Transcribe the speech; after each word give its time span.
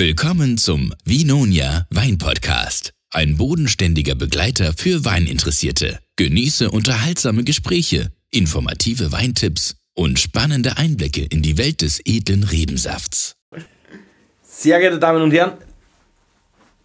Willkommen 0.00 0.56
zum 0.56 0.94
Vinonia 1.04 1.86
Wein 1.90 2.16
Podcast. 2.16 2.94
Ein 3.10 3.36
bodenständiger 3.36 4.14
Begleiter 4.14 4.72
für 4.74 5.04
Weininteressierte. 5.04 5.98
Genieße 6.16 6.70
unterhaltsame 6.70 7.44
Gespräche, 7.44 8.10
informative 8.30 9.12
Weintipps 9.12 9.76
und 9.94 10.18
spannende 10.18 10.78
Einblicke 10.78 11.26
in 11.28 11.42
die 11.42 11.58
Welt 11.58 11.82
des 11.82 12.00
edlen 12.06 12.44
Rebensafts. 12.44 13.34
Sehr 14.42 14.78
geehrte 14.78 14.98
Damen 14.98 15.20
und 15.20 15.32
Herren, 15.32 15.58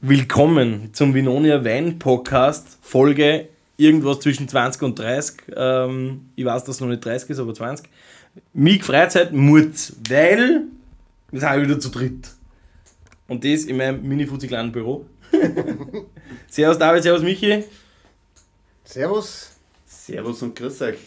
willkommen 0.02 0.90
zum 0.92 1.14
Vinonia 1.14 1.64
Wein 1.64 1.98
Podcast, 1.98 2.80
Folge 2.82 3.48
irgendwas 3.78 4.20
zwischen 4.20 4.50
20 4.50 4.82
und 4.82 5.00
30. 5.00 5.36
Ähm, 5.56 6.32
ich 6.36 6.44
weiß, 6.44 6.66
dass 6.66 6.76
es 6.76 6.82
noch 6.82 6.90
nicht 6.90 7.06
30 7.06 7.30
ist, 7.30 7.40
aber 7.40 7.54
20. 7.54 7.88
Mich 8.52 8.84
Freizeit 8.84 9.32
Murz, 9.32 9.94
weil 10.10 10.64
wir 11.32 11.40
sind 11.40 11.62
wieder 11.62 11.80
zu 11.80 11.88
dritt. 11.88 12.35
Und 13.28 13.44
das 13.44 13.64
in 13.66 13.78
meinem 13.78 14.08
mini 14.08 14.26
kleinen 14.26 14.72
Büro. 14.72 15.06
servus 16.48 16.78
David, 16.78 17.04
servus 17.04 17.24
Michi. 17.24 17.64
Servus. 18.84 19.52
Servus 19.86 20.42
und 20.44 20.56
grüß 20.56 20.82
euch. 20.84 20.98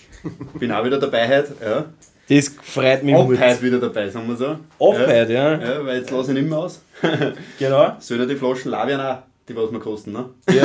Bin 0.59 0.73
auch 0.73 0.84
wieder 0.84 0.98
dabei 0.98 1.28
heute. 1.28 1.55
Ja. 1.62 1.84
Das 2.28 2.48
freut 2.62 3.05
mich 3.05 3.15
Ab 3.15 3.27
heute 3.28 3.62
wieder 3.62 3.78
dabei, 3.78 4.11
sagen 4.11 4.28
wir 4.28 4.37
so. 4.37 4.47
Ab 4.47 4.61
heute, 4.78 5.33
ja. 5.33 5.59
ja. 5.59 5.87
Weil 5.87 5.98
jetzt 5.98 6.11
lasse 6.11 6.33
ich 6.33 6.39
nicht 6.39 6.48
mehr 6.48 6.59
aus. 6.59 6.83
genau. 7.59 7.97
Sollen 8.01 8.20
ja 8.20 8.27
die 8.27 8.37
Flaschen 8.37 8.70
Lavian 8.70 9.00
auch, 9.00 9.19
die 9.48 9.56
was 9.56 9.70
wir 9.70 9.78
kosten, 9.78 10.12
ne? 10.12 10.28
Ja. 10.50 10.64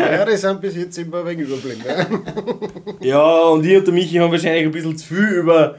ja, 0.16 0.24
die 0.24 0.36
sind 0.36 0.60
bis 0.60 0.76
jetzt 0.76 0.96
immer 0.96 1.18
ein 1.18 1.26
wenig 1.26 1.46
überblieben. 1.46 1.82
Ne? 1.84 3.06
ja, 3.06 3.42
und 3.48 3.66
ich 3.66 3.76
und 3.76 3.86
der 3.86 3.92
Michi 3.92 4.16
haben 4.16 4.32
wahrscheinlich 4.32 4.64
ein 4.64 4.72
bisschen 4.72 4.96
zu 4.96 5.08
viel 5.08 5.40
über 5.40 5.74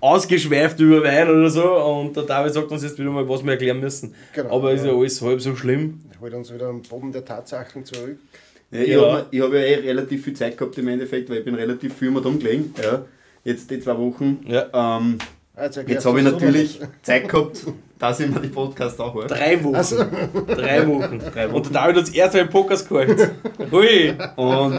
ausgeschweift 0.00 0.78
über 0.80 1.02
Wein 1.02 1.28
oder 1.28 1.50
so 1.50 1.64
und 1.64 2.16
der 2.16 2.24
David 2.24 2.54
sagt 2.54 2.70
uns 2.70 2.82
jetzt 2.82 2.98
wieder 2.98 3.10
mal, 3.10 3.28
was 3.28 3.44
wir 3.44 3.52
erklären 3.52 3.80
müssen. 3.80 4.14
Genau, 4.34 4.56
Aber 4.56 4.72
ist 4.72 4.84
ja 4.84 4.92
alles 4.92 5.20
halb 5.22 5.40
so 5.40 5.56
schlimm. 5.56 6.00
Holt 6.20 6.34
uns 6.34 6.52
wieder 6.52 6.68
am 6.68 6.82
Boden 6.82 7.12
der 7.12 7.24
Tatsachen 7.24 7.84
zurück. 7.84 8.18
Ja, 8.70 8.80
ich 8.80 8.88
ja. 8.88 9.00
habe 9.00 9.18
hab 9.18 9.52
ja 9.52 9.60
eh 9.60 9.74
relativ 9.76 10.24
viel 10.24 10.34
Zeit 10.34 10.58
gehabt 10.58 10.76
im 10.78 10.88
Endeffekt, 10.88 11.30
weil 11.30 11.38
ich 11.38 11.44
bin 11.44 11.54
relativ 11.54 11.94
viel 11.94 12.08
immer 12.08 12.20
gelegen. 12.20 12.74
Ja. 12.82 13.04
Jetzt 13.44 13.70
die 13.70 13.78
zwei 13.78 13.96
Wochen. 13.96 14.44
Ja. 14.46 14.66
Ähm, 14.72 15.18
also, 15.54 15.80
jetzt 15.82 16.04
habe 16.04 16.18
ich 16.18 16.24
natürlich 16.24 16.80
Zeit 17.02 17.28
gehabt, 17.28 17.64
dass 17.98 18.20
ich 18.20 18.28
mir 18.28 18.40
die 18.40 18.48
Podcast 18.48 19.00
auch 19.00 19.14
höre. 19.14 19.26
Drei 19.26 19.62
Wochen. 19.64 19.74
Also. 19.74 19.96
Drei 20.48 20.86
Wochen. 20.86 21.18
Drei 21.18 21.48
Wochen. 21.48 21.54
Und 21.56 21.66
der 21.66 21.72
David 21.72 21.96
hat 21.96 22.02
das 22.02 22.10
erste 22.10 22.36
Mal 22.36 22.42
einen 22.42 22.50
Podcast 22.50 22.88
gehört. 22.88 23.30
Hui. 23.70 24.14
Und 24.36 24.74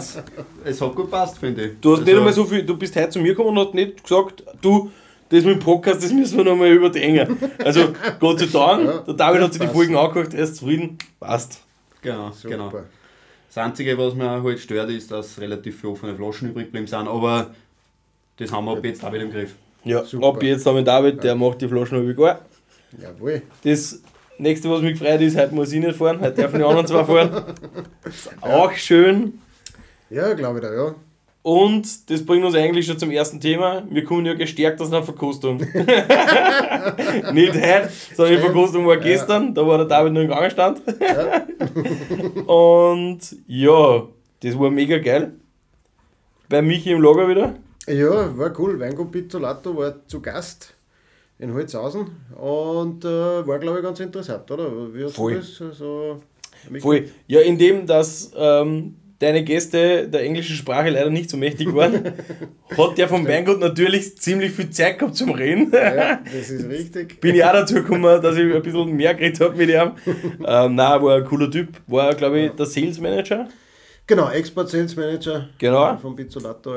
es 0.66 0.82
hat 0.82 0.96
gut 0.96 1.06
gepasst, 1.06 1.40
finde 1.40 1.66
ich. 1.66 1.72
Du 1.82 1.94
hast 1.94 2.00
also, 2.00 2.12
nicht 2.12 2.18
einmal 2.18 2.34
so 2.34 2.46
viel, 2.46 2.64
du 2.64 2.78
bist 2.78 2.96
heute 2.96 3.10
zu 3.10 3.20
mir 3.20 3.30
gekommen 3.30 3.58
und 3.58 3.66
hast 3.66 3.74
nicht 3.74 4.04
gesagt, 4.04 4.44
du, 4.62 4.92
das 5.30 5.44
mit 5.44 5.56
dem 5.56 5.60
Podcast, 5.60 6.04
das 6.04 6.12
müssen 6.12 6.38
wir 6.38 6.46
nochmal 6.46 6.72
überdenken. 6.72 7.38
Also 7.64 7.94
Gott 8.20 8.40
sei 8.40 8.46
Dank, 8.48 8.86
ja, 8.86 8.98
der 9.00 9.14
David 9.14 9.42
hat 9.42 9.54
sich 9.54 9.62
die 9.62 9.68
Folgen 9.68 9.96
angehört, 9.96 10.34
er 10.34 10.44
ist 10.44 10.58
zufrieden, 10.58 10.98
passt. 11.20 11.62
Genau, 12.02 12.32
Super. 12.32 12.50
genau. 12.50 12.74
Das 13.48 13.58
Einzige, 13.58 13.98
was 13.98 14.14
mir 14.14 14.30
halt 14.30 14.60
stört, 14.60 14.90
ist, 14.90 15.12
dass 15.12 15.40
relativ 15.40 15.80
viele 15.82 15.94
offene 15.94 16.16
Flaschen 16.16 16.50
übrig 16.50 16.66
geblieben 16.66 16.88
sind, 16.88 17.08
aber 17.08 17.52
das 18.38 18.52
haben 18.52 18.66
wir 18.66 18.74
ab 18.74 18.86
jetzt 18.86 19.04
auch 19.04 19.12
wieder 19.12 19.24
im 19.24 19.32
Griff. 19.32 19.56
Ja, 19.84 20.04
Super. 20.04 20.28
ab 20.28 20.44
jetzt 20.44 20.66
haben 20.66 20.76
wir 20.76 20.84
David, 20.84 21.24
der 21.24 21.36
macht 21.36 21.62
die 21.62 21.68
Flaschen 21.68 22.08
übrig. 22.08 22.36
Jawohl. 23.02 23.42
Das 23.64 24.02
nächste, 24.38 24.70
was 24.70 24.82
mich 24.82 24.98
freut, 24.98 25.22
ist, 25.22 25.38
heute 25.38 25.54
muss 25.54 25.72
ich 25.72 25.80
nicht 25.80 25.98
fahren, 25.98 26.20
heute 26.22 26.34
dürfen 26.36 26.60
die 26.60 26.66
anderen 26.66 26.88
zwei 26.88 27.04
fahren. 27.04 27.44
Auch 28.42 28.72
schön. 28.74 29.40
Ja, 30.10 30.34
glaube 30.34 30.60
ich 30.60 30.66
da, 30.66 30.74
ja. 30.74 30.96
Und 31.48 32.10
das 32.10 32.26
bringt 32.26 32.44
uns 32.44 32.56
eigentlich 32.56 32.86
schon 32.86 33.00
zum 33.00 33.10
ersten 33.10 33.40
Thema. 33.40 33.82
Wir 33.90 34.04
kommen 34.04 34.26
ja 34.26 34.34
gestärkt 34.34 34.82
aus 34.82 34.92
einer 34.92 35.02
Verkostung. 35.02 35.56
Nicht 37.32 37.54
heute, 37.54 37.90
sondern 38.14 38.36
die 38.36 38.42
Verkostung 38.42 38.86
war 38.86 38.98
gestern. 38.98 39.54
Da 39.54 39.66
war 39.66 39.78
der 39.78 39.88
David 39.88 40.12
nur 40.12 40.24
im 40.24 40.28
Gangstand. 40.28 40.82
Ja. 41.00 41.48
Und 42.54 43.20
ja, 43.48 44.04
das 44.42 44.60
war 44.60 44.70
mega 44.70 44.98
geil. 44.98 45.36
Bei 46.50 46.62
Michi 46.62 46.92
im 46.92 47.02
Lager 47.02 47.30
wieder. 47.30 47.56
Ja, 47.88 48.38
war 48.38 48.54
cool. 48.60 48.78
Weingut 48.78 49.14
Pizzolato 49.14 49.78
war 49.78 50.06
zu 50.06 50.22
Gast 50.22 50.74
in 51.40 51.54
Holzhausen 51.54 52.08
und 52.36 53.06
äh, 53.06 53.48
war, 53.48 53.60
glaube 53.60 53.78
ich, 53.78 53.84
ganz 53.84 54.02
interessant, 54.02 54.52
oder? 54.52 54.94
Wie 54.94 55.06
hast 55.06 55.16
Voll. 55.16 55.36
du 55.36 55.40
das? 55.40 55.62
Also, 55.62 56.22
Voll. 56.80 57.08
Ja, 57.28 57.40
in 57.40 57.58
dem, 57.58 57.88
dass 57.88 58.32
ähm, 58.36 58.96
deine 59.20 59.44
Gäste 59.44 60.08
der 60.08 60.22
englischen 60.22 60.56
Sprache 60.56 60.90
leider 60.90 61.10
nicht 61.10 61.30
so 61.30 61.38
mächtig 61.38 61.74
waren, 61.74 62.14
hat 62.78 62.98
der 62.98 63.08
vom 63.08 63.28
Weingut 63.28 63.60
natürlich 63.60 64.18
ziemlich 64.18 64.52
viel 64.52 64.70
Zeit 64.70 65.00
gehabt 65.00 65.16
zum 65.16 65.32
Reden. 65.32 65.72
Ja, 65.72 66.20
das 66.24 66.50
ist 66.50 66.70
richtig. 66.70 67.20
Bin 67.22 67.36
ich 67.36 67.44
auch 67.44 67.54
dazu 67.54 67.76
gekommen, 67.76 68.22
dass 68.22 68.38
ich 68.38 68.54
ein 68.54 68.62
bisschen 68.62 68.96
mehr 68.96 69.16
geredet 69.16 69.42
habe 69.42 69.56
mit 69.56 69.70
ihm. 69.70 69.94
Ähm, 70.48 70.76
nein, 70.76 71.02
war 71.02 71.18
ein 71.18 71.26
cooler 71.26 71.50
Typ. 71.50 71.70
War, 71.88 72.14
glaube 72.14 72.40
ich, 72.40 72.52
der 72.52 72.66
Sales 72.66 73.00
Manager. 73.00 73.48
Genau, 74.06 74.30
Export 74.30 74.70
Sales 74.70 74.96
Manager. 74.96 75.50
Genau. 75.58 75.98
Von 75.98 76.16
Pizzolato, 76.16 76.76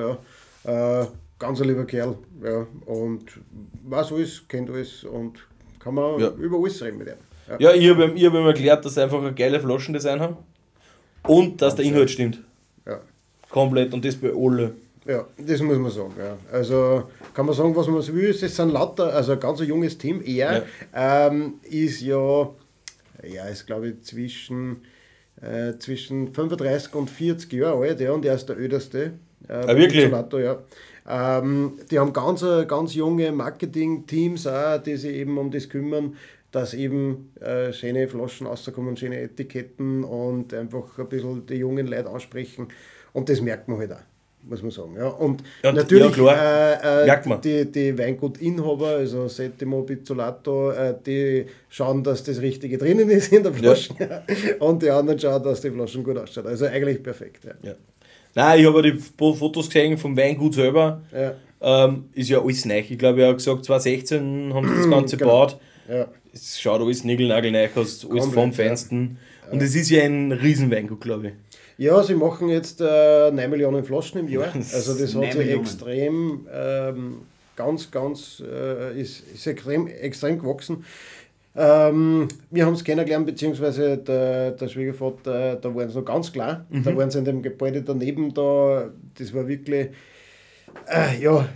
ja. 0.65 1.03
Äh, 1.03 1.07
ganz 1.39 1.61
ein 1.61 1.69
lieber 1.69 1.85
Kerl. 1.85 2.17
Ja. 2.43 2.67
Und 2.87 3.25
weiß 3.85 4.13
alles, 4.13 4.43
kennt 4.49 4.71
alles 4.71 5.05
und 5.05 5.47
kann 5.79 5.95
man 5.95 6.19
ja. 6.21 6.31
über 6.31 6.59
alles 6.59 6.83
reden 6.83 6.99
mit 6.99 7.09
ihm. 7.09 7.15
Ja, 7.49 7.71
ja 7.71 7.75
ich 7.75 7.91
habe 7.91 8.05
ihm, 8.05 8.11
hab 8.11 8.35
ihm 8.35 8.47
erklärt, 8.47 8.85
dass 8.85 8.95
sie 8.95 9.03
einfach 9.03 9.23
ein 9.23 9.35
geiles 9.35 9.63
Flaschendesign 9.63 10.21
haben. 10.21 10.37
Und 11.27 11.61
dass 11.63 11.75
der 11.77 11.85
Inhalt 11.85 12.11
stimmt. 12.11 12.41
Ja. 12.87 13.01
Komplett 13.49 13.93
und 13.93 14.05
das 14.05 14.17
bei 14.17 14.33
alle. 14.35 14.75
Ja, 15.07 15.27
das 15.39 15.61
muss 15.61 15.79
man 15.79 15.91
sagen. 15.91 16.15
Ja. 16.19 16.37
Also 16.53 17.05
kann 17.35 17.47
man 17.47 17.55
sagen, 17.55 17.75
was 17.75 17.89
man 17.89 18.03
so 18.03 18.15
will. 18.15 18.31
Es 18.31 18.41
sind 18.41 18.73
lauter, 18.73 19.13
also 19.15 19.33
ein 19.33 19.41
ganz 19.41 19.61
junges 19.61 19.97
Team. 19.99 20.23
Er 20.25 20.65
ja. 20.93 21.27
ähm, 21.29 21.55
ist 21.63 22.01
ja, 22.01 22.51
ja, 23.27 23.45
ist 23.47 23.67
glaube 23.67 23.89
ich 23.89 24.03
zwischen, 24.03 24.83
äh, 25.41 25.79
zwischen 25.79 26.33
35 26.33 26.95
und 26.95 27.11
40 27.11 27.53
Jahre 27.53 27.83
alt 27.83 28.01
ja, 28.01 28.13
und 28.13 28.25
er 28.25 28.35
ist 28.35 28.47
der 28.47 28.59
öderste. 28.59 29.13
Äh, 29.49 29.53
ah, 29.53 29.77
wirklich? 29.77 30.05
Zolato, 30.05 30.39
ja. 30.39 30.59
Ähm, 31.09 31.79
die 31.91 31.99
haben 31.99 32.13
ganz, 32.13 32.43
äh, 32.43 32.67
ganz 32.67 32.95
junge 32.95 33.33
Marketing-Teams 33.33 34.49
die 34.85 34.97
sich 34.97 35.15
eben 35.15 35.39
um 35.39 35.51
das 35.51 35.69
kümmern 35.69 36.17
dass 36.53 36.75
eben 36.75 37.33
äh, 37.41 37.73
schöne 37.73 38.09
Flaschen 38.09 38.47
rauskommen, 38.47 38.97
schöne 38.97 39.21
Etiketten 39.21 40.05
und 40.05 40.53
einfach 40.53 40.99
ein 40.99 41.09
bisschen 41.09 41.47
die 41.47 41.55
jungen 41.55 41.87
Leute 41.87 42.11
ansprechen. 42.11 42.69
Und 43.13 43.29
das 43.29 43.41
merkt 43.41 43.69
man 43.69 43.79
halt 43.79 43.93
auch, 43.93 44.01
muss 44.43 44.63
man 44.63 44.71
sagen. 44.73 44.97
Ja. 44.97 45.09
Und, 45.09 45.43
ja, 45.63 45.73
natürlich 45.73 46.17
ja, 46.17 47.05
äh, 47.05 47.09
äh, 47.09 47.39
die, 47.43 47.71
die 47.71 47.99
Weingutinhaber, 47.99 48.89
also 48.89 49.29
Settimo 49.29 49.83
Pizzolato, 49.83 50.73
äh, 50.73 50.95
die 51.05 51.47
schauen, 51.69 52.03
dass 52.03 52.25
das 52.25 52.41
Richtige 52.41 52.79
drinnen 52.79 53.09
ist 53.11 53.33
in 53.33 53.45
der 53.45 53.53
Flasche. 53.53 53.95
Und 54.59 54.83
die 54.83 54.91
anderen 54.91 55.19
schauen, 55.19 55.43
dass 55.43 55.61
die 55.61 55.71
Flaschen 55.71 56.03
gut 56.03 56.19
ausschauen. 56.19 56.49
Also 56.49 56.67
eigentlich 56.67 57.03
perfekt. 57.03 57.45
Ja. 57.63 57.75
Nein, 58.35 58.61
ich 58.61 58.67
habe 58.67 58.83
die 58.83 58.93
Fotos 58.99 59.67
gesehen 59.67 59.99
vom 59.99 60.17
Weingut 60.17 60.55
selber. 60.55 61.03
Ähm, 61.63 62.09
ist 62.15 62.31
ja 62.31 62.41
alles 62.41 62.65
neu. 62.65 62.79
Ich 62.79 62.99
glaube, 62.99 63.23
er 63.23 63.29
hat 63.29 63.37
gesagt, 63.37 63.65
2016 63.67 64.55
haben 64.55 64.69
sie 64.69 64.77
das 64.77 64.91
Ganze 64.91 65.17
genau. 65.17 65.47
gebaut. 65.47 65.61
Ja 65.89 66.09
es 66.33 66.61
schaut 66.61 66.81
alles 66.81 67.05
niegelnagelneu 67.05 67.69
aus, 67.75 68.07
alles 68.09 68.27
vom 68.27 68.53
Feinsten. 68.53 69.19
Ja. 69.47 69.53
Und 69.53 69.63
es 69.63 69.75
ist 69.75 69.91
ja 69.91 70.05
ein 70.05 70.33
Riesenweingut, 70.33 71.01
glaube 71.01 71.29
ich. 71.29 71.33
Ja, 71.79 72.03
sie 72.03 72.15
machen 72.15 72.51
jetzt 72.51 72.81
äh, 72.81 73.31
9 73.31 73.51
Millionen 73.51 73.85
Flaschen 73.85 74.21
im 74.21 74.29
Jahr. 74.29 74.53
Also 74.55 74.95
das 74.99 75.15
hat 75.15 75.33
sich 75.33 75.49
extrem, 75.49 76.47
ähm, 76.53 77.23
ganz, 77.57 77.91
ganz, 77.91 78.43
äh, 78.47 79.01
ist, 79.01 79.25
ist 79.35 79.47
extrem, 79.47 79.87
extrem 79.87 80.39
gewachsen. 80.39 80.85
Ähm, 81.57 82.29
wir 82.51 82.67
haben 82.67 82.75
es 82.75 82.85
kennengelernt, 82.85 83.27
beziehungsweise 83.27 83.97
der, 83.97 84.53
der 84.53 84.69
Schwiegervater, 84.69 85.57
da 85.57 85.75
waren 85.75 85.89
sie 85.89 85.97
noch 85.97 86.05
ganz 86.05 86.31
klar. 86.33 86.67
Mhm. 86.69 86.85
Da 86.85 86.97
waren 86.97 87.11
sie 87.11 87.19
in 87.19 87.25
dem 87.25 87.43
Gebäude 87.43 87.83
daneben, 87.83 88.35
da, 88.35 88.91
das 89.19 89.35
war 89.35 89.49
wirklich, 89.49 89.89
äh, 90.87 91.21
ja, 91.21 91.49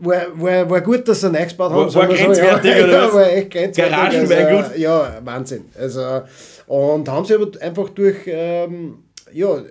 war, 0.00 0.40
war, 0.40 0.70
war 0.70 0.80
gut, 0.80 1.06
dass 1.06 1.20
sie 1.20 1.30
neu 1.30 1.46
gebaut 1.46 1.70
haben. 1.72 1.94
War, 1.94 1.94
war 1.94 2.08
grenzwertig, 2.08 2.70
ja, 2.76 2.84
oder 2.84 2.92
ja, 3.06 3.14
war 3.14 3.32
echt 3.32 3.50
grenzwertig. 3.50 3.94
Garagenweingut. 3.94 4.64
Also, 4.64 4.78
ja, 4.80 5.20
Wahnsinn. 5.24 5.64
Also, 5.78 6.22
und 6.66 7.08
haben 7.08 7.24
sie 7.24 7.34
aber 7.34 7.50
einfach 7.60 7.88
durch, 7.90 8.18
ähm, 8.26 9.04
ja, 9.32 9.62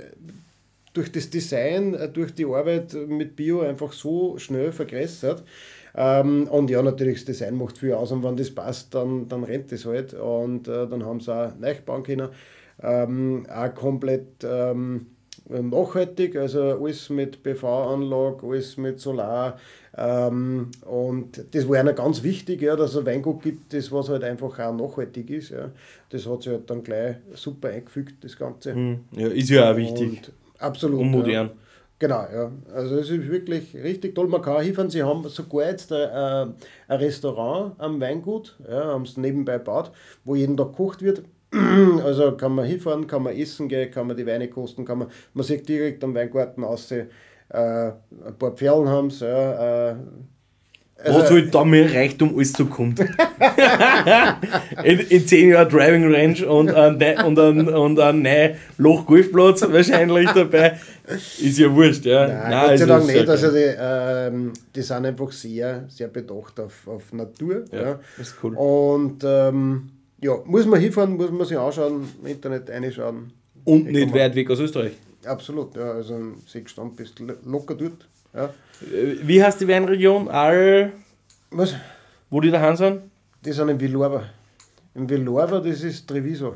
durch 0.93 1.11
das 1.11 1.29
Design, 1.29 1.93
äh, 1.93 2.09
durch 2.09 2.33
die 2.33 2.45
Arbeit 2.45 2.93
mit 2.93 3.35
Bio 3.35 3.61
einfach 3.61 3.93
so 3.93 4.37
schnell 4.37 4.71
vergrößert. 4.71 5.43
Ähm, 5.95 6.47
und 6.47 6.69
ja, 6.69 6.81
natürlich, 6.81 7.25
das 7.25 7.37
Design 7.37 7.55
macht 7.55 7.77
viel 7.77 7.93
aus 7.93 8.11
und 8.11 8.23
wenn 8.23 8.37
das 8.37 8.51
passt, 8.51 8.93
dann, 8.93 9.27
dann 9.27 9.43
rennt 9.43 9.71
das 9.71 9.85
halt. 9.85 10.13
Und 10.13 10.67
äh, 10.67 10.87
dann 10.87 11.05
haben 11.05 11.19
sie 11.19 11.33
auch 11.33 11.51
neu 11.59 11.75
bauen 11.85 12.03
können. 12.03 12.29
Ähm, 12.81 13.45
auch 13.49 13.73
komplett 13.75 14.43
ähm, 14.43 15.07
nachhaltig, 15.49 16.35
also 16.35 16.61
alles 16.61 17.09
mit 17.09 17.43
PV-Anlage, 17.43 18.45
alles 18.45 18.77
mit 18.77 18.99
Solar. 18.99 19.57
Ähm, 19.97 20.69
und 20.85 21.43
das 21.51 21.67
war 21.67 21.81
ihnen 21.81 21.95
ganz 21.95 22.23
wichtig, 22.23 22.61
ja, 22.61 22.75
dass 22.75 22.91
es 22.91 22.97
ein 22.97 23.05
Weingut 23.05 23.41
gibt, 23.41 23.73
das 23.73 23.91
was 23.91 24.09
halt 24.09 24.23
einfach 24.23 24.59
auch 24.59 24.73
nachhaltig 24.73 25.29
ist. 25.29 25.49
Ja. 25.49 25.71
Das 26.09 26.27
hat 26.27 26.43
sich 26.43 26.53
halt 26.53 26.69
dann 26.69 26.83
gleich 26.83 27.17
super 27.33 27.69
eingefügt, 27.69 28.23
das 28.23 28.37
Ganze. 28.37 28.73
Hm. 28.73 28.99
Ja, 29.11 29.27
ist 29.27 29.49
ja 29.49 29.71
auch 29.71 29.75
wichtig. 29.75 30.09
Und 30.09 30.31
absolut. 30.59 31.01
Und 31.01 31.11
modern. 31.11 31.51
Genau, 31.97 32.25
ja. 32.33 32.51
Also 32.73 32.95
es 32.95 33.09
ist 33.09 33.29
wirklich 33.29 33.75
richtig 33.75 34.15
toll. 34.15 34.29
Man 34.29 34.41
kann 34.41 34.55
auch 34.55 34.61
hinfahren. 34.61 34.89
Sie 34.89 35.03
haben 35.03 35.27
sogar 35.27 35.67
jetzt 35.67 35.91
ein, 35.91 36.09
äh, 36.09 36.53
ein 36.87 36.99
Restaurant 36.99 37.73
am 37.77 37.99
Weingut, 37.99 38.57
ja, 38.69 38.85
haben 38.85 39.03
es 39.03 39.17
nebenbei 39.17 39.57
gebaut, 39.57 39.91
wo 40.23 40.35
jeden 40.35 40.55
Tag 40.55 40.69
gekocht 40.69 41.01
wird. 41.01 41.23
Also 42.03 42.33
kann 42.33 42.53
man 42.53 42.65
hinfahren, 42.65 43.07
kann 43.07 43.23
man 43.23 43.35
essen 43.35 43.67
gehen, 43.67 43.91
kann 43.91 44.07
man 44.07 44.15
die 44.15 44.25
Weine 44.25 44.49
kosten, 44.49 44.85
kann 44.85 44.99
man, 44.99 45.07
man 45.33 45.45
sieht 45.45 45.67
direkt 45.67 46.03
am 46.03 46.13
Weingarten 46.13 46.63
aus, 46.63 46.91
äh, 46.91 47.05
ein 47.49 48.37
paar 48.37 48.51
Pferden 48.51 48.87
haben 48.87 49.09
sie, 49.09 49.25
ja, 49.25 49.91
äh, 49.91 49.95
also, 51.01 51.19
Was 51.19 51.31
halt 51.31 51.55
da 51.55 51.63
mehr 51.63 51.93
Reichtum 51.93 52.35
alles 52.35 52.51
so 52.51 52.65
kommt. 52.65 52.99
in, 54.83 54.99
in 54.99 55.27
10 55.27 55.49
Jahren 55.49 55.69
Driving 55.69 56.13
Range 56.13 56.45
und 56.45 56.73
ein, 56.73 56.95
und 57.25 57.39
ein, 57.39 57.69
und 57.69 57.99
ein 57.99 58.21
neuen 58.21 58.55
Loch-Golfplatz 58.77 59.61
wahrscheinlich 59.71 60.29
dabei. 60.31 60.77
Ist 61.07 61.57
ja 61.57 61.73
wurscht, 61.73 62.05
ja. 62.05 62.27
Nein, 62.27 62.49
Nein 62.49 62.69
Gott 62.69 62.79
sei 62.79 62.85
Dank 62.85 63.07
nicht. 63.07 63.29
Also 63.29 63.51
die, 63.51 63.75
ähm, 63.79 64.51
die 64.75 64.81
sind 64.81 65.05
einfach 65.05 65.31
sehr, 65.31 65.85
sehr 65.87 66.09
bedacht 66.09 66.59
auf, 66.59 66.85
auf 66.85 67.13
Natur. 67.13 67.63
Ja, 67.71 67.81
ja. 67.81 67.99
ist 68.17 68.35
cool. 68.43 68.55
Und 68.55 69.23
ähm, 69.23 69.91
ja, 70.21 70.37
muss 70.45 70.65
man 70.65 70.79
hinfahren, 70.79 71.15
muss 71.15 71.31
man 71.31 71.45
sich 71.45 71.57
anschauen, 71.57 72.07
im 72.21 72.27
Internet 72.27 72.69
reinschauen. 72.69 73.31
Und 73.63 73.85
nicht 73.85 74.13
weit 74.13 74.35
weg 74.35 74.49
aus 74.49 74.59
Österreich. 74.59 74.93
Absolut, 75.25 75.75
ja. 75.75 75.91
Also 75.91 76.17
sechs 76.47 76.71
Stunden 76.71 76.95
bist 76.95 77.19
du 77.19 77.27
locker 77.45 77.75
dort. 77.75 78.07
Ja. 78.33 78.45
Äh, 78.45 79.15
wie 79.23 79.43
heißt 79.43 79.61
die 79.61 79.67
Weinregion? 79.67 80.27
All. 80.29 80.93
Was? 81.51 81.75
Wo 82.29 82.39
die 82.41 82.51
daheim 82.51 82.75
sind? 82.75 83.01
Die 83.43 83.51
sind 83.51 83.69
in 83.69 83.79
Villorba. 83.79 84.23
In 84.95 85.07
Villorba, 85.07 85.59
das 85.59 85.83
ist 85.83 86.07
Treviso. 86.07 86.55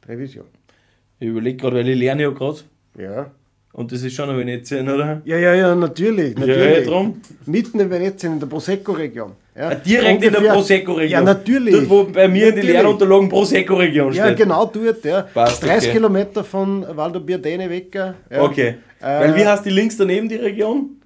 Treviso. 0.00 0.44
Ich 1.18 1.28
überlege 1.28 1.56
gerade, 1.56 1.76
weil 1.76 1.88
ich 1.88 1.98
lerne 1.98 2.22
ja 2.22 2.30
gerade. 2.30 2.60
Ja. 2.98 3.30
Und 3.72 3.90
das 3.90 4.02
ist 4.02 4.14
schon 4.14 4.28
ein 4.28 4.36
Venetien, 4.36 4.88
oder? 4.88 5.22
Ja, 5.24 5.38
ja, 5.38 5.54
ja, 5.54 5.74
natürlich. 5.74 6.36
natürlich. 6.36 6.56
Ja, 6.56 6.78
ja, 6.78 6.84
drum. 6.84 7.20
Mitten 7.46 7.80
in 7.80 7.90
Venetien, 7.90 8.34
in 8.34 8.40
der 8.40 8.46
Prosecco-Region. 8.46 9.32
Ja, 9.54 9.68
ah, 9.68 9.74
direkt 9.74 10.24
Ungefähr, 10.24 10.38
in 10.38 10.44
der 10.44 10.52
Prosecco-Region. 10.52 11.10
Ja, 11.10 11.20
natürlich. 11.20 11.74
Dort, 11.74 11.90
wo 11.90 12.04
bei 12.04 12.26
mir 12.26 12.46
natürlich. 12.46 12.48
in 12.48 12.60
die 12.60 12.72
Lehrunterlagen 12.72 13.28
Prosecco-Region 13.28 14.12
steht. 14.12 14.24
Ja, 14.24 14.32
genau 14.32 14.64
dort. 14.64 15.04
Ja. 15.04 15.22
Passt, 15.22 15.62
30 15.62 15.76
okay. 15.76 15.98
Kilometer 15.98 16.42
von 16.42 16.86
Valdo 16.96 17.20
Biardene 17.20 17.68
weg. 17.68 17.94
Ja. 17.94 18.14
Okay. 18.42 18.76
Äh, 19.00 19.04
Weil 19.04 19.36
wie 19.36 19.46
heißt 19.46 19.64
die 19.66 19.70
links 19.70 19.96
daneben, 19.98 20.28
die 20.28 20.36
Region? 20.36 21.02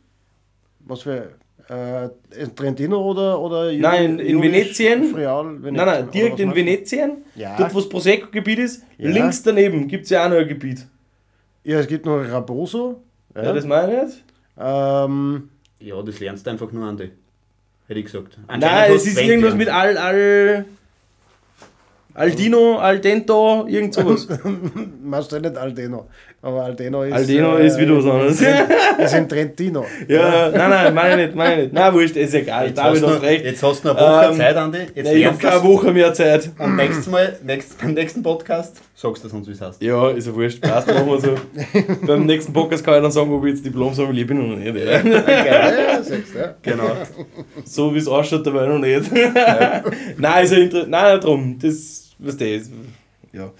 Was 0.80 1.02
für. 1.02 1.30
Äh, 1.68 2.08
Trentino 2.54 3.02
oder, 3.02 3.40
oder 3.40 3.72
Nein, 3.72 4.20
in, 4.20 4.38
in 4.38 4.42
Venetien. 4.42 5.12
Frial, 5.12 5.44
Venetien. 5.44 5.74
Nein, 5.74 5.86
nein, 5.86 6.10
direkt 6.12 6.38
in 6.38 6.54
Venetien. 6.54 7.24
Ja. 7.34 7.56
Dort, 7.56 7.74
wo 7.74 7.80
das 7.80 7.88
Prosecco-Gebiet 7.88 8.60
ist. 8.60 8.84
Ja. 8.96 9.10
Links 9.10 9.42
daneben 9.42 9.88
gibt 9.88 10.04
es 10.04 10.10
ja 10.10 10.24
auch 10.24 10.30
noch 10.30 10.36
ein 10.36 10.46
Gebiet. 10.46 10.86
Ja, 11.64 11.80
es 11.80 11.88
gibt 11.88 12.06
noch 12.06 12.18
Raboso. 12.18 13.02
Ja, 13.34 13.42
ja 13.42 13.52
das 13.52 13.64
meine 13.64 13.96
ich 13.96 14.02
nicht. 14.04 14.24
Ähm, 14.56 15.48
ja, 15.80 16.00
das 16.00 16.20
lernst 16.20 16.46
du 16.46 16.50
einfach 16.50 16.70
nur, 16.70 16.84
Andi. 16.84 17.10
Hätte 17.88 18.00
ich 18.00 18.06
gesagt. 18.06 18.38
Nein, 18.48 18.92
es 18.92 19.06
ist 19.06 19.20
irgendwas 19.20 19.54
mit 19.54 19.68
all, 19.68 19.96
all. 19.96 20.64
Aldino, 22.16 22.78
Aldento, 22.78 23.66
irgend 23.68 23.92
sowas. 23.92 24.26
Machst 25.02 25.32
du 25.32 25.38
nicht 25.38 25.54
Aldeno. 25.54 26.08
Aber 26.40 26.62
Aldeno 26.62 27.02
ist. 27.02 27.12
Aldeno 27.12 27.58
äh, 27.58 27.66
ist 27.66 27.78
wieder 27.78 27.98
was 27.98 28.06
anderes. 28.06 28.40
ist 28.40 29.14
in 29.14 29.28
Trentino. 29.28 29.84
Ja, 30.08 30.48
nein, 30.50 30.70
nein, 30.70 30.94
meine 30.94 31.16
nicht, 31.24 31.34
meine 31.34 31.62
nicht. 31.62 31.74
Nein, 31.74 31.92
wurscht, 31.92 32.16
ist 32.16 32.32
egal. 32.32 32.68
Jetzt, 32.68 32.82
hast, 32.82 33.02
noch, 33.02 33.20
recht. 33.20 33.44
jetzt 33.44 33.62
hast 33.62 33.84
du 33.84 33.88
noch 33.88 33.96
eine 33.96 34.06
Woche 34.06 34.32
ähm, 34.32 34.36
Zeit, 34.38 34.56
Andi. 34.56 34.78
Jetzt 34.94 35.06
nein, 35.06 35.16
ich 35.16 35.26
habe 35.26 35.36
keine 35.36 35.62
Woche 35.62 35.92
mehr 35.92 36.14
Zeit. 36.14 36.50
Und 36.58 36.76
nächstes 36.76 37.06
Mal, 37.08 37.38
nächst, 37.44 37.78
beim 37.82 37.92
nächsten 37.92 38.22
Podcast, 38.22 38.80
sagst 38.94 39.24
du 39.24 39.36
uns, 39.36 39.46
wie 39.46 39.52
es 39.52 39.60
heißt. 39.60 39.82
Ja, 39.82 40.08
ist 40.10 40.26
ja 40.26 40.34
wurscht. 40.34 40.62
Passt, 40.62 40.86
machen 40.86 41.06
wir 41.06 41.20
so. 41.20 41.34
beim 42.06 42.24
nächsten 42.24 42.52
Podcast 42.52 42.82
kann 42.82 42.94
ich 42.94 43.02
dann 43.02 43.10
sagen, 43.10 43.30
ob 43.30 43.44
ich 43.44 43.54
jetzt 43.54 43.66
Diplom 43.66 43.92
sage, 43.92 44.18
ich 44.18 44.26
bin 44.26 44.38
noch 44.38 44.56
nicht. 44.56 44.74
Ja. 44.74 45.00
Okay, 45.26 45.48
ja, 45.48 46.02
sagst, 46.02 46.34
ja. 46.34 46.54
Genau. 46.62 46.92
So 47.64 47.92
wie 47.94 47.98
es 47.98 48.08
ausschaut, 48.08 48.46
dabei 48.46 48.66
noch 48.66 48.78
nicht. 48.78 49.10
Ja. 49.14 49.82
nein, 50.16 50.44
ist 50.44 50.52
ja 50.52 50.58
interessant. 50.58 50.90
Nein, 50.90 51.20
darum. 51.20 51.58
Das 51.60 52.05
was 52.18 52.36
der 52.36 52.56
ist, 52.56 52.72
ja, 53.32 53.52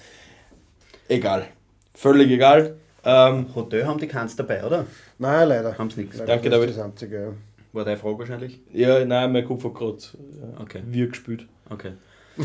egal. 1.08 1.46
Völlig 1.94 2.30
egal. 2.30 2.76
Ähm, 3.04 3.54
Hotel 3.54 3.86
haben 3.86 4.00
die 4.00 4.08
keins 4.08 4.34
dabei, 4.36 4.64
oder? 4.64 4.86
Nein, 5.18 5.48
leider. 5.48 5.78
Haben 5.78 5.90
sie 5.90 6.02
nichts. 6.02 6.22
Danke, 6.24 6.50
David. 6.50 6.70
Das 6.70 6.78
einzige, 6.78 7.20
ja. 7.20 7.32
War 7.72 7.84
deine 7.84 7.96
Frage 7.96 8.18
wahrscheinlich? 8.18 8.60
Ja, 8.72 9.04
nein, 9.04 9.32
mein 9.32 9.44
Kopf 9.44 9.64
hat 9.64 9.74
gerade 9.74 9.98
äh, 9.98 10.62
okay. 10.62 10.82
wir 10.86 11.08
gespielt. 11.08 11.46
Okay. 11.70 11.92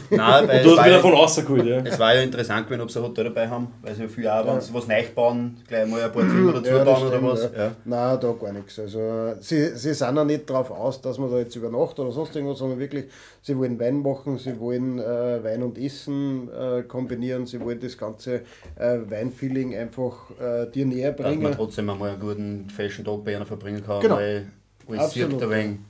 Nein, 0.09 0.47
weil 0.47 0.63
du 0.63 0.77
hast 0.77 0.85
wieder 0.85 0.99
von 0.99 1.13
außen 1.13 1.45
geholt, 1.45 1.65
ja. 1.65 1.79
Es 1.79 1.99
war 1.99 2.15
ja 2.15 2.21
interessant 2.21 2.65
gewesen, 2.65 2.81
ob 2.81 2.91
sie 2.91 2.99
ein 2.99 3.05
Hotel 3.05 3.25
dabei 3.25 3.47
haben, 3.47 3.67
weil 3.81 3.95
sie 3.95 4.03
ja 4.03 4.07
viel 4.07 4.27
auch, 4.27 4.45
wenn 4.45 4.61
sie 4.61 4.73
was 4.73 4.87
neu 4.87 5.03
bauen, 5.13 5.57
gleich 5.67 5.87
mal 5.87 6.01
ein 6.01 6.11
paar 6.11 6.21
Zimmer 6.21 6.53
dazu 6.53 6.69
ja, 6.69 6.83
bauen 6.83 7.07
oder 7.07 7.23
was. 7.23 7.43
Ja. 7.43 7.75
Nein, 7.83 8.19
da 8.19 8.31
gar 8.31 8.53
nichts. 8.53 8.79
Also, 8.79 9.33
sie, 9.39 9.75
sie 9.75 9.93
sind 9.93 10.15
ja 10.15 10.23
nicht 10.23 10.49
darauf 10.49 10.71
aus, 10.71 11.01
dass 11.01 11.17
man 11.17 11.29
da 11.31 11.37
jetzt 11.37 11.55
übernachtet 11.55 11.99
oder 11.99 12.11
sonst 12.11 12.35
irgendwas, 12.35 12.59
sondern 12.59 12.79
wirklich, 12.79 13.05
sie 13.41 13.57
wollen 13.57 13.79
Wein 13.79 14.01
machen, 14.01 14.37
sie 14.37 14.59
wollen 14.59 14.99
äh, 14.99 15.43
Wein 15.43 15.63
und 15.63 15.77
Essen 15.77 16.49
äh, 16.49 16.83
kombinieren, 16.83 17.45
sie 17.45 17.59
wollen 17.59 17.79
das 17.79 17.97
ganze 17.97 18.41
äh, 18.77 18.99
Weinfeeling 19.07 19.75
einfach 19.75 20.31
äh, 20.39 20.67
dir 20.71 20.85
näher 20.85 21.11
bringen. 21.11 21.41
Dass 21.41 21.49
man 21.49 21.57
trotzdem 21.57 21.89
einmal 21.89 22.11
einen 22.11 22.19
guten 22.19 22.69
Fashion-Tag 22.69 23.23
bei 23.23 23.35
einer 23.35 23.45
verbringen 23.45 23.83
kann, 23.85 24.01
genau. 24.01 24.15
weil 24.15 24.47
alles 24.87 25.01
Absolut. 25.03 25.41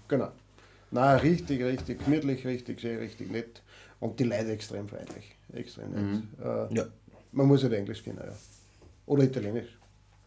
Genau. 0.07 0.27
Nein, 0.91 1.19
richtig, 1.19 1.63
richtig 1.63 2.03
gemütlich, 2.03 2.45
richtig 2.45 2.81
sehr, 2.81 2.99
richtig 2.99 3.31
nett. 3.31 3.61
Und 4.01 4.19
die 4.19 4.25
Leute 4.25 4.51
extrem 4.51 4.89
freundlich. 4.89 5.35
Extrem 5.53 5.91
nett. 5.91 6.01
Mhm. 6.01 6.27
Äh, 6.43 6.75
ja. 6.75 6.85
Man 7.31 7.47
muss 7.47 7.63
halt 7.63 7.73
Englisch 7.73 8.03
kennen, 8.03 8.19
ja. 8.19 8.33
Oder 9.05 9.23
Italienisch. 9.23 9.77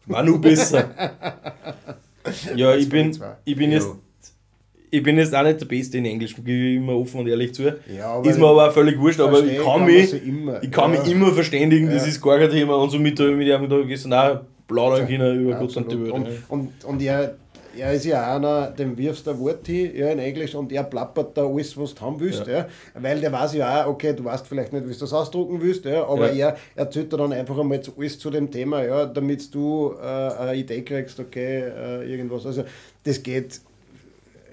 War 0.07 0.23
nur 0.23 0.39
besser. 0.39 0.89
ja, 2.55 2.75
ich 2.75 2.89
bin, 2.89 3.17
ich 3.43 3.55
bin 3.55 3.71
jetzt. 3.71 3.89
Ich 4.91 5.03
bin 5.03 5.17
jetzt 5.17 5.35
auch 5.35 5.43
nicht 5.43 5.59
der 5.59 5.65
Beste 5.65 5.97
in 5.97 6.05
Englisch, 6.05 6.35
gebe 6.35 6.51
ich 6.51 6.75
immer 6.77 6.93
offen 6.93 7.19
und 7.19 7.27
ehrlich 7.27 7.53
zu. 7.53 7.63
Ja, 7.63 8.21
ist 8.21 8.39
mir 8.39 8.47
aber 8.47 8.69
auch 8.69 8.71
völlig 8.71 8.97
wurscht, 8.97 9.19
aber 9.19 9.43
ich 9.43 9.61
kann, 9.61 9.83
mich, 9.83 10.25
immer. 10.25 10.63
Ich 10.63 10.71
kann 10.71 10.93
ja. 10.93 11.01
mich 11.01 11.11
immer 11.11 11.33
verständigen, 11.33 11.87
ja. 11.87 11.95
das 11.95 12.07
ist 12.07 12.21
gar 12.21 12.39
kein 12.39 12.49
Thema. 12.49 12.75
Und 12.75 12.91
somit 12.91 13.19
habe 13.19 13.31
ich 13.31 13.35
mit 13.35 13.47
ihm 13.47 13.67
da 13.67 13.81
gestern 13.81 14.13
auch 14.13 14.41
plaudern 14.67 15.05
können 15.05 15.41
über 15.41 15.55
Gott 15.55 15.75
und 15.75 15.91
die 15.91 16.01
Welt. 16.01 16.11
Und, 16.11 16.27
und, 16.47 16.85
und 16.85 17.01
ja, 17.01 17.31
er 17.77 17.93
ist 17.93 18.05
ja 18.05 18.35
einer, 18.35 18.71
dem 18.71 18.97
wirfst 18.97 19.27
du 19.27 19.31
ein 19.31 19.39
Wort 19.39 19.65
hin, 19.67 19.95
ja, 19.95 20.09
in 20.09 20.19
Englisch, 20.19 20.55
und 20.55 20.71
er 20.71 20.83
plappert 20.83 21.37
da 21.37 21.45
alles, 21.45 21.77
was 21.77 21.95
du 21.95 22.01
haben 22.01 22.19
willst, 22.19 22.45
ja. 22.47 22.59
ja. 22.59 22.67
weil 22.93 23.19
der 23.19 23.31
weiß 23.31 23.53
ja 23.55 23.85
auch, 23.85 23.89
okay, 23.89 24.13
du 24.13 24.23
weißt 24.23 24.47
vielleicht 24.47 24.73
nicht, 24.73 24.87
wie 24.87 24.93
du 24.93 24.99
das 24.99 25.13
ausdrucken 25.13 25.61
willst, 25.61 25.85
ja, 25.85 26.05
aber 26.05 26.31
ja. 26.31 26.49
er 26.49 26.57
erzählt 26.75 27.11
dir 27.11 27.17
dann 27.17 27.33
einfach 27.33 27.57
einmal 27.57 27.81
alles 27.97 28.19
zu 28.19 28.29
dem 28.29 28.51
Thema, 28.51 28.83
ja, 28.83 29.05
damit 29.05 29.53
du 29.53 29.93
äh, 30.01 30.05
eine 30.05 30.55
Idee 30.55 30.81
kriegst, 30.81 31.19
okay, 31.19 31.63
äh, 31.63 32.11
irgendwas. 32.11 32.45
Also 32.45 32.63
das 33.03 33.21
geht 33.21 33.61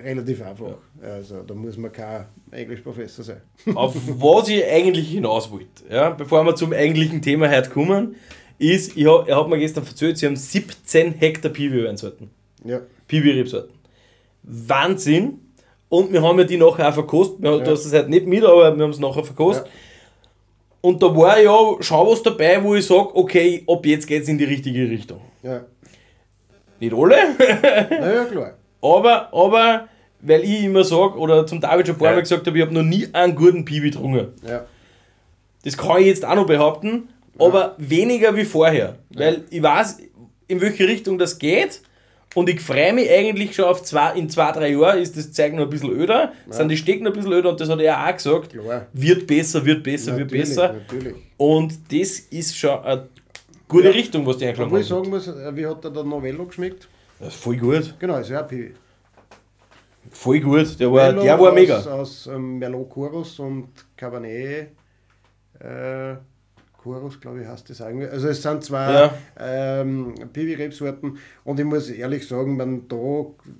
relativ 0.02 0.42
einfach. 0.42 0.76
Also 1.02 1.42
da 1.42 1.54
muss 1.54 1.76
man 1.76 1.92
kein 1.92 2.26
Englischprofessor 2.50 3.24
sein. 3.24 3.40
Auf 3.74 3.94
was 3.94 4.48
ich 4.48 4.64
eigentlich 4.64 5.10
hinaus 5.10 5.50
wollte, 5.50 5.84
ja, 5.90 6.10
bevor 6.10 6.44
wir 6.44 6.54
zum 6.54 6.72
eigentlichen 6.72 7.22
Thema 7.22 7.50
heute 7.50 7.70
kommen, 7.70 8.16
ist, 8.58 8.96
ich 8.96 9.06
hab, 9.06 9.28
er 9.28 9.36
hat 9.36 9.48
mir 9.48 9.58
gestern 9.58 9.84
erzählt, 9.84 10.18
sie 10.18 10.26
haben 10.26 10.36
17 10.36 11.14
Hektar 11.14 11.50
Piwi-Weinsorten. 11.50 12.30
Ja. 12.64 12.80
Piwi-Rebsorten. 13.08 13.74
Wahnsinn! 14.42 15.38
Und 15.88 16.10
wir 16.12 16.22
haben 16.22 16.38
ja 16.38 16.44
die 16.44 16.56
nachher 16.56 16.88
auch 16.88 16.94
verkostet. 16.94 17.42
Wir, 17.42 17.50
ja. 17.50 17.58
Du 17.58 17.70
hast 17.70 17.84
es 17.84 17.92
halt 17.92 18.08
nicht 18.08 18.26
mit, 18.26 18.42
aber 18.44 18.74
wir 18.74 18.82
haben 18.82 18.90
es 18.90 18.98
nachher 18.98 19.24
verkostet. 19.24 19.66
Ja. 19.66 19.72
Und 20.80 21.02
da 21.02 21.14
war 21.14 21.38
ja 21.38 21.56
schon 21.80 22.06
was 22.06 22.22
dabei, 22.22 22.62
wo 22.62 22.74
ich 22.74 22.86
sage, 22.86 23.14
okay, 23.14 23.62
ab 23.68 23.84
jetzt 23.86 24.06
geht 24.06 24.22
es 24.22 24.28
in 24.28 24.38
die 24.38 24.44
richtige 24.44 24.88
Richtung. 24.88 25.20
Ja. 25.42 25.64
Nicht 26.80 26.94
alle. 26.94 27.16
naja, 27.90 28.24
klar. 28.24 28.54
aber, 28.80 29.32
aber, 29.32 29.88
weil 30.20 30.42
ich 30.42 30.64
immer 30.64 30.82
sage, 30.82 31.18
oder 31.18 31.46
zum 31.46 31.60
David 31.60 31.86
schon 31.86 31.96
ein 31.96 31.98
paar 31.98 32.08
ja. 32.08 32.14
Mal 32.14 32.22
gesagt 32.22 32.46
habe, 32.46 32.58
ich 32.58 32.64
habe 32.64 32.74
noch 32.74 32.82
nie 32.82 33.06
einen 33.12 33.36
guten 33.36 33.64
Piwi 33.64 33.90
getrunken. 33.90 34.28
Ja. 34.48 34.64
Das 35.62 35.76
kann 35.76 36.00
ich 36.00 36.06
jetzt 36.06 36.24
auch 36.24 36.34
noch 36.34 36.46
behaupten, 36.46 37.10
aber 37.38 37.76
weniger 37.78 38.34
wie 38.34 38.44
vorher. 38.44 38.96
Weil 39.10 39.44
ich 39.50 39.62
weiß, 39.62 39.98
in 40.48 40.60
welche 40.60 40.88
Richtung 40.88 41.18
das 41.18 41.38
geht 41.38 41.82
und 42.34 42.48
ich 42.48 42.60
freue 42.60 42.92
mich 42.92 43.10
eigentlich 43.10 43.54
schon 43.54 43.66
auf 43.66 43.82
zwei, 43.82 44.14
in 44.14 44.28
zwei, 44.28 44.52
drei 44.52 44.70
Jahren 44.70 44.98
ist 44.98 45.16
das 45.16 45.32
Zeug 45.32 45.54
noch 45.54 45.64
ein 45.64 45.70
bisschen 45.70 45.90
öder, 45.90 46.32
ja. 46.46 46.52
sind 46.52 46.68
die 46.68 46.76
Stecken 46.76 47.04
noch 47.04 47.12
ein 47.12 47.16
bisschen 47.16 47.32
öder 47.32 47.50
und 47.50 47.60
das 47.60 47.68
hat 47.68 47.80
er 47.80 48.06
auch 48.06 48.12
gesagt. 48.12 48.50
Klar. 48.50 48.86
Wird 48.92 49.26
besser, 49.26 49.64
wird 49.64 49.82
besser, 49.82 50.12
natürlich, 50.12 50.32
wird 50.32 50.40
besser. 50.40 50.72
Natürlich. 50.72 51.14
Und 51.36 51.92
das 51.92 52.18
ist 52.18 52.56
schon 52.56 52.78
eine 52.80 53.08
gute 53.68 53.88
ja. 53.88 53.90
Richtung, 53.90 54.26
was 54.26 54.38
die 54.38 54.46
eingeschlagen 54.46 54.72
haben. 54.72 54.80
ich 54.80 54.86
sagen 54.86 55.10
muss, 55.10 55.28
äh, 55.28 55.56
wie 55.56 55.66
hat 55.66 55.84
der, 55.84 56.04
Novello 56.04 56.46
geschmeckt? 56.46 56.88
Das 57.18 57.34
ist 57.34 57.42
voll 57.42 57.56
gut. 57.56 57.94
Genau, 57.98 58.18
ist 58.18 58.30
ja 58.30 58.40
ein 58.40 58.48
Piwi. 58.48 58.74
Voll 60.10 60.40
gut, 60.40 60.78
der 60.78 60.92
war, 60.92 61.12
der 61.12 61.38
war 61.38 61.52
mega. 61.52 61.78
Aus, 61.78 61.86
aus 61.86 62.26
ähm, 62.26 62.58
Merlot 62.58 62.90
Chorus 62.90 63.38
und 63.38 63.68
Cabernet 63.96 64.72
äh, 65.60 66.16
Chorus, 66.82 67.20
glaube 67.20 67.42
ich, 67.42 67.46
heißt 67.46 67.70
das 67.70 67.80
eigentlich. 67.80 68.10
Also 68.10 68.28
es 68.28 68.42
sind 68.42 68.64
zwei 68.64 68.92
ja. 68.92 69.14
ähm, 69.38 70.14
Piwi-Rebsorten 70.32 71.16
und 71.44 71.60
ich 71.60 71.64
muss 71.64 71.88
ehrlich 71.88 72.26
sagen, 72.26 72.56
man, 72.56 72.88
da, 72.88 72.96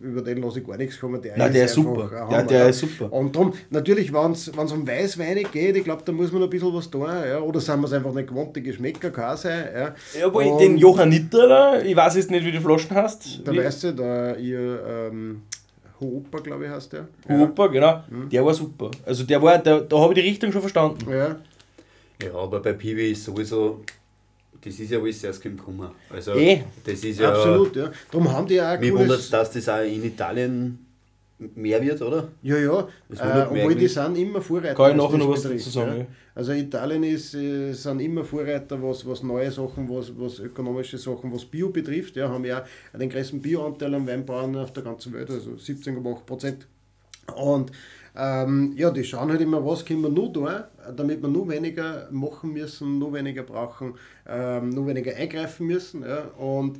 über 0.00 0.23
den 0.23 0.43
lasse 0.43 0.61
ich 0.61 0.67
gar 0.67 0.76
nichts 0.76 0.99
kommen. 0.99 1.23
Der, 1.23 1.37
Nein, 1.37 1.52
der 1.52 1.67
ist 1.67 1.75
super. 1.75 2.11
Ja, 2.31 2.43
der 2.43 2.69
ist 2.69 2.81
super. 2.81 3.12
Und 3.12 3.37
darum, 3.37 3.52
natürlich, 3.71 4.12
wenn 4.12 4.33
es 4.33 4.49
um 4.49 4.87
Weißweine 4.87 5.45
geht, 5.45 5.76
ich 5.76 5.85
glaube, 5.85 6.02
da 6.05 6.12
muss 6.12 6.33
man 6.33 6.41
noch 6.41 6.49
ein 6.49 6.50
bisschen 6.50 6.75
was 6.75 6.91
tun. 6.91 7.07
Ja? 7.07 7.41
Oder 7.41 7.61
sind 7.61 7.81
wir 7.81 7.87
es 7.87 7.93
einfach 7.93 8.12
nicht 8.12 8.29
gewohnt, 8.29 8.57
die 8.57 8.62
Geschmäcker 8.62 9.11
kann 9.11 9.37
sein. 9.37 9.69
Ja, 9.73 9.95
ja 10.19 10.26
aber 10.26 10.45
und 10.45 10.61
den 10.61 10.76
Johanniter, 10.76 11.85
ich 11.85 11.95
weiß 11.95 12.17
jetzt 12.17 12.31
nicht, 12.31 12.45
wie 12.45 12.52
du 12.52 12.61
Flaschen 12.61 12.97
hast. 12.97 13.47
Der 13.47 13.55
weiße, 13.55 13.95
der 13.95 14.38
ihr... 14.38 14.83
Ähm, 14.87 15.43
Hooper, 16.00 16.41
glaube 16.41 16.64
ich, 16.64 16.71
heißt 16.71 16.93
der. 16.93 17.07
Hooper, 17.29 17.67
ja. 17.67 17.71
genau. 17.71 18.02
Mhm. 18.11 18.29
Der 18.29 18.45
war 18.45 18.55
super. 18.55 18.91
Also 19.07 19.23
der 19.23 19.41
war, 19.41 19.59
der, 19.59 19.83
da 19.83 19.99
habe 19.99 20.12
ich 20.12 20.21
die 20.21 20.29
Richtung 20.29 20.50
schon 20.50 20.61
verstanden. 20.61 21.09
Ja. 21.09 21.37
Ja, 22.23 22.35
aber 22.35 22.61
bei 22.61 22.73
Piwi 22.73 23.12
ist 23.12 23.25
sowieso, 23.25 23.83
das 24.61 24.79
ist 24.79 24.91
ja 24.91 24.99
alles 24.99 25.25
erst 25.25 25.43
gekommen. 25.43 25.91
Also, 26.11 26.35
eh. 26.35 26.64
das 26.85 27.02
ist 27.05 27.21
ja. 27.21 27.33
Absolut, 27.33 27.75
ja. 27.76 27.91
Darum 28.11 28.31
haben 28.33 28.47
die 28.47 28.61
auch. 28.61 28.79
Mich 28.79 28.93
wundert 28.93 29.19
es, 29.19 29.31
dass 29.31 29.50
das 29.50 29.69
auch 29.69 29.83
in 29.83 30.05
Italien 30.05 30.79
mehr 31.55 31.83
wird, 31.83 32.00
oder? 32.02 32.29
Ja, 32.43 32.57
ja. 32.57 32.88
Äh, 33.11 33.47
obwohl 33.50 33.75
die 33.75 33.88
sind 33.88 34.17
immer 34.17 34.41
Vorreiter. 34.41 34.75
Kann 34.75 34.93
ich 34.93 34.97
nachher 34.97 35.19
noch 35.19 35.31
was 35.31 35.43
dazu 35.43 35.71
sagen. 35.71 35.99
Ja. 35.99 36.07
Also 36.35 36.52
Italien 36.52 37.02
ist, 37.02 37.35
äh, 37.35 37.73
sind 37.73 38.00
immer 38.00 38.25
Vorreiter, 38.25 38.83
was, 38.83 39.07
was 39.07 39.23
neue 39.23 39.50
Sachen, 39.50 39.88
was, 39.88 40.12
was 40.17 40.38
ökonomische 40.38 40.99
Sachen, 40.99 41.33
was 41.33 41.45
Bio 41.45 41.69
betrifft. 41.69 42.17
Ja, 42.17 42.29
haben 42.29 42.45
ja 42.45 42.64
den 42.99 43.11
größten 43.11 43.43
Bioanteil 43.43 43.95
an 43.95 44.07
Weinbauern 44.07 44.57
auf 44.57 44.73
der 44.73 44.83
ganzen 44.83 45.12
Welt, 45.12 45.31
also 45.31 45.50
17,8 45.50 46.25
Prozent. 46.25 46.67
Und 47.37 47.73
ähm, 48.14 48.75
ja, 48.76 48.90
die 48.90 49.04
schauen 49.04 49.31
halt 49.31 49.40
immer, 49.40 49.64
was 49.64 49.85
können 49.85 50.02
wir 50.02 50.11
nur 50.11 50.33
tun, 50.33 50.49
damit 50.97 51.23
wir 51.23 51.28
nur 51.28 51.49
weniger 51.49 52.09
machen 52.11 52.52
müssen, 52.52 52.99
nur 52.99 53.12
weniger 53.14 53.42
brauchen, 53.42 53.95
ähm, 54.26 54.71
nur 54.71 54.87
weniger 54.87 55.16
eingreifen 55.16 55.66
müssen. 55.66 56.02
Ja. 56.02 56.25
Und 56.37 56.78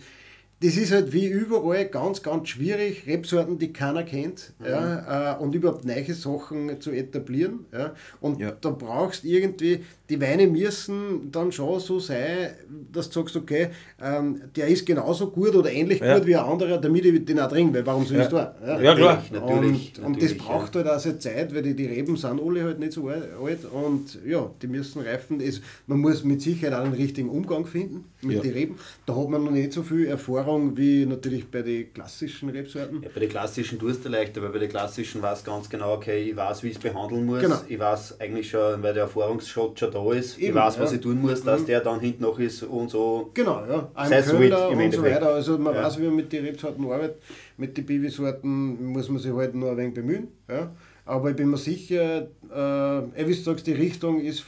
das 0.63 0.77
ist 0.77 0.93
halt 0.93 1.13
wie 1.13 1.27
überall 1.27 1.87
ganz, 1.87 2.23
ganz 2.23 2.49
schwierig, 2.49 3.05
Rebsorten, 3.07 3.59
die 3.59 3.73
keiner 3.73 4.05
kennt, 4.05 4.53
mhm. 4.61 4.67
ja, 4.67 5.35
äh, 5.35 5.39
und 5.39 5.55
überhaupt 5.55 5.85
neue 5.85 6.15
Sachen 6.15 6.81
zu 6.81 6.93
etablieren. 6.93 7.67
Ja. 7.73 7.95
Und 8.21 8.39
ja. 8.41 8.53
da 8.61 8.71
brauchst 8.71 9.25
irgendwie, 9.25 9.81
die 10.09 10.21
Weine 10.21 10.47
müssen 10.47 11.33
dann 11.33 11.51
schon 11.51 11.81
so 11.81 11.99
sein, 11.99 12.51
dass 12.93 13.11
du 13.11 13.21
sagst, 13.21 13.35
okay, 13.35 13.69
ähm, 14.01 14.43
der 14.55 14.69
ist 14.69 14.87
genauso 14.87 15.31
gut 15.31 15.55
oder 15.57 15.73
ähnlich 15.73 16.01
ja. 16.01 16.17
gut 16.17 16.27
wie 16.27 16.37
ein 16.37 16.45
anderer, 16.45 16.79
damit 16.79 17.07
ich 17.07 17.25
den 17.25 17.41
auch 17.41 17.49
trinke, 17.49 17.75
weil 17.75 17.87
warum 17.87 18.07
soll 18.07 18.19
ich 18.19 18.27
es 18.27 18.33
ja. 18.33 18.45
tun? 18.45 18.69
Ja, 18.69 18.81
ja 18.81 18.95
klar. 18.95 19.25
Natürlich, 19.33 19.95
und, 19.99 20.05
und 20.05 20.23
das 20.23 20.35
braucht 20.35 20.77
halt 20.77 20.87
auch 20.87 20.99
seine 20.99 21.19
Zeit, 21.19 21.53
weil 21.55 21.63
die, 21.63 21.75
die 21.75 21.87
Reben 21.87 22.17
sind 22.17 22.41
alle 22.41 22.63
halt 22.63 22.79
nicht 22.79 22.93
so 22.93 23.09
alt 23.09 23.65
und 23.73 24.19
ja, 24.25 24.49
die 24.61 24.69
müssen 24.69 25.03
reifen. 25.03 25.41
Es, 25.41 25.61
man 25.89 25.99
muss 25.99 26.23
mit 26.23 26.41
Sicherheit 26.41 26.79
auch 26.79 26.85
den 26.85 26.93
richtigen 26.93 27.31
Umgang 27.31 27.67
finden 27.67 28.05
mit 28.21 28.37
ja. 28.37 28.43
den 28.43 28.53
Reben. 28.53 28.77
Da 29.07 29.17
hat 29.17 29.29
man 29.29 29.43
noch 29.45 29.51
nicht 29.51 29.73
so 29.73 29.83
viel 29.83 30.07
Erfahrung 30.07 30.52
wie 30.59 31.07
natürlich 31.07 31.51
bei 31.51 31.63
den 31.63 31.93
klassischen 31.93 32.49
Rebsorten. 32.49 33.03
Ja, 33.03 33.09
bei 33.13 33.21
den 33.21 33.29
klassischen 33.29 33.79
tust 33.79 34.05
du 34.05 34.09
leichter, 34.09 34.43
weil 34.43 34.51
bei 34.51 34.59
den 34.59 34.69
klassischen 34.69 35.23
weiß 35.23 35.45
ganz 35.45 35.69
genau, 35.69 35.95
okay, 35.95 36.31
ich 36.31 36.37
weiß, 36.37 36.63
wie 36.63 36.69
ich 36.69 36.77
es 36.77 36.81
behandeln 36.81 37.27
muss. 37.27 37.41
Genau. 37.41 37.59
Ich 37.69 37.79
weiß 37.79 38.21
eigentlich 38.21 38.51
schon, 38.51 38.83
weil 38.83 38.95
der 38.95 39.05
Erfahrungsschatz 39.05 39.79
schon 39.79 39.91
da 39.91 40.13
ist. 40.13 40.39
Eben, 40.39 40.49
ich 40.49 40.55
weiß, 40.55 40.79
was 40.79 40.91
ja. 40.91 40.97
ich 40.97 41.03
tun 41.03 41.21
muss, 41.21 41.43
dass 41.43 41.63
mhm. 41.63 41.67
der 41.67 41.81
dann 41.81 42.01
hinten 42.01 42.23
noch 42.23 42.39
ist 42.39 42.63
und 42.63 42.91
so. 42.91 43.31
Genau, 43.35 43.65
ja. 43.69 43.91
Ein 43.95 44.11
Köder 44.11 44.69
und 44.71 44.93
so 44.93 45.03
weiter. 45.03 45.35
Also 45.35 45.59
man 45.59 45.75
ja. 45.75 45.85
weiß, 45.85 45.99
wie 45.99 46.05
man 46.05 46.17
mit 46.17 46.33
den 46.33 46.45
Rebsorten 46.45 46.85
arbeitet. 46.85 47.23
Mit 47.57 47.77
den 47.77 47.87
Bibi-Sorten 47.87 48.93
muss 48.93 49.09
man 49.09 49.19
sich 49.19 49.33
halt 49.33 49.55
nur 49.55 49.71
ein 49.71 49.77
wenig 49.77 49.95
bemühen. 49.95 50.29
Ja. 50.49 50.73
Aber 51.05 51.31
ich 51.31 51.37
bin 51.37 51.51
mir 51.51 51.57
sicher, 51.57 52.29
äh, 52.51 53.27
wie 53.27 53.35
du 53.35 53.35
sagst, 53.35 53.67
die 53.67 53.73
Richtung 53.73 54.21
ist, 54.21 54.45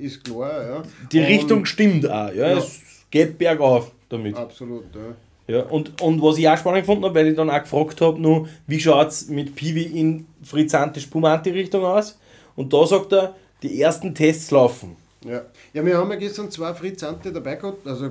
ist 0.00 0.24
klar. 0.24 0.62
Ja. 0.62 0.82
Die 1.12 1.20
und 1.20 1.26
Richtung 1.26 1.64
stimmt 1.66 2.08
auch. 2.08 2.32
Ja. 2.32 2.56
Es 2.58 2.80
geht 3.10 3.36
bergauf 3.38 3.92
damit. 4.08 4.36
Absolut, 4.36 4.84
ja. 4.94 5.14
Ja, 5.50 5.62
und, 5.64 6.00
und 6.00 6.22
was 6.22 6.38
ich 6.38 6.48
auch 6.48 6.56
spannend 6.56 6.82
gefunden 6.82 7.04
habe, 7.04 7.14
weil 7.14 7.28
ich 7.28 7.36
dann 7.36 7.50
auch 7.50 7.60
gefragt 7.60 8.00
habe, 8.00 8.48
wie 8.66 8.80
schaut 8.80 9.08
es 9.08 9.28
mit 9.28 9.56
Piwi 9.56 9.82
in 9.82 10.26
frizzante 10.42 11.00
Spumante 11.00 11.52
Richtung 11.52 11.84
aus? 11.84 12.18
Und 12.54 12.72
da 12.72 12.86
sagt 12.86 13.12
er, 13.12 13.34
die 13.62 13.80
ersten 13.80 14.14
Tests 14.14 14.50
laufen. 14.50 14.96
Ja, 15.24 15.42
ja 15.72 15.84
wir 15.84 15.98
haben 15.98 16.10
ja 16.10 16.16
gestern 16.16 16.50
zwei 16.50 16.72
Frizzante 16.72 17.32
dabei 17.32 17.56
gehabt, 17.56 17.86
also 17.86 18.10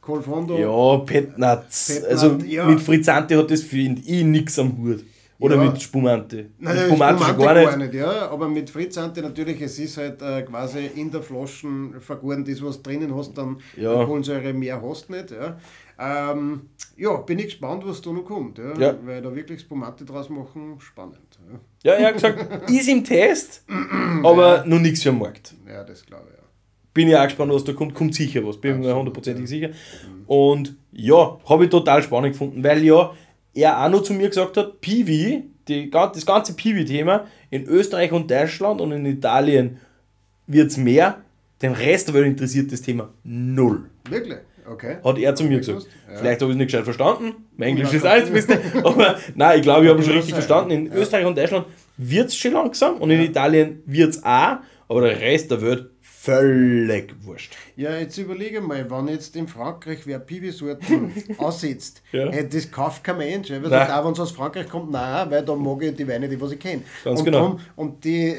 Colfondo. 0.00 0.58
Ja, 0.58 1.04
Petnatz. 1.04 1.86
Petnat, 1.86 2.10
also 2.10 2.38
ja. 2.46 2.66
mit 2.66 2.80
Frizzante 2.80 3.38
hat 3.38 3.50
das, 3.50 3.62
finde 3.62 4.02
ich, 4.04 4.24
nichts 4.24 4.58
am 4.58 4.76
Hut. 4.76 5.04
Oder 5.38 5.56
ja. 5.56 5.70
mit 5.70 5.80
Spumante. 5.80 6.50
Nein, 6.58 6.76
mit 6.76 6.84
Spumante, 6.84 7.24
Spumante 7.24 7.44
gar, 7.44 7.54
nicht. 7.54 7.70
gar 7.70 7.76
nicht. 7.78 7.94
ja. 7.94 8.28
Aber 8.30 8.46
mit 8.48 8.68
Fritzante 8.68 9.22
natürlich, 9.22 9.60
es 9.62 9.78
ist 9.78 9.96
halt 9.96 10.20
äh, 10.20 10.42
quasi 10.42 10.90
in 10.96 11.10
der 11.10 11.22
Flaschen 11.22 11.98
vergoren, 11.98 12.44
das 12.44 12.62
was 12.62 12.82
drinnen 12.82 13.14
hast, 13.16 13.38
dann 13.38 13.56
ja. 13.76 14.04
Kohlensäure 14.04 14.52
mehr 14.52 14.82
hast 14.82 15.08
nicht. 15.08 15.30
Ja. 15.30 15.58
Ähm, 16.00 16.70
ja, 16.96 17.16
bin 17.18 17.38
ich 17.38 17.46
gespannt, 17.46 17.82
was 17.86 18.00
da 18.00 18.10
noch 18.10 18.24
kommt. 18.24 18.58
Ja. 18.58 18.74
ja. 18.78 18.98
Weil 19.04 19.20
da 19.20 19.34
wirklich 19.34 19.60
Spumante 19.60 20.04
draus 20.06 20.30
machen, 20.30 20.80
spannend. 20.80 21.18
Ja, 21.82 21.92
ja 21.92 21.98
er 21.98 22.06
hat 22.08 22.14
gesagt, 22.14 22.70
ist 22.70 22.88
im 22.88 23.04
Test, 23.04 23.64
aber 24.22 24.58
ja. 24.58 24.64
noch 24.64 24.78
nichts 24.78 25.02
für 25.02 25.10
den 25.10 25.18
Markt. 25.18 25.54
Ja, 25.68 25.84
das 25.84 26.06
glaube 26.06 26.24
ich. 26.30 26.36
Ja. 26.36 26.44
Bin 26.94 27.08
ich 27.08 27.16
auch 27.16 27.24
gespannt, 27.24 27.52
was 27.52 27.64
da 27.64 27.74
kommt. 27.74 27.94
Kommt 27.94 28.14
sicher 28.14 28.44
was, 28.46 28.56
bin 28.56 28.80
mir 28.80 28.96
hundertprozentig 28.96 29.46
sicher. 29.46 29.68
Mhm. 29.68 30.24
Und 30.26 30.76
ja, 30.92 31.38
habe 31.46 31.64
ich 31.64 31.70
total 31.70 32.02
spannend 32.02 32.32
gefunden, 32.32 32.64
weil 32.64 32.82
ja, 32.82 33.14
er 33.52 33.84
auch 33.84 33.90
noch 33.90 34.02
zu 34.02 34.14
mir 34.14 34.28
gesagt 34.28 34.56
hat, 34.56 34.80
Piwi, 34.80 35.44
die, 35.68 35.90
das 35.90 36.24
ganze 36.24 36.54
Piwi-Thema 36.54 37.26
in 37.50 37.66
Österreich 37.66 38.10
und 38.12 38.30
Deutschland 38.30 38.80
und 38.80 38.92
in 38.92 39.04
Italien 39.04 39.78
wird 40.46 40.70
es 40.70 40.76
mehr, 40.76 41.22
den 41.62 41.72
Rest 41.72 42.08
der 42.08 42.14
Welt 42.14 42.26
interessiert 42.26 42.72
das 42.72 42.80
Thema 42.80 43.10
null. 43.22 43.90
Wirklich? 44.08 44.38
Okay. 44.70 44.98
Hat 45.02 45.18
er 45.18 45.34
zu 45.34 45.44
mir 45.44 45.58
gesagt. 45.58 45.86
Ja. 46.08 46.18
Vielleicht 46.18 46.40
habe 46.40 46.52
ich 46.52 46.56
es 46.56 46.58
nicht 46.58 46.66
gescheit 46.68 46.84
verstanden. 46.84 47.46
Mein 47.56 47.70
Englisch 47.70 47.92
ist 47.92 48.06
alles 48.06 48.30
Beste. 48.30 48.60
Aber 48.84 49.16
nein, 49.34 49.58
ich 49.58 49.62
glaube, 49.62 49.84
ich 49.84 49.90
habe 49.90 50.00
es 50.00 50.06
schon 50.06 50.14
richtig 50.14 50.34
verstanden. 50.34 50.70
In 50.70 50.86
ja. 50.86 50.94
Österreich 50.94 51.26
und 51.26 51.36
Deutschland 51.36 51.66
wird 51.96 52.28
es 52.28 52.36
schon 52.36 52.52
langsam 52.52 52.96
und 52.98 53.10
in 53.10 53.20
Italien 53.20 53.82
wird 53.84 54.10
es 54.10 54.24
auch, 54.24 54.58
aber 54.88 55.00
der 55.02 55.20
Rest 55.20 55.50
der 55.50 55.60
Welt 55.60 55.90
völlig 56.00 57.14
wurscht. 57.22 57.56
Ja, 57.76 57.96
jetzt 57.96 58.18
überlege 58.18 58.60
mal, 58.60 58.88
wenn 58.90 59.08
jetzt 59.08 59.34
in 59.36 59.48
Frankreich 59.48 60.00
wer 60.04 60.18
Piwi-Sorten 60.18 61.12
aussetzt, 61.38 62.02
ja. 62.12 62.30
das 62.30 62.70
kauft 62.70 63.02
kein 63.02 63.18
Mensch. 63.18 63.50
Weil 63.50 63.72
auch 63.72 64.04
wenn 64.04 64.12
es 64.12 64.20
aus 64.20 64.30
Frankreich 64.30 64.68
kommt, 64.68 64.90
nein, 64.92 65.30
weil 65.30 65.44
da 65.44 65.54
mag 65.56 65.82
ich 65.82 65.96
die 65.96 66.06
Weine, 66.06 66.28
die 66.28 66.40
was 66.40 66.52
ich 66.52 66.58
kenne. 66.58 66.82
Ganz 67.04 67.20
und 67.20 67.24
genau. 67.24 67.48
Drum, 67.48 67.60
und 67.76 68.04
die 68.04 68.36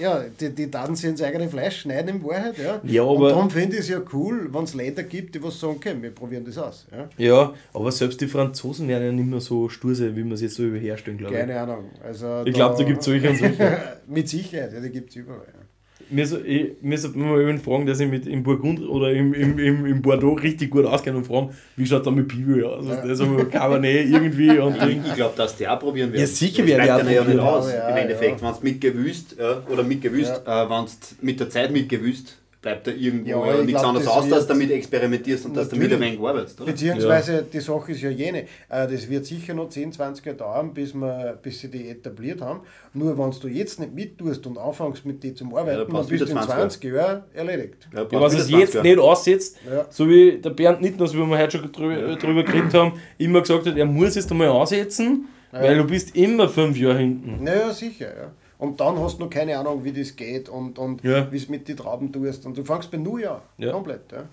ja, 0.00 0.24
die, 0.40 0.50
die 0.50 0.70
Daten 0.70 0.94
sie 0.96 1.08
ins 1.08 1.22
eigene 1.22 1.48
Fleisch 1.48 1.80
schneiden 1.80 2.16
in 2.16 2.24
Wahrheit. 2.24 2.56
Ja, 2.58 2.80
ja 2.82 3.02
aber. 3.02 3.12
Und 3.12 3.28
darum 3.28 3.50
finde 3.50 3.76
ich 3.76 3.80
es 3.82 3.88
ja 3.88 4.00
cool, 4.12 4.48
wenn 4.52 4.64
es 4.64 4.74
Länder 4.74 5.02
gibt, 5.02 5.34
die 5.34 5.42
was 5.42 5.58
sagen, 5.58 5.74
okay, 5.76 5.94
wir 6.00 6.10
probieren 6.10 6.44
das 6.44 6.58
aus. 6.58 6.86
Ja, 6.90 7.08
ja 7.16 7.54
aber 7.72 7.92
selbst 7.92 8.20
die 8.20 8.26
Franzosen 8.26 8.88
werden 8.88 9.04
ja 9.04 9.12
nicht 9.12 9.28
mehr 9.28 9.40
so 9.40 9.68
stur 9.68 9.94
sein, 9.94 10.14
wie 10.16 10.22
man 10.22 10.32
es 10.32 10.42
jetzt 10.42 10.56
so 10.56 10.64
überherstellen, 10.64 11.18
glaube 11.18 11.34
ich. 11.34 11.40
Keine 11.40 11.60
Ahnung. 11.60 11.90
Also 12.02 12.42
ich 12.44 12.54
glaube, 12.54 12.76
da 12.78 12.84
gibt 12.84 13.00
es 13.00 13.04
solche 13.04 13.30
und 13.30 13.38
solche. 13.38 13.78
Mit 14.06 14.28
Sicherheit, 14.28 14.72
ja, 14.72 14.80
die 14.80 14.90
gibt 14.90 15.10
es 15.10 15.16
überall. 15.16 15.63
Mir, 16.10 16.26
so, 16.26 16.38
ich, 16.38 16.72
mir 16.80 16.98
sollte 16.98 17.18
man 17.18 17.30
mal 17.30 17.58
fragen, 17.58 17.86
der 17.86 17.94
sich 17.94 18.08
mit 18.08 18.26
im 18.26 18.42
Burgund 18.42 18.80
oder 18.80 19.12
im, 19.12 19.34
im, 19.34 19.58
im, 19.58 19.86
im 19.86 20.02
Bordeaux 20.02 20.34
richtig 20.34 20.70
gut 20.70 20.84
auskennt 20.84 21.16
und 21.16 21.26
fragen, 21.26 21.50
wie 21.76 21.86
schaut 21.86 22.00
es 22.00 22.04
da 22.04 22.10
mit 22.10 22.28
Piwi 22.28 22.62
aus? 22.64 22.86
Ja. 22.86 23.00
Also 23.00 23.26
Cabernet 23.50 24.08
irgendwie 24.08 24.58
und 24.58 24.76
Ich, 24.88 24.98
ich 25.06 25.14
glaube, 25.14 25.34
dass 25.36 25.56
der 25.56 25.72
auch 25.74 25.80
probieren 25.80 26.12
wird. 26.12 26.20
Ja, 26.20 26.26
sicher 26.26 26.66
wird 26.66 26.78
der 26.78 26.96
auch 26.96 27.00
probieren. 27.00 27.26
Ja 27.28 27.34
nicht 27.34 27.38
aus. 27.40 27.72
Ja, 27.72 27.88
Im 27.88 27.96
Endeffekt, 27.96 28.40
ja. 28.40 28.46
wenn 28.46 28.54
es 28.54 28.62
mit 28.62 28.80
Gewüst, 28.80 29.36
oder 29.70 29.82
mit 29.82 30.02
Gewüst, 30.02 30.42
ja. 30.46 30.64
äh, 30.64 30.70
wenn 30.70 30.84
es 30.84 31.16
mit 31.20 31.40
der 31.40 31.50
Zeit 31.50 31.72
mit 31.72 31.88
Gewüst 31.88 32.38
bleibt 32.64 32.86
da 32.86 32.92
irgendwo 32.92 33.44
ja, 33.44 33.56
nichts 33.58 33.72
glaub, 33.72 33.84
anderes 33.88 34.08
aus, 34.08 34.26
dass 34.26 34.46
du 34.46 34.54
damit 34.54 34.70
experimentierst 34.70 35.44
und 35.44 35.54
dass 35.54 35.68
du 35.68 35.76
damit 35.76 35.92
ein 35.92 36.00
wenig 36.00 36.18
arbeitest. 36.18 36.62
Oder? 36.62 36.72
Beziehungsweise 36.72 37.32
ja. 37.34 37.42
die 37.42 37.60
Sache 37.60 37.92
ist 37.92 38.00
ja 38.00 38.08
jene, 38.08 38.44
äh, 38.70 38.88
das 38.88 39.08
wird 39.10 39.26
sicher 39.26 39.52
noch 39.52 39.68
10, 39.68 39.92
20 39.92 40.24
Jahre 40.24 40.38
dauern, 40.38 40.72
bis, 40.72 40.94
wir, 40.94 41.38
bis 41.42 41.60
sie 41.60 41.70
die 41.70 41.90
etabliert 41.90 42.40
haben. 42.40 42.60
Nur 42.94 43.18
wenn 43.18 43.30
du 43.30 43.48
jetzt 43.48 43.80
nicht 43.80 43.94
mittust 43.94 44.46
und 44.46 44.56
anfängst 44.56 45.04
mit 45.04 45.22
denen 45.22 45.36
zum 45.36 45.54
Arbeiten, 45.54 45.80
ja, 45.80 45.84
dann 45.84 46.06
bist 46.06 46.22
du 46.22 46.32
in 46.32 46.40
20 46.40 46.84
Jahren 46.84 47.24
erledigt. 47.34 47.86
Ja, 47.92 48.06
ja, 48.10 48.20
was 48.20 48.32
es 48.32 48.50
jetzt 48.50 48.82
nicht 48.82 48.98
aussetzt, 48.98 49.58
so 49.90 50.08
wie 50.08 50.38
der 50.38 50.50
Bernd 50.50 50.80
Nittner, 50.80 51.12
wie 51.12 51.18
wir 51.18 51.38
heute 51.38 51.58
schon 51.58 51.70
drüber, 51.70 52.16
drüber 52.16 52.44
geredet 52.44 52.72
haben, 52.72 52.94
immer 53.18 53.42
gesagt 53.42 53.66
hat, 53.66 53.76
er 53.76 53.86
muss 53.86 54.16
es 54.16 54.30
einmal 54.30 54.48
aussetzen, 54.48 55.28
weil 55.52 55.76
du 55.76 55.84
bist 55.84 56.16
immer 56.16 56.48
fünf 56.48 56.78
Jahre 56.78 56.98
hinten. 56.98 57.44
Naja, 57.44 57.70
sicher, 57.70 58.06
ja. 58.06 58.32
Und 58.58 58.80
dann 58.80 58.98
hast 58.98 59.18
du 59.18 59.24
noch 59.24 59.30
keine 59.30 59.58
Ahnung, 59.58 59.84
wie 59.84 59.92
das 59.92 60.14
geht 60.14 60.48
und, 60.48 60.78
und 60.78 61.02
ja. 61.02 61.30
wie 61.30 61.36
es 61.36 61.48
mit 61.48 61.68
den 61.68 61.76
Trauben 61.76 62.12
tust. 62.12 62.46
Und 62.46 62.56
du 62.56 62.64
fängst 62.64 62.90
bei 62.90 62.98
Null 62.98 63.26
an, 63.26 63.40
ja. 63.58 63.72
komplett. 63.72 64.12
Ja. 64.12 64.24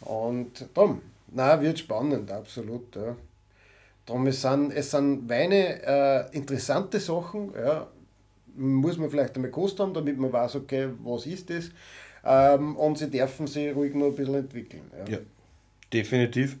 Und 0.00 0.66
darum, 0.74 1.02
nein, 1.32 1.60
wird 1.60 1.78
spannend, 1.78 2.30
absolut. 2.30 2.94
Ja. 2.94 3.16
Darum, 4.06 4.26
es 4.28 4.40
sind, 4.40 4.72
es 4.72 4.90
sind 4.90 5.28
Weine 5.28 5.82
äh, 5.84 6.36
interessante 6.36 7.00
Sachen, 7.00 7.52
ja. 7.54 7.86
muss 8.56 8.98
man 8.98 9.10
vielleicht 9.10 9.34
einmal 9.34 9.50
kosten 9.50 9.82
haben, 9.82 9.94
damit 9.94 10.18
man 10.18 10.32
weiß, 10.32 10.56
okay, 10.56 10.88
was 11.02 11.26
ist 11.26 11.50
das. 11.50 11.70
Ähm, 12.24 12.76
und 12.76 12.98
sie 12.98 13.10
dürfen 13.10 13.46
sich 13.46 13.74
ruhig 13.74 13.94
noch 13.94 14.06
ein 14.06 14.16
bisschen 14.16 14.34
entwickeln. 14.36 14.82
Ja, 15.06 15.14
ja 15.14 15.18
definitiv. 15.92 16.56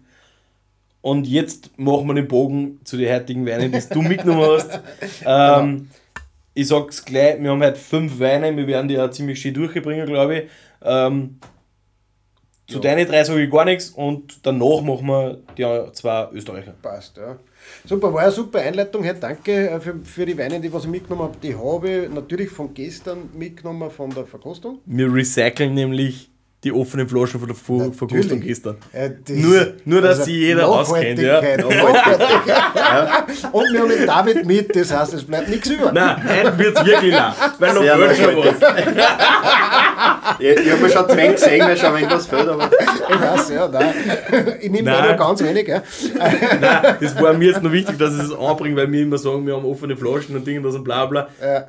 Und 1.02 1.26
jetzt 1.26 1.78
machen 1.78 2.06
wir 2.08 2.14
den 2.14 2.26
Bogen 2.26 2.80
zu 2.82 2.96
den 2.96 3.12
heutigen 3.12 3.46
Weinen, 3.46 3.70
die 3.70 3.80
du 3.88 4.02
mitgenommen 4.02 4.58
hast. 4.58 4.80
Ähm, 5.24 5.76
genau 5.76 5.84
ich 6.56 6.68
sag's 6.68 7.04
gleich, 7.04 7.40
wir 7.42 7.50
haben 7.50 7.62
halt 7.62 7.76
fünf 7.76 8.18
Weine, 8.18 8.56
wir 8.56 8.66
werden 8.66 8.88
die 8.88 8.98
auch 8.98 9.10
ziemlich 9.10 9.38
schön 9.38 9.52
durchbringen, 9.52 10.06
glaube 10.06 10.38
ich. 10.38 10.50
Ähm, 10.82 11.38
Zu 12.66 12.76
ja. 12.76 12.80
deinen 12.80 13.06
drei 13.06 13.22
sage 13.24 13.42
ich 13.42 13.50
gar 13.50 13.66
nichts 13.66 13.90
und 13.90 14.38
danach 14.42 14.80
machen 14.80 15.06
wir 15.06 15.38
die 15.56 15.92
zwei 15.92 16.28
Österreicher. 16.32 16.74
Passt, 16.80 17.18
ja. 17.18 17.38
Super, 17.84 18.12
war 18.12 18.22
eine 18.22 18.30
super 18.30 18.60
Einleitung. 18.60 19.04
Herr, 19.04 19.14
danke 19.14 19.68
äh, 19.68 19.80
für, 19.80 19.96
für 20.02 20.24
die 20.24 20.38
Weine, 20.38 20.58
die 20.58 20.72
was 20.72 20.84
ich 20.84 20.90
mitgenommen 20.90 21.28
habe. 21.28 21.36
Die 21.42 21.54
habe 21.54 21.90
ich 21.90 22.10
natürlich 22.10 22.48
von 22.48 22.72
gestern 22.72 23.28
mitgenommen 23.34 23.90
von 23.90 24.08
der 24.10 24.24
Verkostung. 24.24 24.78
Wir 24.86 25.12
recyceln 25.12 25.74
nämlich 25.74 26.30
die 26.64 26.72
offenen 26.72 27.08
Flaschen 27.08 27.38
von 27.38 27.48
der 27.48 27.56
Ver 27.56 27.92
Verkostung 27.92 28.40
gestern. 28.40 28.76
Das 28.92 29.36
nur, 29.36 29.74
nur, 29.84 30.00
dass 30.00 30.20
also 30.20 30.24
sie 30.24 30.40
jeder 30.40 30.66
auskennt. 30.66 31.20
Ja. 31.20 31.42
ja. 31.42 33.26
Und 33.52 33.72
wir 33.72 33.80
haben 33.80 33.88
den 33.88 34.06
David 34.06 34.46
mit, 34.46 34.74
das 34.74 34.92
heißt, 34.92 35.14
es 35.14 35.24
bleibt 35.24 35.48
nichts 35.48 35.68
über. 35.68 35.92
Nein, 35.92 36.16
heute 36.26 36.58
wird 36.58 36.76
es 36.76 36.84
wirklich 36.84 37.12
lang, 37.12 37.34
weil 37.58 37.74
noch 37.74 37.82
fehlt 37.82 38.16
schon 38.16 38.36
was. 38.36 38.54
ich, 40.40 40.48
ich 40.48 40.72
habe 40.72 40.82
mir 40.82 40.90
schon 40.90 41.08
zwei 41.08 41.28
gesehen, 41.28 41.66
weil 41.66 41.76
schon 41.76 41.94
irgendwas 41.94 42.26
fehlt. 42.26 42.48
Aber. 42.48 42.70
Ich 43.08 43.20
weiß, 43.20 43.50
ja, 43.50 43.68
nein. 43.68 43.94
Ich 44.60 44.70
nehme 44.70 44.90
nur 44.90 45.14
ganz 45.14 45.42
wenig. 45.42 45.68
Ja. 45.68 45.82
nein, 46.60 46.96
das 47.00 47.20
war 47.20 47.34
mir 47.34 47.48
jetzt 47.50 47.62
noch 47.62 47.72
wichtig, 47.72 47.98
dass 47.98 48.14
ich 48.14 48.22
das 48.22 48.32
anbringe, 48.32 48.76
weil 48.76 48.90
wir 48.90 49.02
immer 49.02 49.18
sagen, 49.18 49.46
wir 49.46 49.54
haben 49.54 49.64
offene 49.66 49.96
Flaschen 49.96 50.34
und 50.34 50.46
Dinge 50.46 50.66
und 50.66 50.84
bla 50.84 51.06
bla. 51.06 51.28
Ja. 51.40 51.66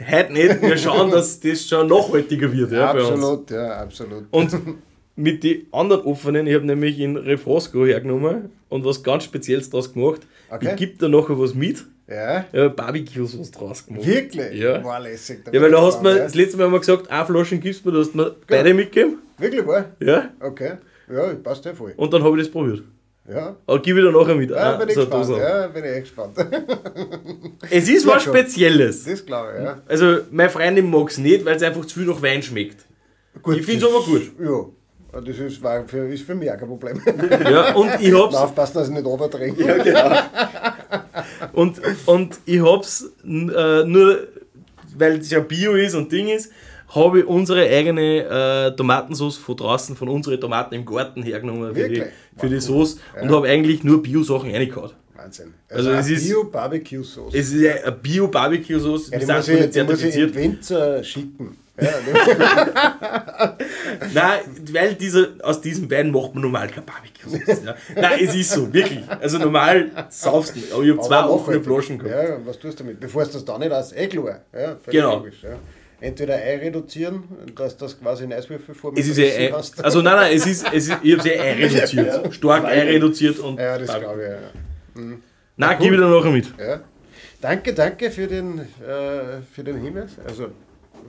Heute 0.00 0.32
nicht. 0.32 0.60
Wir 0.60 0.76
schauen, 0.76 1.10
dass 1.10 1.38
das 1.38 1.68
schon 1.68 1.88
nachhaltiger 1.88 2.52
wird. 2.52 2.72
Ja, 2.72 2.90
absolut, 2.90 3.50
ja, 3.50 3.76
absolut. 3.80 4.24
Und 4.30 4.56
mit 5.16 5.44
den 5.44 5.66
anderen 5.70 6.04
offenen, 6.04 6.46
ich 6.46 6.54
habe 6.54 6.66
nämlich 6.66 6.98
in 6.98 7.16
Refrosco 7.16 7.86
hergenommen 7.86 8.50
und 8.68 8.84
was 8.84 9.02
ganz 9.02 9.24
Spezielles 9.24 9.70
draus 9.70 9.92
gemacht. 9.92 10.22
Okay. 10.50 10.70
Ich 10.70 10.76
gebe 10.76 10.98
da 10.98 11.08
nachher 11.08 11.38
was 11.38 11.54
mit. 11.54 11.84
Ja. 12.08 12.44
Ich 12.52 12.58
habe 12.58 12.70
Barbecue-Sauce 12.70 13.50
draus 13.52 13.86
gemacht. 13.86 14.06
Wirklich? 14.06 14.60
Ja. 14.60 14.82
War 14.84 15.00
lässig. 15.00 15.44
Ja, 15.50 15.60
weil 15.60 15.70
da 15.70 15.80
hast 15.80 16.00
du 16.00 16.02
mir, 16.02 16.16
das 16.16 16.34
letzte 16.34 16.56
Mal 16.56 16.64
haben 16.64 16.72
wir 16.72 16.80
gesagt, 16.80 17.10
eine 17.10 17.24
Flasche 17.24 17.58
gibst 17.58 17.84
du 17.84 17.88
mir, 17.90 17.94
da 17.94 18.00
hast 18.00 18.12
du 18.12 18.18
mir 18.18 18.36
beide 18.46 18.74
mitgegeben. 18.74 19.18
Wirklich, 19.38 19.66
war? 19.66 19.86
Ja. 20.00 20.30
Okay. 20.40 20.72
Ja, 21.08 21.34
passt 21.42 21.64
ja 21.64 21.74
voll. 21.74 21.94
Und 21.96 22.12
dann 22.12 22.22
habe 22.22 22.36
ich 22.36 22.44
das 22.44 22.52
probiert. 22.52 22.82
Ja. 23.26 23.56
Aber 23.66 23.78
gib 23.80 23.96
ich 23.96 24.04
dann 24.04 24.12
nachher 24.12 24.34
mit. 24.34 24.50
Ja, 24.50 24.76
bin 24.76 24.88
ich 24.88 24.94
so 24.94 25.06
gespannt. 25.06 25.38
Ja, 25.38 25.66
bin 25.68 25.84
ich 25.84 25.90
echt 25.90 26.02
gespannt. 26.02 26.36
es 27.70 27.88
ist 27.88 28.06
was 28.06 28.22
Spezielles. 28.22 29.04
Das 29.04 29.24
glaube 29.24 29.54
ich, 29.56 29.64
ja. 29.64 29.82
Also, 29.88 30.18
meine 30.30 30.50
Freundin 30.50 30.90
mag 30.90 31.08
es 31.08 31.18
nicht, 31.18 31.44
weil 31.44 31.56
es 31.56 31.62
einfach 31.62 31.84
zu 31.86 32.00
viel 32.00 32.08
nach 32.08 32.20
Wein 32.20 32.42
schmeckt. 32.42 32.84
Gut, 33.42 33.56
ich 33.56 33.64
finde 33.64 33.86
es 33.86 33.92
aber 33.92 34.04
gut. 34.04 34.32
Ja. 34.38 34.66
Das 35.20 35.38
ist 35.38 35.60
für, 35.86 36.08
ist 36.08 36.24
für 36.24 36.34
mich 36.34 36.50
auch 36.50 36.58
kein 36.58 36.68
Problem. 36.68 37.00
Ja, 37.50 37.74
und 37.74 38.00
ich 38.00 38.12
hab's. 38.12 38.34
Aufpassen, 38.34 38.74
dass 38.74 38.88
ich 38.88 38.94
nicht 38.94 39.06
overtrinke. 39.06 39.64
Ja, 39.64 39.78
genau. 39.78 40.18
und, 41.52 41.80
und 42.06 42.38
ich 42.44 42.60
hab's 42.60 43.12
äh, 43.24 43.84
nur, 43.84 44.26
weil 44.98 45.18
es 45.18 45.30
ja 45.30 45.40
Bio 45.40 45.74
ist 45.74 45.94
und 45.94 46.10
Ding 46.10 46.28
ist, 46.28 46.50
habe 46.94 47.20
ich 47.20 47.26
unsere 47.26 47.68
eigene 47.68 48.24
äh, 48.70 48.76
Tomatensauce 48.76 49.36
von 49.36 49.56
draußen, 49.56 49.96
von 49.96 50.08
unseren 50.08 50.40
Tomaten 50.40 50.74
im 50.74 50.84
Garten 50.84 51.22
hergenommen 51.22 51.74
für 51.74 51.88
die, 51.88 52.02
für 52.36 52.48
die 52.48 52.60
Sauce 52.60 52.98
ja. 53.14 53.22
und 53.22 53.30
habe 53.30 53.48
eigentlich 53.48 53.82
nur 53.84 54.02
Bio-Sachen 54.02 54.50
reingehauen. 54.50 54.92
Wahnsinn. 55.14 55.54
Also, 55.68 55.90
also 55.90 56.12
es 56.12 56.20
ist 56.20 56.28
Bio-Barbecue-Sauce. 56.28 57.34
Es 57.34 57.52
ist 57.52 57.66
eine 57.66 57.92
Bio-Barbecue-Sauce, 57.92 59.10
ja, 59.10 59.18
die 59.18 59.26
muss 59.26 59.48
ich. 59.48 59.70
Die 59.70 59.82
muss 59.82 60.02
ich 60.02 61.08
schicken. 61.08 61.56
Ja, 61.80 61.90
Nein, 64.14 64.40
weil 64.70 64.94
dieser, 64.94 65.26
aus 65.42 65.60
diesen 65.60 65.88
beiden 65.88 66.12
macht 66.12 66.32
man 66.34 66.44
normal 66.44 66.68
kein 66.68 66.84
Barbecue-Sauce. 66.84 67.64
Ja. 67.64 67.74
Nein, 68.00 68.20
es 68.22 68.32
ist 68.36 68.52
so, 68.52 68.72
wirklich. 68.72 69.00
Also 69.20 69.38
normal 69.38 69.90
saufst 70.08 70.54
du 70.54 70.60
nicht. 70.60 70.72
Aber 70.72 70.84
ich 70.84 70.90
habe 70.92 71.00
zwei 71.00 71.24
offene 71.24 71.60
Flaschen 71.60 71.98
gehabt. 71.98 72.28
Ja, 72.28 72.38
was 72.46 72.60
tust 72.60 72.78
du 72.78 72.84
damit? 72.84 73.00
Bevor 73.00 73.22
es 73.22 73.32
das 73.32 73.44
da 73.44 73.58
nicht 73.58 73.72
aus, 73.72 73.92
eh 73.92 74.06
klar. 74.06 74.42
Ja, 74.52 74.76
genau. 74.86 75.16
Logisch, 75.16 75.42
ja 75.42 75.58
entweder 76.00 76.34
Ei 76.34 76.58
reduzieren, 76.58 77.24
dass 77.54 77.76
das 77.76 77.98
quasi 77.98 78.24
in 78.24 78.32
Eiswürfelform 78.32 78.96
es 78.96 79.08
ist 79.08 79.18
ja 79.18 79.24
Ei, 79.24 79.54
Also 79.82 80.02
nein, 80.02 80.16
nein, 80.16 80.36
es 80.36 80.46
ist, 80.46 80.66
es 80.72 80.88
ist, 80.88 80.98
ich 81.02 81.12
habe 81.12 81.18
es 81.20 81.24
ja 81.24 81.42
Ei 81.42 81.52
reduziert. 81.54 82.34
Stark 82.34 82.64
Ei 82.64 82.82
reduziert 82.82 83.38
und. 83.38 83.58
Ja, 83.58 83.78
das 83.78 83.98
glaube 83.98 84.22
ich, 84.22 84.28
ja. 84.28 85.02
Mhm. 85.02 85.22
Nein, 85.56 85.76
cool. 85.78 85.84
gebe 85.84 85.94
ich 85.94 86.00
dann 86.00 86.10
nachher 86.10 86.30
mit. 86.30 86.46
Ja. 86.58 86.80
Danke, 87.40 87.74
danke 87.74 88.10
für 88.10 88.26
den, 88.26 88.58
äh, 88.58 89.42
für 89.52 89.62
den 89.62 89.80
Hinweis. 89.80 90.12
Also 90.26 90.48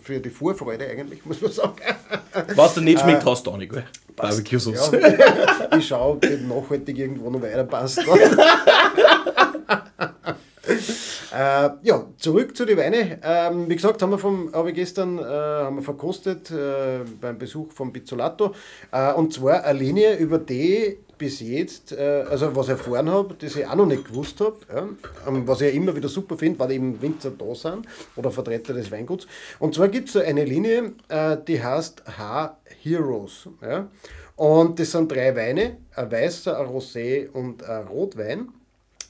für 0.01 0.19
die 0.19 0.29
Vorfreude 0.29 0.87
eigentlich, 0.87 1.25
muss 1.25 1.41
man 1.41 1.51
sagen. 1.51 1.75
Was 2.55 2.73
dir 2.73 2.81
nicht 2.81 2.99
schmeckt, 2.99 3.23
äh, 3.23 3.25
hast 3.25 3.47
du 3.47 3.51
auch 3.51 3.57
nicht, 3.57 3.71
gell? 3.71 3.85
Barbecue-Sauce. 4.15 4.91
Ja, 4.91 5.67
ich 5.77 5.87
schaue, 5.87 6.13
ob 6.13 6.21
das 6.21 6.39
nachhaltig 6.41 6.97
irgendwo 6.97 7.29
noch 7.29 7.41
weiter 7.41 7.63
passt. 7.63 7.99
Äh, 11.35 11.71
ja, 11.83 12.05
zurück 12.17 12.55
zu 12.55 12.63
den 12.63 12.77
Weinen. 12.77 13.19
Ähm, 13.21 13.67
wie 13.67 13.75
gesagt, 13.75 14.01
haben 14.01 14.11
wir, 14.11 14.17
vom, 14.17 14.53
habe 14.53 14.69
ich 14.69 14.75
gestern 14.75 15.19
äh, 15.19 15.23
haben 15.23 15.75
wir 15.75 15.83
verkostet 15.83 16.49
äh, 16.49 16.99
beim 17.19 17.37
Besuch 17.37 17.73
von 17.73 17.91
Pizzolato. 17.91 18.53
Äh, 18.93 19.11
und 19.11 19.33
zwar 19.33 19.65
eine 19.65 19.77
Linie, 19.77 20.15
über 20.15 20.39
die 20.39 20.97
bis 21.17 21.41
jetzt, 21.41 21.91
äh, 21.91 22.23
also 22.29 22.55
was 22.55 22.67
ich 22.67 22.71
erfahren 22.71 23.09
habe, 23.09 23.35
das 23.37 23.57
ich 23.57 23.67
auch 23.67 23.75
noch 23.75 23.85
nicht 23.85 24.05
gewusst 24.07 24.39
habe, 24.39 24.55
ja, 24.73 24.87
ähm, 25.27 25.45
was 25.45 25.59
ich 25.59 25.75
immer 25.75 25.93
wieder 25.93 26.07
super 26.07 26.37
finde, 26.37 26.57
weil 26.59 26.71
eben 26.71 27.01
Winzer 27.01 27.31
da 27.31 27.53
sind 27.53 27.85
oder 28.15 28.31
Vertreter 28.31 28.73
des 28.73 28.89
Weinguts. 28.89 29.27
Und 29.59 29.75
zwar 29.75 29.89
gibt 29.89 30.07
es 30.07 30.15
eine 30.15 30.45
Linie, 30.45 30.93
äh, 31.09 31.35
die 31.45 31.61
heißt 31.61 32.03
H-Heroes. 32.17 33.49
Ja. 33.61 33.89
Und 34.37 34.79
das 34.79 34.91
sind 34.91 35.11
drei 35.11 35.35
Weine, 35.35 35.79
ein 35.95 36.09
weißer, 36.09 36.57
ein 36.57 36.67
Rosé 36.67 37.29
und 37.29 37.61
ein 37.67 37.87
Rotwein. 37.87 38.53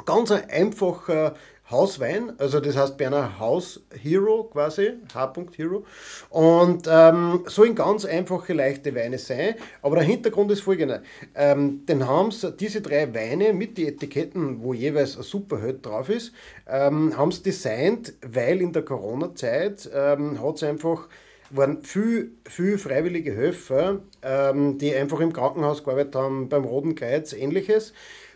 Ganz 0.05 0.29
ein 0.29 0.49
einfacher 0.49 1.35
Hauswein, 1.69 2.33
also 2.37 2.59
das 2.59 2.77
heißt 2.77 2.97
bei 2.97 3.07
einer 3.07 3.39
Haus 3.39 3.81
Hero 4.01 4.43
quasi, 4.43 4.93
H.Hero. 5.13 5.83
Und 6.29 6.87
ähm, 6.87 7.43
sollen 7.47 7.73
ganz 7.73 8.05
einfache, 8.05 8.53
leichte 8.53 8.93
Weine 8.93 9.17
sein. 9.17 9.55
Aber 9.81 9.95
der 9.95 10.05
Hintergrund 10.05 10.51
ist 10.51 10.61
folgender. 10.61 11.01
Ähm, 11.33 11.85
den 11.87 12.07
haben 12.07 12.31
diese 12.59 12.81
drei 12.81 13.13
Weine 13.15 13.53
mit 13.53 13.79
den 13.79 13.87
Etiketten, 13.87 14.61
wo 14.61 14.73
jeweils 14.73 15.17
ein 15.17 15.23
Superheld 15.23 15.83
drauf 15.85 16.09
ist, 16.09 16.33
ähm, 16.67 17.17
haben 17.17 17.31
sie 17.31 17.41
designt, 17.41 18.13
weil 18.21 18.61
in 18.61 18.71
der 18.71 18.83
Corona-Zeit 18.83 19.89
ähm, 19.93 20.41
hat 20.43 20.57
es 20.57 20.63
einfach 20.63 21.07
waren 21.51 21.83
viel, 21.83 22.31
viel 22.47 22.77
freiwillige 22.77 23.33
Helfer, 23.33 24.01
ähm, 24.23 24.77
die 24.77 24.93
einfach 24.93 25.19
im 25.19 25.31
Krankenhaus 25.31 25.83
gearbeitet 25.83 26.15
haben, 26.15 26.49
beim 26.49 26.65
Roten 26.65 26.95
Kreuz, 26.95 27.33
ähnliches. 27.33 27.93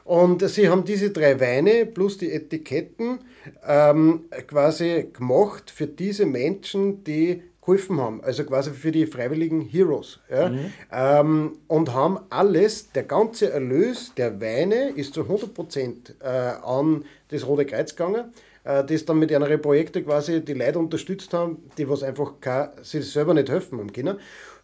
Und 0.10 0.41
sie 0.50 0.67
haben 0.69 0.86
diese 0.86 1.12
drei 1.12 1.39
Weine 1.39 1.86
plus 1.86 2.17
die 2.17 2.32
Etiketten 2.32 3.19
ähm, 3.63 4.22
quasi 4.48 5.12
gemacht 5.13 5.69
für 5.69 5.86
diese 5.86 6.26
Menschen, 6.26 7.04
die 7.04 7.43
geholfen 7.62 8.02
haben, 8.02 8.24
also 8.24 8.43
quasi 8.43 8.72
für 8.72 8.91
die 8.91 9.06
freiwilligen 9.06 9.62
Heroes. 9.62 10.19
Ja? 10.28 10.50
Mhm. 10.50 10.74
Ähm, 10.91 11.58
und 11.67 11.93
haben 11.93 12.22
alles, 12.32 12.91
der 12.91 13.04
ganze 13.04 13.52
Erlös 13.52 14.12
der 14.17 14.41
Weine 14.41 14.89
ist 14.89 15.13
zu 15.13 15.22
100% 15.22 16.15
äh, 16.24 16.26
an 16.65 17.06
das 17.28 17.45
Rote 17.45 17.67
Kreuz 17.67 17.95
gegangen, 17.95 18.34
äh, 18.63 18.84
das 18.84 19.06
dann 19.06 19.19
mit 19.19 19.30
ihren 19.30 19.62
Projekten 19.62 20.04
quasi 20.04 20.43
die 20.43 20.54
Leute 20.54 20.80
unterstützt 20.80 21.32
haben, 21.36 21.69
die 21.78 21.88
was 21.88 22.02
einfach 22.02 22.34
sich 22.82 23.12
selber 23.12 23.36
nicht 23.36 23.50
helfen 23.50 23.78
haben 23.78 23.93
können. 23.93 24.17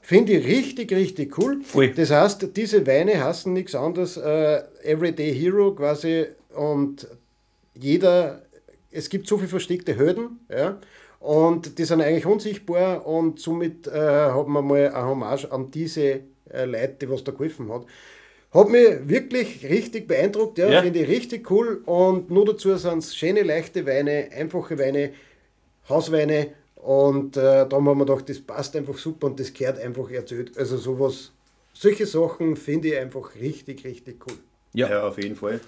Finde 0.06 0.34
ich 0.34 0.46
richtig, 0.46 0.92
richtig 0.92 1.36
cool. 1.40 1.62
Ui. 1.74 1.92
Das 1.92 2.12
heißt, 2.12 2.56
diese 2.56 2.86
Weine 2.86 3.24
hassen 3.24 3.54
nichts 3.54 3.74
anderes, 3.74 4.18
äh, 4.18 4.62
Everyday 4.84 5.34
Hero 5.34 5.74
quasi 5.74 6.28
und 6.54 7.08
jeder, 7.74 8.44
es 8.92 9.10
gibt 9.10 9.26
so 9.28 9.38
viele 9.38 9.50
versteckte 9.50 9.98
Hürden, 9.98 10.42
ja, 10.48 10.80
und 11.20 11.80
die 11.80 11.86
sind 11.86 12.02
eigentlich 12.02 12.28
unsichtbar 12.28 13.08
und 13.08 13.40
somit 13.40 13.88
äh, 13.88 13.92
hat 13.94 14.48
man 14.48 14.68
mal 14.68 14.90
eine 14.90 15.08
Hommage 15.08 15.52
an 15.52 15.72
diese 15.72 16.20
äh, 16.52 16.66
Leute, 16.66 16.98
die 17.02 17.10
was 17.10 17.24
da 17.24 17.32
geholfen 17.32 17.74
hat. 17.74 17.88
Hat 18.54 18.70
mich 18.70 19.10
wirklich 19.10 19.66
richtig 19.68 20.08
beeindruckt, 20.08 20.60
ja, 20.60 20.70
ja. 20.70 20.82
finde 20.84 21.00
ich 21.00 21.08
richtig 21.08 21.50
cool 21.50 21.82
und 21.88 22.30
nur 22.30 22.46
dazu 22.46 22.78
sind 22.78 23.00
es 23.00 23.16
schöne, 23.16 23.42
leichte 23.42 23.88
Weine, 23.88 24.30
einfache 24.38 24.78
Weine, 24.78 25.14
Hausweine 25.90 26.50
und 26.86 27.36
äh, 27.36 27.68
da 27.68 27.68
haben 27.72 27.86
wir 27.86 27.96
gedacht, 27.96 28.30
das 28.30 28.40
passt 28.40 28.76
einfach 28.76 28.96
super 29.00 29.26
und 29.26 29.40
das 29.40 29.52
gehört 29.52 29.80
einfach 29.80 30.08
erzählt. 30.12 30.56
Also 30.56 30.78
sowas, 30.78 31.32
solche 31.74 32.06
Sachen 32.06 32.56
finde 32.56 32.90
ich 32.90 32.98
einfach 32.98 33.34
richtig, 33.34 33.84
richtig 33.84 34.24
cool. 34.28 34.36
Ja, 34.74 34.88
ja 34.88 35.08
auf 35.08 35.18
jeden 35.18 35.36
Fall. 35.36 35.60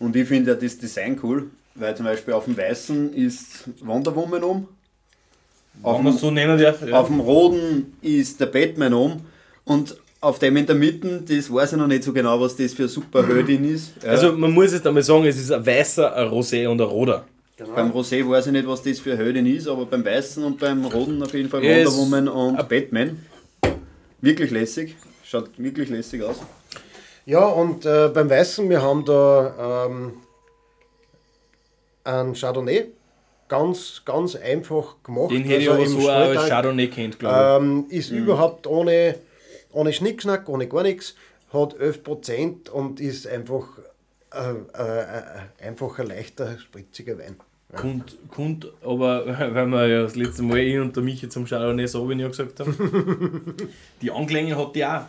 Und 0.00 0.16
ich 0.16 0.26
finde 0.26 0.50
ja 0.50 0.56
das 0.56 0.76
Design 0.76 1.20
cool, 1.22 1.50
weil 1.76 1.96
zum 1.96 2.06
Beispiel 2.06 2.34
auf 2.34 2.46
dem 2.46 2.56
Weißen 2.56 3.14
ist 3.14 3.68
Wonder 3.84 4.16
Woman 4.16 4.42
um. 4.42 4.68
Auf 5.84 6.02
dem, 6.02 6.10
so 6.10 6.32
nennen 6.32 6.58
darf, 6.58 6.84
ja. 6.84 6.98
auf 6.98 7.06
dem 7.06 7.20
Roten 7.20 7.96
ist 8.02 8.40
der 8.40 8.46
Batman 8.46 8.92
um. 8.92 9.24
Und 9.64 9.96
auf 10.20 10.40
dem 10.40 10.56
in 10.56 10.66
der 10.66 10.74
Mitte, 10.74 11.22
das 11.28 11.52
weiß 11.52 11.74
ich 11.74 11.78
noch 11.78 11.86
nicht 11.86 12.02
so 12.02 12.12
genau, 12.12 12.40
was 12.40 12.56
das 12.56 12.72
für 12.72 12.82
eine 12.82 12.88
Superheldin 12.88 13.72
ist. 13.72 13.92
Ja. 14.02 14.10
Also 14.10 14.32
man 14.32 14.50
muss 14.50 14.72
jetzt 14.72 14.84
einmal 14.84 15.04
sagen, 15.04 15.26
es 15.26 15.38
ist 15.38 15.52
ein 15.52 15.64
weißer, 15.64 16.12
ein 16.12 16.26
Rosé 16.26 16.66
und 16.66 16.80
ein 16.80 16.88
roter. 16.88 17.24
Genau. 17.56 17.74
Beim 17.74 17.92
Rosé 17.92 18.28
weiß 18.28 18.46
ich 18.46 18.52
nicht, 18.52 18.66
was 18.66 18.82
das 18.82 18.98
für 18.98 19.12
eine 19.12 19.22
Höhle 19.22 19.48
ist, 19.48 19.68
aber 19.68 19.86
beim 19.86 20.04
Weißen 20.04 20.42
und 20.42 20.58
beim 20.58 20.84
Roten 20.84 21.22
auf 21.22 21.32
jeden 21.34 21.48
Fall 21.48 21.62
Wonder 21.62 21.94
Woman 21.94 22.28
und 22.28 22.68
Batman. 22.68 23.24
Wirklich 24.20 24.50
lässig. 24.50 24.96
Schaut 25.22 25.50
wirklich 25.56 25.88
lässig 25.88 26.22
aus. 26.22 26.36
Ja, 27.26 27.46
und 27.46 27.86
äh, 27.86 28.08
beim 28.08 28.28
Weißen, 28.28 28.68
wir 28.68 28.82
haben 28.82 29.04
da 29.04 29.86
ähm, 29.86 30.14
ein 32.04 32.34
Chardonnay. 32.34 32.86
Ganz, 33.48 34.02
ganz 34.04 34.34
einfach 34.34 34.96
gemacht. 35.04 35.30
Den 35.30 35.44
hätte 35.44 35.70
also 35.70 35.82
ich 35.82 35.90
aber 35.90 36.02
so 36.02 36.08
als 36.08 36.48
Chardonnay 36.48 36.88
kennt, 36.88 37.18
glaube 37.18 37.36
ich. 37.36 37.68
Ähm, 37.68 37.86
ist 37.88 38.10
mhm. 38.10 38.18
überhaupt 38.18 38.66
ohne, 38.66 39.16
ohne 39.72 39.92
Schnickschnack, 39.92 40.48
ohne 40.48 40.66
gar 40.66 40.82
nichts, 40.82 41.14
hat 41.52 41.74
11% 41.74 42.70
und 42.70 43.00
ist 43.00 43.26
einfach, 43.26 43.68
äh, 44.34 44.82
äh, 44.82 45.00
äh, 45.00 45.68
einfach 45.68 45.98
ein 45.98 46.08
leichter, 46.08 46.58
spritziger 46.58 47.18
Wein. 47.18 47.36
Ja. 47.72 47.78
Kund, 47.80 48.18
kund, 48.30 48.72
aber 48.82 49.26
weil 49.54 49.66
wir 49.66 49.86
ja 49.86 50.02
das 50.02 50.16
letzte 50.16 50.42
Mal 50.42 50.58
ich 50.58 50.78
und 50.78 50.94
der 50.94 51.02
Michi 51.02 51.28
zum 51.28 51.46
Chardonnay 51.46 51.86
Sauvignon 51.86 52.30
gesagt 52.30 52.60
haben, 52.60 53.54
die 54.02 54.10
Anklänge 54.10 54.56
hat 54.56 54.74
die 54.74 54.84
auch. 54.84 55.02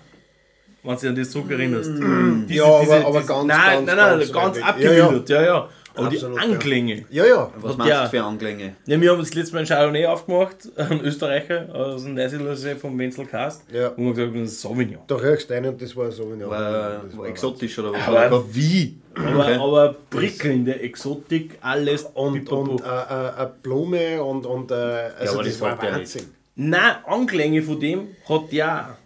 Wenn 0.84 0.94
du 0.94 1.00
dich 1.00 1.10
an 1.10 1.16
das 1.16 1.32
zurückerinnerst. 1.32 1.94
Mm. 1.94 2.46
Diese, 2.48 2.60
ja, 2.60 2.80
diese, 2.80 2.96
aber, 2.98 3.08
aber 3.08 3.20
diese, 3.20 3.34
ganz, 3.34 3.48
nein, 3.48 3.86
ganz, 3.86 3.88
nein, 3.88 3.98
nein, 3.98 4.20
ganz, 4.20 4.32
ganz 4.32 4.62
abgemildert, 4.62 5.30
ja, 5.30 5.42
ja. 5.42 5.48
ja. 5.48 5.70
Aber 5.96 6.08
Absolut, 6.08 6.38
die 6.38 6.42
Anklänge. 6.42 7.06
Ja, 7.10 7.26
ja. 7.26 7.52
Was 7.58 7.78
meinst 7.78 7.94
du 7.94 8.10
für 8.10 8.24
Anklänge? 8.24 8.76
Ja, 8.86 9.00
wir 9.00 9.12
haben 9.12 9.20
das 9.20 9.34
letzte 9.34 9.54
Mal 9.54 9.60
ein 9.62 9.66
Chardonnay 9.66 10.06
aufgemacht, 10.06 10.56
ein 10.76 11.02
Österreicher 11.02 11.74
aus 11.74 12.04
dem 12.04 12.16
Neusiedlersee 12.16 12.76
vom 12.76 12.98
Wenzel 12.98 13.26
Kast. 13.26 13.64
Ja. 13.72 13.90
Und 13.90 14.06
wir 14.06 14.28
gesagt, 14.28 14.36
das 14.36 14.52
ist 14.52 14.62
Sauvignon. 14.62 15.00
Da 15.08 15.16
riechst 15.16 15.50
du 15.50 15.58
und 15.58 15.82
das 15.82 15.96
war 15.96 16.12
Sauvignon. 16.12 16.50
War, 16.50 16.72
war, 16.72 17.18
war 17.18 17.28
exotisch 17.28 17.80
oder 17.80 17.94
was? 17.94 18.08
Aber 18.08 18.44
wie? 18.54 18.98
Aber, 19.16 19.40
okay. 19.40 19.56
aber 19.56 19.96
prickelnde 20.10 20.80
Exotik, 20.82 21.58
alles. 21.62 22.04
Und, 22.14 22.50
und 22.50 22.82
äh, 22.82 22.84
äh, 22.84 22.88
eine 22.88 23.52
Blume 23.62 24.22
und, 24.24 24.46
und 24.46 24.72
äh, 24.72 24.74
also 24.74 25.24
ja, 25.24 25.32
aber 25.32 25.44
das, 25.44 25.54
das 25.54 25.62
war 25.62 25.82
Wahnsinn. 25.82 26.26
Nein, 26.56 26.96
Anklänge 27.06 27.62
von 27.62 27.80
dem 27.80 28.08
hat 28.28 28.52
ja 28.52 28.98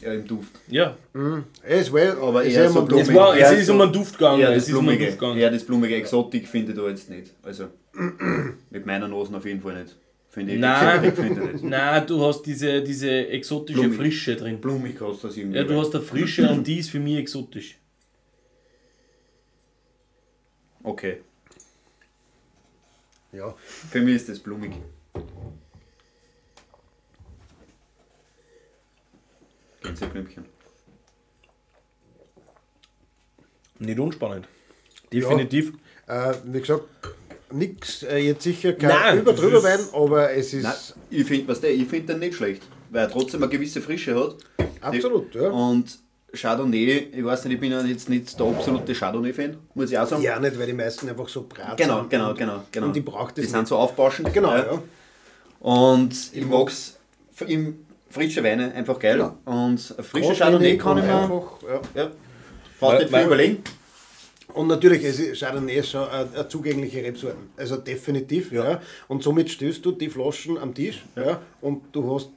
ja, 0.00 0.14
im 0.14 0.26
Duft. 0.26 0.52
Ja. 0.68 0.96
Mhm. 1.12 1.44
Es 1.62 1.92
war, 1.92 2.16
aber 2.22 2.44
es 2.44 2.54
eher 2.54 2.70
so 2.70 2.84
blumig. 2.84 3.08
Es, 3.08 3.14
war, 3.14 3.36
es 3.36 3.52
ist 3.52 3.70
um 3.70 3.80
einen 3.80 3.92
Duft 3.92 4.18
gegangen. 4.18 4.40
Eher 4.40 4.54
das, 4.54 4.66
blumige, 4.66 5.04
um 5.06 5.10
gegangen. 5.12 5.38
Eher 5.38 5.50
das 5.50 5.64
blumige 5.64 5.96
Exotik 5.96 6.48
finde 6.48 6.72
ich 6.72 6.78
da 6.78 6.88
jetzt 6.88 7.10
nicht. 7.10 7.34
Also 7.42 7.68
mit 8.70 8.86
meiner 8.86 9.08
Nase 9.08 9.36
auf 9.36 9.44
jeden 9.44 9.60
Fall 9.60 9.82
nicht. 9.82 9.96
Finde 10.30 10.54
ich 10.54 10.60
Nein, 10.60 11.04
ich 11.04 11.18
nicht. 11.18 11.64
Nein, 11.64 12.06
du 12.06 12.24
hast 12.24 12.42
diese, 12.42 12.82
diese 12.82 13.28
exotische 13.28 13.80
blumig. 13.80 13.98
Frische 13.98 14.36
drin. 14.36 14.60
Blumig 14.60 15.00
hast 15.00 15.24
du 15.24 15.28
das 15.28 15.36
irgendwie. 15.36 15.58
Ja, 15.58 15.64
du 15.64 15.80
hast 15.80 15.94
eine 15.94 16.04
Frische 16.04 16.48
und 16.50 16.66
die 16.66 16.78
ist 16.78 16.90
für 16.90 17.00
mich 17.00 17.16
exotisch. 17.16 17.78
Okay. 20.82 21.18
Ja. 23.32 23.54
Für 23.58 24.00
mich 24.00 24.16
ist 24.16 24.28
das 24.28 24.38
blumig. 24.38 24.72
Gänseblümchen. 29.88 30.44
Nicht 33.78 33.98
unspannend. 33.98 34.48
Definitiv. 35.12 35.72
Ja, 36.06 36.32
äh, 36.32 36.34
wie 36.44 36.60
gesagt, 36.60 36.84
nichts, 37.52 38.02
äh, 38.02 38.18
jetzt 38.18 38.42
sicher 38.42 38.72
kein 38.74 38.90
Nein, 38.90 39.18
über 39.20 39.32
drüber 39.32 39.62
Wein, 39.62 39.80
aber 39.92 40.32
es 40.32 40.52
ist. 40.52 40.64
Nein, 40.64 40.74
ich 41.10 41.26
finde 41.26 41.54
find 41.54 42.08
den 42.08 42.18
nicht 42.18 42.34
schlecht, 42.34 42.62
weil 42.90 43.04
er 43.04 43.10
trotzdem 43.10 43.42
eine 43.42 43.50
gewisse 43.50 43.80
Frische 43.80 44.14
hat. 44.14 44.36
Absolut, 44.80 45.34
ja. 45.34 45.48
Und 45.48 45.98
Chardonnay, 46.34 47.08
ich 47.12 47.24
weiß 47.24 47.44
nicht, 47.44 47.54
ich 47.54 47.60
bin 47.60 47.72
ja 47.72 47.80
jetzt 47.82 48.08
nicht 48.08 48.38
der 48.38 48.46
absolute 48.46 48.92
Chardonnay-Fan, 48.92 49.56
muss 49.74 49.90
ich 49.90 49.98
auch 49.98 50.06
sagen. 50.06 50.22
Ja, 50.22 50.38
nicht, 50.38 50.58
weil 50.58 50.66
die 50.66 50.74
meisten 50.74 51.08
einfach 51.08 51.28
so 51.28 51.46
brat 51.48 51.76
genau, 51.78 52.00
sind. 52.00 52.10
Genau, 52.10 52.34
genau, 52.34 52.64
genau. 52.70 52.86
Und 52.88 52.96
die 52.96 53.00
braucht 53.00 53.38
es 53.38 53.46
Die 53.46 53.50
sind 53.50 53.66
so 53.66 53.76
aufbauschend. 53.76 54.32
Genau, 54.34 54.54
ja. 54.54 54.72
ja. 54.72 54.82
Und 55.60 56.14
ich 56.32 56.44
mag 56.44 56.68
es 56.68 56.98
im 57.46 57.86
frische 58.08 58.42
Weine 58.42 58.72
einfach 58.74 58.98
geil. 58.98 59.18
Ja. 59.18 59.36
Und 59.44 59.78
frische 59.80 60.34
Chardonnay 60.34 60.76
kann 60.76 60.98
ich 60.98 61.04
mir. 61.04 61.16
Einfach, 61.16 61.62
ja. 61.62 61.80
ja. 61.94 62.98
Nicht 62.98 63.10
viel 63.10 63.26
überlegen. 63.26 63.62
Und 64.54 64.68
natürlich, 64.68 65.04
ist 65.04 65.40
Chardonnay 65.40 65.82
schon 65.82 66.08
eine, 66.08 66.48
zugängliche 66.48 67.02
Rebsorten. 67.04 67.50
Also 67.56 67.76
definitiv. 67.76 68.52
Ja. 68.52 68.70
ja. 68.70 68.82
Und 69.08 69.22
somit 69.22 69.50
stößt 69.50 69.84
du 69.84 69.92
die 69.92 70.08
Flaschen 70.08 70.58
am 70.58 70.74
Tisch 70.74 71.04
ja. 71.16 71.26
ja. 71.26 71.42
und 71.60 71.82
du 71.92 72.14
hast 72.14 72.30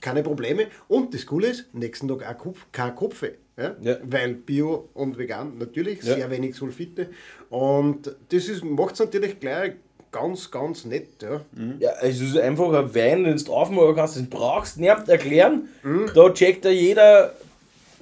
keine 0.00 0.22
Probleme. 0.22 0.68
Und 0.88 1.14
das 1.14 1.26
Coole 1.26 1.48
ist, 1.48 1.74
nächsten 1.74 2.08
Tag 2.08 2.28
auch 2.28 2.38
Kopf, 2.38 2.66
kein 2.72 2.94
Kopfe. 2.94 3.34
Ja? 3.56 3.76
ja? 3.80 3.98
Weil 4.02 4.34
Bio 4.34 4.88
und 4.94 5.18
vegan 5.18 5.58
natürlich, 5.58 6.02
sehr 6.02 6.30
wenig 6.30 6.54
Sulfite. 6.54 7.10
Und 7.50 8.14
das 8.28 8.62
macht 8.62 8.94
es 8.94 9.00
natürlich 9.00 9.38
gleich 9.40 9.74
ganz, 10.16 10.50
ganz 10.50 10.84
nett. 10.84 11.22
Ja, 11.22 11.40
mhm. 11.52 11.74
ja 11.78 11.90
es 12.02 12.20
ist 12.20 12.38
einfach 12.38 12.72
ein 12.72 12.94
Wein, 12.94 13.24
den 13.24 13.36
du 13.36 13.52
aufmachen 13.52 13.94
kannst, 13.94 14.16
den 14.16 14.30
brauchst 14.30 14.76
du 14.76 14.80
nicht 14.80 15.08
erklären. 15.08 15.68
Mhm. 15.82 16.10
Da 16.14 16.30
checkt 16.30 16.64
ja 16.64 16.70
jeder, 16.70 17.34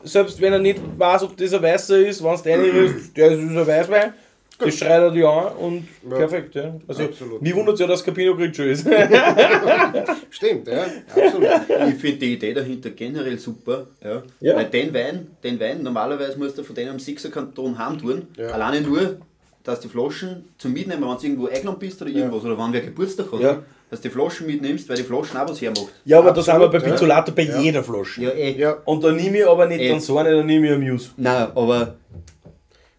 selbst 0.05 0.41
wenn 0.41 0.53
er 0.53 0.59
nicht 0.59 0.81
weiß, 0.97 1.25
ob 1.25 1.37
das 1.37 1.53
ein 1.53 1.63
Weißer 1.63 1.99
ist, 1.99 2.23
wenn 2.23 2.35
es 2.35 2.47
reinrührst, 2.47 3.17
der 3.17 3.33
ist 3.33 3.39
ein 3.39 3.67
Weißwein. 3.67 4.15
Das 4.57 4.79
schreit 4.79 5.03
er 5.03 5.11
dir 5.11 5.29
an 5.29 5.57
und 5.57 5.89
ja. 6.09 6.17
perfekt, 6.17 6.55
ja. 6.55 6.77
Also, 6.87 7.03
absolut. 7.03 7.43
Mich 7.43 7.53
wundert 7.57 7.75
es 7.75 7.81
ja, 7.81 7.89
dass 7.89 8.05
Capino 8.05 8.37
Grigio 8.37 8.67
ist. 8.67 8.87
Stimmt, 10.31 10.69
ja, 10.69 10.87
absolut. 11.09 11.49
Ich 11.89 11.95
finde 11.97 12.19
die 12.19 12.35
Idee 12.35 12.55
dahinter 12.55 12.91
generell 12.91 13.37
super. 13.37 13.89
Ja. 14.01 14.23
ja. 14.39 14.55
Weil 14.55 14.67
den 14.67 14.95
Wein, 14.95 15.27
den 15.43 15.59
Wein, 15.59 15.83
normalerweise 15.83 16.39
musst 16.39 16.57
du 16.57 16.63
von 16.63 16.77
denen 16.77 16.91
am 16.91 17.01
Sixer 17.01 17.31
Kanton 17.31 17.77
heim 17.77 17.99
tun. 17.99 18.29
Ja. 18.37 18.51
Alleine 18.51 18.81
nur 18.83 19.19
dass 19.65 19.81
die 19.81 19.89
Flaschen 19.89 20.45
zum 20.59 20.73
Mitnehmen, 20.73 21.03
wenn 21.03 21.17
du 21.17 21.25
irgendwo 21.25 21.47
eingeladen 21.47 21.79
bist 21.79 22.01
oder 22.01 22.11
irgendwas, 22.11 22.43
ja. 22.45 22.51
oder 22.51 22.63
wenn 22.63 22.73
wer 22.73 22.83
Geburtstag 22.83 23.33
hat, 23.33 23.41
ja. 23.41 23.63
dass 23.91 24.01
du 24.01 24.09
die 24.09 24.15
Flaschen 24.15 24.47
mitnimmst, 24.47 24.89
weil 24.89 24.97
die 24.97 25.03
Flaschen 25.03 25.39
auch 25.39 25.49
was 25.49 25.61
hermacht. 25.61 25.89
Ja, 26.05 26.19
aber 26.19 26.29
Absolut, 26.29 26.49
da 26.49 26.53
sind 26.53 26.61
wir 26.61 26.81
bei 26.81 26.91
Pizzolato 26.91 27.33
bei 27.33 27.43
ja. 27.43 27.61
jeder 27.61 27.83
Flasche. 27.83 28.23
Ja, 28.23 28.31
eh. 28.31 28.59
Ja. 28.59 28.77
Und 28.85 29.03
da 29.03 29.11
nehme 29.11 29.39
ich 29.39 29.47
aber 29.47 29.67
nicht 29.67 29.81
eh. 29.81 29.89
dann 29.89 30.01
so 30.01 30.19
eine, 30.19 30.37
dann 30.37 30.47
nehme 30.47 30.67
ich 30.67 30.73
eine 30.75 30.93
Muse. 30.93 31.11
Nein, 31.17 31.49
aber. 31.55 31.97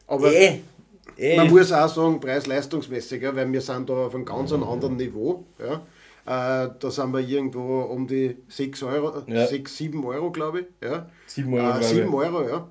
aber 0.07 0.33
eh. 0.33 0.59
Eh. 1.17 1.37
Man 1.37 1.49
muss 1.49 1.71
auch 1.71 1.87
sagen, 1.87 2.19
preis-leistungsmäßig, 2.19 3.21
ja, 3.21 3.33
weil 3.35 3.51
wir 3.51 3.61
sind 3.61 3.89
da 3.89 3.93
auf 3.93 4.15
einem 4.15 4.25
ganz 4.25 4.51
anderen 4.51 4.97
Niveau. 4.97 5.45
Ja. 5.59 5.81
Äh, 6.25 6.71
da 6.79 6.91
sind 6.91 7.13
wir 7.13 7.19
irgendwo 7.19 7.81
um 7.81 8.07
die 8.07 8.37
6 8.49 8.83
Euro, 8.83 9.21
ja. 9.27 9.45
6, 9.45 9.77
7 9.77 10.03
Euro, 10.03 10.31
glaube 10.31 10.61
ich. 10.61 10.65
Ja. 10.81 11.09
7 11.27 11.53
Euro. 11.53 11.79
Äh, 11.79 11.83
7 11.83 12.13
Euro, 12.13 12.49
ja. 12.49 12.67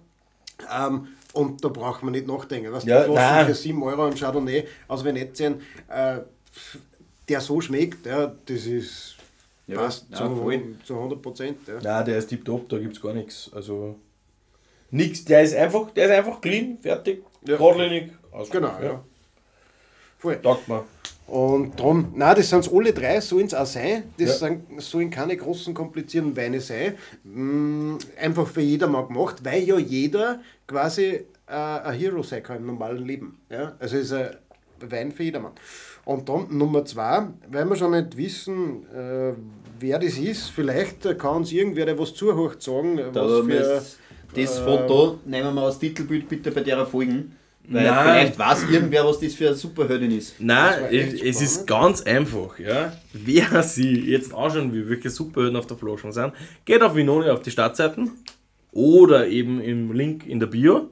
Ähm, 0.77 1.09
und 1.35 1.65
da 1.65 1.69
braucht 1.69 2.03
man 2.03 2.13
nicht 2.13 2.27
nachdenken. 2.27 2.73
Was 2.73 2.85
ja, 2.85 3.05
die 3.05 3.47
für 3.47 3.55
7 3.55 3.83
Euro 3.83 4.05
ein 4.05 4.15
Chardonnay 4.15 4.67
aus 4.89 5.05
Venetien, 5.05 5.61
äh, 5.89 6.19
der 7.29 7.41
so 7.41 7.61
schmeckt, 7.61 8.07
ja, 8.07 8.35
das 8.47 8.67
ist 8.67 9.17
ja, 9.67 9.77
passt 9.77 10.07
ja, 10.11 10.19
zu, 10.19 10.77
zu 10.85 10.95
100 10.95 11.23
Prozent. 11.23 11.59
Ja. 11.67 11.81
Nein, 11.83 12.05
der 12.07 12.19
ist 12.19 12.29
tiptop, 12.29 12.69
da 12.69 12.79
gibt 12.79 12.97
es 12.97 13.03
gar 13.03 13.15
nichts. 13.15 13.51
Also 13.55 13.97
nichts, 14.91 15.25
der 15.25 15.43
ist 15.43 15.55
einfach, 15.55 15.91
der 15.91 16.07
ist 16.07 16.13
einfach 16.13 16.41
clean, 16.41 16.79
fertig, 16.81 17.25
ja. 17.47 17.57
geradlinig. 17.57 18.13
Genau, 18.51 18.73
ja. 18.83 19.05
Voll. 20.25 20.41
Taugt 20.41 20.67
man. 20.69 20.81
Und 21.27 21.79
darum, 21.79 22.13
nein, 22.15 22.35
das 22.37 22.49
sind 22.49 22.71
alle 22.73 22.93
drei, 22.95 23.21
sollen 23.21 23.47
es 23.47 23.53
auch 23.53 23.67
sein. 23.67 24.05
Das 24.19 24.41
ja. 24.41 24.49
sind, 24.49 24.81
sollen 24.81 25.11
keine 25.11 25.37
großen, 25.37 25.75
komplizierten 25.75 26.35
Weine 26.35 26.61
sein. 26.61 26.95
Mm, 27.25 27.97
einfach 28.19 28.47
für 28.47 28.63
jedermann 28.63 29.09
gemacht, 29.09 29.37
weil 29.43 29.63
ja 29.63 29.79
jeder 29.79 30.41
quasi 30.67 31.25
äh, 31.47 31.53
ein 31.53 31.95
Hero 31.95 32.23
sein 32.23 32.43
kann 32.43 32.57
im 32.57 32.67
normalen 32.67 33.05
Leben. 33.05 33.39
Ja? 33.51 33.75
Also 33.79 33.99
ist 33.99 34.13
ein 34.15 34.31
Wein 34.81 35.13
für 35.13 35.25
jedermann. 35.25 35.53
Und 36.07 36.29
dann 36.29 36.47
Nummer 36.57 36.87
zwei, 36.87 37.27
weil 37.51 37.65
wir 37.67 37.77
schon 37.77 37.91
nicht 37.91 38.17
wissen, 38.17 38.87
äh, 38.95 39.33
wer 39.79 39.99
das 39.99 40.17
ist, 40.17 40.51
vielleicht 40.51 41.19
kann 41.19 41.37
uns 41.37 41.53
irgendwer, 41.53 41.85
der 41.85 41.99
was 41.99 42.15
zuhört, 42.15 42.63
sagen, 42.63 42.97
da 43.13 43.15
was 43.15 43.47
für, 43.47 43.83
Das 44.35 44.59
äh, 44.59 44.65
Foto 44.65 45.19
nehmen 45.27 45.55
wir 45.55 45.63
als 45.63 45.79
Titelbild 45.79 46.29
bitte 46.29 46.51
bei 46.51 46.63
der 46.63 46.87
Folgen. 46.87 47.37
Weil 47.67 47.85
Nein. 47.85 48.05
vielleicht 48.05 48.39
weiß 48.39 48.71
irgendwer, 48.71 49.07
was 49.07 49.21
das 49.21 49.35
für 49.35 49.47
eine 49.47 49.57
Superheldin 49.57 50.11
ist. 50.11 50.35
Nein, 50.39 50.85
es 50.93 51.41
ist 51.41 51.67
ganz 51.67 52.03
einfach. 52.03 52.59
Ja. 52.59 52.93
Wer 53.15 53.63
sie 53.63 54.11
jetzt 54.11 54.35
anschauen 54.35 54.73
will, 54.73 54.89
welche 54.91 55.09
Superhelden 55.09 55.57
auf 55.57 55.67
der 55.67 55.79
Flasche 55.79 56.13
sind, 56.13 56.35
geht 56.67 56.83
auf 56.83 56.95
Vinoni 56.95 57.31
auf 57.31 57.41
die 57.41 57.51
Startseiten 57.51 58.11
oder 58.71 59.27
eben 59.29 59.61
im 59.63 59.93
Link 59.93 60.27
in 60.27 60.41
der 60.41 60.47
Bio. 60.47 60.91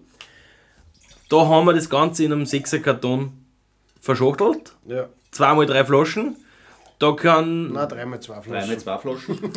Da 1.28 1.46
haben 1.46 1.66
wir 1.66 1.74
das 1.74 1.90
Ganze 1.90 2.24
in 2.24 2.32
einem 2.32 2.44
6er 2.44 2.78
Karton 2.78 3.32
verschachtelt. 4.00 4.72
Ja. 4.86 5.08
Zweimal 5.30 5.66
drei 5.66 5.84
Flaschen. 5.84 6.36
Da 6.98 7.12
kann. 7.12 7.72
Nein, 7.72 7.88
dreimal 7.88 8.20
zwei 8.20 8.40
Flaschen. 8.40 8.68
Dreimal 8.68 8.78
zwei 8.78 8.98
Flaschen. 8.98 9.38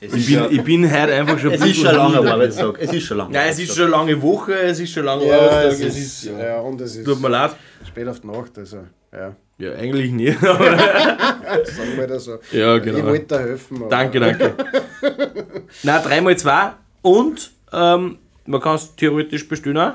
ich, 0.00 0.26
bin, 0.26 0.46
ich 0.50 0.62
bin 0.62 0.90
heute 0.90 1.14
einfach 1.14 1.38
schon 1.38 1.52
Es 1.52 1.64
ist 1.64 1.76
schon 1.76 1.94
lange 1.94 2.32
Arbeitstag. 2.32 2.78
Es 2.80 2.92
ist 2.92 3.04
schon 3.04 3.16
lange. 3.18 3.32
Nein, 3.32 3.48
es 3.50 3.58
ist 3.58 3.74
schon 3.74 3.90
lange 3.90 4.20
Woche, 4.20 4.54
es 4.54 4.80
ist 4.80 4.92
schon 4.92 5.04
lange 5.04 5.26
ja, 5.26 5.38
Arbeitstag. 5.38 5.88
Es 5.88 5.98
ist, 5.98 6.24
ja. 6.24 6.38
ja, 6.38 6.60
und 6.60 6.80
es 6.80 6.96
ist. 6.96 7.04
Tut 7.04 7.20
mir 7.20 7.28
leid. 7.28 7.52
Spät 7.86 8.08
auf 8.08 8.20
die 8.20 8.26
Nacht, 8.26 8.58
also. 8.58 8.78
Ja. 9.12 9.34
Ja, 9.58 9.72
eigentlich 9.72 10.12
nicht. 10.12 10.38
Sagen 10.40 11.96
wir 11.96 12.06
das 12.06 12.24
so. 12.24 12.38
Ja, 12.52 12.76
genau. 12.76 12.98
Ich 12.98 13.04
wollte 13.04 13.26
da 13.26 13.38
helfen. 13.38 13.84
Danke, 13.88 14.20
danke. 14.20 14.54
Nein, 15.82 16.02
dreimal 16.04 16.36
zwei 16.36 16.72
und 17.00 17.52
ähm, 17.72 18.18
man 18.46 18.60
kann 18.60 18.76
es 18.76 18.94
theoretisch 18.94 19.48
bestellen 19.48 19.94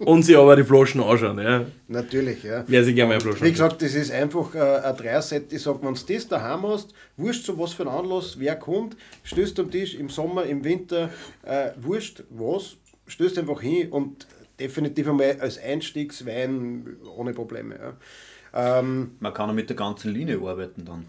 und 0.00 0.22
sich 0.22 0.36
aber 0.36 0.56
die 0.56 0.64
Flaschen 0.64 1.02
anschauen. 1.02 1.38
Ja. 1.38 1.66
Natürlich, 1.88 2.42
ja. 2.42 2.64
Wer 2.66 2.84
sich 2.84 2.94
gerne 2.94 3.14
mal 3.14 3.20
Flaschen 3.20 3.46
Wie 3.46 3.50
gesagt, 3.50 3.82
das 3.82 3.94
ist 3.94 4.10
einfach 4.10 4.54
äh, 4.54 4.58
ein 4.58 4.96
Dreierset. 4.96 5.52
Ich 5.52 5.62
sage, 5.62 5.78
wenn 5.82 5.94
du 5.94 6.00
das 6.00 6.28
daheim 6.28 6.66
hast, 6.66 6.94
wurscht 7.16 7.44
so 7.44 7.58
was 7.58 7.72
für 7.72 7.82
ein 7.82 7.88
Anlass, 7.88 8.38
wer 8.38 8.56
kommt, 8.56 8.96
stößt 9.24 9.58
am 9.60 9.70
Tisch 9.70 9.94
im 9.94 10.08
Sommer, 10.08 10.44
im 10.44 10.64
Winter, 10.64 11.10
äh, 11.42 11.70
wurscht 11.80 12.22
was, 12.30 12.76
stößt 13.06 13.38
einfach 13.38 13.60
hin 13.60 13.90
und 13.90 14.26
definitiv 14.58 15.08
einmal 15.08 15.38
als 15.40 15.58
Einstiegswein 15.58 16.96
ohne 17.16 17.32
Probleme. 17.32 17.76
Ja. 17.76 18.78
Ähm, 18.80 19.12
Man 19.20 19.32
kann 19.32 19.50
auch 19.50 19.54
mit 19.54 19.68
der 19.68 19.76
ganzen 19.76 20.12
Linie 20.12 20.38
arbeiten 20.38 20.84
dann. 20.84 21.06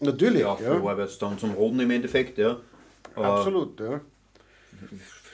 Natürlich. 0.00 0.40
Ja, 0.40 0.58
ja. 0.60 1.06
dann 1.20 1.38
zum 1.38 1.52
Roden 1.52 1.80
im 1.80 1.90
Endeffekt, 1.90 2.38
ja. 2.38 2.60
Absolut, 3.14 3.80
ja. 3.80 4.00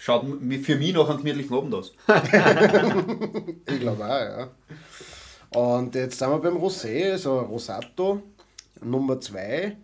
Schaut 0.00 0.24
für 0.62 0.76
mich 0.76 0.94
noch 0.94 1.08
einen 1.08 1.18
gemütlichen 1.18 1.56
Abend 1.56 1.74
aus. 1.74 1.92
ich 3.66 3.80
glaube 3.80 4.04
auch, 4.04 4.08
ja. 4.08 4.50
Und 5.54 5.94
jetzt 5.94 6.18
sind 6.18 6.30
wir 6.30 6.38
beim 6.38 6.56
Rosé, 6.56 7.12
also 7.12 7.40
Rosato 7.40 8.22
Nummer 8.82 9.20
2 9.20 9.76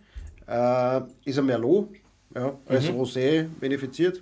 äh, 0.47 1.01
ist 1.25 1.37
ein 1.37 1.45
Merlot, 1.45 1.89
ja, 2.33 2.57
als 2.65 2.89
mhm. 2.89 2.99
Rosé 2.99 3.47
benefiziert. 3.59 4.21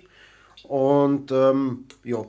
Und 0.64 1.30
ähm, 1.32 1.84
ja, 2.04 2.24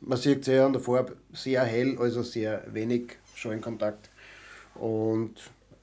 man 0.00 0.18
sieht 0.18 0.44
sehr 0.44 0.66
an 0.66 0.72
der 0.72 0.82
Farbe 0.82 1.16
sehr 1.32 1.62
hell, 1.62 1.96
also 1.98 2.22
sehr 2.22 2.62
wenig 2.72 3.16
Schallenkontakt. 3.34 4.10
Und 4.74 5.34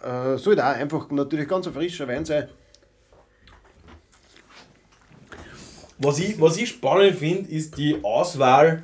äh, 0.01 0.37
soll 0.37 0.59
auch 0.59 0.65
einfach 0.75 1.09
natürlich 1.11 1.47
ganz 1.47 1.67
ein 1.67 1.73
frischer 1.73 2.07
Wein 2.07 2.25
sein. 2.25 2.49
Was 5.97 6.19
ich, 6.19 6.39
was 6.41 6.57
ich 6.57 6.69
spannend 6.69 7.17
finde, 7.17 7.49
ist 7.49 7.77
die 7.77 7.97
Auswahl 8.03 8.83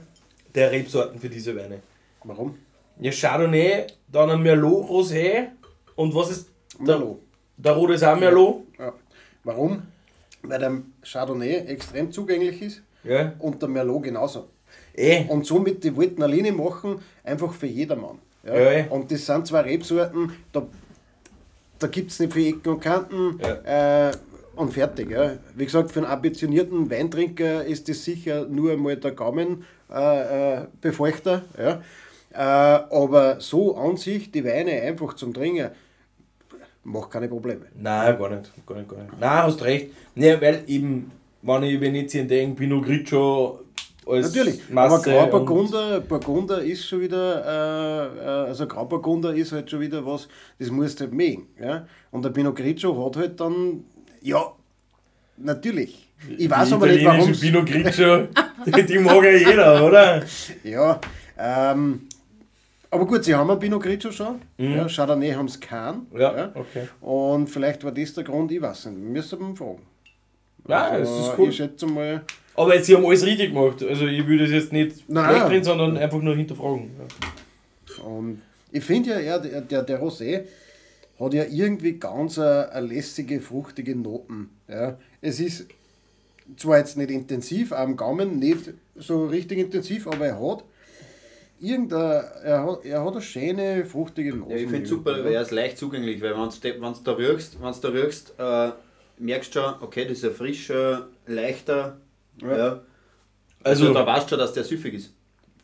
der 0.55 0.71
Rebsorten 0.71 1.19
für 1.19 1.29
diese 1.29 1.55
Weine. 1.55 1.79
Warum? 2.23 2.57
Ja, 2.99 3.11
Chardonnay, 3.11 3.87
dann 4.11 4.29
ein 4.29 4.41
Merlot 4.41 4.87
Rosé 4.87 5.47
und 5.95 6.13
was 6.13 6.31
ist 6.31 6.49
der, 6.79 6.97
Merlot. 6.97 7.19
Der 7.57 7.73
rote 7.73 7.93
ist 7.93 8.03
auch 8.03 8.17
Merlot. 8.17 8.63
Ja. 8.77 8.93
Warum? 9.43 9.83
Weil 10.43 10.59
der 10.59 10.81
Chardonnay 11.03 11.65
extrem 11.67 12.11
zugänglich 12.11 12.61
ist 12.61 12.81
ja. 13.03 13.33
und 13.39 13.61
der 13.61 13.69
Merlot 13.69 14.03
genauso. 14.03 14.49
Eh. 14.95 15.25
Und 15.27 15.45
somit 15.45 15.83
die 15.83 15.95
wollten 15.95 16.21
eine 16.23 16.33
Linie 16.33 16.51
machen, 16.51 17.01
einfach 17.23 17.53
für 17.53 17.67
jedermann. 17.67 18.19
Ja? 18.43 18.55
Ja, 18.55 18.71
eh. 18.71 18.87
Und 18.89 19.11
das 19.11 19.25
sind 19.25 19.47
zwei 19.47 19.61
Rebsorten, 19.61 20.31
da, 20.51 20.65
da 21.79 21.87
gibt 21.87 22.11
es 22.11 22.19
nicht 22.19 22.33
viele 22.33 22.49
Ecken 22.57 22.69
und 22.69 22.79
Kanten 22.79 23.39
ja. 23.41 24.09
äh, 24.09 24.11
und 24.61 24.73
fertig. 24.73 25.11
Ja? 25.11 25.33
Wie 25.55 25.65
gesagt, 25.65 25.91
für 25.91 25.99
einen 25.99 26.11
ambitionierten 26.11 26.89
Weintrinker 26.89 27.65
ist 27.65 27.89
das 27.89 28.03
sicher 28.03 28.45
nur 28.45 28.71
einmal 28.71 28.95
der 28.97 29.11
Gaumenbefeuchter. 29.11 31.43
Äh, 31.57 31.61
äh, 31.61 31.65
ja? 31.65 31.81
Äh, 32.33 32.37
aber 32.37 33.41
so 33.41 33.75
an 33.75 33.97
sich, 33.97 34.31
die 34.31 34.45
Weine 34.45 34.81
einfach 34.81 35.15
zum 35.15 35.33
Trinken, 35.33 35.71
macht 36.83 37.11
keine 37.11 37.27
Probleme. 37.27 37.65
Nein, 37.75 38.17
gar 38.17 38.29
nicht. 38.29 38.51
Gar 38.65 38.77
nicht, 38.77 38.89
gar 38.89 38.99
nicht. 38.99 39.19
Nein, 39.19 39.43
hast 39.43 39.61
recht. 39.63 39.91
Nee, 40.15 40.39
weil 40.39 40.63
eben, 40.67 41.11
wenn 41.41 41.63
ich 41.63 41.81
Venetien 41.81 42.25
denke, 42.27 42.55
Pinot 42.55 42.85
Grigio 42.85 43.59
als 44.05 44.35
Natürlich, 44.35 44.69
Masse 44.69 44.95
aber 44.95 45.29
Grauburgunder 45.29 45.99
Burgunder 46.01 46.61
ist 46.61 46.87
schon 46.87 47.01
wieder, 47.01 47.45
äh, 47.45 48.19
äh, 48.19 48.47
also 48.47 48.65
Grauburgunder 48.65 49.33
ist 49.33 49.51
halt 49.51 49.69
schon 49.69 49.79
wieder 49.79 50.03
was, 50.05 50.27
das 50.57 50.71
musst 50.71 50.99
du 50.99 51.03
halt 51.03 51.13
mögen. 51.13 51.47
Ja? 51.61 51.85
Und 52.09 52.25
der 52.25 52.31
Pinot 52.31 52.55
Grigio 52.55 53.05
hat 53.05 53.17
halt 53.17 53.39
dann, 53.39 53.83
ja, 54.21 54.53
natürlich. 55.37 56.07
Ich 56.37 56.49
weiß 56.49 56.69
die 56.69 56.73
aber 56.75 56.87
nicht, 56.87 57.05
warum. 57.05 57.31
Pinot 57.31 57.65
Grigio, 57.65 58.27
die, 58.65 58.99
mag 58.99 59.23
ja 59.23 59.31
jeder, 59.31 59.85
oder? 59.85 60.23
Ja, 60.63 61.01
ähm, 61.37 62.07
aber 62.91 63.05
gut, 63.05 63.23
sie 63.23 63.33
haben 63.33 63.49
ein 63.49 63.59
Pinot 63.59 63.81
Grigio 63.81 64.11
schon. 64.11 64.41
Mhm. 64.57 64.75
Ja, 64.75 64.87
Chardonnay 64.87 65.31
haben 65.31 65.47
sie 65.47 65.59
keinen. 65.59 66.07
Ja, 66.13 66.35
ja, 66.35 66.51
okay. 66.53 66.87
Und 66.99 67.47
vielleicht 67.47 67.83
war 67.83 67.91
das 67.91 68.13
der 68.13 68.23
Grund, 68.23 68.51
ich 68.51 68.61
weiß 68.61 68.85
nicht. 68.87 68.99
Müssen 68.99 69.39
wir 69.39 69.55
fragen. 69.55 69.81
Ja, 70.67 70.83
also, 70.83 71.17
das 71.17 71.27
ist 71.27 71.33
cool. 71.37 71.49
Ich 71.49 71.55
schätze 71.55 71.87
mal. 71.87 72.21
Aber 72.55 72.75
jetzt, 72.75 72.85
sie 72.85 72.95
haben 72.95 73.05
alles 73.05 73.25
richtig 73.25 73.53
gemacht. 73.53 73.81
Also 73.81 74.05
ich 74.05 74.27
würde 74.27 74.43
es 74.43 74.51
jetzt 74.51 74.73
nicht 74.73 75.07
drin, 75.07 75.63
sondern 75.63 75.97
einfach 75.97 76.19
nur 76.19 76.35
hinterfragen. 76.35 76.91
Ja. 76.99 78.03
Und 78.03 78.41
ich 78.71 78.83
finde 78.83 79.11
ja, 79.11 79.19
er, 79.19 79.39
der, 79.39 79.61
der, 79.61 79.83
der 79.83 80.01
Rosé 80.01 80.41
hat 81.21 81.33
ja 81.33 81.43
irgendwie 81.43 81.93
ganz 81.99 82.39
eine, 82.39 82.71
eine 82.71 82.87
lässige, 82.87 83.41
fruchtige 83.41 83.95
Noten. 83.95 84.49
Ja. 84.67 84.97
Es 85.21 85.39
ist 85.39 85.67
zwar 86.57 86.79
jetzt 86.79 86.97
nicht 86.97 87.11
intensiv 87.11 87.71
am 87.71 87.95
Gaumen, 87.95 88.39
nicht 88.39 88.73
so 88.95 89.27
richtig 89.27 89.59
intensiv, 89.59 90.07
aber 90.07 90.27
er 90.27 90.41
hat 90.41 90.63
irgendein, 91.59 92.23
er 92.43 92.65
hat, 92.65 92.85
er 92.85 93.05
hat 93.05 93.13
eine 93.13 93.21
schöne, 93.21 93.85
fruchtige 93.85 94.35
Nase. 94.35 94.51
Ja, 94.51 94.57
ich 94.57 94.69
finde 94.69 94.83
es 94.83 94.89
super, 94.89 95.23
weil 95.23 95.33
er 95.33 95.41
ist 95.41 95.51
leicht 95.51 95.77
zugänglich, 95.77 96.21
weil 96.21 96.35
wenn 96.35 96.49
du 96.49 97.03
da 97.03 97.11
riechst, 97.13 97.61
wenn's 97.61 97.79
da 97.79 97.89
riechst 97.89 98.33
äh, 98.37 98.71
merkst 99.19 99.55
du 99.55 99.59
schon, 99.59 99.73
okay, 99.81 100.05
das 100.05 100.17
ist 100.17 100.25
ein 100.25 100.33
frischer, 100.33 101.07
leichter, 101.27 101.97
ja. 102.41 102.57
ja. 102.57 102.81
Also, 103.63 103.85
also, 103.85 103.93
da 103.93 104.05
weißt 104.05 104.25
du 104.25 104.29
schon, 104.29 104.39
dass 104.39 104.53
der 104.53 104.63
süffig 104.63 104.95
ist. 104.95 105.13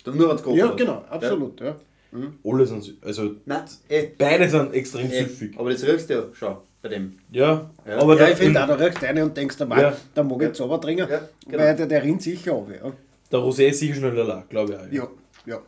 Nur 0.06 0.30
wenn 0.30 0.36
es 0.36 0.58
Ja, 0.58 0.68
genau, 0.74 1.04
absolut, 1.10 1.60
ja. 1.60 1.68
ja. 1.68 1.76
Mhm. 2.12 2.40
Alle 2.44 2.66
sind, 2.66 2.96
also 3.04 3.36
Nein, 3.46 3.64
eh. 3.90 4.08
beide 4.18 4.50
sind 4.50 4.74
extrem 4.74 5.12
eh. 5.12 5.24
süffig. 5.24 5.58
Aber 5.58 5.72
das 5.72 5.84
riechst 5.84 6.10
du 6.10 6.14
ja 6.14 6.24
schon 6.34 6.58
bei 6.82 6.90
dem. 6.90 7.20
Ja, 7.32 7.70
ja. 7.86 7.98
aber 8.00 8.20
ja, 8.20 8.30
ich 8.30 8.38
finde 8.38 8.64
auch, 8.64 8.68
da 8.68 8.76
riechst 8.76 9.02
du 9.02 9.08
eine 9.08 9.24
und 9.24 9.36
denkst, 9.36 9.58
der, 9.58 9.68
ja. 9.68 9.98
der 10.16 10.24
mag 10.24 10.42
jetzt 10.42 10.62
aber 10.62 10.80
trinken, 10.80 11.08
ja, 11.10 11.22
genau. 11.46 11.64
weil 11.64 11.76
der, 11.76 11.86
der 11.88 12.04
rinnt 12.04 12.22
sicher 12.22 12.54
auf. 12.54 12.68
Ja. 12.70 12.92
Der 13.32 13.40
Rosé 13.40 13.68
ist 13.68 13.80
sicher 13.80 13.96
schneller, 13.96 14.46
glaube 14.50 14.74
ich. 14.74 15.02
Auch, 15.02 15.10
ja. 15.10 15.10
ja, 15.46 15.54
ja. 15.56 15.62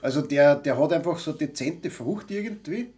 Also 0.00 0.22
der, 0.22 0.56
der 0.56 0.78
hat 0.78 0.92
einfach 0.92 1.18
so 1.18 1.32
dezente 1.32 1.90
Frucht 1.90 2.30
irgendwie. 2.30 2.88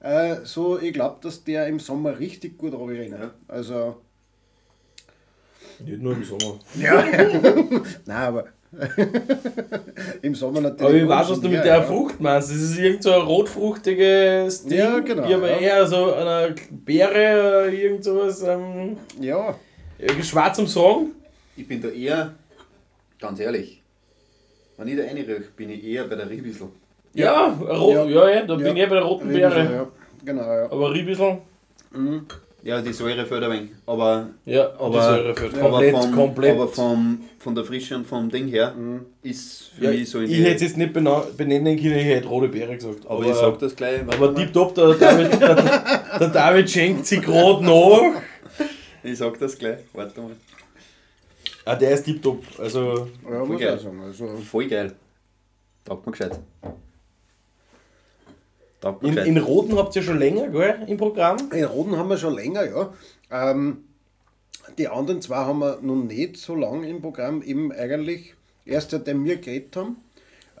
Äh, 0.00 0.36
so, 0.44 0.78
ich 0.78 0.92
glaube, 0.92 1.18
dass 1.22 1.42
der 1.42 1.66
im 1.66 1.80
Sommer 1.80 2.18
richtig 2.18 2.58
gut 2.58 2.74
runterrennt. 2.74 3.18
Ja. 3.18 3.34
Also. 3.48 4.02
Nicht 5.78 6.00
nur 6.00 6.14
im 6.14 6.24
Sommer. 6.24 6.58
Ja, 6.74 7.04
nein, 8.06 8.16
aber. 8.16 8.46
Im 10.22 10.34
Sommer 10.34 10.60
natürlich. 10.60 11.02
Aber 11.02 11.02
ich 11.02 11.08
weiß, 11.08 11.30
was 11.30 11.40
du 11.40 11.48
mit 11.48 11.64
der 11.64 11.76
ja. 11.76 11.82
Frucht 11.82 12.20
meinst. 12.20 12.50
Das 12.50 12.56
ist 12.56 12.78
irgend 12.78 13.02
so 13.02 13.12
ein 13.12 13.22
rotfruchtiges 13.22 14.64
Ding. 14.64 14.78
Ja, 14.78 14.98
genau. 14.98 15.26
Ich 15.26 15.34
aber 15.34 15.50
ja. 15.50 15.58
eher 15.58 15.86
so 15.86 16.12
eine 16.12 16.54
Beere 16.70 17.68
oder 17.68 17.72
irgend 17.72 18.04
sowas. 18.04 18.42
Ähm, 18.42 18.96
ja. 19.20 19.54
Schwarz 20.22 20.58
am 20.58 20.66
Song. 20.66 21.12
Ich 21.56 21.66
bin 21.66 21.80
da 21.80 21.88
eher, 21.88 22.34
ganz 23.18 23.40
ehrlich, 23.40 23.82
wenn 24.76 24.88
ich 24.88 24.96
da 24.96 25.04
reinrieche, 25.04 25.44
bin 25.56 25.70
ich 25.70 25.84
eher 25.84 26.04
bei 26.04 26.16
der 26.16 26.28
Riebissel. 26.28 26.68
Ja, 27.14 27.46
rot, 27.48 27.94
ja, 27.94 28.04
ja, 28.04 28.30
ja, 28.30 28.42
da 28.42 28.56
bin 28.56 28.66
ich 28.66 28.76
eher 28.76 28.88
bei 28.88 28.96
der 28.96 29.04
roten 29.04 29.28
Beere. 29.28 29.72
Ja. 29.72 29.86
Genau, 30.22 30.42
ja. 30.42 30.64
Aber 30.70 30.92
Riebissel. 30.92 31.38
Mhm. 31.92 32.26
Ja, 32.62 32.82
die 32.82 32.92
Säure 32.92 33.24
fällt 33.24 33.44
ein 33.44 33.50
wenig. 33.52 33.70
Aber, 33.86 34.26
ja, 34.44 34.70
aber, 34.78 34.98
die 34.98 35.04
Säure 35.04 35.34
fällt 35.36 35.56
ja. 35.56 35.60
komplett, 35.60 35.94
aber, 35.94 36.02
vom, 36.02 36.14
komplett. 36.14 36.54
aber 36.54 36.68
vom, 36.68 37.20
von 37.46 37.54
der 37.54 37.64
Frische 37.64 37.94
und 37.94 38.04
vom 38.04 38.28
Ding 38.28 38.48
her 38.48 38.74
mhm. 38.74 39.06
ist 39.22 39.70
für 39.78 39.84
ja, 39.84 39.90
mich 39.92 40.10
so 40.10 40.18
in 40.18 40.28
Ich 40.28 40.40
hätte 40.40 40.56
es 40.56 40.62
jetzt 40.62 40.76
nicht 40.76 40.92
benennen 40.92 41.76
können, 41.76 41.96
ich 41.96 42.04
hätte 42.04 42.26
rote 42.26 42.48
Beere 42.48 42.74
gesagt. 42.74 43.06
Aber, 43.06 43.20
aber 43.20 43.26
ich 43.26 43.36
sag 43.36 43.56
das 43.60 43.76
gleich. 43.76 44.00
Aber 44.02 44.34
tipptopp, 44.34 44.74
der 44.74 44.94
David, 44.94 45.40
der, 45.40 45.54
der 46.18 46.28
David 46.28 46.68
schenkt 46.68 47.06
sich 47.06 47.22
gerade 47.22 47.64
nach. 47.64 48.20
Ich 49.04 49.18
sag 49.18 49.38
das 49.38 49.56
gleich, 49.56 49.78
warte 49.92 50.20
mal. 50.20 50.32
Ah, 51.64 51.76
der 51.76 51.92
ist 51.92 52.02
tipptopp. 52.02 52.42
Also, 52.58 53.10
ja, 53.30 53.44
voll 53.44 53.58
geil. 53.58 53.78
Sagen, 53.78 54.00
also. 54.00 54.26
Voll 54.38 54.66
geil. 54.66 54.92
Taugt 55.84 56.04
mir 56.04 56.10
gescheit. 56.10 56.40
Taugt 58.80 59.04
in, 59.04 59.16
in 59.18 59.38
Roten 59.38 59.76
habt 59.76 59.94
ihr 59.94 60.02
schon 60.02 60.18
länger, 60.18 60.48
gell, 60.48 60.82
im 60.88 60.96
Programm? 60.96 61.36
In 61.52 61.62
Roten 61.62 61.96
haben 61.96 62.10
wir 62.10 62.18
schon 62.18 62.34
länger, 62.34 62.64
ja. 62.64 62.92
Ähm, 63.30 63.84
die 64.78 64.88
anderen 64.88 65.20
zwei 65.22 65.36
haben 65.36 65.60
wir 65.60 65.78
noch 65.82 65.96
nicht 65.96 66.36
so 66.36 66.54
lange 66.54 66.88
im 66.88 67.02
Programm, 67.02 67.42
eben 67.42 67.72
eigentlich 67.72 68.34
erst 68.64 68.90
seitdem 68.90 69.24
wir 69.24 69.36
geredet 69.36 69.76
haben. 69.76 69.96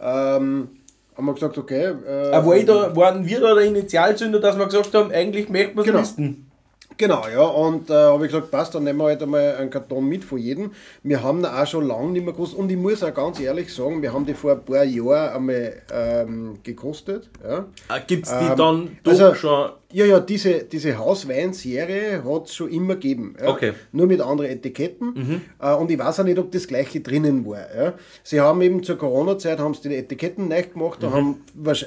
Ähm, 0.00 0.68
haben 1.16 1.26
wir 1.26 1.34
gesagt, 1.34 1.56
okay. 1.58 1.94
Äh, 2.06 2.30
Aber 2.32 2.46
war 2.48 2.58
da, 2.58 2.96
waren 2.96 3.26
wir 3.26 3.40
da 3.40 3.54
der 3.54 3.64
Initialzünder, 3.64 4.40
dass 4.40 4.58
wir 4.58 4.66
gesagt 4.66 4.94
haben, 4.94 5.10
eigentlich 5.10 5.48
möchten 5.48 5.76
wir 5.76 5.80
es 5.80 5.86
genau. 5.86 5.98
listen? 6.00 6.46
Genau, 6.98 7.24
ja, 7.28 7.42
und 7.42 7.90
äh, 7.90 7.92
habe 7.92 8.24
ich 8.24 8.32
gesagt, 8.32 8.50
passt, 8.50 8.74
dann 8.74 8.84
nehmen 8.84 8.98
wir 9.00 9.04
halt 9.04 9.22
einmal 9.22 9.56
einen 9.56 9.68
Karton 9.68 10.08
mit 10.08 10.24
von 10.24 10.38
jedem. 10.38 10.72
Wir 11.02 11.22
haben 11.22 11.40
ihn 11.40 11.44
auch 11.44 11.66
schon 11.66 11.86
lange 11.86 12.10
nicht 12.12 12.24
mehr 12.24 12.32
gewusst 12.32 12.54
und 12.54 12.70
ich 12.70 12.76
muss 12.78 13.02
auch 13.02 13.12
ganz 13.12 13.38
ehrlich 13.38 13.74
sagen, 13.74 14.00
wir 14.00 14.14
haben 14.14 14.24
die 14.24 14.32
vor 14.32 14.52
ein 14.52 14.64
paar 14.64 14.82
Jahren 14.82 15.36
einmal 15.36 15.74
ähm, 15.92 16.58
gekostet. 16.62 17.28
Ja. 17.46 17.66
Ah, 17.88 17.98
Gibt 17.98 18.26
es 18.26 18.32
die 18.32 18.46
ähm, 18.46 18.56
dann 18.56 18.98
doch 19.02 19.12
also, 19.12 19.34
schon? 19.34 19.70
Ja, 19.96 20.04
ja, 20.04 20.20
diese, 20.20 20.64
diese 20.64 20.98
Hausweinserie 20.98 22.22
hat 22.22 22.48
es 22.48 22.54
schon 22.54 22.68
immer 22.68 22.96
gegeben. 22.96 23.34
Ja. 23.40 23.48
Okay. 23.48 23.72
Nur 23.92 24.06
mit 24.06 24.20
anderen 24.20 24.50
Etiketten. 24.50 25.14
Mhm. 25.14 25.40
Äh, 25.58 25.72
und 25.72 25.90
ich 25.90 25.98
weiß 25.98 26.20
auch 26.20 26.24
nicht, 26.24 26.38
ob 26.38 26.52
das 26.52 26.68
gleiche 26.68 27.00
drinnen 27.00 27.46
war. 27.46 27.74
Ja. 27.74 27.94
Sie 28.22 28.38
haben 28.38 28.60
eben 28.60 28.82
zur 28.82 28.98
Corona-Zeit 28.98 29.58
haben 29.58 29.72
sie 29.72 29.88
die 29.88 29.94
Etiketten 29.94 30.48
neu 30.48 30.64
gemacht, 30.64 31.00
mhm. 31.00 31.12
haben 31.12 31.36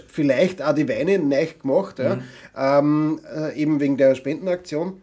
vielleicht 0.08 0.60
auch 0.60 0.74
die 0.74 0.90
Weine 0.90 1.20
neu 1.20 1.46
gemacht, 1.62 2.00
ja. 2.00 2.16
Mhm. 2.16 2.24
Ähm, 2.58 3.20
äh, 3.32 3.62
eben 3.62 3.80
wegen 3.80 3.96
der 3.96 4.16
Spendenaktion. 4.16 5.00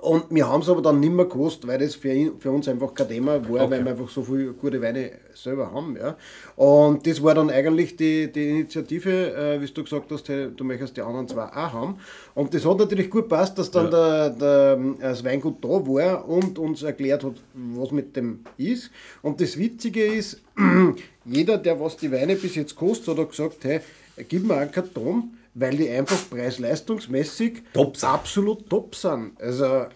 Und 0.00 0.24
wir 0.30 0.48
haben 0.48 0.62
es 0.62 0.68
aber 0.68 0.82
dann 0.82 1.00
nicht 1.00 1.12
mehr 1.12 1.26
gewusst, 1.26 1.66
weil 1.66 1.78
das 1.78 1.94
für, 1.94 2.32
für 2.38 2.50
uns 2.50 2.68
einfach 2.68 2.94
kein 2.94 3.08
Thema 3.08 3.48
war, 3.48 3.62
okay. 3.62 3.70
weil 3.70 3.84
wir 3.84 3.90
einfach 3.92 4.08
so 4.08 4.22
viele 4.22 4.52
gute 4.52 4.80
Weine 4.80 5.12
selber 5.34 5.72
haben. 5.72 5.96
Ja. 5.96 6.16
Und 6.56 7.06
das 7.06 7.22
war 7.22 7.34
dann 7.34 7.50
eigentlich 7.50 7.96
die, 7.96 8.30
die 8.32 8.50
Initiative, 8.50 9.34
äh, 9.34 9.60
wie 9.60 9.66
du 9.66 9.82
gesagt 9.82 10.10
hast, 10.10 10.28
du 10.28 10.64
möchtest 10.64 10.96
die 10.96 11.02
anderen 11.02 11.28
zwei 11.28 11.44
auch 11.44 11.72
haben. 11.72 11.98
Und 12.34 12.54
das 12.54 12.64
hat 12.64 12.78
natürlich 12.78 13.10
gut 13.10 13.28
passt, 13.28 13.58
dass 13.58 13.70
dann 13.70 13.90
ja. 13.90 14.30
der, 14.30 14.76
der, 14.76 14.94
das 15.00 15.24
Weingut 15.24 15.62
da 15.62 15.68
war 15.68 16.28
und 16.28 16.58
uns 16.58 16.82
erklärt 16.82 17.24
hat, 17.24 17.34
was 17.54 17.90
mit 17.90 18.16
dem 18.16 18.40
ist. 18.56 18.90
Und 19.22 19.40
das 19.40 19.58
Witzige 19.58 20.04
ist, 20.04 20.40
jeder, 21.24 21.58
der 21.58 21.80
was 21.80 21.96
die 21.96 22.10
Weine 22.10 22.36
bis 22.36 22.54
jetzt 22.54 22.76
kostet, 22.76 23.18
hat 23.18 23.30
gesagt, 23.30 23.58
hey, 23.62 23.80
gib 24.28 24.44
mir 24.44 24.56
einen 24.56 24.70
Karton, 24.70 25.36
weil 25.54 25.76
die 25.76 25.88
einfach 25.88 26.18
preis-leistungsmäßig 26.30 27.62
absolut 28.02 28.68
top 28.68 28.94
sind. 28.94 29.40
Also 29.40 29.86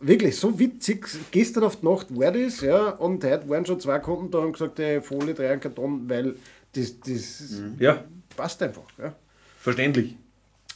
wirklich 0.00 0.36
so 0.36 0.58
witzig. 0.58 1.08
Gestern 1.30 1.64
auf 1.64 1.76
die 1.76 1.86
Nacht 1.86 2.06
war 2.16 2.32
das, 2.32 2.60
ja, 2.60 2.90
und 2.90 3.24
heute 3.24 3.48
waren 3.48 3.66
schon 3.66 3.80
zwei 3.80 3.98
Kunden 3.98 4.30
da 4.30 4.38
und 4.38 4.52
gesagt, 4.52 4.78
hey, 4.78 5.00
Folie, 5.00 5.34
drei 5.34 5.56
Karton, 5.56 6.08
weil 6.08 6.36
das, 6.72 7.00
das 7.00 7.50
mhm. 7.50 7.76
ja. 7.78 8.04
passt 8.36 8.62
einfach. 8.62 8.84
Ja. 8.98 9.14
Verständlich. 9.60 10.16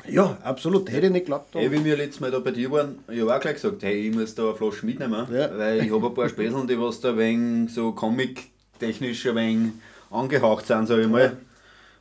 Ja, 0.09 0.39
absolut. 0.43 0.91
Hätte 0.91 1.07
ich 1.07 1.13
nicht 1.13 1.27
geglaubt. 1.27 1.55
Hey, 1.55 1.71
wie 1.71 1.85
wir 1.85 1.97
letztes 1.97 2.21
Mal 2.21 2.31
da 2.31 2.39
bei 2.39 2.53
dir 2.53 2.71
waren, 2.71 3.01
ich 3.09 3.21
habe 3.21 3.37
auch 3.37 3.41
gleich 3.41 3.55
gesagt, 3.55 3.83
hey, 3.83 4.09
ich 4.09 4.15
muss 4.15 4.35
da 4.35 4.45
eine 4.45 4.55
Flasche 4.55 4.87
mitnehmen, 4.87 5.27
ja. 5.31 5.57
weil 5.57 5.85
ich 5.85 5.93
habe 5.93 6.07
ein 6.07 6.15
paar 6.15 6.29
Späßeln, 6.29 6.67
die 6.67 6.81
was 6.81 7.01
da 7.01 7.11
ein 7.11 7.19
wenig 7.19 7.75
so 7.75 7.93
comic-technisch 7.93 9.27
ein 9.27 9.37
wenig 9.37 9.73
angehaucht 10.11 10.67
sind, 10.67 10.87
sage 10.87 11.03
ich 11.03 11.09
mal. 11.09 11.37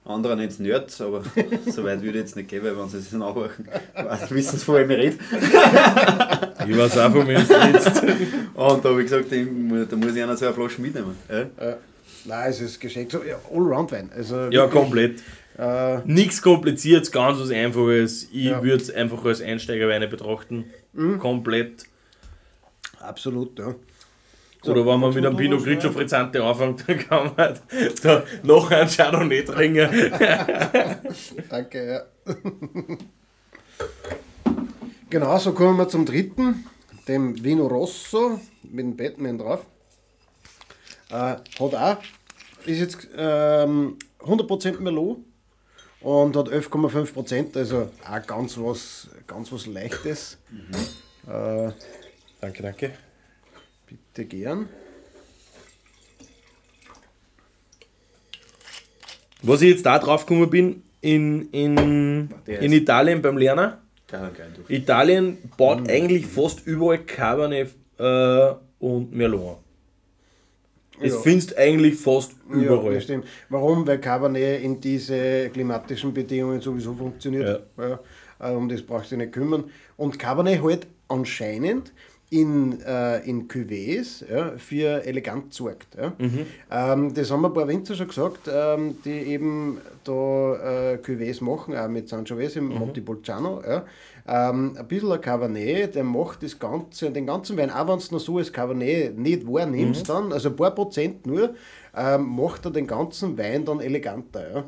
Andere 0.10 0.36
nennen 0.36 0.50
es 0.50 0.58
Nerds, 0.58 1.00
aber 1.02 1.24
so 1.68 1.84
weit 1.84 2.02
würde 2.02 2.18
ich 2.18 2.24
jetzt 2.24 2.36
nicht 2.36 2.50
gehen, 2.50 2.64
weil 2.64 2.76
wenn 2.76 2.90
sie 2.90 2.98
es 2.98 3.12
nachhören, 3.12 3.52
wissen 4.30 4.58
sie, 4.58 4.66
von 4.66 4.76
wem 4.76 4.90
ich 4.90 4.98
rede. 4.98 5.18
ich 6.68 6.78
weiß 6.78 6.98
auch, 6.98 7.12
von 7.12 7.28
wem 7.28 7.48
du 7.48 7.54
redest. 7.54 8.04
Und 8.56 8.84
da 8.84 8.90
habe 8.90 9.04
ich 9.04 9.10
gesagt, 9.10 9.32
da 9.32 9.96
muss 9.96 10.16
ich 10.16 10.24
einer 10.24 10.36
so 10.36 10.46
eine 10.46 10.56
Flasche 10.56 10.82
mitnehmen. 10.82 11.16
Ja? 11.30 11.42
Ja. 11.42 11.78
Nein, 12.26 12.50
es 12.50 12.60
ist 12.60 12.80
geschenkt. 12.80 13.12
So, 13.12 13.24
ja, 13.24 13.36
Allround-Wein. 13.54 14.10
Also 14.16 14.50
ja, 14.50 14.66
komplett. 14.66 15.22
Äh, 15.60 16.00
Nichts 16.06 16.42
kompliziertes, 16.42 17.12
ganz 17.12 17.40
was 17.40 17.52
Einfaches. 17.52 18.24
Ich 18.32 18.46
ja. 18.46 18.64
würde 18.64 18.82
es 18.82 18.92
einfach 18.92 19.24
als 19.26 19.42
Einsteigerweine 19.42 20.08
betrachten. 20.08 20.66
Mhm. 20.94 21.20
Komplett. 21.20 21.86
Absolut, 23.00 23.60
ja. 23.60 23.76
So, 24.62 24.72
Oder 24.74 24.86
wenn 24.86 25.00
man 25.00 25.14
mit 25.14 25.26
einem 25.26 25.38
Pinot 25.38 25.64
Grigio 25.64 25.90
Frizzante 25.92 26.44
anfängt, 26.44 26.84
dann 26.88 27.00
kann 27.00 27.32
man 27.36 27.60
da 28.04 28.24
noch 28.44 28.70
einen 28.70 28.90
Chardonnay 28.90 29.44
trinken. 29.44 29.90
Danke, 31.50 32.06
ja. 32.26 32.34
genau, 35.10 35.38
so 35.38 35.54
kommen 35.54 35.78
wir 35.78 35.88
zum 35.88 36.06
dritten, 36.06 36.66
dem 37.08 37.42
Vino 37.42 37.68
Rosso 37.68 38.42
mit 38.64 38.80
dem 38.80 38.98
Batman 38.98 39.38
drauf. 39.38 39.66
Äh, 41.10 41.14
hat 41.14 41.46
auch, 41.60 41.98
ist 42.66 42.80
jetzt 42.80 43.08
ähm, 43.16 43.98
100% 44.20 44.82
Merlot 44.82 45.20
und 46.02 46.36
hat 46.36 46.50
11,5%, 46.50 47.58
also 47.58 47.90
auch 48.06 48.28
ganz 48.28 48.58
was, 48.58 49.10
ganz 49.26 49.54
was 49.54 49.66
Leichtes. 49.68 50.38
Mhm. 50.52 51.32
Äh, 51.32 51.72
danke, 52.42 52.62
danke. 52.62 53.09
Bitte 53.90 54.26
gern. 54.26 54.70
Was 59.42 59.62
ich 59.62 59.72
jetzt 59.72 59.86
da 59.86 59.98
drauf 59.98 60.26
gekommen 60.26 60.50
bin, 60.50 60.84
in, 61.02 61.50
in, 61.52 62.30
in 62.46 62.74
Italien 62.74 63.22
beim 63.22 63.38
Lerner. 63.38 63.82
Italien 64.68 65.38
baut 65.58 65.82
mhm. 65.82 65.90
eigentlich 65.90 66.28
fast 66.28 66.66
überall 66.68 67.00
Cabernet 67.00 67.70
äh, 67.98 68.54
und 68.80 69.14
Merlot. 69.14 69.58
Das 71.02 71.14
ja. 71.14 71.20
findest 71.20 71.58
eigentlich 71.58 71.96
fast 71.96 72.34
überall. 72.50 72.94
Ja, 72.94 73.02
stimmt. 73.02 73.26
Warum? 73.50 73.88
Weil 73.88 74.00
Cabernet 74.00 74.62
in 74.62 74.82
diese 74.82 75.50
klimatischen 75.50 76.14
Bedingungen 76.14 76.60
sowieso 76.60 76.94
funktioniert. 76.94 77.64
Ja. 77.78 78.00
Ja, 78.40 78.52
um 78.52 78.68
das 78.68 78.82
brauchst 78.82 79.12
du 79.12 79.18
nicht 79.18 79.32
kümmern. 79.32 79.66
Und 79.96 80.20
Cabernet 80.20 80.62
halt 80.62 80.88
anscheinend 81.08 81.94
in, 82.30 82.80
äh, 82.82 83.20
in 83.28 83.48
Cuvées 83.48 84.24
ja, 84.32 84.52
für 84.58 85.04
elegant 85.06 85.54
sorgt. 85.54 85.96
Ja. 85.96 86.14
Mhm. 86.18 86.46
Ähm, 86.72 87.14
das 87.14 87.32
haben 87.32 87.44
ein 87.46 87.54
paar 87.54 87.68
Winzer 87.68 87.96
schon 87.96 88.08
gesagt, 88.08 88.50
ähm, 88.52 88.98
die 89.04 89.10
eben 89.10 89.80
da 90.04 90.12
äh, 90.12 91.00
Cuvées 91.04 91.44
machen, 91.44 91.76
auch 91.76 91.88
mit 91.88 92.08
Sangiovese, 92.08 92.62
mhm. 92.62 92.76
Montepulciano. 92.76 93.62
Ja. 93.68 93.86
Ähm, 94.28 94.76
ein 94.78 94.88
bisschen 94.88 95.12
ein 95.12 95.22
Cabernet, 95.22 95.96
der 95.96 96.04
macht 96.04 96.44
das 96.44 96.60
Ganze, 96.60 97.10
den 97.10 97.26
ganzen 97.26 97.58
Wein, 97.58 97.72
auch 97.72 97.88
wenn 97.88 97.98
es 97.98 98.12
noch 98.12 98.20
so 98.20 98.38
als 98.38 98.54
Cabernet 98.54 99.18
nicht 99.18 99.48
wahrnimmst, 99.48 100.08
mhm. 100.08 100.14
dann, 100.14 100.34
also 100.34 100.50
ein 100.50 100.56
paar 100.56 100.76
Prozent 100.76 101.26
nur, 101.26 101.56
ähm, 101.98 102.36
macht 102.36 102.64
er 102.66 102.72
den 102.72 102.86
ganzen 102.86 103.40
Wein 103.40 103.66
dann 103.66 103.80
eleganter. 103.80 104.52
Ja. 104.54 104.66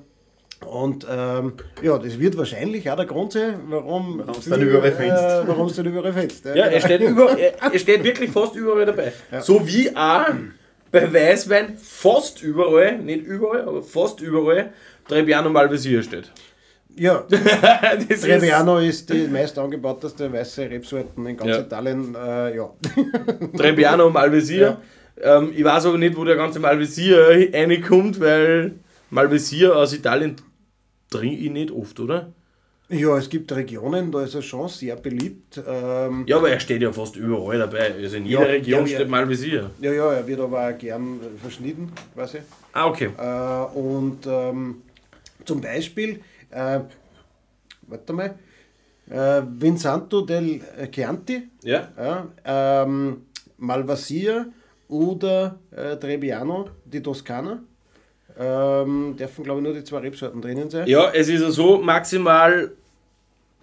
Und 0.65 1.05
ähm, 1.09 1.53
ja, 1.81 1.97
das 1.97 2.19
wird 2.19 2.37
wahrscheinlich 2.37 2.89
auch 2.89 2.95
der 2.95 3.05
Grund 3.05 3.33
sein, 3.33 3.55
warum 3.67 4.23
es 4.29 4.45
dann 4.45 4.61
überall 4.61 4.91
fetzt. 4.91 5.23
Äh, 5.23 5.47
warum 5.47 5.67
es 5.67 5.75
dann 5.75 5.85
überall 5.87 6.13
fetzt. 6.13 6.45
Ja, 6.45 6.55
ja 6.55 6.65
er, 6.65 6.81
steht 6.81 7.01
über, 7.01 7.37
er, 7.37 7.61
er, 7.61 7.79
steht 7.79 8.03
wirklich 8.03 8.31
fast 8.31 8.55
überall 8.55 8.85
dabei. 8.85 9.11
Ja. 9.31 9.41
So 9.41 9.65
wie 9.67 9.95
auch 9.95 10.27
bei 10.91 11.13
Weißwein 11.13 11.77
fast 11.77 12.43
überall, 12.43 12.99
nicht 12.99 13.25
überall, 13.25 13.61
aber 13.61 13.81
fast 13.81 14.21
überall 14.21 14.71
Trebbiano 15.07 15.49
Malvasia 15.49 16.03
steht. 16.03 16.31
Ja, 16.95 17.19
Trebbiano 18.21 18.79
ist, 18.79 19.09
ist 19.09 19.09
die 19.09 19.27
meist 19.27 19.57
angebauteste 19.57 20.31
weiße 20.31 20.69
Rebsorten 20.69 21.25
in 21.25 21.37
ganz 21.37 21.51
ja. 21.51 21.59
Italien. 21.61 22.15
Äh, 22.15 22.55
ja. 22.57 22.69
Trebbiano 23.57 24.09
Malvasia. 24.09 24.77
Ja. 25.21 25.37
Ähm, 25.37 25.53
ich 25.55 25.63
weiß 25.63 25.85
aber 25.85 25.97
nicht, 25.97 26.15
wo 26.15 26.25
der 26.25 26.35
ganze 26.35 26.59
Malvasia 26.59 27.17
reinkommt, 27.53 28.19
weil 28.19 28.73
Malvasia 29.09 29.71
aus 29.71 29.93
Italien 29.93 30.35
trinke 31.11 31.37
ich 31.37 31.51
nicht 31.51 31.69
oft, 31.69 31.99
oder? 31.99 32.33
Ja, 32.89 33.17
es 33.17 33.29
gibt 33.29 33.49
Regionen, 33.53 34.11
da 34.11 34.23
ist 34.23 34.35
er 34.35 34.41
schon 34.41 34.67
sehr 34.67 34.97
beliebt. 34.97 35.61
Ähm, 35.65 36.25
ja, 36.27 36.37
aber 36.37 36.49
er 36.49 36.59
steht 36.59 36.81
ja 36.81 36.91
fast 36.91 37.15
überall 37.15 37.59
dabei. 37.59 37.93
Also 37.93 38.17
in 38.17 38.25
jeder 38.25 38.41
ja, 38.41 38.47
Region 38.47 38.85
ja, 38.85 38.95
steht 38.95 39.07
mal 39.07 39.29
Visier. 39.29 39.69
Ja, 39.79 39.93
ja, 39.93 40.11
er 40.11 40.27
wird 40.27 40.41
aber 40.41 40.67
auch 40.67 40.77
gern 40.77 41.19
verschnitten, 41.41 41.89
quasi. 42.13 42.39
Ah, 42.73 42.87
okay. 42.87 43.11
Äh, 43.17 43.77
und 43.77 44.27
ähm, 44.27 44.81
zum 45.45 45.61
Beispiel, 45.61 46.19
äh, 46.49 46.81
warte 47.87 48.13
mal, 48.13 48.35
äh, 49.09 49.41
Vinsanto 49.47 50.21
del 50.21 50.59
Chianti, 50.91 51.49
ja. 51.63 52.27
ähm, 52.43 53.21
Malvasia 53.57 54.47
oder 54.89 55.59
äh, 55.71 55.95
Trebbiano 55.95 56.69
di 56.83 57.01
Toscana 57.01 57.63
ähm, 58.39 59.15
dürfen, 59.17 59.43
glaube 59.43 59.59
ich, 59.59 59.65
nur 59.65 59.73
die 59.73 59.83
zwei 59.83 59.99
Rebsorten 59.99 60.41
drinnen 60.41 60.69
sein. 60.69 60.87
Ja, 60.87 61.11
es 61.13 61.27
ist 61.29 61.41
ja 61.41 61.51
so, 61.51 61.77
maximal 61.77 62.71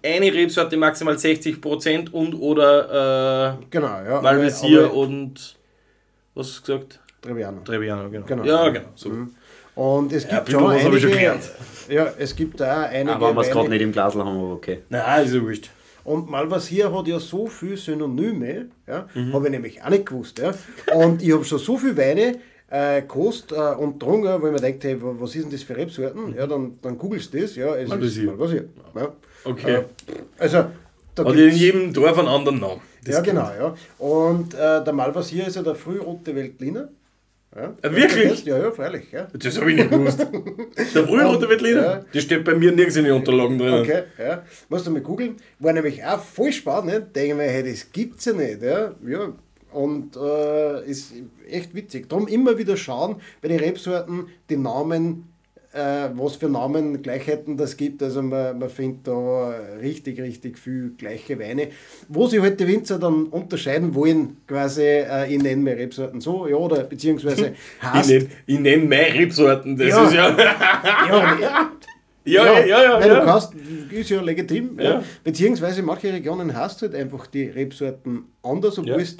eine 0.03 0.33
Rebsorte, 0.33 0.77
maximal 0.77 1.15
60% 1.15 2.11
und 2.11 2.33
oder 2.35 3.57
äh, 3.59 3.65
genau, 3.69 4.01
ja, 4.03 4.21
Malvasier 4.21 4.93
und 4.93 5.57
was 6.33 6.47
hast 6.47 6.67
du 6.67 6.73
gesagt? 6.73 6.99
Trebbiano. 7.21 7.61
Trebbiano, 7.61 8.09
genau. 8.09 8.25
genau. 8.25 8.45
Ja, 8.45 8.69
genau. 8.69 8.87
So. 8.95 9.09
Mhm. 9.09 9.35
Und 9.75 10.11
es 10.13 10.27
gibt 10.27 10.49
ja, 10.49 10.59
schon 10.59 10.71
einige, 10.71 10.95
ich 10.95 11.01
schon 11.01 11.11
gelernt. 11.11 11.51
Ja, 11.89 12.13
es 12.17 12.35
gibt 12.35 12.59
da 12.59 12.83
einige... 12.83 13.15
Aber 13.15 13.33
wir 13.33 13.41
es 13.41 13.49
gerade 13.49 13.69
nicht 13.69 13.81
im 13.81 13.91
Glas 13.91 14.15
haben, 14.15 14.27
aber 14.27 14.53
okay. 14.53 14.83
Nein, 14.89 15.25
ist 15.25 15.33
ja 15.33 15.41
wurscht. 15.41 15.69
Und 16.03 16.29
Malvasier 16.29 16.93
hat 16.93 17.07
ja 17.07 17.19
so 17.19 17.47
viele 17.47 17.77
Synonyme, 17.77 18.67
ja, 18.87 19.07
mhm. 19.13 19.33
habe 19.33 19.45
ich 19.45 19.51
nämlich 19.51 19.83
auch 19.83 19.89
nicht 19.89 20.05
gewusst. 20.05 20.39
Ja. 20.39 20.53
Und 20.95 21.21
ich 21.21 21.31
habe 21.31 21.43
schon 21.45 21.59
so 21.59 21.77
viele 21.77 21.95
Weine, 21.97 22.39
äh, 22.69 23.01
Kost 23.03 23.51
äh, 23.51 23.55
und 23.55 24.01
Drungen, 24.01 24.41
wo 24.41 24.47
ich 24.47 24.53
mir 24.53 24.59
denke, 24.59 24.87
hey, 24.87 24.97
was 24.99 25.35
ist 25.35 25.43
denn 25.43 25.51
das 25.51 25.63
für 25.63 25.75
Rebsorten? 25.75 26.35
Ja, 26.35 26.47
dann, 26.47 26.77
dann 26.81 26.97
googelst 26.97 27.33
du 27.33 27.41
das, 27.41 27.55
ja, 27.55 27.75
es 27.75 27.89
Malvasier. 27.89 28.23
ist 28.23 28.29
Malvasier. 28.29 28.65
Ja. 28.95 29.13
Okay. 29.43 29.75
Äh, 29.75 29.83
also, 30.37 30.65
da 31.15 31.25
Hat 31.25 31.35
in 31.35 31.55
jedem 31.55 31.93
Dorf 31.93 32.17
einen 32.17 32.27
anderen 32.27 32.59
Namen. 32.59 32.81
Das 33.03 33.15
ja, 33.15 33.21
genau, 33.21 33.49
ja. 33.57 33.75
Und 33.97 34.53
äh, 34.53 34.83
der 34.83 34.93
Malvasier 34.93 35.47
ist 35.47 35.55
ja 35.55 35.63
der 35.63 35.75
frührote 35.75 36.35
Weltliner. 36.35 36.89
Ja, 37.55 37.73
äh, 37.81 37.95
wirklich? 37.95 38.45
Ja, 38.45 38.59
ja, 38.59 38.71
freilich. 38.71 39.11
Ja. 39.11 39.27
Das 39.33 39.59
habe 39.59 39.71
ich 39.71 39.77
nicht 39.77 39.89
gewusst. 39.89 40.19
Der 40.19 41.07
frührote 41.07 41.49
Weltliner? 41.49 41.81
Ja. 41.81 42.05
Das 42.13 42.23
steht 42.23 42.43
bei 42.43 42.53
mir 42.53 42.71
nirgends 42.71 42.95
in 42.97 43.05
den 43.05 43.13
Unterlagen 43.13 43.57
drin. 43.57 43.73
Okay, 43.73 44.03
ja. 44.19 44.43
Musst 44.67 44.85
du 44.85 44.91
mal 44.91 45.01
googeln. 45.01 45.37
War 45.57 45.73
nämlich 45.73 46.03
auch 46.03 46.21
voll 46.21 46.51
spannend. 46.51 47.15
Denke 47.15 47.35
mir, 47.35 47.43
hey, 47.43 47.67
das 47.67 47.91
gibt's 47.91 48.25
ja 48.25 48.33
nicht. 48.33 48.61
Ja, 48.61 48.93
ja 49.07 49.33
und 49.71 50.15
äh, 50.15 50.85
ist 50.85 51.13
echt 51.49 51.73
witzig. 51.75 52.09
Darum 52.09 52.27
immer 52.27 52.57
wieder 52.57 52.77
schauen 52.77 53.17
bei 53.41 53.47
den 53.47 53.59
Rebsorten 53.59 54.27
die 54.49 54.57
Namen, 54.57 55.29
äh, 55.73 56.09
was 56.13 56.35
für 56.35 56.49
Namen 56.49 57.01
Gleichheiten 57.01 57.57
das 57.57 57.77
gibt. 57.77 58.01
Also 58.01 58.21
man, 58.21 58.57
man 58.57 58.69
findet 58.69 59.07
da 59.07 59.49
richtig, 59.81 60.19
richtig 60.19 60.57
viel 60.57 60.93
gleiche 60.97 61.39
Weine. 61.39 61.67
Wo 62.07 62.27
sich 62.27 62.41
halt 62.41 62.59
die 62.59 62.67
Winzer 62.67 62.97
dann 62.97 63.25
unterscheiden 63.25 63.93
wollen, 63.93 64.37
quasi, 64.47 64.81
äh, 64.81 65.33
ich 65.33 65.41
nenne 65.41 65.61
meine 65.61 65.77
Rebsorten 65.77 66.21
so, 66.21 66.47
ja, 66.47 66.55
oder 66.55 66.83
beziehungsweise 66.83 67.53
heißt, 67.81 68.09
Ich 68.09 68.59
nenne 68.59 68.77
nenn 68.77 68.89
meine 68.89 69.13
Rebsorten, 69.13 69.77
das 69.77 69.89
ja, 69.89 70.05
ist 70.05 70.13
ja... 70.13 70.37
ja, 70.37 71.71
ja, 72.25 72.45
ja, 72.45 72.65
ja, 72.65 72.83
ja. 72.83 72.99
Weil 72.99 73.07
ja. 73.07 73.19
du 73.19 73.25
kannst, 73.25 73.53
ist 73.89 74.09
ja 74.09 74.21
legitim. 74.21 74.77
Ja. 74.77 74.83
Ja. 74.83 75.03
Beziehungsweise 75.23 75.81
manche 75.83 76.11
Regionen 76.11 76.55
hast 76.55 76.81
halt 76.81 76.95
einfach 76.95 77.27
die 77.27 77.45
Rebsorten 77.45 78.25
anders, 78.43 78.77
obwohl 78.77 79.01
es 79.01 79.17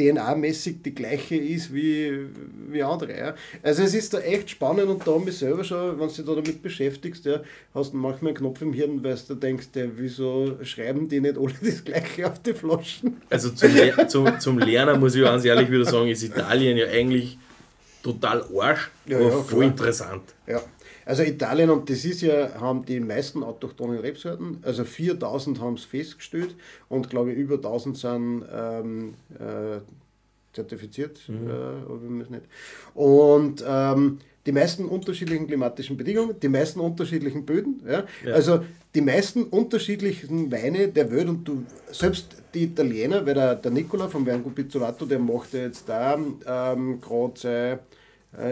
DNA-mäßig 0.00 0.82
die 0.82 0.94
gleiche 0.94 1.36
ist 1.36 1.72
wie, 1.74 2.26
wie 2.68 2.82
andere. 2.82 3.16
Ja. 3.16 3.34
Also 3.62 3.82
es 3.82 3.94
ist 3.94 4.14
da 4.14 4.20
echt 4.20 4.50
spannend 4.50 4.88
und 4.88 5.06
da 5.06 5.12
haben 5.12 5.26
wir 5.26 5.32
selber 5.32 5.62
schon, 5.64 5.98
wenn 6.00 6.08
du 6.08 6.14
dich 6.14 6.24
da 6.24 6.34
damit 6.34 6.62
beschäftigst, 6.62 7.24
ja, 7.24 7.40
hast 7.74 7.92
du 7.92 7.96
manchmal 7.96 8.30
einen 8.30 8.38
Knopf 8.38 8.62
im 8.62 8.72
Hirn, 8.72 9.02
weil 9.04 9.16
du 9.26 9.34
denkst, 9.34 9.68
ja, 9.74 9.84
wieso 9.96 10.58
schreiben 10.62 11.08
die 11.08 11.20
nicht 11.20 11.36
alle 11.36 11.52
das 11.62 11.84
gleiche 11.84 12.26
auf 12.26 12.40
die 12.42 12.54
Flaschen? 12.54 13.20
Also 13.28 13.50
zum, 13.50 13.74
Le 13.74 14.06
zum, 14.08 14.40
zum 14.40 14.58
Lernen 14.58 14.98
muss 15.00 15.14
ich 15.14 15.22
ganz 15.22 15.44
ehrlich 15.44 15.70
wieder 15.70 15.84
sagen, 15.84 16.08
ist 16.08 16.22
Italien 16.22 16.76
ja 16.76 16.86
eigentlich 16.86 17.38
total 18.02 18.44
Arsch, 18.56 18.90
ja, 19.06 19.18
aber 19.18 19.28
ja, 19.28 19.42
voll 19.42 19.64
interessant. 19.64 20.22
Ja. 20.46 20.60
Also 21.10 21.24
Italien, 21.24 21.70
und 21.70 21.90
das 21.90 22.04
ist 22.04 22.20
ja, 22.20 22.60
haben 22.60 22.84
die 22.84 23.00
meisten 23.00 23.42
autochthonen 23.42 23.98
Rebsorten, 23.98 24.58
also 24.62 24.84
4000 24.84 25.60
haben 25.60 25.74
es 25.74 25.82
festgestellt 25.82 26.54
und 26.88 27.10
glaube 27.10 27.32
ich 27.32 27.36
über 27.36 27.56
1000 27.56 27.98
sind 27.98 28.44
ähm, 28.54 29.14
äh, 29.34 29.80
zertifiziert, 30.52 31.20
mhm. 31.26 31.50
äh, 31.50 32.30
nicht. 32.30 32.44
Und 32.94 33.64
ähm, 33.66 34.20
die 34.46 34.52
meisten 34.52 34.84
unterschiedlichen 34.84 35.48
klimatischen 35.48 35.96
Bedingungen, 35.96 36.38
die 36.38 36.48
meisten 36.48 36.78
unterschiedlichen 36.78 37.44
Böden, 37.44 37.82
ja? 37.84 38.04
ja. 38.24 38.32
also 38.32 38.64
die 38.94 39.00
meisten 39.00 39.42
unterschiedlichen 39.42 40.52
Weine 40.52 40.86
der 40.86 41.10
Welt 41.10 41.28
und 41.28 41.42
du, 41.42 41.64
selbst 41.90 42.36
die 42.54 42.62
Italiener, 42.62 43.26
weil 43.26 43.34
der, 43.34 43.56
der 43.56 43.72
Nicola 43.72 44.06
vom 44.06 44.24
Weingut 44.24 44.54
Pizzolato, 44.54 45.06
der 45.06 45.18
macht 45.18 45.54
ja 45.54 45.62
jetzt 45.62 45.88
da 45.88 46.16
ähm, 46.46 47.00
gerade 47.00 47.80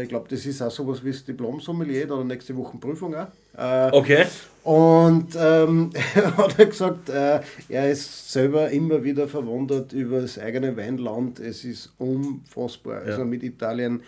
ich 0.03 0.09
glaube, 0.09 0.27
das 0.29 0.45
ist 0.45 0.61
auch 0.61 0.71
sowas 0.71 1.05
wie 1.05 1.13
das 1.13 1.25
Diplom-Sommelier, 1.25 2.09
dann 2.09 2.27
nächste 2.27 2.57
Woche 2.57 2.77
Prüfung 2.79 3.15
auch. 3.15 3.29
Äh, 3.57 3.91
okay. 3.93 4.27
Und 4.65 5.29
ähm, 5.39 5.91
hat 6.37 6.59
er 6.59 6.67
gesagt, 6.67 7.09
äh, 7.09 7.41
er 7.69 7.91
ist 7.91 8.33
selber 8.33 8.71
immer 8.71 9.03
wieder 9.05 9.29
verwundert 9.29 9.93
über 9.93 10.21
das 10.21 10.39
eigene 10.39 10.77
Weinland. 10.77 11.39
Es 11.39 11.65
ist 11.65 11.93
unfassbar. 11.99 13.05
Ja. 13.05 13.13
Also 13.13 13.25
mit 13.25 13.43
Italien. 13.45 14.03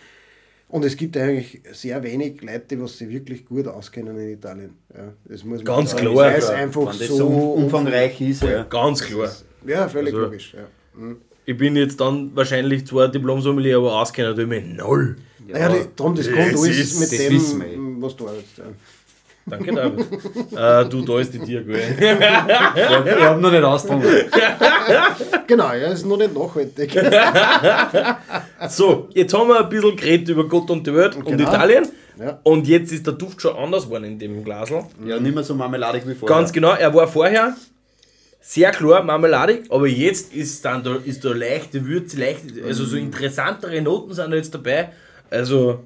Und 0.69 0.85
es 0.85 0.97
gibt 0.97 1.17
eigentlich 1.17 1.61
sehr 1.73 2.03
wenig 2.03 2.43
Leute, 2.43 2.77
die 2.77 2.87
sich 2.89 3.09
wirklich 3.09 3.45
gut 3.45 3.67
auskennen 3.67 4.19
in 4.19 4.31
Italien. 4.31 4.77
Ja, 4.95 5.13
das 5.25 5.45
muss 5.45 5.65
Ganz 5.65 5.91
sagen. 5.91 6.03
klar. 6.03 6.17
Weil 6.17 6.39
es 6.39 6.51
einfach 6.51 6.93
so, 6.93 7.17
so 7.17 7.29
umfangreich 7.29 8.21
ist. 8.21 8.43
Ja. 8.43 8.65
Ganz 8.65 9.03
klar. 9.03 9.31
Ja, 9.67 9.89
völlig 9.89 10.15
also, 10.15 10.27
logisch. 10.27 10.55
Ja. 10.55 11.01
Hm. 11.01 11.17
Ich 11.47 11.57
bin 11.57 11.75
jetzt 11.75 12.01
dann 12.01 12.35
wahrscheinlich 12.37 12.87
zwar 12.87 13.09
Diplom-Sommelier, 13.09 13.79
aber 13.79 14.01
auskennen 14.01 14.35
tue 14.35 14.45
ich 14.45 14.49
mich 14.49 14.65
null. 14.65 15.17
Ja, 15.47 15.69
naja, 15.69 15.85
darum, 15.97 16.15
das 16.15 16.27
kommt 16.27 16.39
alles 16.39 17.01
mit 17.01 17.13
dem, 17.13 18.03
was 18.03 18.17
du 18.17 18.29
hast. 18.29 18.59
Ja. 18.59 18.65
Danke, 19.47 19.73
David. 19.73 20.07
äh, 20.57 20.89
du, 20.89 21.03
da 21.03 21.19
ist 21.19 21.35
die 21.35 21.39
Tier, 21.41 21.63
gell? 21.65 21.81
ich 21.99 23.23
habe 23.23 23.41
noch 23.41 23.51
nicht 23.51 23.63
ausgetrunken. 23.63 24.11
genau, 25.47 25.73
ja, 25.73 25.93
ist 25.93 26.07
noch 26.07 26.17
nicht 26.19 26.35
nachhaltig. 26.35 26.93
so, 28.69 29.09
jetzt 29.13 29.35
haben 29.35 29.49
wir 29.49 29.61
ein 29.61 29.69
bisschen 29.69 29.97
geredet 29.97 30.29
über 30.29 30.47
Gott 30.47 30.71
und 30.71 30.87
die 30.87 30.95
Welt 30.95 31.15
genau. 31.15 31.31
und 31.31 31.41
Italien. 31.41 31.89
Ja. 32.19 32.39
Und 32.43 32.69
jetzt 32.69 32.93
ist 32.93 33.07
der 33.07 33.15
Duft 33.15 33.41
schon 33.41 33.57
anders 33.57 33.85
geworden 33.85 34.05
in 34.05 34.19
dem 34.19 34.45
Glasl. 34.45 34.85
Ja, 35.05 35.19
nicht 35.19 35.35
mehr 35.35 35.43
so 35.43 35.55
marmeladig 35.55 36.03
wie 36.07 36.15
vorher. 36.15 36.37
Ganz 36.37 36.53
genau, 36.53 36.73
er 36.73 36.95
war 36.95 37.09
vorher 37.09 37.57
sehr 38.41 38.71
klar 38.71 39.03
marmeladig, 39.03 39.65
aber 39.71 39.87
jetzt 39.87 40.35
ist 40.35 40.65
dann 40.65 40.83
da, 40.83 40.97
ist 41.05 41.25
da 41.25 41.33
leichte 41.33 41.85
Würze, 41.85 42.19
leichte, 42.19 42.65
also 42.65 42.85
so 42.85 42.97
interessantere 42.97 43.81
Noten 43.83 44.15
sind 44.15 44.31
da 44.31 44.37
jetzt 44.37 44.55
dabei. 44.55 44.91
Also, 45.31 45.85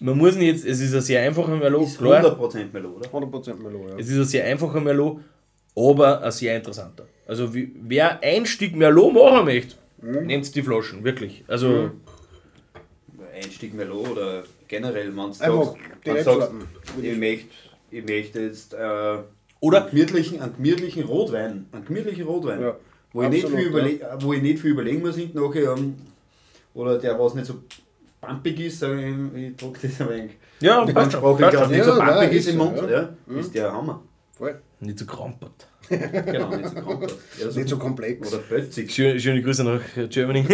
man 0.00 0.16
muss 0.16 0.36
nicht 0.36 0.48
jetzt, 0.48 0.66
es 0.66 0.80
ist 0.80 0.94
ein 0.94 1.00
sehr 1.00 1.22
einfacher 1.22 1.56
Merlot. 1.56 1.86
Ist 1.86 2.00
100% 2.00 2.72
Merlot, 2.72 2.96
oder? 2.96 3.08
100% 3.08 3.54
Merlot, 3.56 3.90
ja. 3.90 3.98
Es 3.98 4.08
ist 4.08 4.16
ein 4.16 4.24
sehr 4.24 4.44
einfacher 4.44 4.80
Merlot, 4.80 5.20
aber 5.76 6.22
ein 6.22 6.32
sehr 6.32 6.56
interessanter. 6.56 7.06
Also, 7.26 7.54
wie, 7.54 7.72
wer 7.82 8.22
ein 8.22 8.46
Stück 8.46 8.74
Merlot 8.74 9.14
machen 9.14 9.44
möchte, 9.44 9.76
mhm. 10.00 10.26
nehmt 10.26 10.54
die 10.54 10.62
Flaschen, 10.62 11.04
wirklich. 11.04 11.44
Also, 11.48 11.68
mhm. 11.68 11.90
ein 13.34 13.50
Stück 13.50 13.74
Merlot 13.74 14.10
oder 14.10 14.44
generell, 14.68 15.10
man 15.10 15.32
sagt, 15.32 15.76
ich, 16.04 17.16
möchte, 17.16 17.48
ich 17.90 18.04
möchte 18.04 18.40
jetzt 18.40 18.74
äh, 18.74 19.18
oder 19.60 19.82
einen 19.82 19.90
gemütlichen, 19.90 20.40
einen 20.40 20.56
gemütlichen 20.56 21.04
Rotwein, 21.04 21.66
einen 21.72 21.84
gemütlichen 21.84 22.24
Rotwein, 22.24 22.62
ja, 22.62 22.76
wo, 23.12 23.22
ich 23.22 23.28
nicht 23.28 23.48
viel 23.48 23.98
ja. 24.00 24.22
wo 24.22 24.32
ich 24.32 24.42
nicht 24.42 24.60
viel 24.60 24.70
überlegen 24.70 25.00
muss 25.00 25.16
nachher, 25.34 25.74
um, 25.74 25.96
oder 26.74 26.98
der 26.98 27.18
was 27.18 27.34
nicht 27.34 27.46
so 27.46 27.62
pumpig 28.20 28.60
ist, 28.60 28.80
sage 28.80 29.00
ich, 29.00 29.42
ich 29.42 29.56
druck 29.56 29.80
das 29.80 30.00
ein 30.00 30.08
wenig. 30.08 30.32
Ja, 30.60 30.84
passt 30.84 31.12
schon. 31.12 31.38
Passt 31.38 31.70
nicht 31.70 31.84
so 31.84 31.96
pumpig 31.98 32.32
ist 32.32 32.48
im 32.48 32.58
Mund, 32.58 32.76
ja, 32.76 32.90
ja, 32.90 33.08
mhm. 33.26 33.38
ist 33.38 33.54
der 33.54 33.72
Hammer. 33.72 34.02
Voll. 34.36 34.60
Nicht 34.80 34.98
so 34.98 35.06
krampert. 35.06 35.66
genau, 35.88 36.48
nicht 36.48 36.68
so 36.68 36.74
krampert. 36.74 37.14
Ja, 37.38 37.50
so 37.50 37.58
nicht 37.58 37.68
so 37.68 37.78
komplex. 37.78 38.32
Oder 38.32 38.42
plötzlich. 38.42 38.94
Schöne, 38.94 39.20
schöne 39.20 39.42
Grüße 39.42 39.64
nach 39.64 39.80
Germany. 40.08 40.44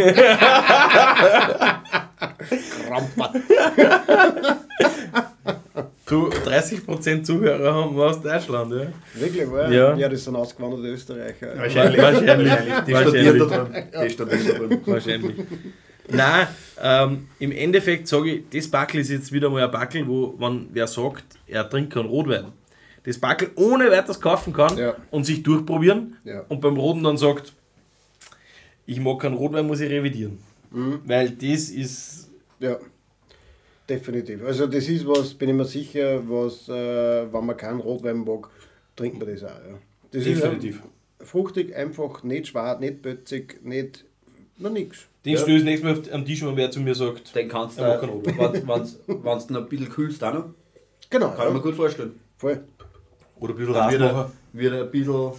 krampert. 2.86 3.36
Du, 6.08 6.28
30% 6.28 7.24
Zuhörer 7.24 7.74
haben 7.74 7.96
wir 7.96 8.04
aus 8.04 8.22
Deutschland, 8.22 8.72
ja? 8.72 8.86
Wirklich, 9.20 9.50
wahr? 9.50 9.68
Ja. 9.72 9.96
ja, 9.96 10.08
das 10.08 10.22
sind 10.22 10.36
ausgewanderte 10.36 10.86
Österreicher. 10.86 11.58
Wahrscheinlich. 11.58 12.00
Wahrscheinlich. 12.00 12.52
Die 12.86 12.94
studieren 12.94 13.38
da 13.40 13.44
drin. 13.44 13.84
Die 14.04 14.10
studieren 14.10 14.46
da 14.46 14.54
drin. 14.54 14.80
Wahrscheinlich. 14.86 15.34
Nein, 16.08 16.46
ähm, 16.80 17.28
im 17.38 17.52
Endeffekt 17.52 18.08
sage 18.08 18.34
ich, 18.34 18.48
das 18.50 18.68
Backel 18.68 19.00
ist 19.00 19.10
jetzt 19.10 19.32
wieder 19.32 19.50
mal 19.50 19.64
ein 19.64 19.70
Backel, 19.70 20.06
wo 20.06 20.34
man 20.38 20.68
wer 20.72 20.86
sagt, 20.86 21.24
er 21.46 21.68
trinkt 21.68 21.92
keinen 21.92 22.06
Rotwein. 22.06 22.52
Das 23.02 23.18
Backel 23.18 23.50
ohne 23.54 23.90
weiteres 23.90 24.20
kaufen 24.20 24.52
kann 24.52 24.76
ja. 24.76 24.96
und 25.10 25.24
sich 25.24 25.42
durchprobieren 25.42 26.16
ja. 26.24 26.44
und 26.48 26.60
beim 26.60 26.76
Roten 26.76 27.04
dann 27.04 27.16
sagt, 27.16 27.52
ich 28.84 29.00
mag 29.00 29.20
keinen 29.20 29.34
Rotwein, 29.34 29.66
muss 29.66 29.80
ich 29.80 29.90
revidieren. 29.90 30.38
Mhm. 30.70 31.00
Weil 31.04 31.30
das 31.30 31.70
ist. 31.70 32.30
Ja, 32.60 32.78
definitiv. 33.88 34.44
Also, 34.44 34.66
das 34.66 34.88
ist 34.88 35.06
was, 35.06 35.34
bin 35.34 35.50
ich 35.50 35.54
mir 35.54 35.64
sicher, 35.64 36.22
was, 36.28 36.68
äh, 36.68 37.32
wenn 37.32 37.46
man 37.46 37.56
keinen 37.56 37.80
Rotwein 37.80 38.18
mag, 38.18 38.48
trinkt 38.94 39.18
man 39.18 39.28
das 39.28 39.44
auch. 39.44 39.48
Ja. 39.48 39.78
Das 40.10 40.24
definitiv. 40.24 40.82
ist 41.18 41.28
fruchtig, 41.28 41.74
einfach, 41.76 42.22
nicht 42.22 42.48
schwarz, 42.48 42.80
nicht 42.80 43.02
bötzig, 43.02 43.60
nicht. 43.64 44.04
Noch 44.58 44.70
nichts. 44.70 45.06
Den 45.24 45.34
ja. 45.34 45.40
stößt 45.40 45.64
nächstes 45.64 46.06
Mal 46.06 46.14
am 46.14 46.24
Tisch, 46.24 46.44
wenn 46.44 46.56
wer 46.56 46.70
zu 46.70 46.80
mir 46.80 46.94
sagt, 46.94 47.34
den 47.34 47.48
kannst 47.48 47.78
du, 47.78 47.82
wenn 47.82 48.00
du 48.00 49.52
noch 49.52 49.60
ein 49.60 49.68
bisschen 49.68 49.88
kühlst, 49.88 50.22
auch 50.22 50.34
noch. 50.34 50.44
Genau. 51.10 51.30
Kann 51.30 51.38
ja. 51.38 51.48
ich 51.48 51.54
mir 51.54 51.60
gut 51.60 51.74
vorstellen. 51.74 52.18
Voll. 52.36 52.60
Oder 53.38 53.52
ein 53.52 53.56
bisschen 53.56 53.74
Dann 53.74 54.30
wird 54.52 54.72
ein 54.72 54.90
bisschen. 54.90 55.32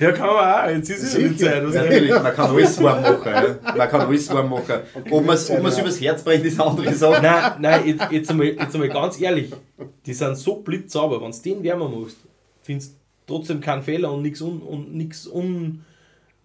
Ja, 0.00 0.12
kann 0.12 0.28
man 0.28 0.36
auch. 0.36 0.70
Jetzt 0.70 0.90
ist 0.90 1.02
es 1.02 1.14
ja 1.14 1.28
die 1.28 1.36
Zeit. 1.36 1.64
Natürlich, 1.64 2.10
man 2.10 2.34
kann 2.34 2.50
alles 2.50 2.80
warm 2.82 3.02
machen. 3.02 3.32
Ja. 3.32 3.76
Man 3.76 3.88
kann 3.88 4.00
alles 4.02 4.28
warm 4.32 4.50
machen. 4.50 4.80
Ob 5.10 5.24
man 5.24 5.34
es 5.34 5.48
übers 5.50 6.00
Herz 6.00 6.22
bringt, 6.22 6.44
ist 6.44 6.60
eine 6.60 6.70
andere 6.70 6.94
Sache. 6.94 7.20
Nein, 7.20 7.52
nein 7.58 7.86
jetzt, 7.86 8.12
jetzt, 8.12 8.30
einmal, 8.30 8.46
jetzt 8.46 8.74
einmal 8.74 8.88
ganz 8.88 9.20
ehrlich. 9.20 9.50
Die 10.06 10.14
sind 10.14 10.36
so 10.36 10.56
blitzsauber. 10.56 11.20
Wenn 11.20 11.32
du 11.32 11.38
den 11.38 11.62
wärmer 11.64 11.88
machst, 11.88 12.18
findest 12.62 12.92
du 13.26 13.34
trotzdem 13.34 13.60
keinen 13.60 13.82
Fehler 13.82 14.12
und 14.12 14.22
nichts 14.22 14.40
un, 14.40 14.60
und 14.60 14.94
nix 14.94 15.26
un, 15.26 15.84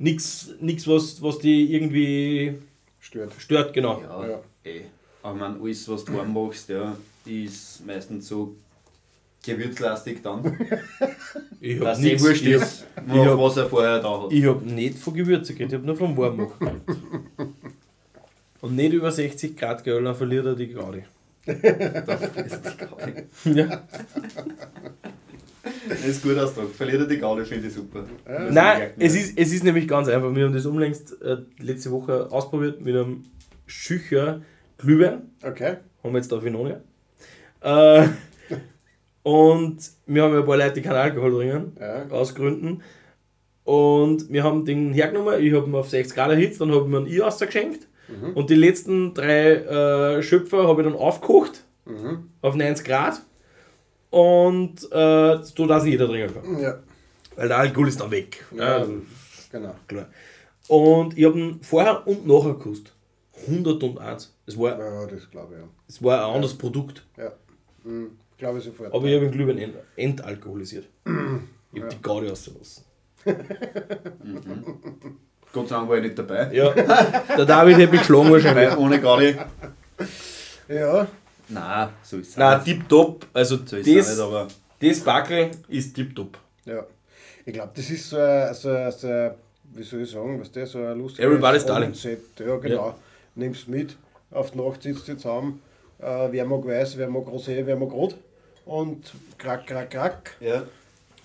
nix, 0.03 0.49
nix 0.59 0.87
was, 0.87 1.21
was 1.21 1.39
die 1.39 1.73
irgendwie 1.73 2.55
stört. 2.99 3.33
Stört, 3.37 3.73
genau. 3.73 4.01
Ja, 4.01 4.27
ja. 4.27 4.41
Ey. 4.63 4.85
Aber 5.21 5.35
man, 5.35 5.61
alles, 5.61 5.87
was 5.87 6.03
du 6.03 6.13
warm 6.13 6.33
machst, 6.33 6.69
ja, 6.69 6.95
ist 7.25 7.85
meistens 7.85 8.27
so 8.27 8.55
gewürzlastig 9.41 10.21
dann. 10.21 10.43
ich 11.61 11.79
hab 11.79 11.97
nicht 11.97 12.21
wurscht 12.21 12.45
ist, 12.45 12.85
wo, 13.05 13.25
hab, 13.25 13.39
was 13.39 13.57
er 13.57 13.69
vorher 13.69 13.99
da 13.99 14.23
hat. 14.23 14.31
Ich 14.31 14.45
habe 14.45 14.65
nicht 14.65 14.99
von 14.99 15.13
Gewürze 15.13 15.53
geredet, 15.53 15.73
ich 15.73 15.77
habe 15.77 15.87
nur 15.87 15.95
vom 15.95 16.17
Warmmachen 16.17 16.81
Und 18.61 18.75
nicht 18.75 18.93
über 18.93 19.11
60 19.11 19.55
Grad, 19.55 19.83
gell, 19.83 20.03
dann 20.03 20.15
verliert 20.15 20.45
er 20.45 20.55
die 20.55 20.67
Gaudi. 20.67 21.03
da 21.45 21.51
er 21.51 22.57
die 22.57 22.77
Gaudi. 22.77 23.59
Ja. 23.59 23.87
Das 25.88 26.05
ist 26.05 26.23
gut 26.23 26.38
Ausdruck. 26.38 26.73
Verliert 26.73 27.01
er 27.01 27.07
die 27.07 27.17
Gaudi, 27.17 27.45
finde 27.45 27.67
ich 27.67 27.73
super. 27.73 28.05
Ja, 28.27 28.51
Nein, 28.51 28.91
es 28.97 29.15
ist, 29.15 29.38
es 29.38 29.53
ist 29.53 29.63
nämlich 29.63 29.88
ganz 29.88 30.07
einfach. 30.07 30.34
Wir 30.34 30.45
haben 30.45 30.53
das 30.53 30.65
unlängst 30.65 31.21
äh, 31.21 31.38
letzte 31.59 31.91
Woche 31.91 32.31
ausprobiert 32.31 32.81
mit 32.81 32.95
einem 32.95 33.23
Schücher 33.65 34.41
Glühwein. 34.77 35.31
Okay. 35.41 35.77
Haben 36.03 36.13
wir 36.13 36.19
jetzt 36.19 36.34
auf 36.34 36.43
Vinonia. 36.43 36.81
Äh, 37.61 38.07
und 39.23 39.77
wir 40.05 40.23
haben 40.23 40.34
ja 40.34 40.39
ein 40.39 40.45
paar 40.45 40.57
Leute, 40.57 40.73
die 40.73 40.81
keinen 40.81 40.95
Alkohol 40.95 41.36
trinken, 41.36 41.77
ja. 41.79 42.07
aus 42.09 42.36
Gründen. 42.36 42.81
Und 43.63 44.29
wir 44.31 44.43
haben 44.43 44.65
den 44.65 44.93
hergenommen, 44.93 45.41
ich 45.41 45.53
habe 45.53 45.67
ihn 45.67 45.75
auf 45.75 45.89
60 45.89 46.15
Grad 46.15 46.31
erhitzt, 46.31 46.59
dann 46.59 46.71
habe 46.71 46.81
ich 46.81 46.88
mir 46.88 46.97
ein 46.97 47.07
I 47.07 47.21
ausgeschenkt. 47.21 47.88
Mhm. 48.09 48.34
Und 48.34 48.49
die 48.49 48.55
letzten 48.55 49.13
drei 49.13 49.53
äh, 50.17 50.23
Schöpfer 50.23 50.67
habe 50.67 50.81
ich 50.81 50.88
dann 50.88 50.97
aufgekocht 50.97 51.63
mhm. 51.86 52.29
auf 52.41 52.55
90 52.55 52.86
Grad. 52.86 53.21
Und 54.14 54.91
äh, 54.91 55.41
so 55.41 55.66
dass 55.66 55.88
jeder 55.88 56.07
trinken 56.07 56.36
kann. 56.36 56.59
Ja. 56.59 56.80
Weil 57.36 57.47
der 57.47 57.57
Alkohol 57.57 57.88
ist 57.88 57.99
dann 57.99 58.11
weg. 58.11 58.45
Ja, 58.55 58.78
also, 58.78 59.01
genau. 59.51 59.74
Klar. 59.88 60.05
Und 60.68 61.18
ich 61.18 61.26
habe 61.26 61.39
ihn 61.39 61.59
vorher 61.64 62.05
und 62.05 62.28
nachher 62.28 62.53
gekostet. 62.53 62.93
101. 63.47 64.32
Es 64.45 64.59
war, 64.59 64.78
ja, 64.78 65.07
das 65.07 65.32
glaube 65.32 65.55
ich. 65.55 65.61
Ja. 65.61 65.68
Es 65.88 66.03
war 66.03 66.28
ein 66.28 66.36
anderes 66.36 66.55
Produkt. 66.55 67.03
Ja. 67.18 67.32
Mhm. 67.84 68.11
Glaube 68.38 68.59
ich 68.59 68.66
sofort. 68.66 68.93
Aber 68.93 69.03
ich 69.07 69.16
habe 69.16 69.26
den 69.26 69.32
Glühwein 69.32 69.57
ent 69.57 69.76
entalkoholisiert. 69.95 70.86
ich 71.05 71.11
habe 71.11 71.41
ja. 71.74 71.88
die 71.88 72.01
Gaudi 72.03 72.30
ausgelassen. 72.30 72.84
mhm. 73.26 75.18
Gott 75.51 75.70
sei 75.70 75.76
Dank 75.76 75.89
war 75.89 75.97
ich 75.97 76.03
nicht 76.03 76.20
dabei. 76.20 76.53
Ja, 76.53 76.70
der 76.72 77.45
David 77.45 77.78
hätte 77.78 77.91
mich 77.91 78.01
geschlagen 78.01 78.32
wahrscheinlich. 78.32 78.78
Ohne 78.78 79.01
Gaudi. 79.01 79.36
Ja. 80.68 81.07
Nein, 81.49 81.89
so 82.03 82.17
ist 82.17 82.29
es 82.29 82.37
Nein, 82.37 82.63
tipptopp. 82.63 83.27
Also 83.33 83.57
so 83.57 83.77
das, 83.77 83.85
nicht, 83.85 84.19
aber 84.19 84.47
das 84.79 84.99
Backel 85.01 85.51
ist 85.67 85.93
tipptopp. 85.95 86.37
Ja. 86.65 86.85
Ich 87.45 87.53
glaube, 87.53 87.71
das 87.75 87.89
ist 87.89 88.09
so 88.09 88.17
ein, 88.17 88.53
so, 88.53 88.69
ein, 88.69 88.91
so 88.91 89.07
ein, 89.07 89.31
wie 89.73 89.83
soll 89.83 90.01
ich 90.01 90.11
sagen, 90.11 90.39
was 90.39 90.51
der 90.51 90.65
so 90.65 90.79
ein 90.79 90.97
lustiges 90.97 91.25
Everybody's 91.25 91.65
Darling. 91.65 91.93
Ja, 92.39 92.55
genau. 92.57 92.87
Ja. 92.87 92.95
Nimmst 93.35 93.67
mit, 93.67 93.95
auf 94.31 94.51
die 94.51 94.57
Nacht 94.59 94.83
sitzt 94.83 95.07
du 95.07 95.15
zusammen 95.15 95.61
Äh, 95.99 96.31
wer 96.31 96.45
mag 96.45 96.65
weiß, 96.65 96.97
wer 96.97 97.09
mag 97.09 97.25
Rosé, 97.27 97.65
wer 97.65 97.75
mag 97.75 97.91
Rot. 97.91 98.15
Und 98.65 99.13
krack, 99.37 99.67
krack, 99.67 99.89
krack. 99.91 100.35
Ja. 100.39 100.63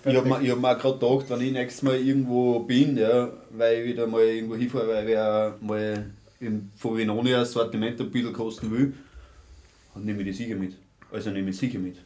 Ich 0.05 0.15
habe 0.15 0.27
mir, 0.27 0.51
hab 0.51 0.59
mir 0.59 0.71
auch 0.71 0.79
gerade 0.79 0.97
gedacht, 0.99 1.29
wenn 1.29 1.41
ich 1.41 1.51
nächstes 1.51 1.83
Mal 1.83 1.95
irgendwo 1.95 2.59
bin, 2.59 2.97
ja, 2.97 3.29
weil 3.49 3.79
ich 3.79 3.85
wieder 3.89 4.07
mal 4.07 4.21
irgendwo 4.23 4.55
hinfahre, 4.55 4.87
weil 4.87 5.09
ich 5.09 5.67
mal 5.67 6.05
im 6.39 6.71
Forinoni 6.77 7.35
ein 7.35 7.45
Sortiment 7.45 7.99
ein 7.99 8.09
bisschen 8.09 8.31
kosten 8.31 8.71
will, 8.71 8.93
dann 9.99 10.05
nehme 10.05 10.21
ich 10.21 10.27
die 10.27 10.43
sicher 10.43 10.55
mit. 10.55 10.75
Also 11.11 11.29
nehme 11.31 11.49
ich 11.49 11.57
sicher 11.57 11.79
mit. 11.79 11.97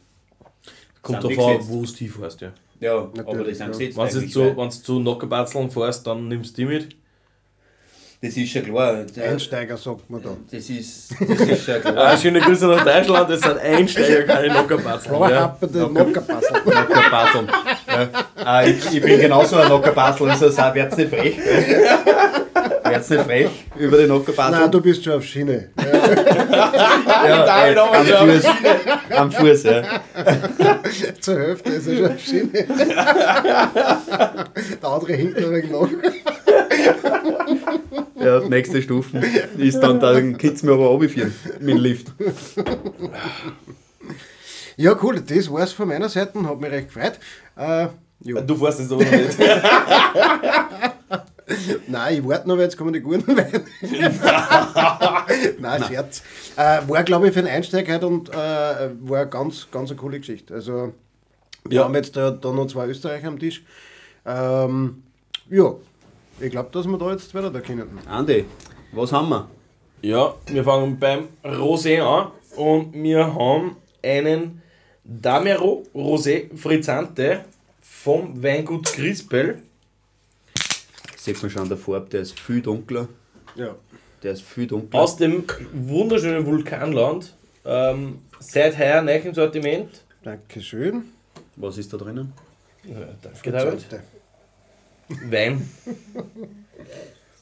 Kommt 1.02 1.22
davon, 1.22 1.56
an, 1.56 1.68
wo 1.68 1.82
du 1.82 1.88
hinfährst, 1.88 2.40
ja. 2.40 2.52
Ja, 2.80 3.08
Natürlich, 3.14 3.28
aber 3.28 3.44
das 3.44 3.58
sind 3.58 3.68
gesetzt. 3.68 3.96
Wenn 3.96 4.08
du 4.08 4.28
zu, 4.28 4.56
wenn 4.56 4.68
du 4.68 4.70
zu 4.70 4.98
Nockerbatzeln 5.00 5.70
fährst, 5.70 6.06
dann 6.06 6.28
nimmst 6.28 6.56
du 6.56 6.62
die 6.62 6.68
mit. 6.68 6.96
Das 8.20 8.36
ist 8.36 8.54
ja 8.54 8.62
klar. 8.62 9.04
Einsteiger 9.22 9.76
sagt 9.76 10.08
man 10.08 10.22
da. 10.22 10.30
Das 10.50 10.70
ist, 10.70 11.14
das 11.20 11.40
ist 11.40 11.68
ja 11.68 11.78
klar. 11.78 11.96
ah, 11.98 12.16
schöne 12.16 12.40
Grüße 12.40 12.66
nach 12.66 12.82
Deutschland, 12.82 13.30
das 13.30 13.40
sind 13.40 13.58
Einsteiger, 13.58 14.22
keine. 14.22 14.54
Vorhappende 14.98 15.78
ja. 15.78 15.88
Nockerbasteln. 15.88 17.48
Ja. 17.86 18.08
Ah, 18.36 18.64
ich, 18.64 18.94
ich, 18.94 19.02
bin 19.02 19.20
genauso 19.20 19.56
ein 19.56 19.68
Nockerbastel, 19.68 20.30
also 20.30 20.48
sag, 20.48 20.74
werd's 20.74 20.96
nicht 20.96 21.10
frech. 21.10 21.36
Werd's 22.84 23.08
nicht 23.08 23.22
frech 23.22 23.50
über 23.76 23.96
den 23.96 24.08
Nockerbastel. 24.08 24.60
Nein, 24.60 24.70
du 24.70 24.80
bist 24.80 25.02
schon 25.02 25.14
auf 25.14 25.24
Schiene. 25.24 25.70
Ja, 27.14 27.46
ja 27.46 27.68
äh, 27.68 27.78
am, 27.78 28.04
Fuß, 28.28 28.44
am 29.10 29.32
Fuß, 29.32 29.62
ja. 29.62 29.82
Zur 31.20 31.38
Hälfte 31.38 31.70
ist 31.70 31.86
er 31.86 31.96
schon 31.96 32.12
auf 32.12 32.20
Schiene. 32.20 32.50
Der 34.82 34.88
andere 34.88 35.12
hinten 35.14 35.44
ein 35.44 35.50
wenig 35.52 35.70
noch. 35.70 35.88
Ja, 38.16 38.40
die 38.40 38.48
nächste 38.48 38.82
Stufe 38.82 39.22
ist 39.58 39.80
dann, 39.80 40.00
dann 40.00 40.36
Kids 40.36 40.62
mir 40.62 40.72
aber 40.72 40.86
runterführen 40.88 41.34
mit 41.60 41.76
dem 41.76 41.78
Lift. 41.78 42.08
Ja, 44.76 44.96
cool, 45.02 45.20
das 45.20 45.50
war's 45.50 45.72
von 45.72 45.88
meiner 45.88 46.08
Seite, 46.08 46.42
hat 46.42 46.60
mich 46.60 46.70
recht 46.70 46.92
gefreut. 46.92 47.18
Äh. 47.56 47.88
Du 48.20 48.56
fährst 48.56 48.80
es 48.80 48.92
aber 48.92 49.04
noch 49.04 49.10
nicht. 49.10 49.38
Nein, 51.88 52.18
ich 52.18 52.26
warte 52.26 52.48
noch, 52.48 52.56
weil 52.56 52.64
jetzt 52.64 52.76
kommen 52.76 52.92
die 52.92 53.00
guten 53.00 53.26
Weine. 53.36 53.64
Nein, 55.60 55.84
Scherz. 55.84 56.22
Äh, 56.56 56.80
war, 56.88 57.02
glaube 57.02 57.28
ich, 57.28 57.34
für 57.34 57.42
den 57.42 57.50
Einsteig 57.50 57.90
heute 57.90 58.06
und 58.06 58.28
äh, 58.30 58.34
war 58.34 59.20
eine 59.20 59.28
ganz, 59.28 59.68
ganz 59.70 59.90
eine 59.90 59.98
coole 59.98 60.18
Geschichte. 60.18 60.54
Also, 60.54 60.92
wir 61.64 61.76
ja. 61.76 61.84
haben 61.84 61.94
jetzt 61.94 62.16
da, 62.16 62.30
da 62.30 62.52
noch 62.52 62.66
zwei 62.66 62.86
Österreicher 62.86 63.28
am 63.28 63.38
Tisch. 63.38 63.64
Ähm, 64.26 65.02
ja, 65.50 65.74
ich 66.40 66.50
glaube, 66.50 66.70
dass 66.72 66.86
wir 66.86 66.98
da 66.98 67.12
jetzt 67.12 67.34
weiter 67.34 67.50
da 67.50 67.60
können. 67.60 67.98
Andi, 68.08 68.44
was 68.92 69.12
haben 69.12 69.28
wir? 69.28 69.48
Ja, 70.02 70.34
wir 70.46 70.64
fangen 70.64 70.98
beim 70.98 71.28
Rosé 71.42 72.02
an 72.02 72.32
und 72.56 72.92
wir 72.94 73.34
haben 73.34 73.76
einen 74.02 74.62
Damero 75.04 75.82
Rosé 75.94 76.54
Frizzante 76.56 77.44
vom 77.80 78.42
Weingut 78.42 78.92
Grispel. 78.92 79.62
Sieht 81.24 81.40
man 81.40 81.50
schon 81.50 81.62
an 81.62 81.68
der 81.70 81.78
Farbe, 81.78 82.10
der 82.10 82.20
ist 82.20 82.38
viel 82.38 82.60
dunkler. 82.60 83.08
Ja. 83.54 83.74
Der 84.22 84.32
ist 84.32 84.42
viel 84.42 84.66
dunkler. 84.66 85.00
Aus 85.00 85.16
dem 85.16 85.44
wunderschönen 85.72 86.44
Vulkanland. 86.44 87.34
Ähm, 87.64 88.18
seit 88.40 88.76
heuer 88.78 89.00
neu 89.00 89.16
im 89.16 89.32
Sortiment. 89.32 90.04
Dankeschön. 90.22 91.04
Was 91.56 91.78
ist 91.78 91.90
da 91.94 91.96
drinnen? 91.96 92.34
Ja, 92.86 93.08
danke, 93.22 93.50
David. 93.50 93.86
Wein. 95.30 95.66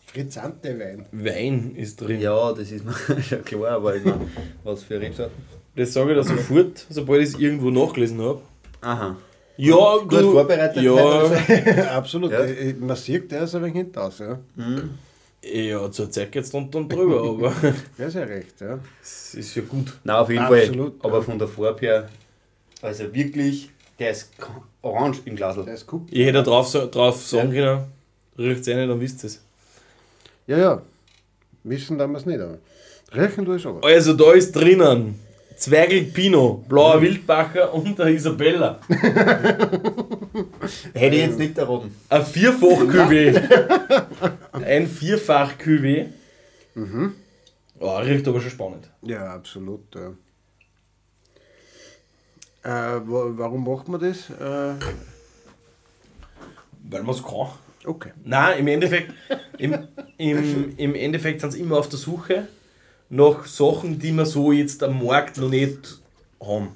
Frizzante 0.06 0.78
Wein. 0.78 1.06
Wein 1.10 1.74
ist 1.74 2.00
drin. 2.00 2.20
Ja, 2.20 2.52
das 2.52 2.70
ist 2.70 2.84
mir 2.84 2.94
schon 3.28 3.44
klar, 3.44 3.70
aber 3.72 3.96
ich 3.96 4.04
meine, 4.04 4.30
was 4.62 4.84
für 4.84 5.00
Rebsorten? 5.00 5.42
Das 5.74 5.92
sage 5.92 6.12
ich 6.12 6.18
da 6.18 6.22
sofort, 6.22 6.86
sobald 6.88 7.22
ich 7.22 7.30
es 7.30 7.34
irgendwo 7.40 7.70
nachgelesen 7.70 8.20
habe. 8.20 8.42
Aha. 8.80 9.16
Ja, 9.56 9.96
gut 9.98 10.12
du, 10.12 10.32
vorbereitet. 10.32 10.82
Ja, 10.82 11.30
absolut. 11.96 12.32
Ja. 12.32 12.40
Man 12.78 12.96
sieht, 12.96 13.30
der 13.30 13.42
ist 13.42 13.54
ein 13.54 13.62
wenig 13.62 13.76
hinter 13.76 14.04
aus. 14.04 14.18
Ja. 14.18 14.38
Mhm. 14.56 14.90
Ja, 15.44 15.90
zur 15.90 16.10
Zeit 16.10 16.30
geht 16.30 16.44
es 16.44 16.50
dann, 16.50 16.70
dann 16.70 16.88
drüber, 16.88 17.22
aber. 17.30 17.52
Ja, 17.98 18.06
ist 18.06 18.14
ja 18.14 18.22
recht, 18.22 18.60
ja. 18.60 18.78
Das 19.00 19.34
ist 19.34 19.54
ja 19.54 19.62
gut. 19.62 19.92
Nein, 20.04 20.16
auf 20.16 20.30
jeden 20.30 20.44
Absolut, 20.44 21.00
Fall. 21.00 21.10
Aber 21.10 21.22
von 21.22 21.38
der 21.38 21.48
Farbe 21.48 21.80
her, 21.80 22.08
also 22.80 23.12
wirklich, 23.12 23.70
der 23.98 24.10
ist 24.12 24.30
orange 24.82 25.20
im 25.24 25.34
Glas. 25.34 25.56
Der 25.56 25.74
ist 25.74 25.92
cool. 25.92 26.02
Ich 26.10 26.26
hätte 26.26 26.42
drauf, 26.42 26.72
drauf 26.72 27.26
sagen 27.26 27.52
ja. 27.52 27.76
können, 27.76 27.84
riecht 28.38 28.60
es 28.60 28.68
eh 28.68 28.76
nicht, 28.76 28.88
dann 28.88 29.00
wisst 29.00 29.24
ihr 29.24 29.26
es. 29.26 29.42
Ja, 30.46 30.58
ja. 30.58 30.82
Wissen 31.64 31.96
wir 31.96 32.16
es 32.16 32.26
nicht, 32.26 32.40
aber 32.40 32.58
riechen 33.14 33.44
du 33.44 33.52
es 33.52 33.66
aber. 33.66 33.84
Also 33.84 34.14
da 34.14 34.32
ist 34.32 34.52
drinnen 34.52 35.18
Zwergel 35.62 36.02
Pino, 36.06 36.64
blauer 36.68 36.96
mhm. 36.96 37.02
Wildbacher 37.02 37.72
und 37.72 37.96
der 37.96 38.08
Isabella. 38.08 38.80
Hätte 40.92 41.14
ich 41.14 41.22
jetzt 41.22 41.38
nicht 41.38 41.56
erraten. 41.56 41.94
Ein 42.08 42.24
Vierfach-Cuvée. 42.24 43.40
Ein 44.52 44.88
Vierfach-Cuvée. 44.88 46.06
Mhm. 46.74 47.14
Oh, 47.78 47.96
riecht 47.98 48.26
aber 48.26 48.40
schon 48.40 48.50
spannend. 48.50 48.90
Ja, 49.02 49.34
absolut. 49.34 49.82
Ja. 49.94 50.08
Äh, 52.64 53.00
warum 53.06 53.62
macht 53.64 53.86
man 53.86 54.00
das? 54.00 54.30
Äh, 54.30 54.74
Weil 56.90 57.04
man 57.04 57.14
es 57.14 57.22
kann. 57.22 57.50
Okay. 57.84 58.10
Nein, 58.24 58.58
im 58.58 58.66
Endeffekt, 58.66 59.12
im, 59.58 59.86
im, 60.18 60.76
im 60.76 60.94
Endeffekt 60.96 61.40
sind 61.40 61.52
sie 61.52 61.60
immer 61.60 61.78
auf 61.78 61.88
der 61.88 62.00
Suche 62.00 62.48
nach 63.12 63.44
Sachen, 63.44 63.98
die 63.98 64.10
wir 64.12 64.24
so 64.24 64.52
jetzt 64.52 64.82
am 64.82 65.04
Markt 65.04 65.36
noch 65.36 65.50
nicht 65.50 66.00
haben. 66.42 66.70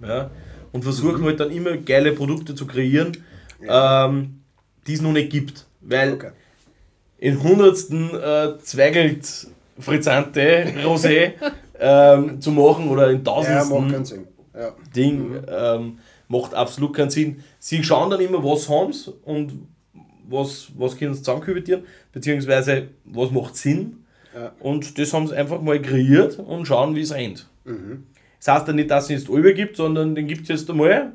Ja? 0.00 0.30
Und 0.70 0.84
versuchen 0.84 1.22
mhm. 1.22 1.24
halt 1.26 1.40
dann 1.40 1.50
immer 1.50 1.76
geile 1.76 2.12
Produkte 2.12 2.54
zu 2.54 2.64
kreieren, 2.64 3.16
ja. 3.60 4.06
ähm, 4.06 4.40
die 4.86 4.94
es 4.94 5.00
noch 5.00 5.12
nicht 5.12 5.30
gibt. 5.30 5.66
Weil 5.80 6.12
okay. 6.14 6.30
in 7.18 7.42
hundertsten 7.42 8.10
äh, 8.14 8.56
Zweigelt 8.62 9.48
Frizzante 9.80 10.66
Rosé 10.84 11.32
ähm, 11.80 12.40
zu 12.40 12.52
machen 12.52 12.88
oder 12.88 13.10
in 13.10 13.24
tausendsten 13.24 14.26
ja. 14.54 14.60
Ja. 14.60 14.74
Ding 14.94 15.30
mhm. 15.30 15.46
ähm, 15.48 15.98
macht 16.28 16.54
absolut 16.54 16.94
keinen 16.94 17.10
Sinn. 17.10 17.42
Sie 17.58 17.82
schauen 17.82 18.10
dann 18.10 18.20
immer, 18.20 18.44
was 18.44 18.68
haben 18.68 18.92
sie 18.92 19.12
und 19.24 19.66
was, 20.28 20.68
was 20.78 20.96
können 20.96 21.14
sie 21.14 21.20
zusammenkübitieren, 21.20 21.82
beziehungsweise 22.12 22.90
was 23.04 23.32
macht 23.32 23.56
Sinn. 23.56 23.99
Ja. 24.34 24.52
Und 24.60 24.98
das 24.98 25.12
haben 25.12 25.26
sie 25.26 25.36
einfach 25.36 25.60
mal 25.60 25.80
kreiert 25.80 26.38
und 26.38 26.66
schauen, 26.66 26.94
wie 26.94 27.00
es 27.00 27.12
rennt. 27.12 27.48
Mhm. 27.64 28.04
Das 28.38 28.54
heißt 28.54 28.68
ja 28.68 28.72
nicht, 28.72 28.90
dass 28.90 29.10
es 29.10 29.26
jetzt 29.26 29.54
gibt, 29.54 29.76
sondern 29.76 30.14
den 30.14 30.26
gibt 30.26 30.42
es 30.42 30.48
jetzt 30.48 30.70
einmal. 30.70 31.12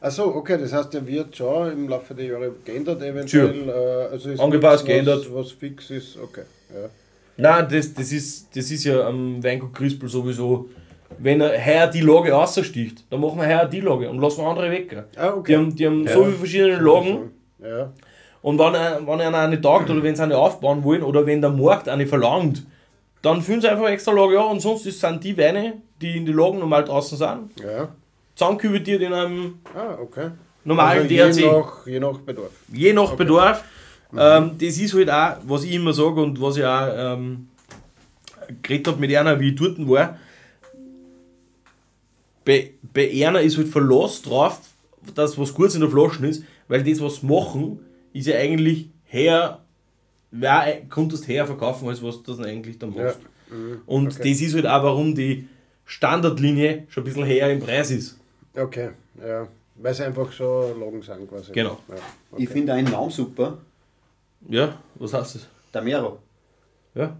Achso, 0.00 0.24
okay, 0.26 0.58
das 0.58 0.72
heißt, 0.72 0.92
der 0.92 1.06
wird 1.06 1.34
schon 1.36 1.72
im 1.72 1.88
Laufe 1.88 2.14
der 2.14 2.26
Jahre 2.26 2.52
geändert, 2.64 3.02
eventuell. 3.02 3.64
Sure. 3.64 4.08
Äh, 4.08 4.12
also 4.12 4.30
ist 4.30 4.40
Angepasst, 4.40 4.84
geändert. 4.84 5.26
Was 5.32 5.52
fix 5.52 5.90
ist, 5.90 6.18
okay. 6.18 6.42
Ja. 6.74 6.88
Nein, 7.38 7.66
das, 7.70 7.92
das, 7.92 8.12
ist, 8.12 8.54
das 8.54 8.70
ist 8.70 8.84
ja 8.84 9.06
am 9.06 9.42
Weingut 9.42 9.74
Crispel 9.74 10.08
sowieso. 10.08 10.68
Wenn 11.18 11.40
er 11.40 11.64
heuer 11.64 11.86
die 11.86 12.00
Lage 12.00 12.32
raussticht, 12.32 13.04
dann 13.10 13.20
machen 13.20 13.38
wir 13.38 13.46
heuer 13.46 13.66
die 13.66 13.80
Lage 13.80 14.10
und 14.10 14.20
lassen 14.20 14.44
andere 14.44 14.70
weg. 14.70 15.04
Ah, 15.16 15.28
okay. 15.34 15.52
Die 15.52 15.56
haben, 15.56 15.76
die 15.76 15.86
haben 15.86 16.04
ja. 16.04 16.12
so 16.12 16.24
viele 16.24 16.36
verschiedene 16.36 16.76
Lagen. 16.78 17.30
Ja. 17.58 17.92
Und 18.46 18.60
wenn, 18.60 18.74
wenn 19.08 19.20
einer 19.20 19.38
eine 19.38 19.60
taugt 19.60 19.90
oder 19.90 20.04
wenn 20.04 20.14
sie 20.14 20.22
eine 20.22 20.38
aufbauen 20.38 20.84
wollen 20.84 21.02
oder 21.02 21.26
wenn 21.26 21.40
der 21.40 21.50
Markt 21.50 21.88
eine 21.88 22.06
verlangt, 22.06 22.64
dann 23.20 23.42
führen 23.42 23.60
sie 23.60 23.68
einfach 23.68 23.88
extra 23.88 24.12
Lager 24.12 24.44
an 24.44 24.52
und 24.52 24.60
sonst 24.60 24.84
sind 24.84 25.24
die 25.24 25.36
Weine, 25.36 25.82
die 26.00 26.16
in 26.16 26.26
den 26.26 26.36
Lagen 26.36 26.60
normal 26.60 26.84
draußen 26.84 27.18
sind, 27.18 27.50
ja. 27.60 27.88
zusammenkübetiert 28.36 29.02
in 29.02 29.12
einem 29.12 29.58
ah, 29.74 29.98
okay. 30.00 30.30
normalen 30.62 31.02
also 31.02 31.08
DRC. 31.12 31.36
Je 31.40 31.50
nach, 31.50 31.86
je 31.88 31.98
nach 31.98 32.18
Bedarf. 32.18 32.50
Je 32.72 32.92
nach 32.92 33.12
okay. 33.12 33.16
Bedarf. 33.16 33.64
Mhm. 34.12 34.18
Ähm, 34.20 34.50
das 34.60 34.78
ist 34.78 34.94
halt 34.94 35.10
auch, 35.10 35.38
was 35.48 35.64
ich 35.64 35.72
immer 35.72 35.92
sage 35.92 36.22
und 36.22 36.40
was 36.40 36.56
ich 36.56 36.64
auch 36.64 36.88
ähm, 36.96 37.48
geredet 38.62 38.86
habe 38.86 39.00
mit 39.00 39.12
einer, 39.12 39.40
wie 39.40 39.48
ich 39.48 39.56
dort 39.56 39.76
war. 39.88 40.20
Bei, 42.44 42.70
bei 42.94 43.10
einer 43.26 43.40
ist 43.40 43.56
halt 43.56 43.66
Verlass 43.66 44.22
drauf, 44.22 44.60
dass 45.16 45.36
was 45.36 45.52
Gutes 45.52 45.74
in 45.74 45.80
der 45.80 45.90
Flasche 45.90 46.24
ist, 46.28 46.44
weil 46.68 46.84
das, 46.84 47.00
was 47.00 47.24
machen, 47.24 47.80
ist 48.16 48.26
ja 48.26 48.36
eigentlich 48.36 48.88
her, 49.04 49.60
wer 50.30 50.82
konntest 50.88 51.28
her 51.28 51.46
verkaufen, 51.46 51.88
als 51.88 52.02
was 52.02 52.22
du 52.22 52.34
das 52.34 52.44
eigentlich 52.44 52.78
dann 52.78 52.94
machst. 52.94 53.20
Ja. 53.50 53.56
Mhm. 53.56 53.80
Und 53.86 54.14
okay. 54.14 54.30
das 54.30 54.40
ist 54.40 54.54
halt 54.54 54.66
auch, 54.66 54.82
warum 54.82 55.14
die 55.14 55.48
Standardlinie 55.84 56.84
schon 56.88 57.02
ein 57.02 57.04
bisschen 57.04 57.24
her 57.24 57.50
im 57.52 57.60
Preis 57.60 57.90
ist. 57.90 58.18
Okay, 58.54 58.90
ja. 59.20 59.46
Weil 59.76 59.94
sie 59.94 60.04
einfach 60.04 60.32
so 60.32 60.74
Logen 60.78 61.02
sind 61.02 61.28
quasi. 61.28 61.52
Genau. 61.52 61.78
Ja. 61.88 61.94
Okay. 62.32 62.42
Ich 62.42 62.48
finde 62.48 62.72
einen 62.72 62.90
Namen 62.90 63.10
super. 63.10 63.58
Ja, 64.48 64.80
was 64.94 65.12
heißt 65.12 65.36
das? 65.36 65.48
Damero. 65.70 66.18
Ja. 66.94 67.16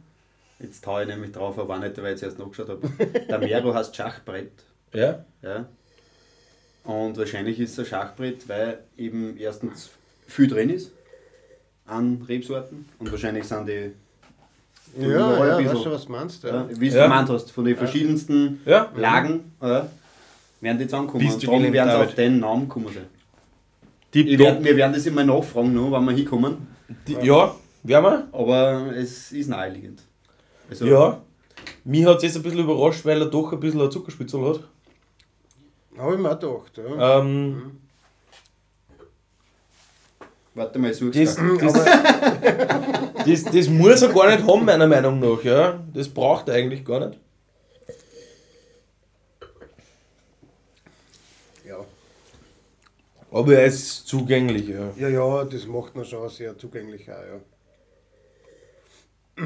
Jetzt 0.58 0.82
taue 0.82 1.02
ich 1.02 1.08
nämlich 1.08 1.32
drauf, 1.32 1.58
aber 1.58 1.76
auch 1.76 1.80
nicht, 1.80 1.96
weil 1.98 2.06
ich 2.06 2.10
jetzt 2.12 2.22
erst 2.22 2.38
nachgeschaut 2.38 2.70
habe. 2.70 2.88
Damero 3.28 3.74
heißt 3.74 3.94
Schachbrett. 3.94 4.52
Ja. 4.94 5.24
ja. 5.42 5.66
Und 6.84 7.18
wahrscheinlich 7.18 7.60
ist 7.60 7.72
es 7.72 7.80
ein 7.80 7.86
Schachbrett, 7.86 8.48
weil 8.48 8.78
eben 8.96 9.36
erstens 9.36 9.90
viel 10.26 10.48
drin 10.48 10.70
ist 10.70 10.92
an 11.86 12.24
Rebsorten 12.28 12.88
und 12.98 13.10
wahrscheinlich 13.10 13.44
sind 13.44 13.68
die 13.68 13.92
Ja, 14.98 15.08
ja, 15.08 15.60
ja 15.60 15.72
weißt 15.72 15.84
du, 15.84 15.90
was 15.90 16.06
du 16.06 16.12
meinst. 16.12 16.42
Ja. 16.44 16.68
Wie 16.68 16.90
du 16.90 16.96
ja. 16.96 17.04
gemeint 17.04 17.28
hast, 17.28 17.52
von 17.52 17.64
den 17.64 17.76
verschiedensten 17.76 18.60
ja. 18.64 18.90
Lagen 18.96 19.52
ja, 19.60 19.88
werden 20.60 20.78
die 20.78 20.84
jetzt 20.84 20.94
ankommen. 20.94 21.24
Bist 21.24 21.36
und 21.36 21.46
darum 21.46 21.72
werden 21.72 21.90
sie 21.90 21.96
auf 21.96 22.14
den 22.14 22.40
Namen 22.40 22.68
kommen 22.68 22.88
sein. 22.92 23.06
Werd, 24.12 24.64
wir 24.64 24.76
werden 24.76 24.92
das 24.94 25.04
immer 25.06 25.24
nachfragen, 25.24 25.74
noch, 25.74 25.90
wann 25.90 26.04
wir 26.06 26.14
hinkommen. 26.14 26.68
Die, 27.06 27.14
ja, 27.14 27.54
werden 27.82 28.04
wir. 28.04 28.28
Aber 28.32 28.96
es 28.96 29.32
ist 29.32 29.48
naheliegend. 29.48 30.02
Also, 30.70 30.86
ja, 30.86 31.20
mich 31.84 32.04
hat 32.06 32.16
es 32.18 32.22
jetzt 32.24 32.36
ein 32.36 32.42
bisschen 32.42 32.60
überrascht, 32.60 33.04
weil 33.04 33.20
er 33.20 33.26
doch 33.26 33.52
ein 33.52 33.60
bisschen 33.60 33.80
eine 33.80 33.90
Zuckerspitzel 33.90 34.40
hat. 34.44 34.60
Habe 35.98 36.14
ich 36.14 36.20
mir 36.20 36.30
auch 36.30 36.40
gedacht, 36.40 36.78
ja. 36.78 37.20
Ähm, 37.20 37.48
mhm. 37.48 37.80
Warte 40.56 40.78
mal, 40.78 40.90
ich 40.90 40.96
suche 40.96 41.10
das, 41.10 41.36
das, 41.36 41.74
das, 43.26 43.44
das 43.44 43.68
muss 43.68 44.00
er 44.00 44.08
gar 44.08 44.34
nicht 44.34 44.48
haben, 44.48 44.64
meiner 44.64 44.86
Meinung 44.86 45.20
nach. 45.20 45.44
Ja? 45.44 45.84
Das 45.92 46.08
braucht 46.08 46.48
er 46.48 46.54
eigentlich 46.54 46.82
gar 46.82 47.08
nicht. 47.08 47.20
Ja. 51.68 51.84
Aber 53.30 53.54
er 53.54 53.66
ist 53.66 54.06
zugänglich, 54.06 54.68
ja. 54.68 54.92
Ja, 54.96 55.10
ja, 55.10 55.44
das 55.44 55.66
macht 55.66 55.94
man 55.94 56.06
schon 56.06 56.26
sehr 56.30 56.56
zugänglich 56.56 57.06
auch, 57.10 57.16
ja. 59.38 59.44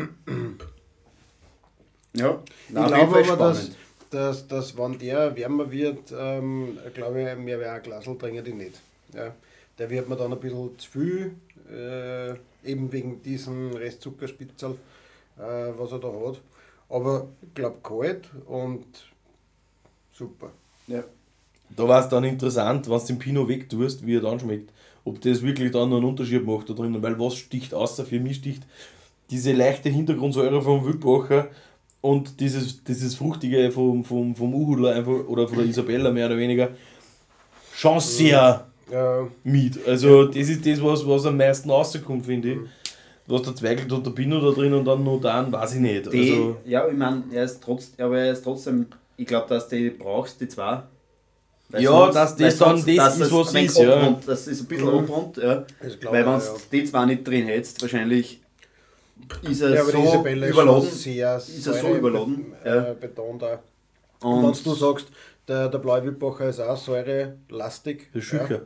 Ja, 2.15 2.43
ich 2.69 2.75
glaube 2.87 3.25
aber, 3.33 3.37
dass, 3.37 3.73
dass, 4.11 4.47
dass, 4.47 4.79
wenn 4.79 4.97
der 4.97 5.35
wärmer 5.35 5.69
wird, 5.73 6.15
ähm, 6.17 6.79
glaube 6.95 7.21
ich, 7.21 7.37
mehr 7.37 7.59
wäre 7.59 7.73
ein 7.73 7.83
Glasl 7.83 8.17
trinken 8.17 8.45
die 8.45 8.53
nicht. 8.53 8.81
Ja 9.13 9.35
der 9.81 9.89
wird 9.89 10.09
mir 10.09 10.17
dann 10.17 10.33
ein 10.33 10.39
bisschen 10.39 10.79
zu 10.79 10.91
viel, 10.91 11.37
äh, 11.73 12.33
eben 12.71 12.93
wegen 12.93 13.23
diesem 13.23 13.73
Restzuckerspitzel, 13.73 14.73
äh, 15.39 15.73
was 15.77 15.93
er 15.93 15.99
da 15.99 16.09
hat. 16.09 16.41
Aber 16.91 17.29
ich 17.41 17.55
glaube 17.55 17.79
kalt 17.83 18.29
und 18.47 18.85
super. 20.13 20.51
Ja. 20.87 21.03
Da 21.75 21.89
war 21.89 22.03
es 22.03 22.09
dann 22.11 22.25
interessant, 22.25 22.91
wenn 22.91 22.99
du 22.99 23.07
den 23.07 23.19
Pinot 23.19 23.49
wegtust, 23.49 24.05
wie 24.05 24.17
er 24.17 24.21
dann 24.21 24.39
schmeckt. 24.39 24.71
Ob 25.05 25.21
das 25.23 25.41
wirklich 25.41 25.71
dann 25.71 25.89
noch 25.89 25.97
einen 25.97 26.07
Unterschied 26.07 26.45
macht 26.45 26.69
da 26.69 26.75
drinnen. 26.75 27.03
Weil 27.03 27.19
was 27.19 27.37
sticht 27.37 27.73
außer 27.73 28.05
für 28.05 28.21
mich 28.21 28.37
sticht 28.37 28.65
diese 29.31 29.53
leichte 29.53 29.89
Hintergrundsäure 29.89 30.61
vom 30.61 30.85
Wildbacher 30.85 31.49
und 32.03 32.41
dieses, 32.41 32.85
dieses 32.85 33.15
Fruchtige 33.15 33.71
vom, 33.71 34.05
vom, 34.05 34.35
vom 34.35 34.55
Uhudler 34.55 34.95
einfach, 34.95 35.27
oder 35.29 35.49
von 35.49 35.59
der 35.59 35.67
Isabella 35.67 36.11
mehr 36.11 36.27
oder 36.27 36.37
weniger 36.37 36.71
schon 37.73 38.01
sehr 38.01 38.70
ja. 38.91 39.29
mit. 39.45 39.87
Also 39.87 40.27
das 40.27 40.49
ist 40.49 40.67
das, 40.67 40.83
was, 40.83 41.07
was 41.07 41.27
am 41.27 41.37
meisten 41.37 41.71
rauskommt, 41.71 42.27
finde 42.27 42.53
ich. 42.53 42.59
Was 43.27 43.43
der 43.43 43.55
Zweigelt 43.55 43.93
und 43.93 44.05
der 44.05 44.11
Pino 44.11 44.41
da 44.41 44.51
drin 44.51 44.75
und 44.75 44.85
dann 44.85 45.05
nur 45.05 45.21
dann, 45.21 45.53
weiß 45.53 45.75
ich 45.75 45.81
nicht. 45.81 46.13
Die, 46.13 46.33
also, 46.33 46.57
ja, 46.65 46.89
ich 46.89 46.97
meine, 46.97 47.25
er 47.33 47.45
ist 47.45 47.63
trotzdem, 47.63 48.05
aber 48.05 48.19
er 48.19 48.33
ist 48.33 48.43
trotzdem, 48.43 48.87
ich 49.17 49.27
glaube, 49.27 49.49
dass 49.49 49.69
du 49.69 49.77
die 49.77 49.91
brauchst, 49.91 50.41
die 50.41 50.49
zwei. 50.49 50.83
Weil 51.69 51.83
ja, 51.83 51.91
sonst, 51.91 52.15
dass 52.17 52.37
das 52.37 52.59
dann 52.59 52.77
das 52.77 52.85
dass 52.85 53.21
ist, 53.21 53.33
was 53.33 53.55
ist, 53.55 53.79
ja. 53.79 54.21
Das 54.27 54.49
ist 54.49 54.61
ein 54.63 54.67
bisschen 54.67 54.89
mhm. 54.89 54.99
abrund, 54.99 55.37
ja. 55.37 55.65
Weil 55.81 56.13
wenn 56.13 56.25
du 56.25 56.31
ja. 56.31 56.55
die 56.73 56.85
zwei 56.85 57.05
nicht 57.05 57.27
drin 57.27 57.47
hättest, 57.47 57.81
wahrscheinlich 57.81 58.41
ist 59.43 59.61
er 59.61 59.75
ja, 59.75 59.85
so 59.85 60.25
überladen. 60.25 60.91
Sehr 60.91 61.37
ist 61.37 61.67
er 61.67 61.75
so 61.75 61.95
überladen. 61.95 62.47
Ja. 62.65 62.95
Beton 62.95 63.39
da. 63.39 63.61
Und, 64.23 64.45
und 64.45 64.57
wenn 64.57 64.65
du 64.65 64.75
sagst, 64.75 65.07
der, 65.47 65.69
der 65.69 65.79
blaue 65.79 66.03
Wildbacher 66.05 66.49
ist 66.49 66.61
auch 66.61 66.77
säurelastig. 66.77 68.09
Der 68.13 68.21
Schücher. 68.21 68.51
Ja. 68.51 68.61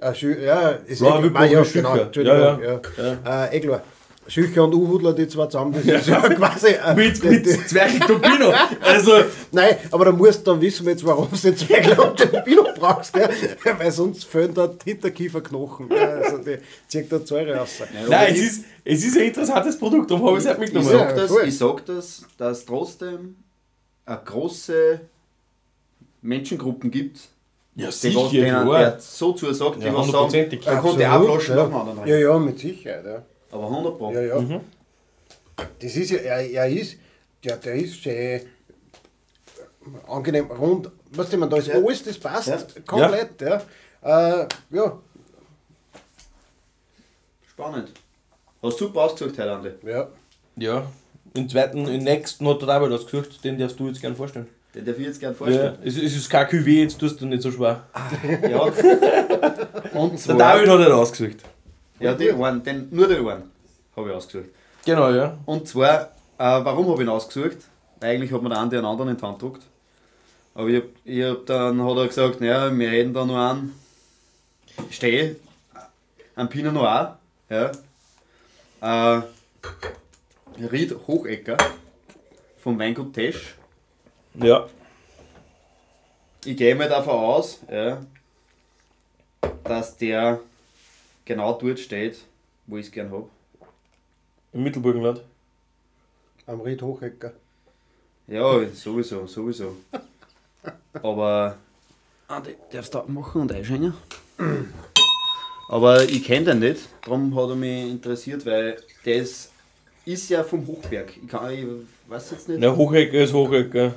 Ah, 0.00 0.14
Schü 0.14 0.42
ja, 0.42 0.70
ist 0.86 1.00
ja, 1.00 1.22
eh, 1.22 1.30
ah, 1.34 1.44
ja, 1.44 1.62
genau, 1.62 1.96
Entschuldigung. 1.96 2.38
Ja, 2.38 2.58
ja. 2.60 2.80
ja. 3.24 3.44
Äh, 3.46 3.56
eh 3.56 3.60
klar. 3.60 3.82
Schücher 4.30 4.64
und 4.64 4.74
Uhudler, 4.74 5.12
die 5.12 5.26
zwei 5.26 5.46
zusammen, 5.46 5.72
das 5.72 5.84
ist 5.84 6.08
ja 6.08 6.20
quasi. 6.34 6.68
Äh, 6.68 6.94
mit 6.94 7.22
mit 7.24 7.68
Zwerchel 7.68 8.00
Topino. 8.00 8.52
Also. 8.80 9.12
Nein, 9.52 9.76
aber 9.90 10.04
da 10.06 10.12
musst 10.12 10.46
du 10.46 10.52
dann 10.52 10.60
wissen, 10.60 10.86
jetzt, 10.86 11.04
warum 11.04 11.28
du 11.30 11.36
den 11.36 11.56
Zwerchel 11.56 11.98
und 11.98 12.18
Topino 12.18 12.64
brauchst, 12.78 13.12
gell? 13.12 13.28
weil 13.78 13.90
sonst 13.90 14.24
fehlen 14.24 14.54
da 14.54 14.72
Hinterkieferknochen. 14.84 15.88
Gell? 15.88 15.98
Also 15.98 16.38
die 16.38 16.58
zieht 16.86 17.10
da 17.10 17.18
Säure 17.18 17.56
raus. 17.56 17.82
Nein, 18.08 18.34
es 18.34 18.40
ist, 18.40 18.64
es 18.84 19.04
ist 19.04 19.16
ein 19.16 19.24
interessantes 19.24 19.76
Produkt, 19.76 20.10
darum 20.10 20.26
habe 20.26 20.38
ich 20.38 20.44
es 20.44 20.48
halt 20.48 20.60
mitgenommen. 20.60 20.90
Ich 20.92 20.98
sage 20.98 21.14
das, 21.14 21.42
ich 21.44 21.58
sag 21.58 21.86
das, 21.86 22.22
dass 22.38 22.64
trotzdem 22.64 23.36
eine 24.06 24.20
große 24.24 25.00
Menschengruppen 26.22 26.90
gibt, 26.90 27.20
ja, 27.74 27.90
sicher, 27.92 28.28
die, 28.30 28.40
denen, 28.40 28.68
der 28.68 28.98
so 28.98 29.32
zusagt, 29.32 29.82
ja, 29.82 29.90
die 29.90 29.96
was 29.96 30.08
sagen, 30.08 30.34
er 30.34 30.76
konnte 30.78 31.12
auch 31.12 31.24
Flaschen 31.24 31.56
ja. 31.56 31.66
nach 31.68 32.06
Ja, 32.06 32.16
ja, 32.16 32.38
mit 32.38 32.58
Sicherheit. 32.58 33.04
Ja. 33.04 33.22
Aber 33.52 33.64
100 33.64 33.98
Pro. 33.98 34.12
Ja, 34.12 34.20
ja. 34.20 34.40
Mhm. 34.40 34.60
Das 35.78 35.96
ist 35.96 36.10
ja, 36.10 36.18
er, 36.18 36.50
er 36.50 36.68
ist, 36.68 36.96
der, 37.44 37.56
der 37.56 37.74
ist 37.74 38.02
sehr 38.02 38.40
angenehm 40.08 40.50
rund. 40.50 40.90
Weißt 41.12 41.32
du, 41.32 41.36
man, 41.38 41.50
da 41.50 41.56
ist 41.56 41.68
ja. 41.68 41.74
alles, 41.74 42.02
das 42.02 42.18
passt 42.18 42.48
ja. 42.48 42.58
komplett. 42.86 43.40
Ja. 43.40 43.62
Ja. 44.02 44.42
Äh, 44.42 44.48
ja. 44.70 44.98
Spannend. 47.48 47.92
Hast 48.62 48.80
du 48.80 48.86
super 48.86 49.02
ausgesucht, 49.02 49.38
Herr 49.38 49.46
Lande. 49.46 49.78
Ja. 49.84 50.08
Ja. 50.56 50.86
Im 51.34 51.48
zweiten, 51.48 51.86
im 51.86 52.02
nächsten 52.02 52.46
hat 52.48 52.62
er 52.62 52.82
auch 52.82 52.90
was 52.90 53.06
gesucht, 53.06 53.42
den 53.44 53.58
darfst 53.58 53.78
du 53.78 53.86
jetzt 53.86 54.00
gerne 54.00 54.16
vorstellen. 54.16 54.48
Den 54.74 54.84
darf 54.84 54.98
ich 54.98 55.06
jetzt 55.06 55.18
gerne 55.20 55.34
vorstellen. 55.34 55.78
Ja, 55.80 55.86
es, 55.86 55.96
es 55.96 56.16
ist 56.16 56.30
kein 56.30 56.46
QW, 56.46 56.82
jetzt 56.82 56.98
tust 56.98 57.20
du 57.20 57.26
nicht 57.26 57.42
so 57.42 57.50
schwer. 57.50 57.82
Ah, 57.92 58.08
ja. 58.48 58.60
Und 59.92 60.18
zwar, 60.18 60.36
Der 60.36 60.52
David 60.54 60.68
hat 60.68 60.80
er 60.80 60.96
ausgesucht. 60.96 61.38
Ja, 61.98 62.14
die 62.14 62.30
einen, 62.32 62.62
den, 62.62 62.88
nur 62.90 63.08
den 63.08 63.26
einen 63.26 63.50
habe 63.96 64.08
ich 64.10 64.14
ausgesucht. 64.14 64.50
Genau, 64.84 65.10
ja. 65.10 65.36
Und 65.44 65.66
zwar, 65.66 66.02
äh, 66.02 66.08
warum 66.38 66.86
habe 66.88 67.02
ich 67.02 67.08
ihn 67.08 67.08
ausgesucht? 67.08 67.58
Eigentlich 68.00 68.32
hat 68.32 68.42
mir 68.42 68.48
der 68.48 68.60
eine 68.60 68.70
den 68.70 68.84
anderen 68.84 69.10
in 69.10 69.16
die 69.16 69.22
Hand 69.22 69.38
gedruckt. 69.38 69.62
Aber 70.54 70.68
ich 70.68 70.76
hab, 70.76 70.84
ich 71.04 71.22
hab 71.22 71.46
dann 71.46 71.84
hat 71.84 71.96
er 71.96 72.06
gesagt, 72.06 72.40
naja, 72.40 72.76
wir 72.76 72.90
hätten 72.90 73.12
da 73.12 73.24
nur 73.24 73.38
einen. 73.38 73.74
Stehe, 74.90 75.36
ein 76.36 76.48
Pinot 76.48 76.72
Noir. 76.72 77.18
Ja. 77.50 77.70
Äh, 78.80 79.22
Ried 80.70 80.96
Hochecker 81.06 81.56
vom 82.58 82.78
Weingut 82.78 83.12
Tesch. 83.12 83.56
Ja. 84.34 84.68
Ich 86.44 86.56
gehe 86.56 86.74
mal 86.74 86.88
davon 86.88 87.14
aus, 87.14 87.60
ja, 87.70 88.00
dass 89.64 89.96
der 89.96 90.40
genau 91.24 91.52
dort 91.58 91.78
steht, 91.78 92.18
wo 92.66 92.76
ich 92.78 92.86
es 92.86 92.92
gern 92.92 93.10
habe. 93.10 93.28
Im 94.52 94.62
Mittelburgenland? 94.62 95.22
Am 96.46 96.60
Ried 96.60 96.82
Hochecker. 96.82 97.32
Ja, 98.26 98.66
sowieso, 98.72 99.26
sowieso. 99.26 99.76
Aber. 101.02 101.56
Ah, 102.28 102.40
die 102.40 102.56
darfst 102.72 102.94
du 102.94 103.02
machen 103.08 103.42
und 103.42 103.52
einschenken. 103.52 103.94
Aber 105.68 106.02
ich 106.02 106.24
kenne 106.24 106.46
den 106.46 106.58
nicht, 106.60 106.88
darum 107.02 107.34
hat 107.36 107.50
er 107.50 107.56
mich 107.56 107.90
interessiert, 107.90 108.44
weil 108.46 108.76
der 109.04 109.16
ist, 109.16 109.52
ist 110.04 110.28
ja 110.30 110.42
vom 110.42 110.66
Hochberg. 110.66 111.12
Ich, 111.22 111.28
kann, 111.28 111.52
ich 111.52 111.64
weiß 112.08 112.30
jetzt 112.32 112.48
nicht. 112.48 112.62
Der 112.62 112.76
Hochecker 112.76 113.18
ist 113.18 113.32
Hochecker. 113.32 113.94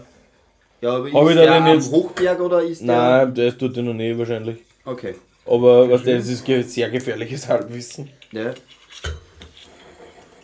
Ja, 0.84 0.98
aber 0.98 1.10
Hab 1.14 1.30
ist 1.30 1.38
der 1.38 1.54
am 1.54 1.68
jetzt... 1.68 1.92
Hochberg 1.94 2.40
oder 2.42 2.62
ist 2.62 2.82
der... 2.82 2.88
Nein, 2.88 3.34
der 3.36 3.48
ist 3.48 3.62
dort 3.62 3.78
in 3.78 3.86
der 3.86 3.94
Nähe 3.94 4.20
wahrscheinlich. 4.20 4.58
Okay. 4.84 5.16
Aber 5.46 5.90
was 5.90 6.04
der, 6.04 6.18
das 6.18 6.28
ist 6.28 6.46
sehr 6.74 6.90
gefährliches 6.90 7.48
Halbwissen. 7.48 8.10
Ja. 8.34 8.54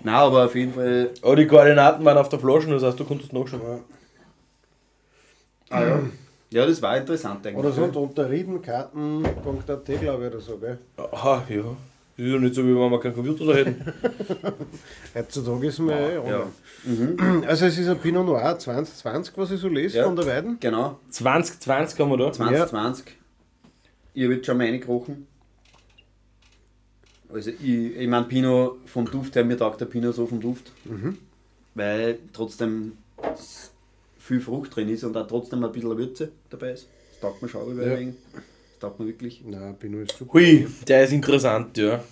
Nein, 0.01 0.15
aber 0.15 0.45
auf 0.45 0.55
jeden 0.55 0.73
Fall... 0.73 1.09
Aber 1.21 1.35
die 1.35 1.45
Koordinaten 1.45 2.05
waren 2.05 2.17
auf 2.17 2.29
der 2.29 2.39
Flasche, 2.39 2.69
das 2.69 2.83
heißt, 2.83 2.97
du 2.97 3.03
konntest 3.03 3.33
nachschauen. 3.33 3.61
Ja. 3.61 3.79
Ah 5.71 5.83
ja. 5.83 5.99
Ja, 6.51 6.65
das 6.65 6.81
war 6.81 6.95
interessant 6.95 7.45
eigentlich. 7.45 7.57
Oder 7.57 7.73
so 7.73 7.99
unter 7.99 8.29
riedenkarten.at, 8.29 9.85
glaube 9.85 10.23
ich, 10.23 10.33
oder 10.33 10.39
so, 10.39 10.57
gell? 10.57 10.77
Aha, 11.11 11.43
ja. 11.49 11.63
Das 12.19 12.27
ist 12.27 12.33
ja 12.33 12.39
nicht 12.39 12.53
so, 12.53 12.65
wie 12.65 12.75
wenn 12.75 12.91
wir 12.91 12.99
keinen 12.99 13.15
Computer 13.15 13.45
da 13.45 13.53
hätten. 13.53 13.81
Heutzutage 15.15 15.67
ist 15.67 15.79
man 15.79 15.89
ja, 15.95 16.09
ja. 16.09 16.47
Mhm. 16.83 17.45
Also 17.47 17.65
es 17.65 17.77
ist 17.77 17.87
ein 17.87 17.97
Pinot 17.97 18.25
Noir 18.25 18.59
2020, 18.59 19.37
was 19.37 19.51
ich 19.51 19.61
so 19.61 19.69
lese 19.69 19.99
ja. 19.99 20.03
von 20.03 20.17
der 20.17 20.25
Weiden. 20.25 20.57
Genau. 20.59 20.99
2020 21.11 21.97
haben 21.97 22.09
wir 22.09 22.17
da. 22.17 22.33
2020. 22.33 23.05
Ja. 23.05 23.13
Ich 24.15 24.23
habe 24.25 24.33
jetzt 24.33 24.47
schon 24.47 24.57
mal 24.57 24.65
reingerochen. 24.67 25.27
Also 27.31 27.51
ich, 27.51 27.63
ich 27.63 28.07
meine 28.09 28.25
Pinot 28.25 28.79
vom 28.87 29.09
Duft 29.09 29.37
her, 29.37 29.45
mir 29.45 29.55
taugt 29.55 29.79
der 29.79 29.85
Pinot 29.85 30.13
so 30.13 30.27
vom 30.27 30.41
Duft. 30.41 30.73
Mhm. 30.83 31.17
Weil 31.73 32.19
trotzdem 32.33 32.97
viel 34.17 34.41
Frucht 34.41 34.75
drin 34.75 34.89
ist 34.89 35.05
und 35.05 35.15
auch 35.15 35.25
trotzdem 35.25 35.63
ein 35.63 35.71
bisschen 35.71 35.97
Würze 35.97 36.33
dabei 36.49 36.71
ist. 36.71 36.89
Das 37.11 37.21
taugt 37.21 37.41
mir 37.41 37.47
schon 37.47 37.79
ja. 37.79 37.97
Taugt 38.79 38.99
mir 38.99 39.07
wirklich. 39.07 39.43
Nein, 39.45 39.75
Pinot 39.77 40.09
ist 40.09 40.17
super. 40.17 40.33
Hui, 40.33 40.67
der 40.87 41.03
ist 41.03 41.11
interessant, 41.11 41.77
ja. 41.77 42.03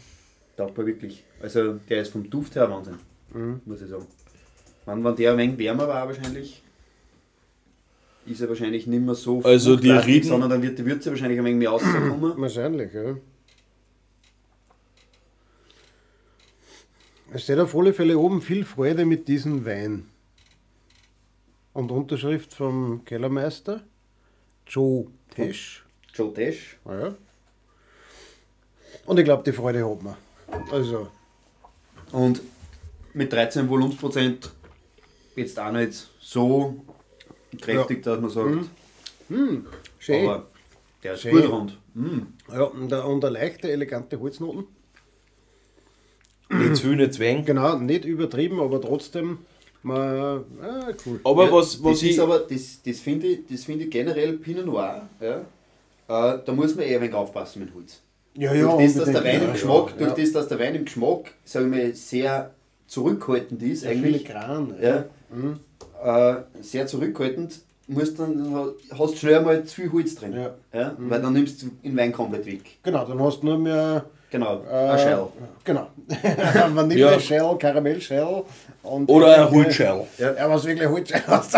Taugt 0.57 0.77
mir 0.77 0.85
wirklich. 0.85 1.23
Also 1.41 1.75
der 1.89 2.01
ist 2.01 2.11
vom 2.11 2.29
Duft 2.29 2.55
her 2.55 2.69
Wahnsinn, 2.69 2.97
mhm. 3.33 3.61
muss 3.65 3.81
ich 3.81 3.89
sagen. 3.89 4.05
Wenn, 4.85 5.03
wenn 5.03 5.15
der 5.15 5.31
ein 5.31 5.37
wenig 5.37 5.57
wärmer 5.57 5.87
war 5.87 6.07
wahrscheinlich, 6.07 6.61
ist 8.25 8.41
er 8.41 8.49
wahrscheinlich 8.49 8.87
nicht 8.87 9.01
mehr 9.01 9.15
so 9.15 9.41
also 9.43 9.75
die 9.77 9.91
Rieden, 9.91 10.27
sondern 10.27 10.49
dann 10.49 10.61
wird 10.61 10.77
die 10.77 10.85
Würze 10.85 11.09
wahrscheinlich 11.09 11.39
ein 11.39 11.45
wenig 11.45 11.59
mehr 11.59 11.69
rauskommen. 11.69 12.21
Wahrscheinlich, 12.37 12.93
ja. 12.93 13.15
Es 17.31 17.43
steht 17.43 17.59
auf 17.59 17.75
alle 17.75 17.93
Fälle 17.93 18.17
oben 18.17 18.41
viel 18.41 18.63
Freude 18.65 19.05
mit 19.05 19.27
diesem 19.27 19.65
Wein. 19.65 20.05
Und 21.73 21.91
Unterschrift 21.91 22.53
vom 22.53 23.03
Kellermeister 23.05 23.83
Joe 24.65 25.07
Tesch. 25.29 25.86
Joe 26.17 26.33
Tesch. 26.33 26.77
Ah, 26.85 26.99
ja. 26.99 27.15
Und 29.05 29.19
ich 29.19 29.25
glaube, 29.25 29.43
die 29.43 29.51
Freude 29.51 29.87
hat 29.89 30.01
man. 30.01 30.15
Also. 30.71 31.07
Und 32.11 32.41
mit 33.13 33.31
13 33.31 33.69
Volumensprozent 33.69 34.51
jetzt 35.35 35.59
auch 35.59 35.71
nicht 35.71 36.07
so 36.19 36.83
kräftig, 37.61 38.05
ja. 38.05 38.13
dass 38.15 38.21
man 38.21 38.29
sagt. 38.29 38.69
Mm. 39.29 39.35
Mm. 39.35 39.67
Schön. 39.99 40.27
Aber 40.27 40.47
der 41.03 41.13
ist 41.13 41.21
Schön. 41.21 41.31
gut 41.33 41.49
rund. 41.49 41.77
Mm. 41.93 42.19
Ja, 42.51 42.63
und, 42.63 42.91
und 42.91 43.25
eine 43.25 43.33
leichte, 43.33 43.71
elegante 43.71 44.19
Holznoten. 44.19 44.65
Nicht 46.49 46.77
zu 46.77 46.83
viel, 46.83 46.95
nicht 46.95 47.19
wenig. 47.19 47.45
Genau, 47.45 47.77
nicht 47.77 48.05
übertrieben, 48.05 48.59
aber 48.61 48.81
trotzdem 48.81 49.39
mal, 49.83 50.45
ah, 50.61 50.87
cool. 51.05 51.19
Aber 51.23 51.45
ja, 51.45 51.51
was, 51.51 51.83
was 51.83 51.93
das 51.93 52.03
ich. 52.03 52.11
Ist 52.11 52.19
aber, 52.19 52.39
das, 52.39 52.81
das 52.83 52.99
finde 52.99 53.27
ich, 53.27 53.59
find 53.59 53.81
ich 53.81 53.89
generell 53.89 54.33
Pinot 54.37 54.65
Noir, 54.65 55.09
ja, 55.19 55.45
äh, 56.07 56.37
da 56.45 56.53
muss 56.53 56.75
man 56.75 56.85
eher 56.85 56.97
ein 56.97 57.01
wenig 57.03 57.15
aufpassen 57.15 57.59
mit 57.59 57.73
Holz. 57.73 58.01
Ja, 58.33 58.53
ja, 58.53 58.75
durch 58.75 58.93
das, 58.93 59.05
dass 59.05 59.11
der 59.13 59.23
Wein 59.23 59.41
im 59.41 59.51
Geschmack, 59.53 59.93
ja, 59.99 60.05
durch 60.05 60.13
das, 60.13 60.31
dass 60.31 60.47
der 60.47 60.59
Wein 60.59 60.75
im 60.75 60.85
Geschmack, 60.85 61.33
sage 61.43 61.65
ich 61.65 61.71
mal, 61.71 61.93
sehr 61.95 62.51
zurückhaltend 62.85 63.63
ist, 63.63 63.83
ja, 63.83 63.91
eigentlich. 63.91 64.17
Viele 64.21 64.33
Gran, 64.33 64.75
ja. 64.81 65.05
Mhm. 65.29 65.59
Äh, 66.03 66.35
sehr 66.61 66.85
zurückhaltend, 66.85 67.59
musst 67.87 68.19
dann, 68.19 68.73
hast 68.91 69.13
du 69.13 69.17
schnell 69.17 69.35
einmal 69.35 69.63
zu 69.63 69.75
viel 69.75 69.91
Holz 69.91 70.15
drin. 70.15 70.33
Ja. 70.33 70.55
Ja? 70.73 70.95
Mhm. 70.97 71.09
Weil 71.09 71.21
dann 71.21 71.33
nimmst 71.33 71.61
du 71.61 71.67
den 71.83 71.97
Wein 71.97 72.11
komplett 72.11 72.45
weg. 72.45 72.61
Genau, 72.83 73.05
dann 73.05 73.19
hast 73.19 73.41
du 73.41 73.47
nur 73.47 73.57
mehr. 73.57 74.05
Genau, 74.29 74.61
äh, 74.69 74.75
ein 74.75 74.99
Shell. 74.99 75.27
Genau. 75.63 75.87
Vanille 76.75 76.99
ja. 76.99 77.19
Shell, 77.19 77.57
Karamell 77.57 78.01
Shell. 78.01 78.43
Und 78.83 79.09
Oder 79.09 79.45
ein 79.45 79.51
Holzshell. 79.51 80.05
Ja, 80.17 80.33
ja 80.33 80.49
was 80.49 80.65
wirklich 80.65 80.87
Holzshell 80.87 81.23
hast. 81.27 81.53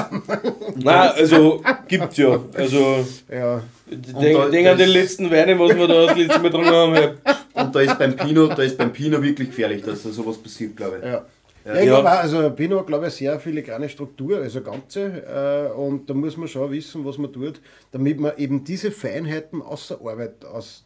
Nein, 0.75 1.11
also 1.15 1.61
gibt's 1.87 2.17
ja. 2.17 2.39
Also, 2.55 3.05
ja. 3.31 3.61
Denk, 3.87 4.51
denk 4.51 4.67
an 4.67 4.77
den 4.77 4.89
letzten 4.89 5.31
Weinen, 5.31 5.57
was 5.59 5.75
wir 5.75 5.87
da 5.87 6.05
das 6.07 6.17
letzte 6.17 6.39
Mal 6.39 6.49
dran 6.49 6.65
haben. 6.65 7.17
Und 7.53 7.75
da 7.75 7.79
ist 7.81 7.97
beim 7.97 8.15
Pinot, 8.15 8.57
da 8.57 8.63
ist 8.63 8.77
beim 8.77 8.93
Pinot 8.93 9.21
wirklich 9.21 9.49
gefährlich, 9.49 9.83
dass 9.83 10.03
da 10.03 10.09
sowas 10.09 10.37
passiert, 10.37 10.75
glaube 10.75 10.99
ich. 10.99 11.05
Ja. 11.05 11.25
Ja, 11.65 11.75
ich 11.75 11.85
glaube 11.85 12.09
also 12.09 12.49
Pinot, 12.51 12.87
glaube 12.87 13.07
ich, 13.07 13.13
sehr 13.13 13.39
filigrane 13.39 13.89
Struktur, 13.89 14.37
also 14.37 14.61
ganze. 14.61 15.69
Äh, 15.71 15.77
und 15.77 16.09
da 16.09 16.13
muss 16.13 16.37
man 16.37 16.47
schon 16.47 16.71
wissen, 16.71 17.05
was 17.05 17.17
man 17.17 17.31
tut, 17.33 17.61
damit 17.91 18.19
man 18.19 18.31
eben 18.37 18.63
diese 18.63 18.91
Feinheiten 18.91 19.61
außer 19.61 19.99
Arbeit 20.01 20.45
aus 20.45 20.85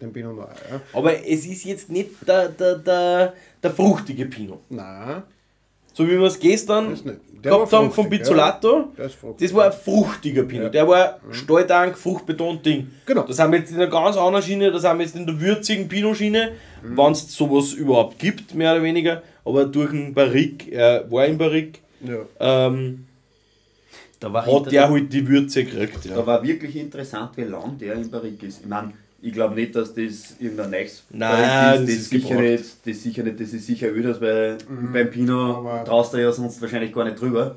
dem 0.00 0.12
Pinot 0.12 0.36
Noir. 0.36 0.54
Ja. 0.70 0.80
Aber 0.92 1.26
es 1.26 1.46
ist 1.46 1.64
jetzt 1.64 1.90
nicht 1.90 2.10
der, 2.26 2.48
der, 2.48 2.76
der, 2.76 3.34
der 3.62 3.70
fruchtige 3.70 4.26
Pinot. 4.26 4.60
Nein. 4.70 5.22
So 5.92 6.06
wie 6.06 6.18
wir 6.18 6.26
es 6.26 6.38
gestern 6.38 6.98
gehabt 7.40 7.72
haben 7.72 7.92
vom 7.92 8.10
Pizzolato. 8.10 8.92
Ja, 8.96 9.04
das 9.38 9.54
war 9.54 9.66
ein 9.66 9.72
fruchtiger 9.72 10.42
Pinot. 10.42 10.64
Ja. 10.64 10.70
Der 10.70 10.88
war 10.88 11.20
mhm. 11.24 11.32
stalldank, 11.32 11.96
fruchtbetont 11.96 12.66
Ding. 12.66 12.90
Genau. 13.06 13.22
Da 13.22 13.32
sind 13.32 13.52
wir 13.52 13.60
jetzt 13.60 13.70
in 13.70 13.76
einer 13.76 13.86
ganz 13.86 14.16
anderen 14.16 14.42
Schiene, 14.42 14.72
da 14.72 14.78
sind 14.78 14.98
wir 14.98 15.04
jetzt 15.04 15.14
in 15.14 15.26
der 15.26 15.40
würzigen 15.40 15.88
Pinot-Schiene, 15.88 16.52
mhm. 16.82 16.96
wenn 16.96 17.12
es 17.12 17.32
sowas 17.32 17.72
überhaupt 17.74 18.18
gibt, 18.18 18.54
mehr 18.54 18.72
oder 18.72 18.82
weniger. 18.82 19.22
Aber 19.44 19.66
durch 19.66 19.90
den 19.90 20.14
Barrique, 20.14 20.72
er 20.72 21.08
war 21.10 21.26
im 21.26 21.38
Barrique, 21.38 21.80
ja. 22.00 22.66
ähm, 22.66 23.06
da 24.18 24.32
war 24.32 24.46
hat 24.46 24.72
der 24.72 24.88
halt 24.88 25.12
die 25.12 25.28
Würze 25.28 25.64
gekriegt. 25.64 26.06
Ja. 26.06 26.16
Da 26.16 26.26
war 26.26 26.42
wirklich 26.42 26.76
interessant, 26.76 27.36
wie 27.36 27.42
lang 27.42 27.78
der 27.78 27.94
im 27.94 28.10
Barrique 28.10 28.46
ist. 28.46 28.62
Ich 28.62 28.66
meine, 28.66 28.94
ich 29.24 29.32
glaube 29.32 29.54
nicht, 29.54 29.74
dass 29.74 29.94
das 29.94 30.36
irgendein 30.38 30.70
neues 30.70 31.02
Nein, 31.08 31.40
ist. 31.40 31.48
Das, 31.48 31.80
das, 31.80 31.88
ist 31.88 32.10
sicher 32.10 32.34
nicht, 32.34 32.62
das 32.62 32.86
ist 32.86 33.02
sicher 33.02 33.22
nicht, 33.22 33.40
das 33.40 33.52
ist 33.54 33.66
sicher 33.66 33.88
öders, 33.88 34.20
weil 34.20 34.58
mhm. 34.68 34.92
beim 34.92 35.10
Pinot 35.10 35.86
traust 35.86 36.12
du 36.12 36.18
ja 36.18 36.30
sonst 36.30 36.60
wahrscheinlich 36.60 36.92
gar 36.92 37.04
nicht 37.04 37.18
drüber. 37.18 37.56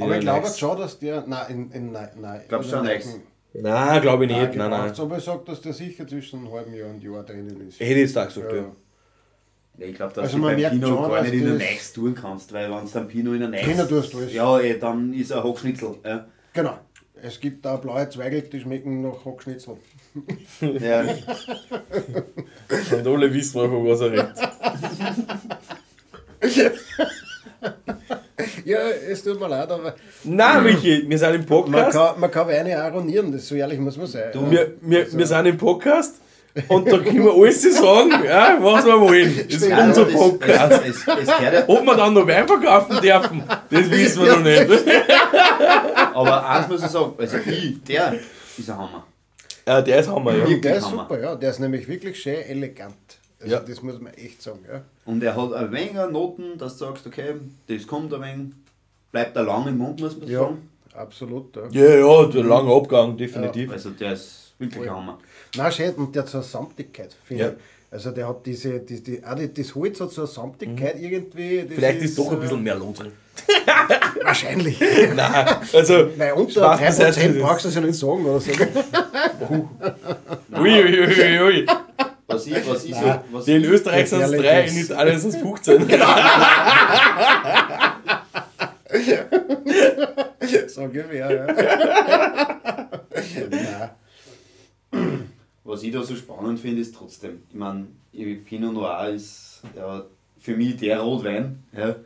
Aber 0.00 0.14
ich 0.16 0.20
glaube 0.20 0.48
schon, 0.48 0.78
dass 0.78 0.98
der. 0.98 1.24
Nein, 1.26 1.46
in, 1.50 1.70
in, 1.72 1.92
nein, 1.92 2.08
nein. 2.18 2.40
Glaubst 2.48 2.72
du 2.72 2.76
schon 2.76 2.86
nichts? 2.86 3.20
Nein, 3.52 4.00
glaube 4.00 4.24
ich 4.24 4.30
nicht. 4.30 4.40
Nein, 4.40 4.70
nein, 4.70 4.70
nein. 4.70 4.92
Aber 4.98 5.18
ich 5.18 5.24
sage, 5.24 5.42
dass 5.44 5.60
der 5.60 5.74
sicher 5.74 6.06
zwischen 6.06 6.38
einem 6.38 6.52
halben 6.52 6.74
Jahr 6.74 6.88
und 6.88 7.02
einem 7.02 7.12
Jahr 7.12 7.22
drinnen 7.22 7.68
ist. 7.68 7.80
Hätte 7.80 7.92
ich 7.92 7.98
jetzt 7.98 8.16
auch 8.16 8.26
gesagt, 8.26 8.52
ja. 8.52 8.58
ja. 8.58 9.86
Ich 9.86 9.94
glaube, 9.94 10.14
dass 10.14 10.24
also 10.24 10.38
du 10.38 10.42
beim 10.42 10.56
Pinot 10.56 10.88
schon, 10.88 11.10
gar 11.10 11.22
nicht 11.22 11.34
in 11.34 11.44
der 11.44 11.54
Nice 11.54 11.92
tun 11.92 12.14
kannst, 12.14 12.52
weil 12.52 12.70
wenn 12.70 12.84
du 12.84 12.90
dann 12.90 13.08
Pinot 13.08 13.34
in 13.34 13.52
der. 13.52 13.58
Pinot 13.60 13.88
tust 13.90 14.14
du 14.14 14.22
Ja, 14.24 14.58
ey, 14.58 14.78
dann 14.78 15.12
ist 15.12 15.30
er 15.30 15.44
Hochschnitzel. 15.44 15.96
Ja. 16.02 16.26
Genau. 16.54 16.78
Es 17.20 17.38
gibt 17.38 17.64
da 17.64 17.76
blaue 17.76 18.08
Zweigel, 18.08 18.42
die 18.42 18.60
schmecken 18.60 19.02
nach 19.02 19.24
Hochschnitzel. 19.24 19.76
Ja. 20.60 21.00
Und 22.92 23.06
alle 23.06 23.32
wissen, 23.32 23.52
von 23.52 23.86
was 23.86 24.00
er 24.00 24.12
redet. 24.12 24.36
ja, 28.64 28.78
es 29.10 29.22
tut 29.22 29.40
mir 29.40 29.48
leid, 29.48 29.70
aber. 29.70 29.94
Nein, 30.24 30.64
Michi, 30.64 31.04
wir 31.08 31.18
sind 31.18 31.34
im 31.34 31.46
Podcast. 31.46 31.94
Man 31.96 32.06
kann, 32.06 32.20
man 32.20 32.30
kann 32.30 32.48
Weine 32.48 32.82
aronieren, 32.82 33.32
das 33.32 33.48
so 33.48 33.54
ehrlich 33.54 33.78
muss 33.78 33.96
man 33.96 34.06
sein. 34.06 34.30
Du, 34.32 34.50
wir, 34.50 34.74
wir, 34.80 35.00
also. 35.00 35.18
wir 35.18 35.26
sind 35.26 35.46
im 35.46 35.56
Podcast. 35.56 36.16
Und 36.66 36.90
da 36.90 36.98
können 36.98 37.24
wir 37.24 37.32
alles 37.32 37.62
sagen, 37.62 38.10
ja, 38.24 38.58
was 38.60 38.84
wir 38.84 39.00
wollen. 39.00 39.48
Das 39.48 39.62
ist 39.62 39.70
unser 39.70 40.04
Podcast. 40.06 40.82
Es, 40.84 40.96
es, 41.06 41.28
es 41.28 41.68
Ob 41.68 41.84
wir 41.84 41.94
dann 41.94 42.14
noch 42.14 42.26
Wein 42.26 42.48
verkaufen 42.48 43.00
dürfen, 43.00 43.42
das 43.70 43.90
wissen 43.90 44.24
wir 44.24 44.36
noch 44.36 44.42
nicht. 44.42 44.66
Aber 46.14 46.48
eins 46.48 46.68
muss 46.68 46.82
ich 46.82 46.88
sagen, 46.88 47.12
also 47.16 47.36
ich, 47.46 47.82
der 47.84 48.14
ist 48.56 48.70
ein 48.70 48.76
Hammer. 48.78 49.06
Ja, 49.68 49.82
der 49.82 50.00
ist 50.00 50.08
Hammer, 50.08 50.34
ja. 50.34 50.46
Der 50.46 50.76
ist 50.76 50.88
super, 50.88 51.20
ja. 51.20 51.34
Der 51.36 51.50
ist 51.50 51.58
nämlich 51.58 51.86
wirklich 51.86 52.18
schön 52.18 52.42
elegant. 52.42 52.94
Also 53.38 53.54
ja. 53.54 53.60
Das 53.60 53.82
muss 53.82 54.00
man 54.00 54.14
echt 54.14 54.40
sagen, 54.40 54.60
ja. 54.66 54.82
Und 55.04 55.22
er 55.22 55.36
hat 55.36 55.52
ein 55.52 55.70
wenig 55.70 55.92
Noten, 56.10 56.56
dass 56.56 56.78
du 56.78 56.86
sagst, 56.86 57.06
okay, 57.06 57.34
das 57.66 57.86
kommt 57.86 58.12
ein 58.14 58.22
wenig, 58.22 58.54
bleibt 59.12 59.36
er 59.36 59.42
lang 59.42 59.68
im 59.68 59.76
Mund, 59.76 60.00
muss 60.00 60.16
man 60.18 60.26
ja, 60.26 60.40
sagen. 60.40 60.70
Absolut, 60.94 61.54
ja. 61.54 61.68
Ja, 61.70 61.96
ja, 61.96 62.26
der 62.28 62.44
lange 62.44 62.72
Abgang, 62.72 63.16
definitiv. 63.16 63.68
Ja. 63.68 63.74
Also 63.74 63.90
der 63.90 64.14
ist 64.14 64.54
wirklich 64.58 64.84
cool. 64.84 64.90
Hammer. 64.90 65.18
Nein, 65.54 65.72
schön, 65.72 65.94
und 65.96 66.14
der 66.14 66.22
hat 66.22 66.30
so 66.30 66.38
eine 66.38 66.46
Samtigkeit, 66.46 67.14
finde 67.24 67.42
ja. 67.42 67.50
ich. 67.50 67.56
Also 67.90 68.10
der 68.10 68.26
hat 68.26 68.46
diese, 68.46 68.80
die, 68.80 69.02
die, 69.02 69.22
auch 69.22 69.36
das 69.54 69.74
Holz 69.74 70.00
hat 70.00 70.10
so 70.10 70.22
eine 70.22 70.28
Samtigkeit 70.28 70.96
mhm. 70.96 71.04
irgendwie. 71.04 71.66
Vielleicht 71.68 71.98
ist, 72.00 72.10
ist 72.10 72.18
doch 72.18 72.32
ein 72.32 72.40
bisschen 72.40 72.62
mehr 72.62 72.74
Lohn 72.74 72.94
drin. 72.94 73.12
Wahrscheinlich. 74.22 74.80
Nein, 75.14 75.56
also. 75.72 76.10
Nein, 76.16 76.32
unter 76.34 76.74
3% 76.74 77.40
brauchst 77.40 77.64
du 77.64 77.68
das 77.68 77.74
ja 77.74 77.80
nicht 77.80 77.98
sagen 77.98 78.24
oder 78.24 78.40
so. 78.40 78.50
ui, 80.52 80.84
ui, 80.84 81.00
ui, 81.00 81.40
ui. 81.40 81.66
Was 82.28 82.46
ich, 82.46 82.68
was 82.68 82.84
ich 82.84 82.94
so, 83.00 83.20
was 83.32 83.44
Die 83.46 83.52
in 83.52 83.64
Österreich 83.64 84.08
sind 84.10 84.20
es 84.20 84.30
3, 84.30 84.66
in 84.66 84.76
Italien 84.76 85.18
sind 85.18 85.34
es 85.34 85.40
15. 85.40 85.88
so 90.68 90.80
ungefähr, 90.82 91.30
ja. 91.32 91.46
Was 95.64 95.82
ich 95.82 95.92
da 95.92 96.02
so 96.02 96.14
spannend 96.14 96.60
finde, 96.60 96.82
ist 96.82 96.94
trotzdem, 96.94 97.42
ich 97.48 97.56
meine, 97.56 97.86
Pinot 98.44 98.74
Noir 98.74 99.08
ist 99.08 99.62
ja, 99.74 100.04
für 100.38 100.56
mich 100.56 100.76
der 100.76 101.00
Rotwein. 101.00 101.62
Ja. 101.76 101.96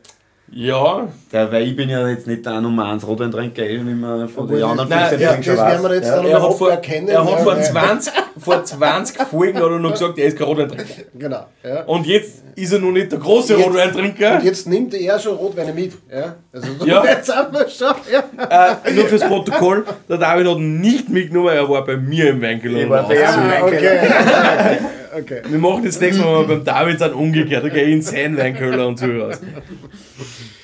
Ja. 0.51 1.07
Der, 1.31 1.51
weil 1.51 1.67
ich 1.67 1.75
bin 1.75 1.89
ja 1.89 2.07
jetzt 2.07 2.27
nicht 2.27 2.45
der 2.45 2.61
Nummer 2.61 2.85
1 2.85 3.07
Rotweintrinker, 3.07 3.63
wie 3.63 3.79
man 3.79 4.29
von 4.29 4.47
den 4.47 4.63
anderen 4.63 4.89
Nein, 4.89 5.19
ja, 5.19 5.35
das 5.35 5.47
werden 5.47 5.83
wir 5.83 5.95
jetzt 5.95 6.07
ja. 6.07 6.23
er 6.23 6.43
hat 6.43 6.53
vor, 6.53 6.69
erkennen. 6.69 7.07
Er 7.07 7.25
hat 7.25 7.41
vor 7.41 7.59
20, 7.59 8.13
vor 8.37 8.63
20 8.63 9.21
Folgen 9.23 9.57
hat 9.57 9.63
er 9.63 9.79
noch 9.79 9.91
gesagt, 9.91 10.19
er 10.19 10.27
ist 10.27 10.37
kein 10.37 10.47
Rotweintrinker. 10.47 10.85
Genau. 11.15 11.45
Ja. 11.63 11.83
Und 11.85 12.05
jetzt 12.05 12.43
ist 12.55 12.71
er 12.71 12.79
noch 12.79 12.91
nicht 12.91 13.11
der 13.11 13.19
große 13.19 13.55
jetzt, 13.55 13.65
Rotweintrinker. 13.65 14.35
Und 14.35 14.43
jetzt 14.43 14.67
nimmt 14.67 14.93
er 14.93 15.17
schon 15.17 15.35
Rotweine 15.37 15.73
mit. 15.73 15.93
Ja. 16.11 16.35
Also 16.51 16.67
ja. 16.85 17.03
jetzt 17.03 17.35
haben 17.35 17.53
wir 17.53 17.67
schon. 17.67 17.95
Ja. 18.11 18.77
Äh, 18.85 18.93
nur 18.93 19.05
fürs 19.05 19.23
Protokoll, 19.23 19.85
der 20.07 20.17
David 20.17 20.47
hat 20.47 20.59
nicht 20.59 21.09
mitgenommen, 21.09 21.49
er 21.49 21.67
war 21.67 21.83
bei 21.83 21.97
mir 21.97 22.29
im 22.29 22.41
Weinkeller. 22.41 22.79
Ich 22.79 22.89
war 22.89 23.07
bei 23.07 23.27
ah, 23.27 23.63
okay. 23.65 24.79
okay. 25.15 25.41
Wir 25.47 25.59
machen 25.59 25.83
das 25.85 25.99
nächste 25.99 26.23
Mal 26.23 26.45
beim 26.45 26.63
David 26.63 27.01
dann 27.01 27.13
umgekehrt, 27.13 27.63
okay, 27.63 27.91
in 27.91 28.01
seinen 28.01 28.37
Weinkeller 28.37 28.87
und 28.87 28.99
so 28.99 29.05
raus. 29.05 29.39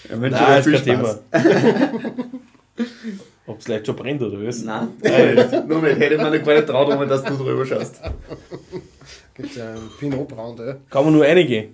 Ja, 0.10 0.16
Nein, 0.18 0.60
ist 0.60 0.72
kein 0.72 0.84
Thema. 0.84 1.20
Ob 3.46 3.60
es 3.60 3.66
vielleicht 3.66 3.86
schon 3.88 3.96
brennt 3.96 4.22
oder 4.22 4.46
was? 4.46 4.64
Nein. 4.64 4.90
Nein. 5.02 5.68
Nur 5.68 5.82
mal, 5.82 5.96
hätte 5.96 6.18
man 6.18 6.32
nicht 6.32 6.46
nicht 6.46 6.68
traut, 6.68 7.10
dass 7.10 7.24
du 7.24 7.36
drüber 7.36 7.66
schaust. 7.66 8.00
Gibt 9.34 9.50
es 9.50 9.56
ja 9.56 9.70
einen 9.72 9.90
Pinot 10.00 10.28
Braun. 10.28 10.56
Kann 10.90 11.04
man 11.04 11.14
nur 11.14 11.26
einige. 11.26 11.70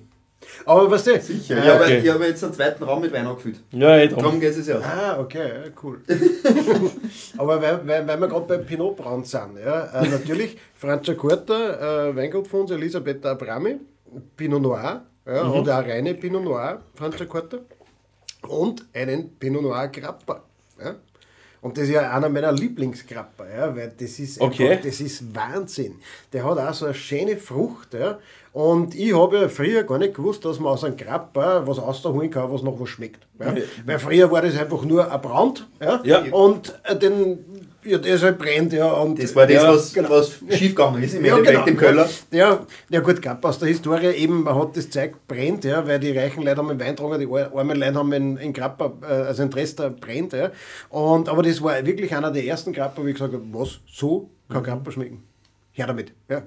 Aber 0.66 0.90
was 0.90 1.04
du? 1.04 1.20
Sicher. 1.20 1.58
Ah, 1.58 1.60
ich, 1.60 1.70
okay. 1.70 1.72
habe, 1.72 1.94
ich 1.94 2.10
habe 2.10 2.26
jetzt 2.26 2.44
einen 2.44 2.54
zweiten 2.54 2.84
Raum 2.84 3.02
mit 3.02 3.14
Wein 3.14 3.26
angefüllt. 3.28 3.60
Ja, 3.72 3.98
eh 3.98 4.08
Darum 4.08 4.40
geht 4.40 4.56
es 4.56 4.68
ja. 4.68 4.80
Ah, 4.80 5.20
okay, 5.20 5.48
ja, 5.48 5.72
cool. 5.84 6.02
Aber 7.38 7.62
weil, 7.62 7.88
weil, 7.88 8.08
weil 8.08 8.20
wir 8.20 8.28
gerade 8.28 8.46
bei 8.46 8.58
Pinot 8.58 8.98
Braun 8.98 9.24
sind, 9.24 9.60
ja, 9.64 9.86
äh, 10.02 10.08
natürlich 10.08 10.58
Franciacorta, 10.76 12.10
äh, 12.10 12.16
Weingut 12.16 12.48
von 12.48 12.62
uns, 12.62 12.72
Elisabetta 12.72 13.32
Abrami, 13.32 13.78
Pinot 14.36 14.62
Noir, 14.62 15.06
ja, 15.26 15.44
mhm. 15.44 15.52
und 15.52 15.70
auch 15.70 15.84
reine 15.84 16.14
Pinot 16.14 16.44
Noir, 16.44 16.82
Franciacorta 16.96 17.60
und 18.48 18.86
einen 18.94 19.36
Pinot 19.38 19.62
Noir 19.62 19.88
Grappa. 19.90 20.44
Ja? 20.84 20.96
Und 21.66 21.76
das 21.78 21.86
ist 21.86 21.92
ja 21.92 22.12
einer 22.12 22.30
meiner 22.30 22.52
Lieblingskrapper, 22.52 23.50
ja, 23.50 23.76
weil 23.76 23.92
das 23.98 24.20
ist, 24.20 24.40
okay. 24.40 24.70
einfach, 24.70 24.86
das 24.86 25.02
ist 25.02 25.34
Wahnsinn. 25.34 25.96
Der 26.32 26.44
hat 26.44 26.60
auch 26.60 26.74
so 26.76 26.86
eine 26.86 26.94
schöne 26.94 27.38
Frucht. 27.38 27.96
Ja. 27.96 28.20
Und 28.56 28.96
ich 28.96 29.14
habe 29.14 29.38
ja 29.38 29.50
früher 29.50 29.84
gar 29.84 29.98
nicht 29.98 30.14
gewusst, 30.14 30.46
dass 30.46 30.62
man 30.62 30.72
aus 30.72 30.86
einem 30.86 30.96
Krapper 30.96 31.68
was 31.68 31.78
rausholen 31.78 32.30
kann, 32.30 32.50
was 32.50 32.64
noch 32.64 32.80
was 32.80 32.88
schmeckt. 32.88 33.28
Ja. 33.38 33.54
Weil 33.86 34.00
früher 34.00 34.32
war 34.32 34.42
das 34.42 34.58
einfach 34.58 34.82
nur 34.86 35.12
ein 35.12 35.22
Brand. 35.22 35.68
Ja. 35.82 36.00
ja. 36.06 36.24
Und 36.32 36.74
äh, 36.84 36.96
den 36.96 37.40
ja, 37.84 37.98
der 37.98 38.16
ist 38.16 38.24
halt 38.24 38.38
brennt, 38.38 38.72
ja. 38.72 38.94
Und 38.94 39.22
das 39.22 39.36
war 39.36 39.46
das, 39.46 39.62
ja, 39.62 39.74
was, 39.74 39.94
genau. 39.94 40.10
was 40.10 40.40
schiefgegangen 40.50 41.04
ist 41.04 41.16
im 41.16 41.26
ja, 41.26 41.38
Endeffekt 41.38 41.66
genau, 41.66 41.68
im 41.68 41.78
Keller. 41.78 42.10
Ja, 42.32 42.66
ja 42.90 43.00
gut, 43.02 43.22
gab 43.22 43.44
aus 43.44 43.60
der 43.60 43.68
Historie 43.68 44.08
eben, 44.08 44.44
man 44.44 44.56
hat 44.58 44.78
das 44.78 44.90
Zeug 44.90 45.16
brennt, 45.28 45.66
ja, 45.66 45.86
weil 45.86 46.00
die 46.00 46.18
reichen 46.18 46.42
Leute 46.42 46.56
haben 46.56 46.70
einen 46.70 46.80
Wein 46.80 46.96
getrunken, 46.96 47.20
die 47.20 47.28
armen 47.28 47.78
Leute 47.78 47.96
haben 47.96 48.14
in, 48.14 48.38
in 48.38 48.54
Grappa, 48.54 48.94
äh, 49.02 49.06
also 49.06 49.44
in 49.44 49.50
Dresden 49.50 49.98
brennt, 49.98 50.32
ja. 50.32 50.52
Und, 50.88 51.28
aber 51.28 51.44
das 51.44 51.62
war 51.62 51.86
wirklich 51.86 52.16
einer 52.16 52.32
der 52.32 52.46
ersten 52.46 52.72
Grappa, 52.72 53.04
wo 53.04 53.06
ich 53.06 53.16
gesagt 53.16 53.34
habe, 53.34 53.44
was, 53.52 53.80
so 53.86 54.30
kann 54.48 54.62
mhm. 54.62 54.66
Grappa 54.66 54.92
schmecken. 54.92 55.24
Her 55.76 55.88
damit. 55.88 56.14
Ja. 56.30 56.44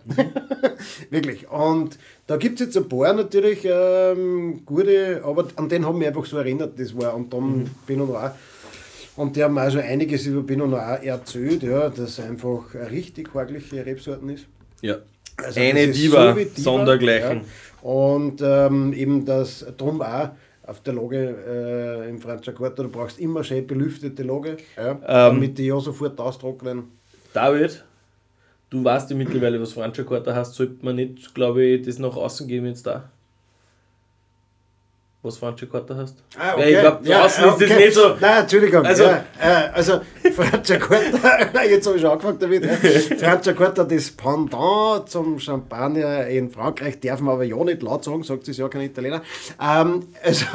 Wirklich. 1.11 1.49
Und 1.51 1.99
da 2.27 2.37
gibt 2.37 2.61
es 2.61 2.67
jetzt 2.67 2.77
ein 2.77 2.89
paar 2.89 3.13
natürlich 3.13 3.61
ähm, 3.65 4.63
gute, 4.65 5.23
aber 5.25 5.47
an 5.57 5.69
den 5.69 5.87
haben 5.87 6.01
wir 6.01 6.09
einfach 6.09 6.25
so 6.25 6.39
erinnert, 6.39 6.79
das 6.79 6.97
war. 6.97 7.15
Und 7.15 7.33
dann 7.33 7.59
mhm. 7.59 7.71
bin 7.87 8.03
ich 8.03 8.11
auch 8.11 8.31
und 9.19 9.35
die 9.35 9.43
haben 9.43 9.59
also 9.59 9.81
einiges 9.81 10.27
über 10.27 10.45
Pinot 10.45 10.71
Noir 10.71 11.01
erzählt, 11.03 11.65
ja, 11.65 11.89
dass 11.89 12.21
einfach 12.21 12.73
eine 12.77 12.89
richtig 12.89 13.35
horgliche 13.35 13.85
Rebsorten 13.85 14.29
ist. 14.29 14.47
Ja. 14.81 14.99
Also 15.37 15.59
eine 15.59 15.89
Diva, 15.89 16.35
so 16.35 16.39
Diva, 16.39 16.51
sondergleichen. 16.55 17.39
Ja. 17.39 17.89
Und 17.89 18.41
ähm, 18.43 18.93
eben 18.93 19.25
das 19.25 19.67
drum 19.77 20.03
auch 20.03 20.31
auf 20.63 20.83
der 20.85 20.95
Lage 20.95 22.05
äh, 22.07 22.09
im 22.09 22.21
Franciacorta, 22.21 22.85
du 22.85 22.91
brauchst 22.91 23.19
immer 23.19 23.43
schön 23.43 23.67
belüftete 23.67 24.23
Lage, 24.23 24.59
ja, 24.77 24.93
ähm, 24.93 25.01
damit 25.03 25.59
die 25.59 25.67
ja 25.67 25.81
sofort 25.81 26.21
austrocknen. 26.21 26.85
David, 27.33 27.85
du 28.71 28.85
weißt 28.85 29.11
ja 29.11 29.17
mittlerweile, 29.17 29.61
was 29.61 29.73
Franciacorta 29.75 30.35
heißt, 30.35 30.55
sollte 30.55 30.85
man 30.85 30.97
nicht, 30.97 31.35
glaube 31.35 31.65
ich, 31.65 31.83
das 31.87 31.99
nach 31.99 32.17
außen 32.17 32.49
geben 32.49 32.67
jetzt 32.67 32.87
da? 32.87 33.11
Was 35.21 35.37
Franciacorta 35.37 35.97
hast. 35.97 36.23
Ah, 36.39 36.55
okay. 36.55 36.73
Ja, 36.73 36.77
ich 36.77 36.81
glaube, 36.81 37.05
draußen 37.05 37.45
ja, 37.45 37.53
okay. 37.53 37.65
ist 37.65 37.71
das 37.71 37.79
nicht 37.79 37.95
so. 37.95 38.09
Nein, 38.21 38.43
Entschuldigung. 38.43 38.87
Also, 38.87 39.03
ja, 39.03 39.25
äh, 39.41 39.69
also 39.75 40.01
Franciacorta, 40.33 41.65
jetzt 41.69 41.87
habe 41.89 41.97
ich 41.97 42.03
schon 42.03 42.11
angefangen 42.13 42.39
damit. 42.39 42.65
Ja. 42.65 42.77
Franciacorta, 43.19 43.83
das 43.83 44.13
Pendant 44.13 45.09
zum 45.09 45.41
Champagner 45.41 46.29
in 46.29 46.51
Frankreich, 46.51 47.01
darf 47.01 47.21
man 47.21 47.35
aber 47.35 47.43
ja 47.43 47.57
nicht 47.65 47.83
laut 47.83 48.05
sagen, 48.05 48.23
sagt 48.23 48.47
es 48.47 48.59
ja 48.59 48.69
kein 48.69 48.83
Italiener. 48.83 49.23
Ähm, 49.61 50.07
also, 50.23 50.47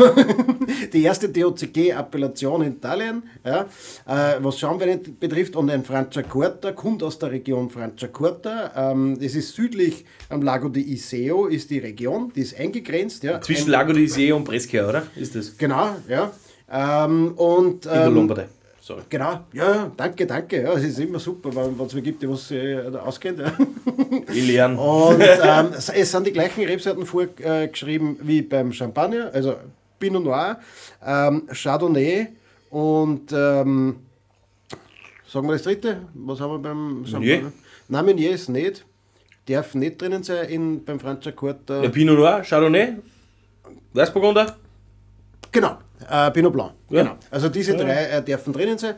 die 0.94 1.04
erste 1.04 1.28
DOCG-Appellation 1.28 2.62
in 2.62 2.72
Italien, 2.78 3.24
ja, 3.46 3.66
äh, 4.08 4.38
was 4.40 4.60
Schaumwein 4.60 5.02
betrifft, 5.20 5.58
und 5.58 5.70
ein 5.70 5.84
Franciacorta 5.84 6.72
kommt 6.72 7.04
aus 7.04 7.20
der 7.20 7.32
Region 7.32 7.70
Franciacorta. 7.70 8.92
Ähm, 8.92 9.20
das 9.20 9.36
ist 9.36 9.56
südlich 9.56 10.06
am 10.30 10.42
Lago 10.42 10.70
di 10.70 10.94
Iseo, 10.94 11.48
ist 11.48 11.70
die 11.70 11.80
Region, 11.80 12.32
die 12.34 12.42
ist 12.42 12.58
eingegrenzt. 12.58 13.24
Ja, 13.24 13.42
Zwischen 13.42 13.70
Lago 13.70 13.92
di 13.92 14.06
Iseo 14.06 14.38
und 14.38 14.53
Brescia, 14.54 14.88
oder? 14.88 15.04
Ist 15.16 15.36
das? 15.36 15.58
Genau, 15.58 15.96
ja. 16.08 16.32
Ähm, 16.72 17.34
und, 17.34 17.86
ähm, 17.86 17.92
In 17.92 17.98
der 17.98 18.06
ähm, 18.06 18.14
Lombardei. 18.14 18.48
Sorry. 18.82 19.02
Genau, 19.10 19.40
ja, 19.54 19.92
danke, 19.96 20.28
danke. 20.28 20.62
Ja, 20.62 20.74
es 20.74 20.84
ist 20.84 21.00
immer 21.00 21.18
super, 21.18 21.56
wenn 21.56 21.86
es 21.86 21.94
mir 21.94 22.02
gibt, 22.02 22.22
die 22.22 22.30
was 22.30 22.52
äh, 22.52 22.92
auskennt. 23.04 23.40
Ja. 23.40 23.52
Ich 24.32 24.46
lerne. 24.46 24.80
Und 24.80 25.22
ähm, 25.22 25.68
es 25.74 26.12
sind 26.12 26.28
die 26.28 26.32
gleichen 26.34 26.64
Rebsorten 26.66 27.06
vorgeschrieben 27.06 28.18
wie 28.22 28.42
beim 28.44 28.72
Champagner, 28.72 29.32
also 29.34 29.56
Pinot 30.00 30.24
Noir, 30.24 30.60
ähm, 31.04 31.48
Chardonnay 31.52 32.28
und 32.70 33.32
ähm, 33.32 33.96
sagen 35.28 35.48
wir 35.48 35.54
das 35.54 35.64
dritte, 35.64 35.98
was 36.14 36.40
haben 36.40 36.52
wir 36.52 36.60
beim 36.60 37.06
Champagner? 37.06 37.36
Meunier? 37.36 37.54
Nein, 37.88 38.06
Meunier 38.06 38.32
ist 38.32 38.50
nicht. 38.50 38.86
Darf 39.48 39.74
nicht 39.76 40.00
drinnen 40.02 40.24
sein 40.24 40.48
in, 40.50 40.86
beim 40.86 41.00
Franciacorta. 41.00 41.84
Ja, 41.84 41.90
Pinot 41.90 42.18
Noir, 42.18 42.44
Chardonnay, 42.44 42.98
Weißburgunder? 43.94 44.58
Genau, 45.52 45.78
äh, 46.10 46.32
Pinot 46.32 46.54
Blanc. 46.54 46.74
Ja. 46.90 47.04
Genau. 47.04 47.16
Also 47.30 47.50
diese 47.50 47.74
ja. 47.74 47.78
drei 47.78 48.06
äh, 48.06 48.24
dürfen 48.24 48.54
drinnen 48.54 48.78
sein. 48.78 48.96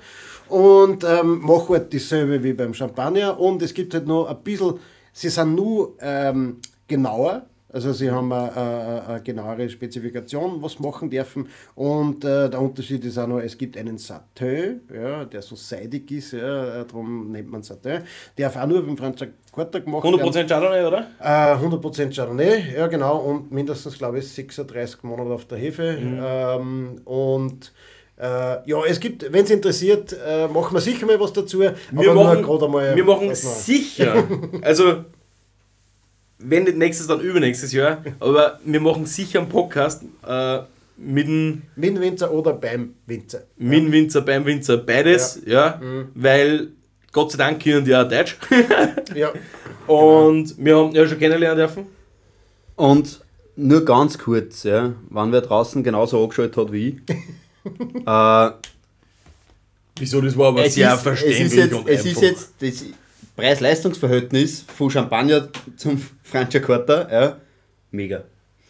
Und 0.48 1.04
ähm, 1.04 1.39
machen 1.41 1.70
halt 1.70 1.93
dasselbe 1.93 2.41
wie 2.43 2.54
beim 2.54 2.74
Champagner. 2.74 3.39
Und 3.39 3.62
es 3.62 3.74
gibt 3.74 3.93
halt 3.93 4.08
noch 4.08 4.28
ein 4.28 4.38
bisschen, 4.43 4.80
sie 5.12 5.30
sind 5.30 5.56
nur 5.56 5.96
ähm, 6.00 6.58
genauer. 6.88 7.46
Also 7.76 7.91
sie 7.91 8.09
haben 8.09 8.32
eine, 8.32 8.55
eine, 8.55 9.05
eine, 9.05 9.21
genauere 9.21 9.69
Spezifikation, 9.69 10.61
was 10.61 10.80
machen 10.80 11.09
dürfen. 11.09 11.49
Und 11.76 12.23
äh, 12.23 12.49
der 12.49 12.61
Unterschied 12.61 13.03
ist 13.03 13.17
auch 13.17 13.28
noch, 13.28 13.39
es 13.41 13.57
gibt 13.57 13.76
einen 13.76 13.97
Satin, 13.97 14.80
ja, 14.93 15.26
der 15.26 15.41
so 15.41 15.57
seidig 15.57 16.09
ist, 16.09 16.32
ja, 16.32 16.86
darum 16.86 17.34
nennt 17.34 17.51
man 17.51 17.63
Satin. 17.63 18.03
Der 18.38 18.47
darf 18.47 18.55
auch 18.55 18.65
nur 18.65 18.82
beim 18.82 18.95
Franz 18.95 19.19
Quarter 19.51 19.82
gemacht 19.82 20.05
100% 20.05 20.47
Chardonnay, 20.47 20.86
oder? 20.86 21.07
Äh, 21.19 21.55
100% 21.55 22.15
Chardonnay, 22.15 22.78
ja 22.78 22.88
genau. 22.88 23.17
Und 23.17 23.51
mindestens, 23.51 23.97
glaube 23.97 24.19
ich, 24.19 24.28
36 24.30 25.03
Monate 25.03 25.32
auf 25.32 25.43
der 25.43 25.57
Hefe. 25.57 25.97
Mhm. 25.99 26.19
Ähm, 26.23 27.01
und 27.03 27.73
äh, 28.17 28.69
ja, 28.69 28.86
es 28.88 29.01
gibt, 29.01 29.34
wenn 29.34 29.43
es 29.43 29.49
interessiert, 29.49 30.15
äh, 30.26 30.47
machen 30.47 30.73
wir 30.73 30.80
sicher 30.80 31.05
mal 31.05 31.19
was 31.19 31.34
dazu. 31.34 31.59
Wir 31.59 31.76
machen, 31.91 32.47
wir 32.95 33.03
machen 33.03 33.36
sicher, 33.36 34.23
also 34.61 35.03
wenn 36.39 36.63
nicht 36.63 36.77
nächstes, 36.77 37.07
dann 37.07 37.19
übernächstes 37.19 37.71
Jahr. 37.71 38.03
Aber 38.19 38.59
wir 38.63 38.79
machen 38.79 39.05
sicher 39.05 39.39
einen 39.39 39.49
Podcast 39.49 40.03
äh, 40.27 40.59
mit 40.97 41.27
dem. 41.27 41.63
Mit 41.75 41.95
dem 41.95 42.01
Winzer 42.01 42.31
oder 42.31 42.53
beim 42.53 42.95
Winzer. 43.05 43.43
Mit 43.57 43.79
dem 43.79 43.91
Winzer, 43.91 44.21
beim 44.21 44.45
Winzer. 44.45 44.77
Beides, 44.77 45.41
ja. 45.45 45.53
ja 45.53 45.79
mhm. 45.81 46.09
Weil 46.13 46.67
Gott 47.11 47.31
sei 47.31 47.38
Dank 47.38 47.63
können 47.63 47.86
die 47.86 47.95
auch 47.95 48.07
Deutsch. 48.07 48.38
ja. 49.15 49.31
Und 49.88 50.57
genau. 50.57 50.65
wir 50.65 50.77
haben 50.77 50.95
ja 50.95 51.07
schon 51.07 51.19
kennenlernen 51.19 51.57
dürfen. 51.57 51.86
Und 52.75 53.21
nur 53.55 53.86
ganz 53.86 54.17
kurz, 54.17 54.63
ja, 54.63 54.93
wann 55.09 55.31
wer 55.31 55.41
draußen 55.41 55.83
genauso 55.83 56.21
angeschaltet 56.21 56.57
hat 56.57 56.71
wie 56.71 56.89
ich. 56.89 56.95
äh, 58.05 58.51
Wieso, 59.97 60.19
das 60.19 60.38
war 60.38 60.49
aber 60.49 60.69
sehr 60.69 60.93
ist, 60.93 61.01
verständlich. 61.01 61.88
Es 61.88 62.05
ist 62.05 62.21
jetzt, 62.21 62.53
es 62.57 62.71
ist 62.71 62.81
jetzt 62.81 62.83
das 62.83 62.86
Preis-Leistungs-Verhältnis 63.36 64.65
von 64.75 64.89
Champagner 64.89 65.49
zum 65.75 66.01
Franciacorta, 66.23 67.07
ja, 67.11 67.38
mega. 67.91 68.23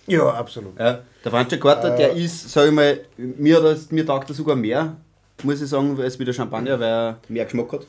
Ja, 0.08 0.30
absolut. 0.30 0.78
Ja, 0.80 1.00
der 1.24 1.32
Franciacorta, 1.32 1.94
äh, 1.94 1.98
der 1.98 2.14
ist, 2.14 2.50
sag 2.52 2.68
ich 2.68 2.74
mal, 2.74 3.00
mir, 3.18 3.78
mir 3.90 4.06
taugt 4.06 4.30
er 4.30 4.36
sogar 4.36 4.56
mehr, 4.56 4.96
muss 5.44 5.62
ich 5.62 5.70
sagen, 5.70 6.00
als 6.00 6.20
wie 6.20 6.26
der 6.26 6.34
Champagner, 6.34 6.80
weil 6.80 6.88
er 6.88 7.18
mehr 7.28 7.46
Geschmack 7.46 7.72
hat 7.74 7.88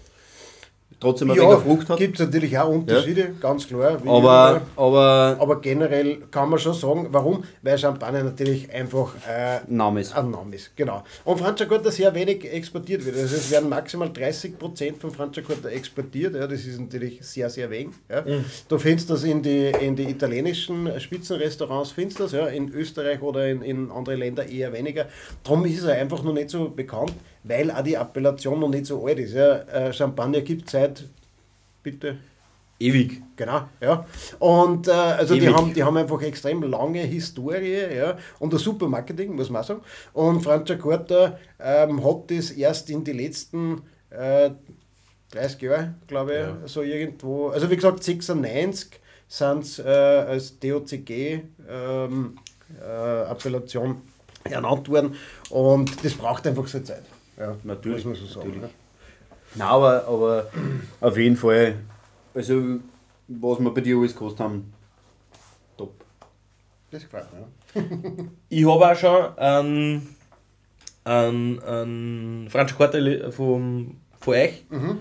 trotzdem 1.01 1.30
ein 1.30 1.37
ja, 1.37 1.57
Frucht 1.59 1.89
hat. 1.91 1.99
gibt 1.99 2.18
es 2.18 2.26
natürlich 2.26 2.59
auch 2.59 2.68
Unterschiede, 2.68 3.20
ja. 3.20 3.26
ganz 3.41 3.66
klar. 3.66 4.01
Aber, 4.07 4.62
aber, 4.76 5.37
aber 5.39 5.61
generell 5.61 6.22
kann 6.30 6.49
man 6.49 6.59
schon 6.59 6.74
sagen, 6.74 7.09
warum? 7.11 7.45
Weil 7.62 7.78
Champagner 7.78 8.22
natürlich 8.22 8.72
einfach 8.72 9.14
äh, 9.28 9.61
Name 9.68 10.01
ist. 10.01 10.16
ein 10.16 10.30
Name 10.30 10.57
ist. 10.57 10.76
Genau. 10.76 11.03
Und 11.24 11.39
Franciacorta 11.39 11.91
sehr 11.91 12.14
wenig 12.14 12.51
exportiert 12.51 13.05
wird. 13.05 13.16
Also 13.16 13.37
es 13.37 13.51
werden 13.51 13.68
maximal 13.68 14.09
30% 14.09 14.99
von 14.99 15.11
Franciacorta 15.11 15.68
exportiert. 15.68 16.34
Ja, 16.34 16.47
das 16.47 16.64
ist 16.64 16.80
natürlich 16.80 17.18
sehr, 17.22 17.51
sehr 17.51 17.70
wenig. 17.70 17.95
Ja. 18.09 18.22
Mhm. 18.22 18.45
Du 18.68 18.78
findest 18.78 19.11
das 19.11 19.24
in 19.24 19.43
die, 19.43 19.66
in 19.80 19.97
die 19.97 20.05
italienischen 20.05 20.89
Spitzenrestaurants, 20.99 21.93
findest 21.93 22.20
das, 22.20 22.32
ja, 22.32 22.47
in 22.47 22.70
Österreich 22.72 23.20
oder 23.22 23.47
in, 23.49 23.62
in 23.62 23.91
andere 23.91 24.16
Länder 24.16 24.49
eher 24.49 24.72
weniger. 24.72 25.07
Darum 25.45 25.64
ist 25.66 25.84
er 25.84 25.97
einfach 25.97 26.22
noch 26.22 26.32
nicht 26.32 26.51
so 26.51 26.70
bekannt 26.70 27.12
weil 27.47 27.70
auch 27.70 27.82
die 27.82 27.97
Appellation 27.97 28.61
noch 28.61 28.68
nicht 28.68 28.86
so 28.86 29.07
alt 29.07 29.18
ist. 29.18 29.34
Ja. 29.34 29.59
Äh, 29.59 29.92
Champagner 29.92 30.40
gibt 30.40 30.66
es 30.66 30.72
seit, 30.72 31.05
bitte? 31.82 32.18
Ewig. 32.78 33.22
Genau, 33.36 33.62
ja. 33.80 34.05
Und 34.38 34.88
äh, 34.88 34.90
also 34.90 35.34
die 35.34 35.49
haben, 35.49 35.72
die 35.72 35.82
haben 35.82 35.97
einfach 35.97 36.20
extrem 36.20 36.62
lange 36.62 37.01
Historie 37.01 37.97
ja, 37.97 38.18
und 38.38 38.53
ein 38.53 38.59
super 38.59 38.86
Marketing, 38.86 39.34
muss 39.34 39.49
man 39.49 39.62
sagen. 39.62 39.80
Und 40.12 40.42
Franciacorta 40.42 41.38
ähm, 41.59 42.05
hat 42.05 42.30
das 42.30 42.51
erst 42.51 42.90
in 42.90 43.03
die 43.03 43.12
letzten 43.12 43.82
äh, 44.11 44.51
30 45.30 45.62
Jahre, 45.62 45.94
glaube 46.07 46.32
ich, 46.32 46.38
ja. 46.38 46.57
so 46.66 46.82
irgendwo, 46.82 47.49
also 47.49 47.70
wie 47.70 47.76
gesagt, 47.76 48.03
96 48.03 49.01
sind 49.28 49.64
es 49.64 49.78
äh, 49.78 49.82
als 49.84 50.59
DOCG 50.59 51.40
ähm, 51.68 52.38
äh, 52.80 53.22
Appellation 53.30 54.03
ernannt 54.44 54.88
worden 54.88 55.14
und 55.51 56.05
das 56.05 56.14
braucht 56.14 56.47
einfach 56.47 56.66
so 56.66 56.80
Zeit. 56.80 57.03
Ja, 57.39 57.57
natürlich. 57.64 58.05
Muss 58.05 58.20
man 58.20 58.28
so 58.28 58.34
sagen. 58.34 58.49
Natürlich. 58.51 58.70
Nein, 59.55 59.68
aber, 59.68 60.07
aber 60.07 60.51
auf 61.01 61.16
jeden 61.16 61.37
Fall, 61.37 61.76
also 62.34 62.78
was 63.28 63.61
wir 63.61 63.74
bei 63.74 63.80
dir 63.80 63.97
alles 63.97 64.12
gekostet 64.12 64.41
haben, 64.41 64.72
top. 65.76 65.93
Das 66.91 67.03
gefällt 67.03 67.26
mir, 67.32 67.41
ja. 67.41 68.26
ich 68.49 68.66
habe 68.66 68.91
auch 68.91 68.97
schon 68.97 69.39
einen, 69.39 70.16
einen, 71.05 71.62
einen 71.62 72.49
Franz 72.51 72.76
Korte 72.76 73.32
von, 73.32 73.97
von 74.20 74.34
euch 74.34 74.64
mhm. 74.68 74.99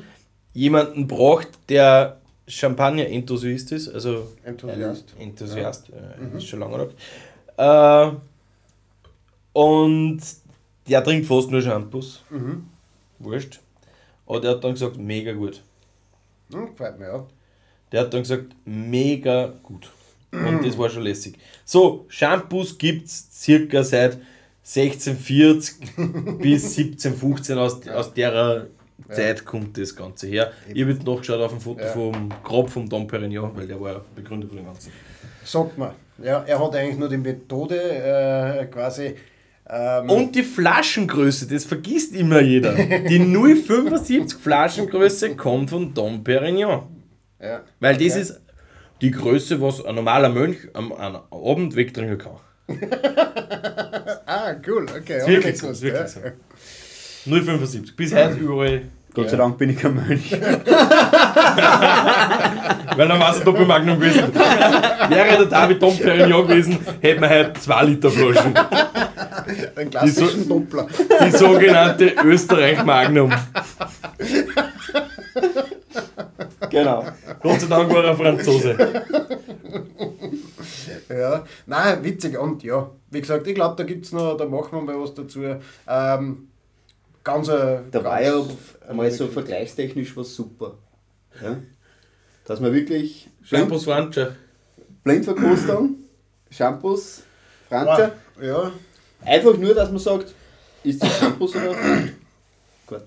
jemanden 0.53 1.07
braucht, 1.07 1.49
der 1.69 2.21
Champagner-Enthusiast 2.47 3.71
ist, 3.71 3.89
also 3.89 4.31
Enthusiast. 4.43 5.15
Enthusiast, 5.19 5.89
ja. 5.89 5.95
äh, 5.95 6.21
mhm. 6.21 6.37
ist 6.37 6.47
schon 6.47 6.59
lange 6.59 6.89
äh, 7.57 8.11
Und 9.53 10.21
der 10.87 11.03
trinkt 11.03 11.27
fast 11.27 11.51
nur 11.51 11.61
Shampoos. 11.61 12.23
Mhm. 12.29 12.67
Wurscht. 13.19 13.59
Aber 14.27 14.41
der 14.41 14.51
hat 14.51 14.63
dann 14.63 14.73
gesagt, 14.73 14.97
mega 14.97 15.33
gut. 15.33 15.61
Hm, 16.51 16.67
gefällt 16.67 16.99
mir, 16.99 17.07
ja. 17.07 17.27
Der 17.91 18.01
hat 18.01 18.13
dann 18.13 18.21
gesagt, 18.21 18.55
mega 18.65 19.53
gut. 19.63 19.91
Und 20.31 20.65
das 20.65 20.77
war 20.77 20.89
schon 20.89 21.03
lässig. 21.03 21.37
So, 21.63 22.05
Shampoos 22.09 22.77
gibt 22.77 23.07
es 23.07 23.29
circa 23.31 23.83
seit 23.83 24.17
1640 24.63 25.75
bis 26.39 26.77
1715 26.77 27.57
aus, 27.57 27.87
aus 27.87 28.13
der 28.13 28.67
Zeit 29.09 29.39
ja. 29.39 29.45
kommt 29.45 29.77
das 29.77 29.95
Ganze 29.95 30.27
her. 30.27 30.51
Ich 30.73 30.81
habe 30.81 30.91
jetzt 30.91 31.05
nachgeschaut 31.05 31.39
auf 31.39 31.51
dem 31.51 31.61
Foto 31.61 31.81
ja. 31.81 31.91
vom 31.91 32.29
Grab 32.43 32.69
vom 32.69 32.89
Dom 32.89 33.07
Perignon, 33.07 33.51
weil 33.55 33.67
der 33.67 33.79
war 33.79 33.93
ja 33.93 34.01
Begründer 34.15 34.47
von 34.47 34.57
dem 34.57 34.65
Ganzen. 34.65 34.91
Sagt 35.43 35.77
man. 35.77 35.91
Ja, 36.17 36.43
er 36.43 36.59
hat 36.59 36.75
eigentlich 36.75 36.97
nur 36.97 37.09
die 37.09 37.17
Methode 37.17 37.79
äh, 37.79 38.65
quasi. 38.65 39.15
Ähm 39.67 40.09
und 40.09 40.35
die 40.35 40.43
Flaschengröße, 40.43 41.47
das 41.47 41.65
vergisst 41.65 42.15
immer 42.15 42.41
jeder. 42.41 42.73
Die 42.73 43.19
0,75 43.19 44.37
Flaschengröße 44.37 45.35
kommt 45.35 45.71
von 45.71 45.93
Dom 45.93 46.23
Perignon. 46.23 46.83
Ja. 47.41 47.61
Weil 47.79 47.97
das 47.97 48.15
ist 48.15 48.41
die 49.01 49.11
Größe, 49.11 49.59
was 49.61 49.83
ein 49.83 49.95
normaler 49.95 50.29
Mönch 50.29 50.57
am, 50.73 50.91
am 50.91 51.21
Abend 51.31 51.75
wegtrinken 51.75 52.17
kann. 52.17 52.37
ah, 54.25 54.55
cool, 54.67 54.85
okay. 54.97 55.17
Ist 55.19 55.27
wirklich 55.27 55.57
so, 55.57 55.69
ist 55.69 55.81
wirklich 55.81 56.07
so. 56.07 56.19
0,75. 57.29 57.95
Bis 57.95 58.13
heute 58.13 58.35
überall. 58.35 58.83
Gott 59.15 59.29
sei 59.29 59.37
Dank 59.37 59.57
bin 59.57 59.69
ich 59.69 59.77
kein 59.77 59.95
Mönch. 59.95 60.31
Weil 62.97 63.07
dann 63.07 63.19
war 63.19 63.31
es 63.31 63.39
ein 63.39 63.45
Doppelmagnum 63.45 63.97
gewesen. 63.99 64.35
Wäre 64.35 65.37
der 65.37 65.45
David 65.45 65.81
Dom 65.81 65.97
Perignon 65.97 66.45
gewesen, 66.47 66.77
hätten 67.01 67.21
wir 67.21 67.29
heute 67.29 67.53
2 67.53 67.83
Liter 67.85 68.11
Flaschen. 68.11 68.53
Ein 69.75 69.89
klassischen 69.89 70.43
die, 70.43 70.43
so, 70.43 70.59
Doppler. 70.59 70.87
Die 71.25 71.31
sogenannte 71.31 72.13
Österreich 72.25 72.83
Magnum. 72.83 73.31
Genau. 76.69 77.05
Gott 77.41 77.61
sei 77.61 77.67
Dank 77.67 77.93
war 77.93 78.03
er 78.03 78.15
Franzose. 78.15 78.75
ja, 81.09 81.43
nein, 81.65 82.03
witzig. 82.03 82.37
Und 82.37 82.63
ja, 82.63 82.89
wie 83.11 83.21
gesagt, 83.21 83.47
ich 83.47 83.55
glaube, 83.55 83.75
da 83.77 83.83
gibt 83.83 84.05
es 84.05 84.11
noch, 84.11 84.35
da 84.35 84.45
machen 84.45 84.71
wir 84.71 84.81
mal 84.81 84.99
was 85.01 85.13
dazu. 85.13 85.41
Ähm, 85.87 86.49
ganz. 87.25 87.49
Äh, 87.49 87.79
da 87.91 88.03
war 88.03 88.21
ja 88.21 88.41
mal 88.93 89.11
so 89.11 89.27
vergleichstechnisch 89.27 90.15
was 90.15 90.33
super. 90.33 90.77
Ja? 91.41 91.57
Dass 92.45 92.61
man 92.61 92.71
wirklich. 92.71 93.27
Shampoos 93.43 93.83
Francia. 93.83 94.29
Blindverkostung, 95.03 95.95
Shampoos 96.49 97.23
Francia. 97.67 98.13
Ja. 98.41 98.71
Einfach 99.23 99.57
nur, 99.57 99.75
dass 99.75 99.89
man 99.89 99.99
sagt, 99.99 100.33
ist 100.83 101.03
das 101.03 101.19
Shampoos 101.19 101.55
oder 101.55 101.75
Gut. 102.87 103.01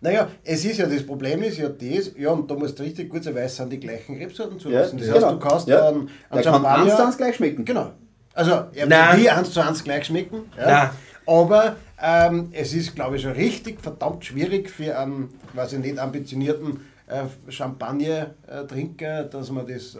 Naja, 0.00 0.28
es 0.44 0.64
ist 0.64 0.78
ja, 0.78 0.86
das 0.86 1.04
Problem 1.04 1.42
ist 1.42 1.58
ja 1.58 1.68
das, 1.68 2.12
ja, 2.16 2.30
und 2.30 2.48
da 2.48 2.54
musst 2.54 2.78
du 2.78 2.82
richtig 2.84 3.08
gut 3.08 3.24
sein, 3.24 3.34
weil 3.34 3.44
es 3.44 3.56
sind 3.56 3.72
die 3.72 3.80
gleichen 3.80 4.16
Rebsorten 4.16 4.60
zulassen. 4.60 4.98
Ja, 4.98 5.04
das 5.04 5.14
heißt, 5.14 5.26
genau. 5.26 5.32
du 5.32 5.48
kannst 5.48 5.68
ja. 5.68 5.88
einen, 5.88 6.10
einen 6.30 6.44
Champagner... 6.44 6.68
Kann 6.68 6.86
eins 6.86 6.96
zu 6.96 7.04
eins 7.04 7.16
gleich 7.16 7.36
schmecken. 7.36 7.64
Genau. 7.64 7.92
Also, 8.32 8.52
er 8.74 8.88
wird 8.88 9.18
nie 9.18 9.28
eins 9.28 9.50
zu 9.50 9.60
eins 9.60 9.82
gleich 9.82 10.04
schmecken. 10.04 10.52
Ja. 10.56 10.66
Nein. 10.66 10.90
Aber 11.26 11.76
ähm, 12.00 12.48
es 12.52 12.72
ist, 12.72 12.94
glaube 12.94 13.16
ich, 13.16 13.22
schon 13.22 13.32
richtig 13.32 13.80
verdammt 13.80 14.24
schwierig 14.24 14.70
für 14.70 14.98
einen, 14.98 15.30
weiß 15.54 15.74
ich 15.74 15.78
nicht, 15.80 15.98
ambitionierten 15.98 16.80
äh, 17.08 17.24
Champagner-Trinker, 17.50 19.24
dass 19.24 19.50
man 19.50 19.66
das 19.66 19.98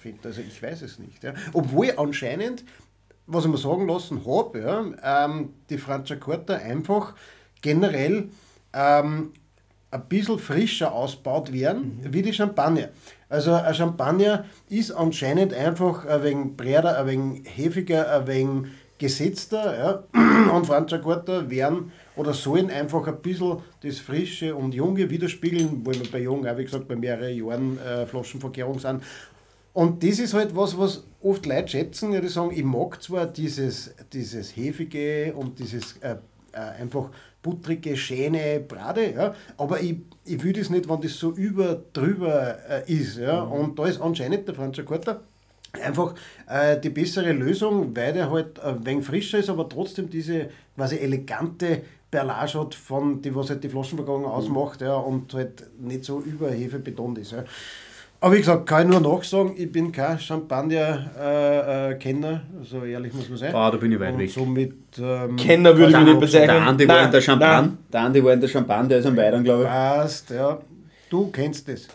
findet. 0.00 0.26
Also 0.26 0.42
ich 0.42 0.62
weiß 0.62 0.82
es 0.82 0.98
nicht. 0.98 1.22
Ja. 1.22 1.34
Obwohl 1.52 1.92
anscheinend, 1.96 2.64
was 3.26 3.44
ich 3.44 3.50
mir 3.50 3.58
sagen 3.58 3.88
lassen 3.88 4.20
habe, 4.26 4.60
ja, 4.60 5.24
ähm, 5.24 5.54
die 5.70 5.78
Franciacorta 5.78 6.54
einfach 6.54 7.14
generell 7.62 8.28
ähm, 8.72 9.32
ein 9.90 10.08
bisschen 10.08 10.38
frischer 10.38 10.92
ausgebaut 10.92 11.52
werden, 11.52 12.00
mhm. 12.02 12.12
wie 12.12 12.22
die 12.22 12.32
Champagner. 12.32 12.90
Also 13.28 13.54
ein 13.54 13.74
Champagner 13.74 14.44
ist 14.68 14.90
anscheinend 14.90 15.54
einfach 15.54 16.04
ein 16.04 16.22
wenig 16.22 16.56
breiter, 16.56 16.98
ein 16.98 17.06
wenig 17.06 17.42
hefiger, 17.56 18.12
ein 18.12 18.26
wenig 18.26 18.70
gesetzter. 19.04 20.04
Ja. 20.14 20.50
Und 20.52 20.66
Franciacorta 20.66 21.48
werden 21.50 21.92
oder 22.16 22.32
sollen 22.32 22.70
einfach 22.70 23.06
ein 23.06 23.20
bisschen 23.20 23.58
das 23.82 23.98
Frische 23.98 24.54
und 24.54 24.72
Junge 24.72 25.10
widerspiegeln, 25.10 25.84
weil 25.84 25.96
wir 25.96 26.10
bei 26.10 26.20
Jung 26.20 26.46
auch, 26.46 26.56
wie 26.56 26.64
gesagt, 26.64 26.86
bei 26.86 26.96
mehreren 26.96 27.36
Jahren 27.36 27.78
äh, 27.78 28.06
Flaschenverkehrung 28.06 28.78
sind. 28.78 29.02
Und 29.72 30.04
das 30.04 30.20
ist 30.20 30.34
halt 30.34 30.54
was, 30.54 30.78
was 30.78 31.04
oft 31.20 31.44
Leute 31.46 31.68
schätzen, 31.68 32.12
ja, 32.12 32.20
die 32.20 32.28
sagen, 32.28 32.52
ich 32.54 32.62
mag 32.62 33.02
zwar 33.02 33.26
dieses, 33.26 33.92
dieses 34.12 34.56
Hefige 34.56 35.34
und 35.34 35.58
dieses 35.58 35.96
äh, 35.96 36.16
äh, 36.52 36.80
einfach 36.80 37.10
buttrige, 37.42 37.96
schöne 37.96 38.60
Brade, 38.60 39.12
ja, 39.12 39.34
aber 39.56 39.80
ich, 39.80 39.96
ich 40.24 40.42
will 40.42 40.52
das 40.52 40.70
nicht, 40.70 40.88
wenn 40.88 41.00
das 41.00 41.14
so 41.14 41.32
über 41.32 41.82
drüber 41.92 42.56
äh, 42.68 42.92
ist. 42.92 43.18
Ja, 43.18 43.44
mhm. 43.44 43.52
Und 43.52 43.78
da 43.78 43.86
ist 43.86 44.00
anscheinend 44.00 44.46
der 44.46 44.54
Franz 44.54 44.78
Corta 44.84 45.20
einfach 45.82 46.14
äh, 46.48 46.78
die 46.78 46.90
bessere 46.90 47.32
Lösung, 47.32 47.96
weil 47.96 48.12
der 48.12 48.30
halt 48.30 48.60
ein 48.60 48.84
wenig 48.84 49.04
frischer 49.04 49.38
ist, 49.38 49.50
aber 49.50 49.68
trotzdem 49.68 50.10
diese 50.10 50.48
quasi 50.76 50.96
elegante 50.96 51.82
Perlage 52.10 52.60
hat, 52.60 52.74
von 52.74 53.20
die, 53.20 53.34
was 53.34 53.50
halt 53.50 53.64
die 53.64 53.68
Flaschenvergangen 53.68 54.26
ausmacht 54.26 54.80
ja, 54.80 54.94
und 54.94 55.34
halt 55.34 55.64
nicht 55.80 56.04
so 56.04 56.20
überhefe 56.20 56.78
betont 56.78 57.18
ist. 57.18 57.32
Ja. 57.32 57.44
Aber 58.20 58.34
wie 58.34 58.38
gesagt, 58.38 58.66
kann 58.66 58.90
ich 58.90 58.98
nur 58.98 59.00
nachsagen, 59.00 59.52
ich 59.56 59.70
bin 59.70 59.92
kein 59.92 60.18
Champagner-Kenner, 60.18 62.30
äh, 62.30 62.34
äh, 62.34 62.64
so 62.64 62.82
ehrlich 62.82 63.12
muss 63.12 63.28
man 63.28 63.36
sein. 63.36 63.54
Ah, 63.54 63.70
da 63.70 63.76
bin 63.76 63.92
ich 63.92 64.00
weit 64.00 64.16
weg. 64.16 64.30
Somit, 64.30 64.72
ähm, 64.98 65.36
Kenner 65.36 65.76
würde 65.76 65.90
ich 65.90 65.98
mich 65.98 66.06
nicht 66.06 66.20
bezeichnen. 66.20 66.56
Der 66.56 66.66
Andi 66.66 66.88
war 66.88 67.04
in 67.04 67.10
der 67.10 67.20
Champagne, 67.20 67.76
der 67.92 68.00
Andi 68.00 68.24
war 68.24 68.32
in 68.32 68.40
der 68.40 68.48
Champagne, 68.48 68.88
der 68.88 69.00
ist 69.00 69.06
am 69.06 69.16
Weidern, 69.16 69.44
glaube 69.44 69.64
ich. 69.64 69.68
Passt, 69.68 70.30
ja. 70.30 70.58
Du 71.10 71.30
kennst 71.30 71.68
das. 71.68 71.86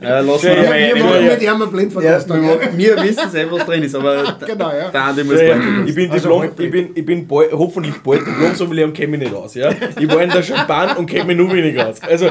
Ja, 0.00 0.20
lass 0.20 0.42
ja, 0.42 0.54
mal 0.54 0.80
ja, 0.80 0.94
wir 0.94 1.04
machen 1.04 1.26
mit 1.26 1.42
ihm 1.42 1.62
einen 1.62 1.70
Blindverkostung. 1.70 2.44
Ja, 2.44 2.76
wir 2.76 3.02
wissen 3.02 3.28
es 3.32 3.50
was 3.50 3.66
drin 3.66 3.82
ist, 3.82 3.94
aber 3.94 4.38
genau, 4.46 4.72
ja. 4.72 4.90
der 4.90 5.02
Andi 5.02 5.24
muss 5.24 5.40
ja, 5.40 5.56
ich 5.84 5.94
bin, 5.94 6.10
also 6.10 6.40
Diplom, 6.40 6.64
ich 6.64 6.70
bin, 6.70 6.90
ich 6.94 7.04
bin 7.04 7.26
bald, 7.26 7.52
hoffentlich 7.52 7.94
bald 8.02 8.26
Diplom-Sommelier 8.26 8.86
und 8.86 8.94
kenne 8.94 9.08
mich 9.08 9.20
nicht 9.20 9.34
aus. 9.34 9.54
Ja? 9.54 9.70
Ich 9.98 10.08
war 10.08 10.22
in 10.22 10.30
der 10.30 10.42
Champagne 10.42 10.96
und 10.96 11.06
kenne 11.06 11.24
mich 11.24 11.36
nur 11.36 11.52
wenig 11.52 11.78
aus. 11.80 12.00
Also, 12.02 12.30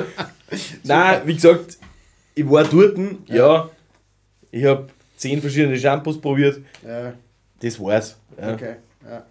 nein, 0.84 1.22
wie 1.26 1.36
gesagt, 1.36 1.78
ich 2.36 2.50
war 2.50 2.64
dort, 2.64 2.98
ja, 3.28 3.70
ich 4.50 4.66
habe 4.66 4.88
zehn 5.18 5.40
verschiedene 5.42 5.78
Shampoos 5.78 6.20
probiert. 6.20 6.62
Ja. 6.86 7.14
Das 7.62 7.80
war's. 7.80 8.18
Ja. 8.40 8.54
Okay, 8.54 8.76
ja. 9.08 9.26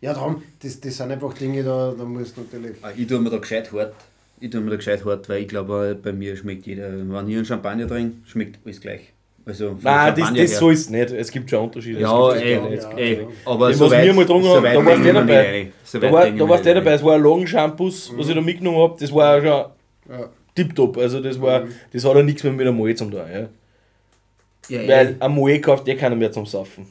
Ja, 0.00 0.12
darum, 0.12 0.42
das, 0.62 0.78
das 0.78 0.96
sind 0.96 1.10
einfach 1.10 1.34
Dinge, 1.34 1.64
da, 1.64 1.94
da 1.96 2.04
muss 2.04 2.36
natürlich. 2.36 2.76
Ah, 2.82 2.90
ich 2.96 3.06
tue 3.06 3.18
mir 3.18 3.30
da 3.30 3.38
gescheit 3.38 3.72
hart. 3.72 3.94
Ich 4.40 4.50
tue 4.50 4.60
mir 4.60 4.70
da 4.70 4.76
gescheit 4.76 5.04
hart, 5.04 5.28
weil 5.28 5.42
ich 5.42 5.48
glaube, 5.48 5.98
bei 6.00 6.12
mir 6.12 6.36
schmeckt 6.36 6.66
jeder, 6.66 6.90
wenn 6.92 7.28
ich 7.28 7.36
einen 7.36 7.44
Champagner 7.44 7.88
trinke, 7.88 8.16
schmeckt 8.26 8.58
alles 8.64 8.80
gleich. 8.80 9.12
Also 9.46 9.76
Nein, 9.80 10.14
das, 10.16 10.34
das 10.34 10.58
soll 10.58 10.72
es 10.72 10.90
nicht. 10.90 11.12
Es 11.12 11.30
gibt 11.30 11.48
schon 11.48 11.60
Unterschiede. 11.60 12.00
Ja, 12.00 12.32
ey, 12.32 12.54
ja, 12.54 12.90
ey, 12.96 13.26
aber 13.44 13.72
so 13.72 13.88
weit, 13.88 14.04
mir 14.04 14.12
mal 14.12 14.26
drum 14.26 14.42
so 14.42 14.60
da 14.60 14.84
warst 14.84 15.04
du 15.04 15.12
dabei. 15.12 15.68
So 15.84 16.00
da 16.00 16.12
war, 16.12 16.28
da 16.28 16.48
warst 16.48 16.66
du 16.66 16.74
dabei. 16.74 16.92
Es 16.94 17.04
war 17.04 17.14
ein 17.14 17.22
Logen-Shampoo, 17.22 17.86
was 17.86 18.28
ich 18.28 18.34
da 18.34 18.40
mitgenommen 18.40 18.78
habe. 18.78 18.96
Das 18.98 19.14
war 19.14 19.38
schon 19.38 19.46
ja. 19.46 20.28
tipptopp. 20.52 20.98
Also 20.98 21.20
das, 21.20 21.40
war, 21.40 21.60
mhm. 21.60 21.70
das 21.92 22.04
hat 22.04 22.16
ja 22.16 22.22
nichts 22.24 22.42
mehr 22.42 22.52
mit 22.52 22.66
einem 22.66 22.76
Moe 22.76 22.92
zu 22.96 23.04
tun. 23.04 23.20
Ja. 23.32 23.48
Ja, 24.68 24.88
Weil 24.88 25.16
ein 25.20 25.30
Moe 25.30 25.60
kauft 25.60 25.86
eh 25.86 25.94
keiner 25.94 26.16
mehr 26.16 26.32
zum 26.32 26.44
Saufen. 26.44 26.86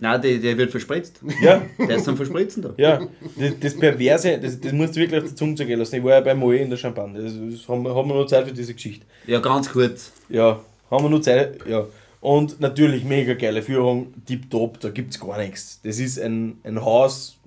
Nein, 0.00 0.22
der, 0.22 0.38
der 0.38 0.56
wird 0.56 0.70
verspritzt. 0.70 1.20
Ja. 1.42 1.62
Der 1.78 1.96
ist 1.96 2.04
zum 2.04 2.16
Verspritzen 2.16 2.62
da. 2.62 2.74
Ja, 2.76 3.00
das, 3.36 3.52
das 3.60 3.76
Perverse, 3.76 4.38
das, 4.38 4.60
das 4.60 4.72
musst 4.72 4.94
du 4.94 5.00
wirklich 5.00 5.22
auf 5.22 5.28
die 5.28 5.34
Zunge 5.34 5.56
zergehen 5.56 5.78
lassen. 5.78 5.96
Ich 5.96 6.04
war 6.04 6.12
ja 6.12 6.20
bei 6.20 6.34
Moe 6.34 6.56
in 6.56 6.70
der 6.70 6.76
Champagne. 6.76 7.20
Das, 7.20 7.32
das 7.32 7.68
haben, 7.68 7.86
haben 7.86 8.08
wir 8.08 8.14
noch 8.14 8.26
Zeit 8.26 8.46
für 8.46 8.52
diese 8.52 8.74
Geschichte. 8.74 9.04
Ja, 9.26 9.40
ganz 9.40 9.70
kurz. 9.70 10.12
Ja, 10.28 10.60
haben 10.90 11.04
wir 11.04 11.10
noch 11.10 11.20
Zeit. 11.20 11.66
Ja. 11.66 11.86
Und 12.20 12.60
natürlich 12.60 13.04
mega 13.04 13.34
geile 13.34 13.62
Führung, 13.62 14.12
tipptopp, 14.26 14.80
da 14.80 14.90
gibt 14.90 15.14
es 15.14 15.20
gar 15.20 15.38
nichts. 15.38 15.80
Das 15.82 15.98
ist 15.98 16.18
ein, 16.20 16.58
ein 16.64 16.84
Haus 16.84 17.38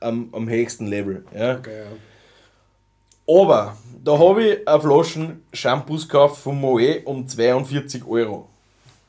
am, 0.00 0.28
am 0.32 0.48
höchsten 0.48 0.86
Level. 0.86 1.24
Ja. 1.34 1.56
Okay, 1.56 1.78
ja. 1.78 3.42
Aber 3.42 3.76
da 4.02 4.18
habe 4.18 4.44
ich 4.44 4.68
eine 4.68 4.80
Flaschen 4.80 5.42
Shampoos 5.52 6.08
gekauft 6.08 6.42
von 6.42 6.60
Moe 6.60 7.00
um 7.04 7.28
42 7.28 8.06
Euro 8.06 8.49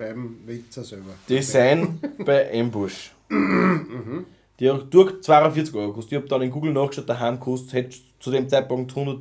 beim 0.02 0.38
Witzer 0.46 0.84
selber. 0.84 1.14
Die 1.30 1.42
sind 1.42 2.00
bei 2.26 2.60
Ambush. 2.60 3.12
mhm. 3.30 4.26
Die 4.60 4.70
hat 4.70 4.94
durch 4.94 5.22
42 5.22 5.74
Euro 5.74 5.88
gekostet. 5.88 6.12
Ich 6.12 6.18
habe 6.18 6.28
dann 6.28 6.44
in 6.44 6.52
Google 6.52 6.72
nachgeschaut, 6.72 7.10
der 7.10 7.38
kostet, 7.40 7.74
hätte 7.74 7.98
zu 8.20 8.30
dem 8.30 8.48
Zeitpunkt 8.48 8.96
100, 8.96 9.20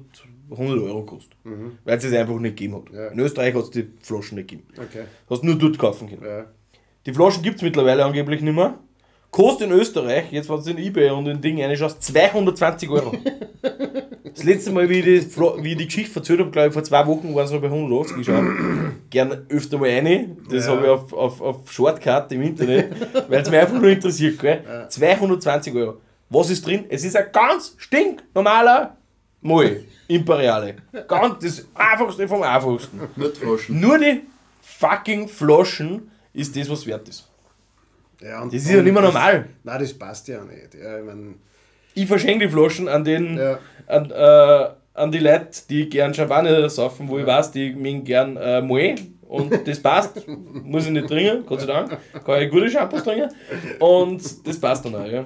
100 0.50 0.78
Euro 0.80 1.00
gekostet. 1.00 1.34
Mhm. 1.44 1.78
Weil 1.82 1.96
es 1.96 2.04
es 2.04 2.12
einfach 2.12 2.38
nicht 2.38 2.58
gegeben 2.58 2.74
hat. 2.74 2.92
Ja. 2.92 3.08
In 3.08 3.18
Österreich 3.20 3.54
hat 3.54 3.62
es 3.62 3.70
die 3.70 3.88
Flaschen 4.02 4.36
nicht 4.36 4.50
gegeben. 4.50 4.68
Okay. 4.76 5.04
Hast 5.30 5.42
nur 5.42 5.56
dort 5.56 5.78
kaufen 5.78 6.10
können. 6.10 6.22
Ja. 6.22 6.44
Die 7.06 7.14
Flaschen 7.14 7.42
gibt 7.42 7.56
es 7.56 7.62
mittlerweile 7.62 8.04
angeblich 8.04 8.42
nicht 8.42 8.54
mehr. 8.54 8.78
Kostet 9.30 9.68
in 9.68 9.72
Österreich, 9.72 10.32
jetzt 10.32 10.48
was 10.48 10.66
in 10.66 10.78
eBay 10.78 11.10
und 11.10 11.26
in 11.26 11.40
Ding 11.40 11.62
reinschaust, 11.62 12.02
220 12.02 12.90
Euro. 12.90 13.12
das 14.24 14.42
letzte 14.42 14.72
Mal, 14.72 14.88
wie 14.88 14.98
ich 14.98 15.04
die, 15.04 15.36
wie 15.62 15.72
ich 15.72 15.78
die 15.78 15.86
Geschichte 15.86 16.18
erzählt 16.18 16.40
habe, 16.40 16.50
glaube 16.50 16.68
ich, 16.68 16.74
vor 16.74 16.82
zwei 16.82 17.06
Wochen 17.06 17.32
waren 17.34 17.44
es 17.44 17.52
noch 17.52 17.60
bei 17.60 17.68
180 17.68 18.16
geschaut. 18.16 18.44
Gerne 19.08 19.46
öfter 19.48 19.78
mal 19.78 19.88
rein. 19.88 20.36
Das 20.50 20.66
ja. 20.66 20.72
habe 20.72 20.84
ich 20.84 20.90
auf, 20.90 21.12
auf, 21.12 21.40
auf 21.40 21.72
Shortcut 21.72 22.32
im 22.32 22.42
Internet, 22.42 22.92
weil 23.28 23.40
es 23.40 23.50
mich 23.50 23.60
einfach 23.60 23.80
nur 23.80 23.90
interessiert. 23.90 24.38
Gell? 24.40 24.64
Ja. 24.66 24.88
220 24.88 25.74
Euro. 25.74 26.00
Was 26.28 26.50
ist 26.50 26.66
drin? 26.66 26.86
Es 26.88 27.04
ist 27.04 27.16
ein 27.16 27.26
ganz 27.32 27.74
stinknormaler 27.76 28.96
Moi. 29.42 29.84
Imperiale. 30.08 30.76
Ganz, 31.06 31.42
das 31.42 31.66
einfachste 31.74 32.26
vom 32.26 32.42
einfachsten. 32.42 33.00
Nur 33.16 33.28
die 33.28 33.38
Flaschen. 33.38 33.80
Nur 33.80 33.98
die 33.98 34.22
fucking 34.60 35.28
Flaschen 35.28 36.10
ist 36.32 36.56
das, 36.56 36.68
was 36.68 36.86
wert 36.86 37.08
ist. 37.08 37.29
Ja, 38.20 38.44
das 38.44 38.54
ist 38.54 38.70
ja 38.70 38.82
nicht 38.82 38.92
mehr 38.92 39.02
normal. 39.02 39.46
Nein, 39.62 39.80
das 39.80 39.94
passt 39.94 40.28
ja 40.28 40.42
nicht. 40.44 40.74
Ja, 40.74 40.98
ich, 40.98 41.04
mein, 41.04 41.36
ich 41.94 42.06
verschenke 42.06 42.46
die 42.46 42.52
Flaschen 42.52 42.88
an 42.88 43.04
den 43.04 43.36
ja. 43.36 43.58
an, 43.86 44.10
äh, 44.10 44.68
an 44.94 45.12
die 45.12 45.18
Leute, 45.18 45.48
die 45.68 45.88
gern 45.88 46.12
Champagner 46.12 46.68
saufen, 46.68 47.08
wo 47.08 47.16
ja. 47.16 47.22
ich 47.22 47.26
weiß, 47.26 47.52
die 47.52 47.72
mögen 47.72 48.04
gern 48.04 48.36
äh, 48.36 48.60
Moe. 48.60 48.94
Und 49.26 49.66
das 49.66 49.80
passt. 49.80 50.26
Muss 50.64 50.86
ich 50.86 50.90
nicht 50.90 51.06
trinken, 51.06 51.46
Gott 51.46 51.60
sei 51.60 51.66
Dank. 51.66 51.96
Kann 52.24 52.42
ich 52.42 52.50
gute 52.50 52.68
Shampoos 52.68 53.04
trinken. 53.04 53.30
Und 53.78 54.46
das 54.46 54.60
passt 54.60 54.84
dann 54.84 54.96
auch, 54.96 55.06
ja. 55.06 55.24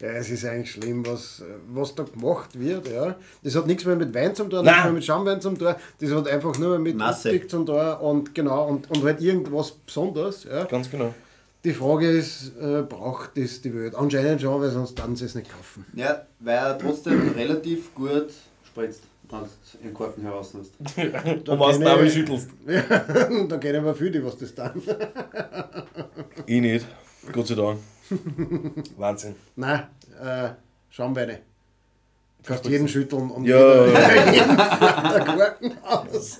Ja, 0.00 0.08
es 0.08 0.28
ist 0.28 0.44
eigentlich 0.44 0.72
schlimm, 0.72 1.06
was, 1.06 1.42
was 1.68 1.94
da 1.94 2.02
gemacht 2.02 2.58
wird. 2.58 2.90
Ja. 2.90 3.14
Das 3.42 3.54
hat 3.54 3.66
nichts 3.66 3.84
mehr 3.84 3.94
mit 3.94 4.12
Wein 4.12 4.34
zu 4.34 4.44
tun, 4.44 4.64
nichts 4.64 4.82
mehr 4.82 4.92
mit 4.92 5.04
Schaumwein 5.04 5.40
zu 5.40 5.50
tun. 5.50 5.74
Das 6.00 6.10
hat 6.10 6.28
einfach 6.28 6.58
nur 6.58 6.78
mit 6.78 7.00
Optik 7.00 7.48
zu 7.48 7.64
tun 7.64 7.94
und 8.00 8.34
genau 8.34 8.68
und, 8.68 8.90
und 8.90 9.04
halt 9.04 9.20
irgendwas 9.20 9.70
Besonderes. 9.70 10.44
Ja. 10.44 10.64
Ganz 10.64 10.90
genau. 10.90 11.14
Die 11.64 11.72
Frage 11.72 12.10
ist, 12.10 12.52
äh, 12.60 12.82
braucht 12.82 13.38
das 13.38 13.62
die 13.62 13.74
Welt? 13.74 13.94
Anscheinend 13.94 14.42
schon, 14.42 14.60
weil 14.60 14.68
sonst 14.70 14.98
dann 14.98 15.16
sie 15.16 15.24
es 15.24 15.34
nicht 15.34 15.50
kaufen. 15.50 15.86
Ja, 15.94 16.26
weil 16.40 16.56
er 16.56 16.78
trotzdem 16.78 17.32
relativ 17.36 17.94
gut 17.94 18.28
spritzt, 18.66 19.04
wenn 19.30 19.40
du 19.40 19.48
den 19.82 19.94
Korken 19.94 20.22
herauslässt. 20.24 20.72
und 20.78 21.58
was 21.58 21.78
du 21.78 21.84
dabei 21.84 22.10
schüttelst. 22.10 22.50
Ja, 22.66 22.82
da 23.48 23.56
kennen 23.56 23.82
wir 23.82 23.94
viele, 23.94 24.22
was 24.26 24.36
das 24.36 24.54
dann. 24.54 24.72
ich 26.46 26.60
nicht, 26.60 26.86
Gott 27.32 27.46
sei 27.46 27.54
Dank. 27.54 27.78
Wahnsinn. 28.98 29.34
Nein, 29.56 29.84
äh, 30.22 30.50
Schaumweine. 30.90 31.40
Kannst 32.44 32.66
jeden 32.66 32.86
schütteln 32.86 33.30
und 33.30 33.46
ja. 33.46 33.86
jeden 34.30 34.54
der 34.54 35.24
Korken 35.24 35.78
aus. 35.82 36.38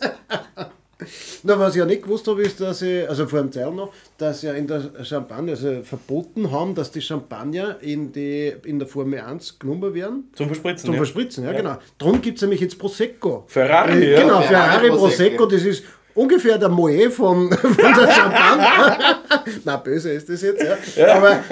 Na, 1.43 1.59
was 1.59 1.75
ich 1.75 1.81
ja 1.81 1.87
nicht 1.87 2.03
gewusst 2.03 2.27
habe, 2.29 2.43
ist, 2.43 2.61
dass 2.61 2.83
ich, 2.83 3.09
also 3.09 3.27
vor 3.27 3.41
dem 3.41 3.51
Teil 3.51 3.71
noch, 3.73 3.93
dass 4.17 4.43
ja 4.43 4.53
in 4.53 4.67
der 4.67 4.91
Champagner, 5.03 5.53
also 5.53 5.83
verboten 5.83 6.51
haben, 6.51 6.75
dass 6.75 6.91
die 6.91 7.01
Champagner 7.01 7.77
in, 7.81 8.13
die, 8.13 8.55
in 8.65 8.79
der 8.79 8.87
Formel 8.89 9.21
1 9.21 9.59
genommen 9.59 9.93
werden. 9.95 10.31
Zum 10.35 10.47
Verspritzen. 10.47 10.87
Zum 10.87 10.95
ja. 10.95 10.99
Verspritzen, 10.99 11.45
ja, 11.45 11.53
ja. 11.53 11.57
genau. 11.57 11.79
Darum 11.99 12.21
gibt 12.21 12.39
es 12.39 12.43
nämlich 12.43 12.61
jetzt 12.61 12.79
Prosecco. 12.79 13.45
Ferrari, 13.49 14.05
äh, 14.05 14.13
ja. 14.13 14.21
Genau, 14.21 14.41
Ferrari, 14.41 14.87
Ferrari 14.87 14.91
Prosecco, 14.91 15.47
das 15.47 15.63
ist 15.63 15.85
ungefähr 16.15 16.59
der 16.59 16.69
Moe 16.69 17.11
von, 17.11 17.53
von 17.53 17.77
der 17.77 18.11
Champagner. 18.11 19.21
Na, 19.65 19.77
böse 19.77 20.13
ist 20.13 20.29
das 20.29 20.43
jetzt, 20.43 20.63
ja. 20.63 20.77
ja. 20.97 21.15
Aber 21.15 21.45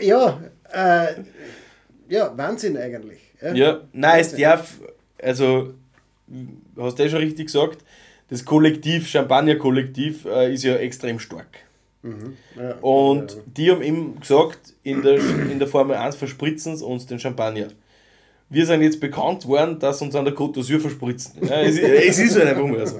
ja, 0.00 0.40
äh, 0.72 1.14
ja, 2.08 2.32
Wahnsinn 2.36 2.76
eigentlich. 2.76 3.20
Ja, 3.40 3.54
ja 3.54 3.80
nein, 3.92 4.20
es 4.20 4.36
darf, 4.36 4.74
also, 5.22 5.74
hast 6.76 6.98
du 6.98 7.02
ja 7.02 7.08
schon 7.08 7.20
richtig 7.20 7.46
gesagt, 7.46 7.84
das 8.28 8.44
Kollektiv, 8.44 9.08
Champagner-Kollektiv, 9.08 10.24
äh, 10.24 10.52
ist 10.52 10.64
ja 10.64 10.76
extrem 10.76 11.18
stark. 11.18 11.64
Mhm. 12.02 12.36
Ja, 12.56 12.74
und 12.80 13.32
ja, 13.32 13.36
ja. 13.36 13.42
die 13.46 13.70
haben 13.70 13.82
ihm 13.82 14.20
gesagt, 14.20 14.74
in 14.82 15.02
der, 15.02 15.16
in 15.50 15.58
der 15.58 15.68
Formel 15.68 15.96
1 15.96 16.16
verspritzen 16.16 16.76
sie 16.76 16.84
uns 16.84 17.06
den 17.06 17.18
Champagner. 17.18 17.68
Wir 18.50 18.66
sind 18.66 18.82
jetzt 18.82 19.00
bekannt 19.00 19.46
worden, 19.46 19.78
dass 19.78 20.02
uns 20.02 20.14
an 20.14 20.26
der 20.26 20.34
Côte 20.34 20.58
d'Azur 20.58 20.78
verspritzen. 20.78 21.42
es, 21.48 21.78
es, 21.78 22.18
ist 22.18 22.36
halt 22.36 22.48
einfach 22.48 22.66
mal 22.66 22.86
so. 22.86 22.98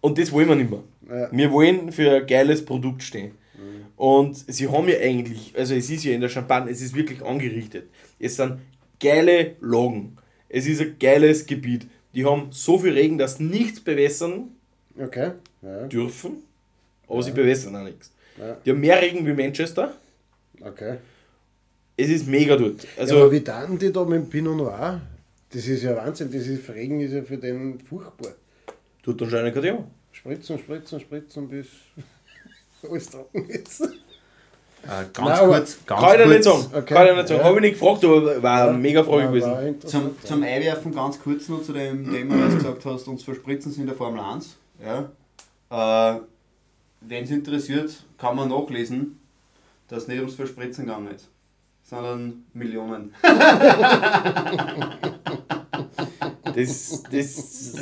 Und 0.00 0.18
das 0.18 0.32
wollen 0.32 0.48
wir 0.48 0.56
nicht 0.56 0.70
mehr. 0.70 1.28
Wir 1.30 1.52
wollen 1.52 1.92
für 1.92 2.16
ein 2.16 2.26
geiles 2.26 2.64
Produkt 2.64 3.02
stehen. 3.02 3.32
Mhm. 3.54 3.86
Und 3.96 4.36
sie 4.50 4.68
haben 4.68 4.88
ja 4.88 4.98
eigentlich, 4.98 5.52
also 5.56 5.74
es 5.74 5.90
ist 5.90 6.04
ja 6.04 6.14
in 6.14 6.22
der 6.22 6.30
Champagne, 6.30 6.70
es 6.70 6.80
ist 6.80 6.94
wirklich 6.94 7.22
angerichtet. 7.22 7.90
Es 8.18 8.36
sind 8.36 8.58
geile 8.98 9.56
Lagen. 9.60 10.16
Es 10.48 10.66
ist 10.66 10.80
ein 10.80 10.96
geiles 10.98 11.46
Gebiet. 11.46 11.86
Die 12.14 12.24
haben 12.24 12.48
so 12.50 12.78
viel 12.78 12.94
Regen, 12.94 13.18
dass 13.18 13.38
nichts 13.38 13.80
bewässern 13.80 14.55
okay. 14.98 15.32
ja. 15.62 15.86
dürfen, 15.86 16.42
aber 17.06 17.16
ja. 17.16 17.22
sie 17.22 17.32
bewässern 17.32 17.76
auch 17.76 17.84
nichts. 17.84 18.10
Ja. 18.38 18.56
Die 18.64 18.70
haben 18.70 18.80
mehr 18.80 19.00
Regen 19.00 19.26
wie 19.26 19.32
Manchester. 19.32 19.94
Okay. 20.60 20.96
Es 21.96 22.08
ist 22.08 22.26
mega 22.26 22.56
dort. 22.56 22.86
Also, 22.98 23.16
ja, 23.16 23.22
aber 23.22 23.32
wie 23.32 23.40
taten 23.40 23.78
die 23.78 23.92
da 23.92 24.04
mit 24.04 24.20
dem 24.20 24.28
Pinot 24.28 24.56
Noir? 24.56 25.00
Das 25.50 25.66
ist 25.66 25.82
ja 25.82 25.96
Wahnsinn, 25.96 26.30
das 26.30 26.46
ist, 26.46 26.68
Regen 26.68 27.00
ist 27.00 27.12
ja 27.12 27.22
für 27.22 27.38
den 27.38 27.80
furchtbar. 27.80 28.32
Tut 29.02 29.22
anscheinend 29.22 29.54
gerade 29.54 29.68
ja. 29.68 29.84
Spritzen, 30.12 30.58
spritzen, 30.58 31.00
spritzen, 31.00 31.48
bis 31.48 31.66
alles 32.90 33.10
trocken 33.10 33.48
ist. 33.48 33.80
Äh, 34.86 35.04
ganz 35.12 35.28
Nein, 35.28 35.48
kurz, 35.48 35.78
ganz 35.86 36.00
kann 36.00 36.20
ich 36.20 36.26
nicht 36.28 36.44
sagen. 36.44 36.64
Okay. 36.72 36.94
Kann 36.94 37.06
ich 37.08 37.16
nicht 37.16 37.28
sagen. 37.28 37.40
Ja. 37.40 37.46
Habe 37.46 37.56
ich 37.56 37.62
nicht 37.62 37.80
gefragt, 37.80 38.04
aber 38.04 38.42
war 38.42 38.68
eine 38.68 38.78
mega 38.78 39.02
Frage 39.02 39.28
gewesen. 39.28 39.80
Zum, 39.84 40.16
zum 40.22 40.42
Einwerfen 40.42 40.94
ganz 40.94 41.20
kurz 41.20 41.48
noch 41.48 41.62
zu 41.62 41.72
dem 41.72 42.10
Thema, 42.12 42.44
was 42.44 42.50
du 42.50 42.56
gesagt 42.58 42.84
hast, 42.84 43.08
uns 43.08 43.22
verspritzen 43.22 43.72
sie 43.72 43.80
in 43.80 43.86
der 43.86 43.96
Formel 43.96 44.20
1. 44.20 44.56
Ja. 44.84 45.10
Äh, 45.70 46.20
Wenn 47.00 47.24
es 47.24 47.30
interessiert, 47.30 48.04
kann 48.18 48.36
man 48.36 48.48
nachlesen, 48.48 49.18
dass 49.88 50.02
es 50.02 50.08
nicht 50.08 50.18
ums 50.18 50.34
Verspritzen 50.34 50.86
gegangen 50.86 51.08
ist, 51.14 51.28
sondern 51.84 52.44
Millionen. 52.52 53.14
Das, 56.54 57.02
das 57.10 57.34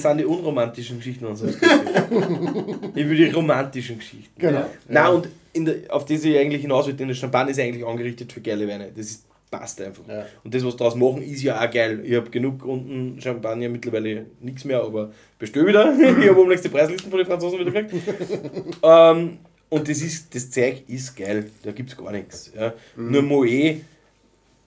sind 0.03 0.19
die 0.19 0.25
unromantischen 0.25 0.99
Geschichten 0.99 1.27
unserer 1.27 1.53
Geschichte. 1.53 2.91
Ich 2.95 3.09
will 3.09 3.17
die 3.17 3.31
romantischen 3.31 3.99
Geschichten. 3.99 4.33
Genau. 4.37 4.67
Nein, 4.89 5.13
und 5.15 5.29
in 5.53 5.65
der, 5.65 5.77
auf 5.91 6.05
das 6.05 6.25
ich 6.25 6.37
eigentlich 6.37 6.63
hinaus 6.63 6.87
will, 6.89 6.95
denn 6.95 7.07
der 7.07 7.15
Champagner 7.15 7.53
ist 7.53 7.61
eigentlich 7.61 7.87
angerichtet 7.87 8.33
für 8.33 8.41
geile 8.41 8.67
Weine. 8.67 8.91
Das 8.91 9.07
ist, 9.07 9.25
passt 9.59 9.81
einfach. 9.81 10.03
Ja. 10.09 10.27
Und 10.43 10.55
das, 10.55 10.65
was 10.65 10.77
daraus 10.77 10.95
machen, 10.95 11.23
ist 11.23 11.43
ja 11.43 11.61
auch 11.61 11.71
geil. 11.71 12.01
Ich 12.05 12.15
habe 12.15 12.31
genug 12.31 12.65
unten 12.65 13.21
Champagner, 13.21 13.69
mittlerweile 13.69 14.27
nichts 14.41 14.65
mehr, 14.65 14.83
aber 14.83 15.13
bestell 15.39 15.67
wieder. 15.67 15.95
ich 16.21 16.29
habe 16.29 16.41
umlegst 16.41 16.65
die 16.65 16.69
Preislisten 16.69 17.11
von 17.11 17.19
den 17.19 17.27
Franzosen 17.27 17.61
wieder 17.61 17.71
gekriegt. 17.71 18.03
ähm, 18.83 19.39
und 19.69 19.89
das, 19.89 20.03
ist, 20.03 20.35
das 20.35 20.51
Zeug 20.51 20.83
ist 20.89 21.17
geil, 21.17 21.51
da 21.63 21.73
gibt 21.73 21.91
es 21.91 21.97
gar 21.97 22.13
nichts. 22.13 22.53
Ja. 22.57 22.73
Mhm. 22.97 23.11
Nur 23.11 23.23
Moe 23.23 23.81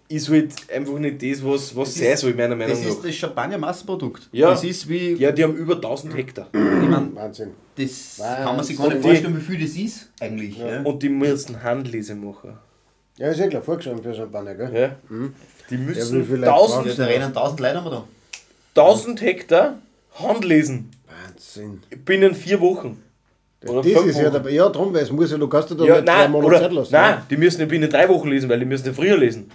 ist 0.09 0.29
halt 0.29 0.53
einfach 0.73 0.97
nicht 0.99 1.21
das, 1.21 1.43
was, 1.43 1.75
was 1.75 1.93
das 1.93 2.03
sein 2.03 2.17
soll, 2.17 2.33
meiner 2.33 2.55
Meinung 2.55 2.77
nach. 2.77 2.83
Das 2.83 2.95
ist 2.95 3.03
das 3.03 3.15
Champagner-Massenprodukt. 3.15 4.29
Ja. 4.31 4.51
Das 4.51 4.63
ist 4.63 4.87
wie. 4.87 5.13
Ja, 5.13 5.31
die 5.31 5.43
haben 5.43 5.55
über 5.55 5.75
1000 5.75 6.15
Hektar. 6.15 6.47
Ich 6.53 6.59
mein, 6.89 7.13
Wahnsinn. 7.13 7.51
Das 7.75 8.19
Wahnsinn. 8.19 8.45
kann 8.45 8.55
man 8.55 8.65
sich 8.65 8.77
gar 8.77 8.89
nicht 8.89 9.01
vorstellen, 9.01 9.37
wie 9.37 9.41
viel 9.41 9.61
das 9.61 9.75
ist 9.75 10.09
eigentlich. 10.19 10.57
Ja. 10.57 10.75
Ja. 10.75 10.81
Und 10.83 11.03
die 11.03 11.09
müssen 11.09 11.61
Handlese 11.61 12.15
machen. 12.15 12.57
Ja, 13.17 13.29
ist 13.29 13.39
ja 13.39 13.47
klar, 13.47 13.61
vorgeschrieben 13.61 14.03
für 14.03 14.13
Champagner, 14.13 14.55
gell? 14.55 14.71
Ja. 14.73 14.95
Mhm. 15.09 15.33
Die 15.69 15.77
müssen 15.77 16.43
ja, 16.43 16.53
1000, 16.53 16.99
da 16.99 17.05
rennen 17.05 17.25
1000 17.25 17.59
Leute 17.59 17.75
haben 17.75 17.85
wir 17.85 17.91
da. 17.91 18.81
1000 18.81 19.21
Hektar 19.21 19.77
Handlesen. 20.13 20.91
Wahnsinn. 21.07 21.81
Binnen 22.05 22.35
vier 22.35 22.61
Wochen. 22.61 23.03
Oder 23.65 23.81
das 23.81 23.87
ist 23.87 23.95
Wochen. 23.95 24.23
ja 24.23 24.29
dabei. 24.29 24.51
Ja, 24.51 24.69
darum, 24.69 24.93
weil 24.93 25.03
es 25.03 25.11
muss 25.11 25.31
ja, 25.31 25.37
du 25.37 25.47
kannst 25.47 25.69
ja 25.71 25.75
da 25.75 25.83
ja, 25.83 25.95
nein, 25.95 26.05
drei 26.05 26.27
Monate 26.27 26.61
Zeit 26.61 26.71
lassen. 26.71 26.93
Nein, 26.93 27.21
die 27.29 27.37
müssen 27.37 27.59
ja 27.59 27.65
binnen 27.65 27.89
drei 27.89 28.07
Wochen 28.07 28.27
lesen, 28.29 28.49
weil 28.49 28.59
die 28.59 28.65
müssen 28.65 28.85
ja 28.85 28.93
früher 28.93 29.17
lesen. 29.17 29.51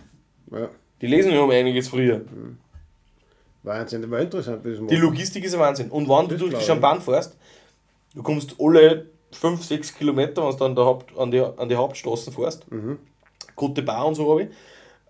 Ja. 0.51 0.69
Die 1.01 1.07
lesen 1.07 1.33
ja 1.33 1.41
um 1.41 1.51
einiges 1.51 1.89
früher. 1.89 2.19
Mhm. 2.19 2.59
Wahnsinn, 3.63 4.03
das 4.03 4.11
war 4.11 4.21
interessant. 4.21 4.65
Die 4.65 4.97
Logistik 4.97 5.45
ist 5.45 5.55
ein 5.55 5.61
Wahnsinn. 5.61 5.89
Und 5.91 6.09
wenn 6.09 6.29
du 6.29 6.37
durch 6.37 6.55
die 6.59 6.65
Champagne 6.65 7.01
fährst, 7.01 7.37
du 8.15 8.23
kommst 8.23 8.57
alle 8.59 9.07
5, 9.31 9.65
6 9.65 9.95
Kilometer, 9.95 10.43
wenn 10.43 10.57
du 10.57 10.65
an, 10.65 10.75
der 10.75 10.85
Haupt, 10.85 11.17
an, 11.17 11.31
die, 11.31 11.41
an 11.41 11.69
die 11.69 11.77
Hauptstraßen 11.77 12.33
fährst, 12.33 12.71
mhm. 12.71 12.99
Côte 13.57 13.83
Bar 13.83 14.07
und 14.07 14.15
so 14.15 14.31
habe 14.31 14.43
ich, 14.43 14.49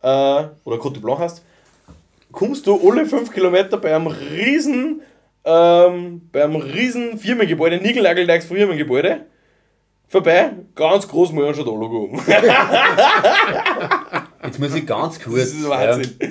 äh, 0.03 0.49
oder 0.64 0.76
Côte 0.76 1.01
Blanc 1.01 1.20
hast, 1.20 1.43
kommst 2.30 2.66
du 2.66 2.80
alle 2.88 3.07
5 3.07 3.32
Kilometer 3.32 3.76
bei 3.76 3.95
einem 3.95 4.07
riesen, 4.07 5.03
ähm, 5.45 6.28
bei 6.32 6.45
einem 6.45 6.57
riesen 6.57 7.18
Firmengebäude, 7.18 7.78
Nigelnageldeichs 7.78 8.47
Firmengebäude, 8.47 9.26
vorbei, 10.09 10.53
ganz 10.74 11.07
groß 11.09 11.32
mal 11.32 11.55
schon 11.55 11.64
da 11.64 11.70
Logo 11.70 12.11
Jetzt 14.44 14.59
muss 14.59 14.74
ich 14.74 14.85
ganz 14.86 15.20
kurz. 15.20 15.36
Das 15.36 15.52
ist 15.52 15.69
Wahnsinn. 15.69 16.16
Ja, 16.20 16.28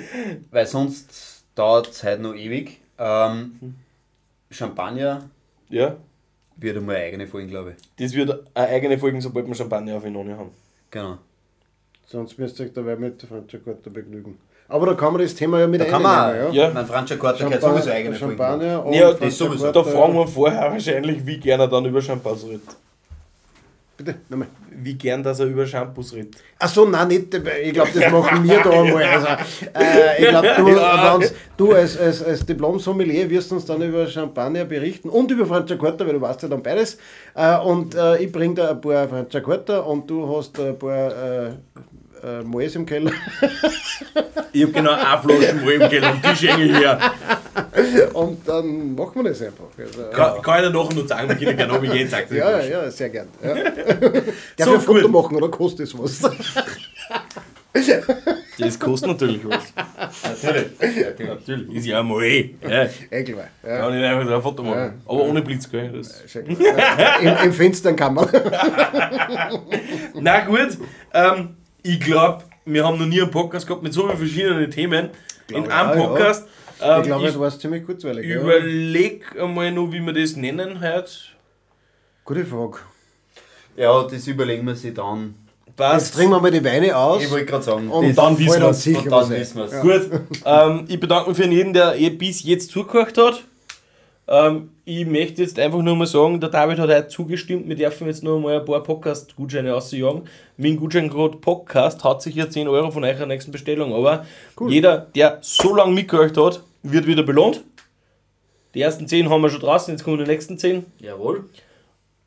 weil 0.50 0.66
sonst 0.66 1.44
dauert 1.54 1.88
es 1.88 2.04
halt 2.04 2.20
noch 2.20 2.34
ewig. 2.34 2.80
Ähm, 2.98 3.74
Champagner 4.50 5.30
ja. 5.70 5.96
wird 6.56 6.76
einmal 6.76 6.96
eine 6.96 7.06
eigene 7.06 7.26
Folge, 7.26 7.48
glaube 7.48 7.74
ich. 7.76 7.76
Das 7.96 8.14
wird 8.14 8.46
eine 8.54 8.68
eigene 8.68 8.98
Folge, 8.98 9.20
sobald 9.20 9.48
wir 9.48 9.54
Champagner 9.54 9.96
auf 9.96 10.04
Inoni 10.04 10.32
haben. 10.32 10.50
Genau. 10.90 11.18
Sonst 12.12 12.38
müsst 12.38 12.60
ihr 12.60 12.66
euch 12.66 12.72
dabei 12.74 12.94
mit 12.94 13.22
der 13.22 13.28
Franciacorta 13.30 13.88
begnügen. 13.88 14.36
Aber 14.68 14.84
da 14.84 14.92
kann 14.92 15.14
man 15.14 15.22
das 15.22 15.34
Thema 15.34 15.60
ja 15.60 15.66
mit 15.66 15.80
da 15.80 15.86
kann 15.86 16.02
man, 16.02 16.36
ja. 16.36 16.50
ja. 16.50 16.70
Mein 16.70 16.84
Franciacorta 16.84 17.44
gehört 17.44 17.62
sowieso 17.62 17.90
eigene 17.90 18.14
Champagner 18.14 18.82
Folgen. 18.82 18.98
Ja, 18.98 19.12
das 19.14 19.38
sowieso. 19.38 19.72
Da 19.72 19.82
fragen 19.82 20.14
wir 20.14 20.28
vorher 20.28 20.70
wahrscheinlich, 20.70 21.24
wie 21.24 21.38
gerne 21.38 21.62
er 21.62 21.68
dann 21.68 21.86
über 21.86 22.02
Champagner 22.02 22.50
redet. 22.50 22.76
Bitte, 23.96 24.16
nochmal. 24.28 24.48
Wie 24.74 24.94
gern, 24.94 25.22
dass 25.22 25.40
er 25.40 25.46
über 25.46 25.66
Shampoos 25.66 26.12
redet. 26.12 26.36
Achso, 26.58 26.84
nein, 26.84 27.08
nicht. 27.08 27.34
Ich 27.34 27.72
glaube, 27.72 27.90
das 27.94 28.12
machen 28.12 28.44
wir 28.44 28.60
da 28.62 28.70
einmal. 28.82 29.04
Also, 29.04 29.26
äh, 29.74 30.22
ich 30.22 30.28
glaube, 30.28 30.54
du, 30.56 30.68
ja. 30.68 31.18
du 31.56 31.72
als, 31.72 31.96
als, 31.96 32.22
als 32.22 32.44
Diplom-Sommelier 32.44 33.30
wirst 33.30 33.52
uns 33.52 33.64
dann 33.64 33.80
über 33.80 34.06
Champagner 34.06 34.64
berichten 34.66 35.08
und 35.08 35.30
über 35.30 35.46
Franciacorta, 35.46 36.06
weil 36.06 36.14
du 36.14 36.20
weißt 36.20 36.42
ja 36.42 36.48
dann 36.48 36.62
beides. 36.62 36.98
Äh, 37.34 37.58
und 37.58 37.94
äh, 37.94 38.22
ich 38.22 38.32
bringe 38.32 38.54
da 38.54 38.70
ein 38.70 38.80
paar 38.80 39.08
Franciacorta 39.08 39.80
und 39.80 40.10
du 40.10 40.36
hast 40.36 40.58
ein 40.60 40.78
paar 40.78 41.56
äh, 42.22 42.42
Moes 42.42 42.74
im 42.76 42.86
Keller. 42.86 43.12
ich 44.52 44.62
habe 44.62 44.72
genau 44.72 44.92
eine 44.92 45.22
Flasche 45.22 45.54
Moes 45.54 45.74
im 45.74 45.88
Keller 45.88 46.12
und 46.12 46.24
die 46.24 46.36
schenke 46.36 46.62
ich 46.64 46.78
her. 46.78 47.12
Und 48.14 48.46
dann 48.46 48.94
machen 48.94 49.22
wir 49.22 49.30
das 49.30 49.42
einfach. 49.42 49.64
Also, 49.76 50.02
kann, 50.10 50.42
kann 50.42 50.64
ich 50.64 50.70
dir 50.70 50.78
nachher 50.78 50.94
noch 50.94 51.06
sagen, 51.06 51.40
wir 51.40 51.54
genau 51.54 51.82
wie 51.82 51.88
jeden 51.88 52.10
Tag. 52.10 52.30
Ja, 52.30 52.60
ja, 52.60 52.90
sehr 52.90 53.10
gern. 53.10 53.28
Ja. 53.42 53.54
Darf 54.56 54.68
so, 54.68 54.74
ich 54.74 54.74
ein 54.74 54.80
Foto 54.80 55.08
machen 55.08 55.36
oder 55.36 55.48
kostet 55.48 55.88
es 55.88 55.98
was? 55.98 56.20
Das 58.58 58.78
kostet 58.78 59.08
natürlich 59.08 59.40
was. 59.44 59.72
natürlich. 60.42 61.18
natürlich. 61.18 61.74
Ist 61.74 61.86
ja 61.86 62.00
ein 62.00 62.06
Moe. 62.06 62.50
Ja. 62.68 62.86
Ekelweih. 63.10 63.48
Ja. 63.66 63.78
Kann 63.78 63.98
ich 63.98 64.04
einfach 64.04 64.34
ein 64.34 64.42
Foto 64.42 64.62
machen. 64.62 64.78
Ja. 64.78 64.92
Aber 65.06 65.24
ohne 65.24 65.42
Blitz, 65.42 65.70
gell? 65.70 65.90
Das. 65.90 66.22
Im, 66.34 67.36
Im 67.44 67.52
finsteren 67.52 67.96
kann 67.96 68.14
man. 68.14 68.28
Na 70.14 70.40
gut, 70.44 70.78
ähm, 71.14 71.56
ich 71.82 72.00
glaube, 72.00 72.44
wir 72.64 72.84
haben 72.84 72.98
noch 72.98 73.06
nie 73.06 73.20
einen 73.20 73.30
Podcast 73.30 73.66
gehabt 73.66 73.82
mit 73.82 73.92
so 73.92 74.06
vielen 74.06 74.18
verschiedenen 74.18 74.70
Themen. 74.70 75.10
In 75.48 75.70
einem 75.70 75.98
Podcast. 76.00 76.46
Ja. 76.80 76.98
ich 76.98 77.04
glaube, 77.04 77.24
ähm, 77.24 77.30
es 77.30 77.38
war 77.38 77.58
ziemlich 77.58 77.84
kurzweilig. 77.84 78.26
Überleg 78.26 79.24
ja. 79.36 79.44
einmal 79.44 79.70
noch, 79.72 79.90
wie 79.92 80.00
wir 80.00 80.12
das 80.12 80.36
nennen 80.36 80.80
heute. 80.80 81.10
Gute 82.24 82.44
Frage. 82.46 82.78
Ja, 83.76 84.02
das 84.04 84.26
überlegen 84.26 84.66
wir 84.66 84.76
sich 84.76 84.94
dann. 84.94 85.34
Passt. 85.76 86.06
Jetzt 86.06 86.14
trinken 86.16 86.32
wir 86.32 86.40
mal 86.40 86.50
die 86.50 86.64
Weine 86.64 86.96
aus. 86.96 87.22
Ich 87.22 87.30
wollte 87.30 87.46
gerade 87.46 87.64
sagen. 87.64 87.88
Und 87.88 88.16
dann 88.16 88.38
wissen 88.38 88.60
wir 88.60 88.68
es. 88.68 88.86
Und 88.86 89.10
dann 89.10 89.30
wissen 89.30 89.56
wir 89.56 89.64
es. 89.64 89.72
Ja. 89.72 89.80
Gut. 89.80 90.10
ähm, 90.44 90.84
ich 90.88 91.00
bedanke 91.00 91.30
mich 91.30 91.38
für 91.38 91.46
jeden, 91.46 91.72
der 91.72 91.98
eh 91.98 92.10
bis 92.10 92.42
jetzt 92.42 92.70
zugehört 92.70 93.16
hat. 93.16 93.44
Ähm, 94.28 94.70
ich 94.84 95.04
möchte 95.04 95.42
jetzt 95.42 95.58
einfach 95.58 95.82
nur 95.82 95.96
mal 95.96 96.06
sagen, 96.06 96.40
der 96.40 96.48
David 96.48 96.78
hat 96.78 96.88
heute 96.88 97.08
zugestimmt, 97.08 97.68
wir 97.68 97.76
dürfen 97.76 98.06
jetzt 98.06 98.22
noch 98.22 98.38
mal 98.38 98.60
ein 98.60 98.64
paar 98.64 98.82
Podcast-Gutscheine 98.82 99.74
ausjagen. 99.74 100.22
Mit 100.56 100.72
dem 100.72 100.76
Gutscheincode 100.78 101.40
Podcast 101.40 102.04
hat 102.04 102.22
sich 102.22 102.36
ja 102.36 102.48
10 102.48 102.68
Euro 102.68 102.90
von 102.90 103.04
eurer 103.04 103.26
nächsten 103.26 103.50
Bestellung. 103.50 103.92
Aber 103.94 104.24
cool. 104.60 104.72
jeder, 104.72 104.98
der 105.14 105.38
so 105.40 105.74
lange 105.74 105.92
mitgehört 105.92 106.36
hat, 106.36 106.62
wird 106.82 107.06
wieder 107.06 107.22
belohnt. 107.22 107.62
Die 108.74 108.80
ersten 108.80 109.06
10 109.06 109.28
haben 109.28 109.42
wir 109.42 109.50
schon 109.50 109.60
draußen, 109.60 109.92
jetzt 109.92 110.04
kommen 110.04 110.18
die 110.18 110.30
nächsten 110.30 110.56
10. 110.56 110.86
Jawohl. 110.98 111.48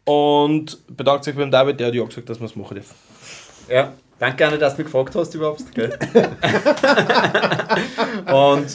Und 0.03 0.77
bedankt 0.95 1.27
euch 1.27 1.35
beim 1.35 1.49
David, 1.49 1.79
der 1.79 1.87
hat 1.87 1.95
ja 1.95 2.03
gesagt, 2.03 2.29
dass 2.29 2.39
wir 2.39 2.45
es 2.45 2.55
machen 2.55 2.75
dürfen. 2.75 2.95
Ja, 3.67 3.93
danke 4.19 4.45
Anne, 4.45 4.59
dass 4.59 4.75
du 4.75 4.83
mich 4.83 4.91
gefragt 4.91 5.15
hast 5.15 5.33
überhaupt. 5.33 5.73
Gell? 5.73 5.89
und 8.31 8.67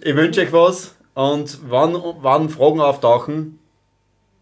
ich 0.00 0.16
wünsche 0.16 0.40
euch 0.40 0.52
was. 0.52 0.95
Und 1.16 1.60
wann, 1.70 1.96
wann 2.20 2.50
Fragen 2.50 2.78
auftauchen 2.78 3.58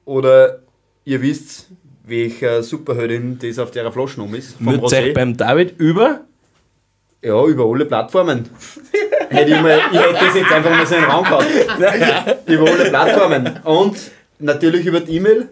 oder 0.05 0.59
ihr 1.05 1.23
wisst, 1.23 1.69
welche 2.03 2.65
Superheldin 2.65 3.39
das 3.39 3.61
auf 3.61 3.71
der 3.71 3.93
Flasche 3.93 4.21
um 4.21 4.35
ist. 4.35 4.57
Wird 4.59 4.83
euch 4.83 5.15
beim 5.15 5.37
David 5.37 5.79
über? 5.79 6.23
Ja, 7.23 7.45
über 7.45 7.65
alle 7.65 7.85
Plattformen. 7.85 8.51
hätte 9.29 9.51
ich, 9.53 9.63
mal, 9.63 9.79
ich 9.93 10.01
hätte 10.01 10.15
das 10.15 10.35
jetzt 10.35 10.51
einfach 10.51 10.71
mal 10.71 10.85
so 10.85 10.97
in 10.97 11.03
den 11.03 11.11
Raum 11.11 11.25
gehabt. 11.25 12.49
über 12.49 12.69
alle 12.69 12.89
Plattformen. 12.91 13.61
Und 13.63 13.97
natürlich 14.41 14.85
über 14.85 14.99
die 14.99 15.15
E-Mail. 15.15 15.51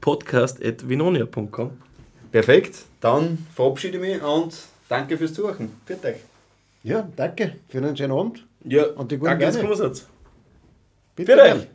podcast.vinonia.com 0.00 1.70
Perfekt. 2.30 2.76
Dann 3.00 3.44
verabschiede 3.56 3.96
ich 3.96 4.02
mich 4.02 4.22
und 4.22 4.54
danke 4.88 5.18
fürs 5.18 5.34
Zuhören. 5.34 5.72
Für 5.84 5.94
euch. 5.94 6.14
Ja, 6.84 7.08
danke 7.16 7.56
für 7.68 7.78
einen 7.78 7.96
schönen 7.96 8.12
Abend. 8.12 8.46
Ja, 8.64 8.84
und 8.84 9.10
die 9.10 9.16
guten 9.16 9.38
danke, 9.40 9.52
Weine. 9.52 9.92
Bitte. 11.16 11.32
Für 11.32 11.42
euch. 11.42 11.68